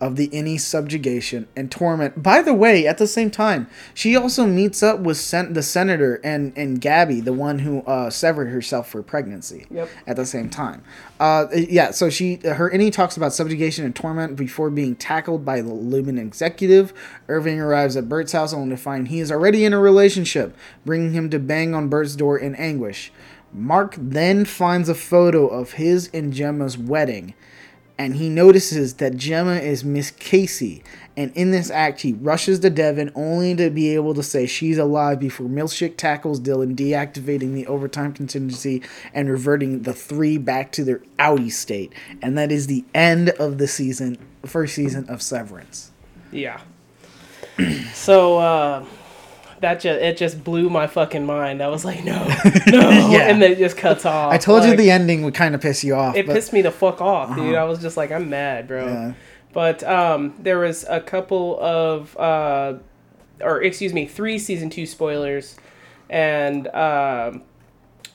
of 0.00 0.16
the 0.16 0.28
innie 0.28 0.60
subjugation 0.60 1.48
and 1.56 1.70
torment. 1.70 2.22
By 2.22 2.42
the 2.42 2.54
way, 2.54 2.86
at 2.86 2.98
the 2.98 3.06
same 3.06 3.30
time, 3.30 3.68
she 3.94 4.16
also 4.16 4.46
meets 4.46 4.82
up 4.82 5.00
with 5.00 5.16
sen- 5.16 5.52
the 5.52 5.62
senator 5.62 6.20
and, 6.24 6.52
and 6.56 6.80
Gabby, 6.80 7.20
the 7.20 7.32
one 7.32 7.60
who 7.60 7.82
uh, 7.82 8.10
severed 8.10 8.48
herself 8.48 8.88
for 8.88 9.02
pregnancy. 9.02 9.66
Yep. 9.70 9.88
At 10.06 10.16
the 10.16 10.26
same 10.26 10.50
time, 10.50 10.82
uh, 11.20 11.46
yeah. 11.52 11.90
So 11.90 12.10
she 12.10 12.36
her 12.36 12.70
innie 12.70 12.92
talks 12.92 13.16
about 13.16 13.32
subjugation 13.32 13.84
and 13.84 13.94
torment 13.94 14.36
before 14.36 14.70
being 14.70 14.96
tackled 14.96 15.44
by 15.44 15.60
the 15.60 15.70
Lumon 15.70 16.18
executive. 16.18 16.92
Irving 17.28 17.60
arrives 17.60 17.96
at 17.96 18.08
Burt's 18.08 18.32
house 18.32 18.52
only 18.52 18.70
to 18.70 18.76
find 18.76 19.08
he 19.08 19.20
is 19.20 19.32
already 19.32 19.64
in 19.64 19.72
a 19.72 19.78
relationship, 19.78 20.56
bringing 20.84 21.12
him 21.12 21.30
to 21.30 21.38
bang 21.38 21.74
on 21.74 21.88
Burt's 21.88 22.16
door 22.16 22.38
in 22.38 22.54
anguish. 22.54 23.12
Mark 23.52 23.94
then 23.96 24.44
finds 24.44 24.88
a 24.88 24.94
photo 24.94 25.46
of 25.46 25.72
his 25.72 26.10
and 26.12 26.32
Gemma's 26.32 26.76
wedding, 26.76 27.34
and 27.98 28.14
he 28.14 28.28
notices 28.28 28.94
that 28.94 29.16
Gemma 29.16 29.56
is 29.56 29.84
Miss 29.84 30.12
Casey. 30.12 30.84
And 31.16 31.32
in 31.34 31.50
this 31.50 31.68
act, 31.68 32.02
he 32.02 32.12
rushes 32.12 32.60
to 32.60 32.70
Devon 32.70 33.10
only 33.16 33.56
to 33.56 33.70
be 33.70 33.92
able 33.96 34.14
to 34.14 34.22
say 34.22 34.46
she's 34.46 34.78
alive 34.78 35.18
before 35.18 35.48
Milchick 35.48 35.96
tackles 35.96 36.40
Dylan, 36.40 36.76
deactivating 36.76 37.54
the 37.54 37.66
overtime 37.66 38.12
contingency 38.12 38.82
and 39.12 39.28
reverting 39.28 39.82
the 39.82 39.92
three 39.92 40.38
back 40.38 40.70
to 40.72 40.84
their 40.84 41.02
outie 41.18 41.50
state. 41.50 41.92
And 42.22 42.38
that 42.38 42.52
is 42.52 42.68
the 42.68 42.84
end 42.94 43.30
of 43.30 43.58
the 43.58 43.66
season, 43.66 44.16
first 44.46 44.76
season 44.76 45.08
of 45.08 45.20
Severance. 45.20 45.90
Yeah. 46.30 46.60
so 47.92 48.38
uh 48.38 48.84
that 49.60 49.80
just 49.80 50.00
it 50.00 50.16
just 50.16 50.44
blew 50.44 50.70
my 50.70 50.86
fucking 50.86 51.24
mind. 51.26 51.62
I 51.62 51.68
was 51.68 51.84
like, 51.84 52.04
no, 52.04 52.18
no, 52.66 52.90
Yeah. 53.10 53.28
and 53.28 53.42
then 53.42 53.52
it 53.52 53.58
just 53.58 53.76
cuts 53.76 54.04
off. 54.06 54.32
I 54.32 54.38
told 54.38 54.64
you 54.64 54.76
the 54.76 54.90
ending 54.90 55.22
would 55.22 55.34
kind 55.34 55.54
of 55.54 55.60
piss 55.60 55.82
you 55.84 55.94
off. 55.94 56.16
It 56.16 56.26
but- 56.26 56.34
pissed 56.34 56.52
me 56.52 56.62
the 56.62 56.70
fuck 56.70 57.00
off, 57.00 57.34
dude. 57.36 57.54
I 57.54 57.64
was 57.64 57.80
just 57.80 57.96
like, 57.96 58.12
I'm 58.12 58.28
mad, 58.30 58.68
bro. 58.68 58.86
Yeah. 58.86 59.12
But 59.52 59.82
um, 59.82 60.34
there 60.38 60.58
was 60.58 60.84
a 60.88 61.00
couple 61.00 61.58
of, 61.60 62.16
uh, 62.18 62.74
or 63.40 63.62
excuse 63.62 63.92
me, 63.94 64.06
three 64.06 64.38
season 64.38 64.68
two 64.70 64.84
spoilers, 64.86 65.56
and 66.10 66.68
um, 66.68 67.42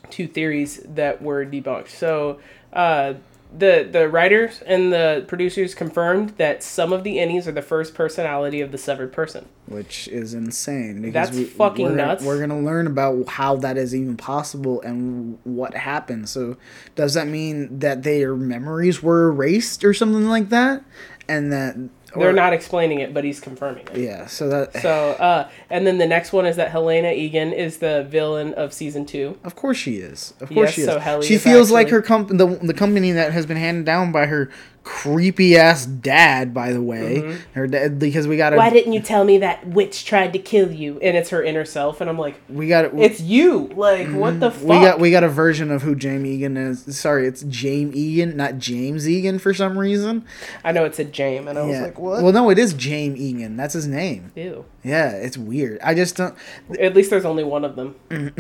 two 0.10 0.28
theories 0.28 0.82
that 0.86 1.22
were 1.22 1.46
debunked. 1.46 1.90
So 1.90 2.40
uh, 2.72 3.16
the 3.56 3.88
the 3.90 4.10
writers 4.10 4.62
and 4.66 4.92
the 4.92 5.24
producers 5.28 5.76
confirmed 5.76 6.32
that 6.38 6.64
some 6.64 6.92
of 6.92 7.04
the 7.04 7.18
innies 7.18 7.46
are 7.46 7.52
the 7.52 7.62
first 7.62 7.94
personality 7.94 8.62
of 8.62 8.72
the 8.72 8.78
severed 8.78 9.14
person. 9.14 9.48
which 9.66 10.08
is 10.08 10.34
insane. 10.34 11.12
That's 11.12 11.32
we, 11.32 11.46
fucking 11.46 11.86
we're, 11.86 11.96
nuts. 11.96 12.24
We're 12.24 12.40
gonna 12.40 12.60
learn 12.60 12.88
about 12.88 13.28
how 13.30 13.56
that 13.58 13.78
is 13.78 13.96
even 13.96 14.18
possible 14.18 14.82
and 14.82 15.38
what 15.44 15.74
happened. 15.76 16.30
So, 16.30 16.58
does 16.96 17.14
that 17.14 17.28
mean 17.28 17.80
that 17.80 18.04
their 18.04 18.36
memories 18.36 19.04
were 19.04 19.30
erased 19.30 19.84
or 19.84 19.94
something 19.94 20.28
like 20.28 20.50
that? 20.50 20.84
And 21.30 21.54
that 21.54 21.78
They're 22.16 22.30
or- 22.30 22.34
not 22.34 22.54
explaining 22.54 23.00
it, 23.00 23.14
but 23.14 23.24
he's 23.24 23.40
confirming 23.40 23.88
it. 23.94 23.98
Yeah. 23.98 24.28
So 24.28 24.50
that 24.50 24.74
So, 24.82 24.90
uh, 25.12 25.50
and 25.70 25.86
then 25.88 25.98
the 25.98 26.06
next 26.08 26.32
one 26.34 26.46
is 26.46 26.56
that 26.58 26.70
Helena 26.72 27.12
Eagan 27.12 27.54
is 27.54 27.78
the 27.78 28.04
villain 28.10 28.54
of 28.54 28.72
season 28.74 29.06
two. 29.06 29.38
of 29.44 29.56
course 29.56 29.78
she 29.78 29.96
is. 29.98 30.34
Of 30.40 30.50
course 30.50 30.68
Yes, 30.70 30.74
she 30.74 30.82
is. 30.82 30.88
so 30.88 31.00
Helly 31.00 31.26
she 31.28 31.36
is 31.36 31.44
feels 31.44 31.72
like 31.72 31.90
her 31.90 32.02
comp 32.02 32.30
the 32.30 32.46
the 32.62 32.74
company 32.74 33.12
that 33.12 33.32
has 33.34 33.46
been 33.46 33.58
handed 33.58 33.86
down 33.86 34.12
by 34.12 34.28
her 34.28 34.50
creepy 34.84 35.58
ass 35.58 35.86
dad. 35.86 36.54
By 36.54 36.72
the 36.74 36.82
way, 36.82 37.22
Mm-hmm. 37.22 37.38
her 37.54 37.68
dad 37.68 38.00
because 38.00 38.28
we 38.28 38.38
got 38.38 38.54
Why 38.56 38.70
didn't 38.70 38.94
you 38.94 39.00
tell 39.02 39.24
me 39.24 39.38
that 39.40 39.66
witch 39.68 40.06
tried 40.06 40.34
to 40.34 40.40
kill 40.40 40.72
you? 40.72 41.00
And 41.00 41.16
it's 41.18 41.30
her 41.30 41.42
inner 41.44 41.66
self, 41.66 42.02
and 42.02 42.10
I'm 42.10 42.18
like, 42.18 42.36
we 42.50 42.68
got 42.68 42.86
it's 42.94 43.20
you. 43.22 43.68
Like, 43.76 44.10
what 44.10 44.40
the 44.40 44.52
fuck? 44.52 44.62
Mm-hmm. 44.62 44.70
We 44.70 44.76
got 44.80 45.00
we 45.00 45.12
got 45.12 45.24
a 45.24 45.30
version 45.30 45.72
of 45.72 45.82
who 45.84 45.96
James 45.96 46.26
Eagan 46.28 46.58
is. 46.58 46.98
Sorry, 46.98 47.28
it's 47.28 47.44
James 47.44 47.96
Eagan, 47.96 48.36
not 48.36 48.58
James 48.58 49.08
Eagan 49.10 49.40
for 49.40 49.54
some 49.54 49.78
reason. 49.78 50.26
I 50.64 50.72
know 50.72 50.86
it's 50.86 51.00
a 51.00 51.04
James, 51.06 51.48
and 51.48 51.58
I 51.58 51.64
was 51.64 51.80
like, 51.80 52.00
what? 52.00 52.22
Well, 52.24 52.34
no, 52.34 52.50
it 52.50 52.60
is 52.60 52.74
James 52.74 53.20
Eagan. 53.20 53.56
That's 53.58 53.74
his 53.74 53.88
name. 53.88 54.32
Ew. 54.36 54.66
Yeah, 54.84 55.12
it's 55.12 55.38
weird. 55.38 55.80
I 55.82 55.94
just 55.96 56.18
don't. 56.18 56.36
At 56.80 56.94
least 56.94 57.10
there's 57.10 57.24
only 57.26 57.44
one 57.44 57.64
of 57.66 57.76
them. 57.76 57.96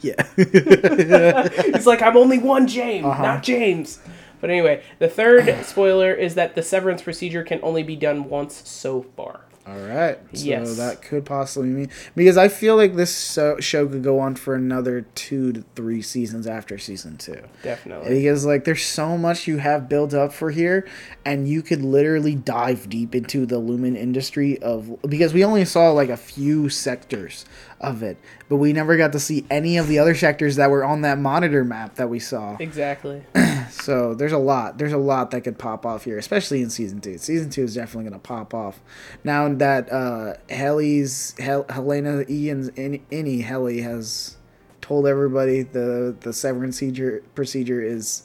Yeah. 0.00 0.14
it's 0.36 1.86
like, 1.86 2.02
I'm 2.02 2.16
only 2.16 2.38
one 2.38 2.66
James, 2.66 3.04
Uh-huh. 3.04 3.22
not 3.22 3.42
James. 3.42 4.00
But 4.40 4.50
anyway, 4.50 4.82
the 4.98 5.08
third 5.08 5.52
spoiler 5.64 6.12
is 6.12 6.34
that 6.34 6.54
the 6.54 6.62
severance 6.62 7.02
procedure 7.02 7.42
can 7.42 7.60
only 7.62 7.82
be 7.82 7.96
done 7.96 8.28
once 8.28 8.68
so 8.68 9.02
far. 9.16 9.40
All 9.66 9.78
right. 9.80 10.18
So 10.32 10.46
Yes. 10.46 10.78
that 10.78 11.02
could 11.02 11.26
possibly 11.26 11.68
mean 11.68 11.90
because 12.16 12.38
I 12.38 12.48
feel 12.48 12.74
like 12.74 12.96
this 12.96 13.14
so, 13.14 13.60
show 13.60 13.86
could 13.86 14.02
go 14.02 14.18
on 14.18 14.34
for 14.34 14.54
another 14.54 15.02
two 15.14 15.52
to 15.52 15.64
three 15.74 16.00
seasons 16.00 16.46
after 16.46 16.78
season 16.78 17.18
two. 17.18 17.42
Definitely. 17.62 18.14
Because 18.14 18.46
like 18.46 18.64
there's 18.64 18.82
so 18.82 19.18
much 19.18 19.46
you 19.46 19.58
have 19.58 19.86
built 19.86 20.14
up 20.14 20.32
for 20.32 20.50
here, 20.52 20.88
and 21.26 21.46
you 21.46 21.60
could 21.60 21.82
literally 21.82 22.34
dive 22.34 22.88
deep 22.88 23.14
into 23.14 23.44
the 23.44 23.60
lumon 23.60 23.94
industry 23.94 24.58
of 24.62 25.02
because 25.02 25.34
we 25.34 25.44
only 25.44 25.66
saw 25.66 25.90
like 25.90 26.08
a 26.08 26.16
few 26.16 26.70
sectors 26.70 27.44
of 27.80 28.02
it, 28.02 28.18
but 28.48 28.56
we 28.56 28.72
never 28.72 28.96
got 28.96 29.12
to 29.12 29.20
see 29.20 29.44
any 29.50 29.76
of 29.76 29.86
the 29.88 29.98
other 29.98 30.14
sectors 30.14 30.56
that 30.56 30.70
were 30.70 30.84
on 30.84 31.02
that 31.02 31.18
monitor 31.18 31.62
map 31.64 31.94
that 31.96 32.08
we 32.08 32.18
saw. 32.18 32.56
Exactly. 32.60 33.22
So 33.70 34.14
there's 34.14 34.32
a 34.32 34.38
lot. 34.38 34.78
There's 34.78 34.92
a 34.92 34.98
lot 34.98 35.30
that 35.32 35.42
could 35.42 35.58
pop 35.58 35.84
off 35.84 36.04
here, 36.04 36.16
especially 36.18 36.62
in 36.62 36.70
season 36.70 37.00
two. 37.00 37.18
Season 37.18 37.50
two 37.50 37.62
is 37.64 37.74
definitely 37.74 38.08
gonna 38.10 38.18
pop 38.20 38.54
off. 38.54 38.80
Now 39.24 39.52
that 39.54 39.92
uh, 39.92 40.34
Helly's 40.48 41.34
Hel- 41.38 41.66
Helena 41.68 42.24
Eagan's 42.28 42.68
In- 42.70 43.04
Innie 43.10 43.42
Helly 43.44 43.82
has 43.82 44.36
told 44.80 45.06
everybody 45.06 45.62
the 45.62 46.16
the 46.20 46.32
severance 46.32 46.76
procedure 46.76 47.22
procedure 47.34 47.82
is 47.82 48.22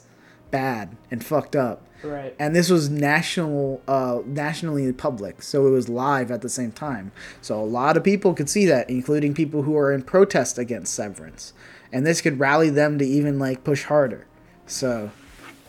bad 0.50 0.96
and 1.10 1.22
fucked 1.24 1.54
up. 1.56 1.86
Right. 2.04 2.34
And 2.38 2.54
this 2.54 2.70
was 2.70 2.90
national, 2.90 3.82
uh, 3.88 4.20
nationally 4.26 4.92
public, 4.92 5.42
so 5.42 5.66
it 5.66 5.70
was 5.70 5.88
live 5.88 6.30
at 6.30 6.42
the 6.42 6.48
same 6.48 6.72
time. 6.72 7.12
So 7.40 7.58
a 7.60 7.64
lot 7.64 7.96
of 7.96 8.04
people 8.04 8.34
could 8.34 8.48
see 8.50 8.66
that, 8.66 8.88
including 8.90 9.34
people 9.34 9.62
who 9.62 9.76
are 9.76 9.92
in 9.92 10.02
protest 10.02 10.58
against 10.58 10.94
severance, 10.94 11.52
and 11.92 12.06
this 12.06 12.20
could 12.20 12.38
rally 12.38 12.70
them 12.70 12.98
to 12.98 13.04
even 13.04 13.38
like 13.38 13.64
push 13.64 13.84
harder. 13.84 14.26
So, 14.66 15.10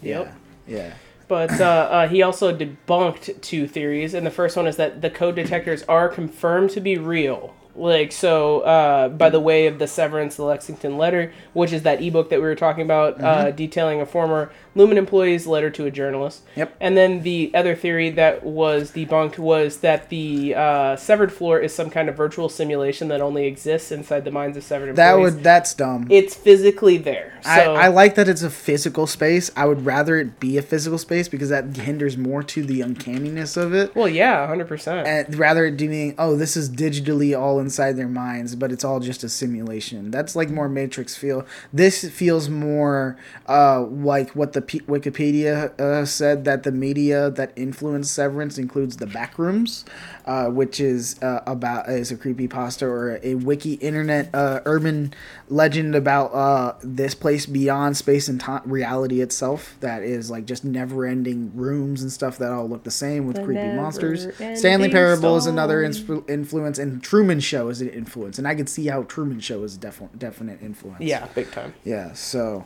yeah, 0.02 0.20
Yep. 0.20 0.36
yeah, 0.68 0.94
But 1.28 1.60
uh, 1.60 1.64
uh, 1.92 2.08
he 2.08 2.22
also 2.22 2.56
debunked 2.56 3.42
two 3.42 3.68
theories, 3.68 4.14
and 4.14 4.26
the 4.26 4.32
first 4.32 4.56
one 4.56 4.68
is 4.68 4.78
that 4.78 5.02
the 5.02 5.10
code 5.10 5.36
detectors 5.36 5.84
are 5.84 6.08
confirmed 6.10 6.70
to 6.72 6.82
be 6.82 6.98
real. 6.98 7.54
Like 7.78 8.14
so, 8.14 8.62
uh, 8.62 9.10
by 9.10 9.30
the 9.30 9.42
way 9.42 9.68
of 9.68 9.80
the 9.80 9.88
Severance, 9.88 10.38
the 10.38 10.46
Lexington 10.46 10.98
letter, 10.98 11.34
which 11.52 11.74
is 11.74 11.84
that 11.84 12.02
ebook 12.02 12.30
that 12.30 12.38
we 12.38 12.46
were 12.46 12.56
talking 12.56 12.84
about, 12.84 13.22
uh, 13.22 13.52
detailing 13.52 14.00
a 14.00 14.06
former 14.06 14.50
Lumon 14.76 14.98
employee's 14.98 15.48
letter 15.48 15.70
to 15.72 15.86
a 15.86 15.92
journalist. 15.92 16.44
Yep. 16.56 16.76
And 16.80 16.98
then 16.98 17.22
the 17.24 17.52
other 17.54 17.76
theory 17.76 18.10
that 18.12 18.44
was 18.44 18.92
debunked 18.92 19.38
was 19.38 19.78
that 19.78 20.10
the 20.10 20.54
uh, 20.56 20.96
severed 20.98 21.32
floor 21.32 21.60
is 21.60 21.74
some 21.74 21.90
kind 21.90 22.10
of 22.10 22.16
virtual 22.18 22.50
simulation 22.50 23.08
that 23.08 23.22
only 23.22 23.46
exists 23.46 23.92
inside 23.92 24.26
the 24.26 24.32
minds 24.32 24.58
of 24.58 24.64
severed 24.64 24.90
employees. 24.90 24.98
that 24.98 25.20
would 25.20 25.44
that's 25.44 25.74
dumb. 25.74 26.08
It's 26.10 26.36
physically 26.36 26.98
there. 26.98 27.40
So 27.44 27.76
I, 27.76 27.86
I 27.86 27.88
like 27.88 28.16
that 28.16 28.28
it's 28.28 28.44
a 28.44 28.50
physical 28.50 29.08
space. 29.08 29.50
I 29.56 29.66
would 29.66 29.86
rather 29.86 30.18
it 30.18 30.40
be 30.40 30.58
a 30.58 30.62
physical 30.62 30.98
space 30.98 31.28
because 31.30 31.50
that 31.50 31.78
hinders 31.78 32.18
more 32.18 32.44
to 32.44 32.64
the 32.64 32.82
uncanniness 32.82 33.56
of 33.56 33.74
it. 33.74 33.96
well, 33.96 34.10
yeah, 34.10 34.46
hundred 34.48 34.68
percent. 34.68 35.08
and 35.08 35.36
rather 35.36 35.66
it 35.66 35.78
being 35.78 36.16
oh 36.18 36.36
this 36.36 36.58
is 36.58 36.70
digitally 36.70 37.38
all 37.40 37.60
inside 37.60 37.94
their 37.94 38.08
minds 38.08 38.56
but 38.56 38.72
it's 38.72 38.84
all 38.84 39.00
just 39.00 39.24
a 39.24 39.30
simulation 39.30 40.12
that's 40.12 40.36
like 40.36 40.50
more 40.50 40.68
matrix 40.68 41.16
feel 41.16 41.46
this 41.72 42.10
feels 42.10 42.50
more 42.50 43.18
uh 43.48 43.82
like 43.82 44.32
what 44.32 44.54
the 44.54 44.62
P- 44.68 44.80
wikipedia 44.82 45.80
uh, 45.80 46.06
said 46.06 46.46
that 46.46 46.64
the 46.64 46.72
media 46.72 47.30
that 47.32 47.52
influenced 47.56 48.14
severance 48.14 48.58
includes 48.58 48.98
the 48.98 49.06
backrooms 49.06 49.84
uh, 50.26 50.48
which 50.48 50.80
is 50.80 51.22
uh, 51.22 51.42
about 51.46 51.88
is 51.90 52.12
a 52.12 52.18
creepy 52.18 52.48
pasta 52.48 52.86
or 52.86 53.20
a 53.24 53.36
wiki 53.36 53.74
internet 53.76 54.30
uh, 54.34 54.62
urban 54.66 55.14
legend 55.50 55.96
about 55.96 56.28
uh, 56.34 56.74
this 56.84 57.14
place 57.16 57.46
beyond 57.46 57.96
space 57.98 58.28
and 58.28 58.40
time 58.42 58.62
reality 58.66 59.22
itself 59.22 59.76
that 59.82 60.02
is 60.04 60.30
like 60.32 60.46
just 60.46 60.64
never 60.66 61.06
ending 61.06 61.52
rooms 61.56 62.02
and 62.02 62.12
stuff 62.12 62.38
that 62.38 62.52
all 62.52 62.68
look 62.68 62.84
the 62.84 62.92
same 62.92 63.28
with 63.28 63.36
The 63.38 63.44
creepy 63.44 63.68
monsters 63.68 64.28
stanley 64.54 64.90
parable 64.90 65.38
is 65.38 65.46
another 65.46 65.92
story. 65.94 66.20
insp- 66.20 66.30
influence 66.30 66.80
and 66.80 67.02
truman 67.04 67.40
show 67.40 67.70
is 67.70 67.82
an 67.82 67.90
influence 67.90 68.38
and 68.38 68.48
i 68.48 68.56
could 68.56 68.70
see 68.70 68.88
how 68.88 69.04
truman 69.04 69.40
show 69.40 69.64
is 69.64 69.76
a 69.76 69.80
definite 69.80 70.18
definite 70.18 70.62
influence 70.62 71.02
yeah, 71.02 71.28
big 71.36 71.52
time. 71.52 71.74
yeah 71.84 72.12
so 72.14 72.66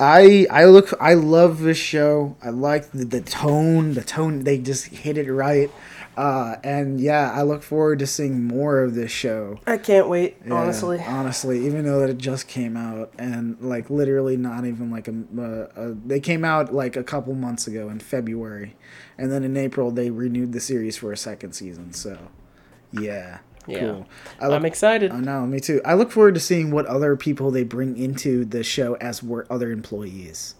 i 0.00 0.46
i 0.50 0.64
look 0.64 0.92
i 1.00 1.14
love 1.14 1.60
this 1.60 1.78
show 1.78 2.36
i 2.42 2.48
like 2.48 2.90
the, 2.90 3.04
the 3.04 3.20
tone 3.20 3.94
the 3.94 4.02
tone 4.02 4.44
they 4.44 4.58
just 4.58 4.86
hit 4.86 5.18
it 5.18 5.30
right 5.30 5.70
uh 6.16 6.56
and 6.64 7.00
yeah 7.00 7.30
i 7.32 7.42
look 7.42 7.62
forward 7.62 7.98
to 7.98 8.06
seeing 8.06 8.42
more 8.44 8.80
of 8.82 8.94
this 8.94 9.10
show 9.10 9.60
I 9.66 9.76
can't 9.78 10.08
wait. 10.08 10.36
yeah, 10.44 10.54
honestly. 10.54 10.98
honestly, 11.06 11.64
even 11.66 11.84
though 11.84 12.00
that 12.00 12.10
it 12.10 12.18
just 12.18 12.48
came 12.48 12.76
out 12.76 13.12
and 13.18 13.56
like 13.60 13.90
literally 13.90 14.36
not 14.36 14.64
even 14.64 14.90
like 14.90 15.06
a, 15.06 15.14
uh, 15.38 15.80
uh, 15.80 15.94
they 16.04 16.18
came 16.18 16.44
out 16.44 16.74
like 16.74 16.96
a 16.96 17.04
couple 17.04 17.34
months 17.34 17.66
ago 17.66 17.88
in 17.88 18.00
February, 18.00 18.76
and 19.16 19.30
then 19.30 19.44
in 19.44 19.56
April 19.56 19.90
they 19.90 20.10
renewed 20.10 20.52
the 20.52 20.60
series 20.60 20.96
for 20.96 21.12
a 21.12 21.16
second 21.16 21.52
season. 21.52 21.92
So, 21.92 22.18
yeah, 22.92 23.38
Yeah. 23.70 23.78
cool. 23.80 24.06
I 24.40 24.46
I'm 24.54 24.64
excited. 24.64 25.12
I 25.12 25.20
know, 25.20 25.46
me 25.46 25.60
too. 25.60 25.80
I 25.84 25.94
look 25.94 26.10
forward 26.10 26.34
to 26.34 26.40
seeing 26.40 26.70
what 26.70 26.86
other 26.86 27.16
people 27.16 27.50
they 27.50 27.64
bring 27.64 27.96
into 27.96 28.44
the 28.44 28.62
show 28.62 28.94
as 28.94 29.22
were 29.22 29.46
other 29.50 29.70
employees, 29.70 30.54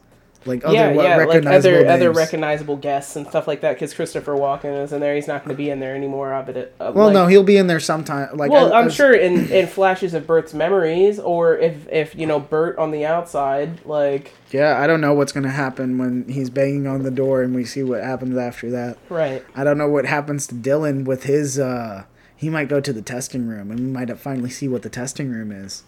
like 0.46 0.64
other 0.64 0.74
yeah, 0.74 0.90
yeah, 0.92 1.16
like 1.18 1.28
recognizable 1.28 1.76
other 1.78 1.86
other 1.88 2.04
names. 2.06 2.16
recognizable 2.16 2.76
guests 2.76 3.14
and 3.16 3.26
stuff 3.26 3.46
like 3.46 3.60
that. 3.60 3.74
Because 3.74 3.92
Christopher 3.92 4.32
Walken 4.32 4.82
is 4.82 4.90
in 4.92 5.00
there. 5.00 5.14
He's 5.14 5.28
not 5.28 5.44
going 5.44 5.54
to 5.54 5.58
be 5.62 5.68
in 5.68 5.80
there 5.80 5.94
anymore. 5.94 6.32
Of 6.32 6.48
it. 6.48 6.74
Well, 6.80 6.92
like- 7.06 7.12
no, 7.14 7.26
he'll 7.26 7.42
be 7.42 7.58
in 7.58 7.66
there 7.66 7.78
sometime. 7.80 8.34
Like, 8.36 8.50
Well, 8.50 8.72
I- 8.72 8.78
I'm 8.80 8.86
as- 8.86 8.94
sure 8.94 9.12
in, 9.12 9.50
in 9.52 9.66
flashes 9.66 10.14
of 10.14 10.26
Burt's 10.26 10.54
memories, 10.54 11.18
or 11.18 11.58
if 11.58 11.86
if 11.92 12.14
you 12.14 12.26
know 12.26 12.40
Burt 12.40 12.78
on 12.78 12.90
the 12.90 13.04
outside, 13.04 13.84
like 13.84 14.32
Yeah, 14.50 14.78
I 14.80 14.86
don't 14.86 15.00
know 15.02 15.12
what's 15.12 15.32
gonna 15.32 15.50
happen 15.50 15.98
when 15.98 16.26
he's 16.28 16.48
banging 16.48 16.86
on 16.86 17.02
the 17.02 17.10
door 17.10 17.42
and 17.42 17.54
we 17.54 17.64
see 17.66 17.82
what 17.82 18.02
happens 18.02 18.36
after 18.38 18.70
that. 18.70 18.96
right. 19.10 19.44
I 19.54 19.62
don't 19.64 19.76
know 19.78 19.88
what 19.88 20.06
happens 20.06 20.46
to 20.48 20.54
Dylan 20.54 21.04
with 21.04 21.24
his. 21.24 21.58
uh 21.58 22.04
He 22.40 22.48
might 22.48 22.68
go 22.68 22.80
to 22.80 22.92
the 22.92 23.02
testing 23.02 23.46
room, 23.46 23.70
and 23.70 23.78
we 23.78 23.86
might 23.86 24.18
finally 24.18 24.48
see 24.48 24.66
what 24.66 24.80
the 24.80 24.88
testing 24.88 25.30
room 25.30 25.52
is. 25.52 25.82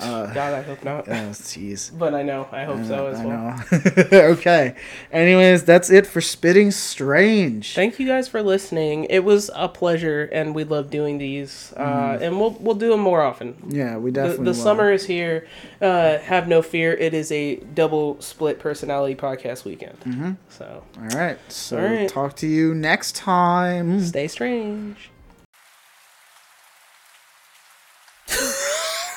God, 0.00 0.36
I 0.36 0.60
hope 0.62 0.84
not. 0.84 1.08
Oh, 1.08 1.12
jeez. 1.30 1.96
But 1.96 2.12
I 2.12 2.22
know. 2.22 2.48
I 2.52 2.64
hope 2.64 2.84
so 2.84 3.06
as 3.06 3.20
I 3.20 3.24
well. 3.24 3.64
know. 3.70 4.18
okay. 4.32 4.74
Anyways, 5.12 5.62
that's 5.62 5.88
it 5.88 6.06
for 6.06 6.20
Spitting 6.20 6.72
Strange. 6.72 7.74
Thank 7.74 7.98
you 8.00 8.06
guys 8.06 8.26
for 8.28 8.42
listening. 8.42 9.04
It 9.04 9.20
was 9.24 9.48
a 9.54 9.68
pleasure, 9.68 10.24
and 10.32 10.54
we 10.56 10.64
love 10.64 10.90
doing 10.90 11.18
these. 11.18 11.72
Uh, 11.76 12.18
and 12.20 12.38
we'll 12.40 12.50
we'll 12.60 12.74
do 12.74 12.90
them 12.90 13.00
more 13.00 13.22
often. 13.22 13.56
yeah, 13.68 13.96
we 13.96 14.10
The, 14.10 14.14
definitely. 14.22 14.44
the 14.46 14.50
will. 14.50 14.54
summer 14.54 14.92
is 14.92 15.06
here. 15.06 15.46
Uh, 15.80 16.18
have 16.18 16.46
no 16.48 16.62
fear. 16.62 16.92
It 16.92 17.14
is 17.14 17.30
a 17.32 17.56
double 17.56 18.20
split 18.20 18.58
personality 18.58 19.14
podcast 19.14 19.64
weekend. 19.64 19.98
Mm-hmm. 20.00 20.32
So 20.48 20.82
All 20.98 21.08
right. 21.18 21.38
So 21.50 21.78
All 21.78 21.84
right. 21.84 22.08
talk 22.08 22.34
to 22.36 22.46
you 22.48 22.74
next 22.74 23.14
time. 23.14 24.00
stay 24.00 24.26
strange. 24.28 25.10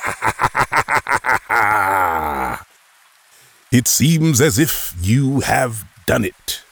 It 3.72 3.88
seems 3.88 4.42
as 4.42 4.58
if 4.58 4.96
you 5.00 5.42
have 5.42 5.86
done 6.08 6.26
it. 6.26 6.64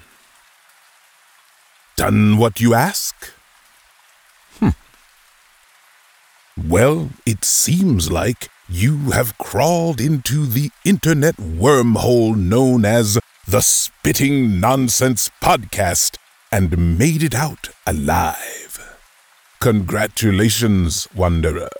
done 1.96 2.36
what 2.36 2.60
you 2.60 2.74
ask? 2.74 3.32
Hmm. 4.58 4.68
Well, 6.68 7.08
it 7.24 7.46
seems 7.46 8.12
like 8.12 8.50
you 8.68 9.12
have 9.12 9.38
crawled 9.38 9.98
into 9.98 10.44
the 10.44 10.70
internet 10.84 11.36
wormhole 11.36 12.36
known 12.36 12.84
as 12.84 13.18
the 13.46 13.62
Spitting 13.62 14.60
Nonsense 14.60 15.30
Podcast 15.42 16.18
and 16.52 16.98
made 16.98 17.22
it 17.22 17.34
out 17.34 17.70
alive. 17.86 18.98
Congratulations, 19.58 21.08
Wanderer. 21.14 21.70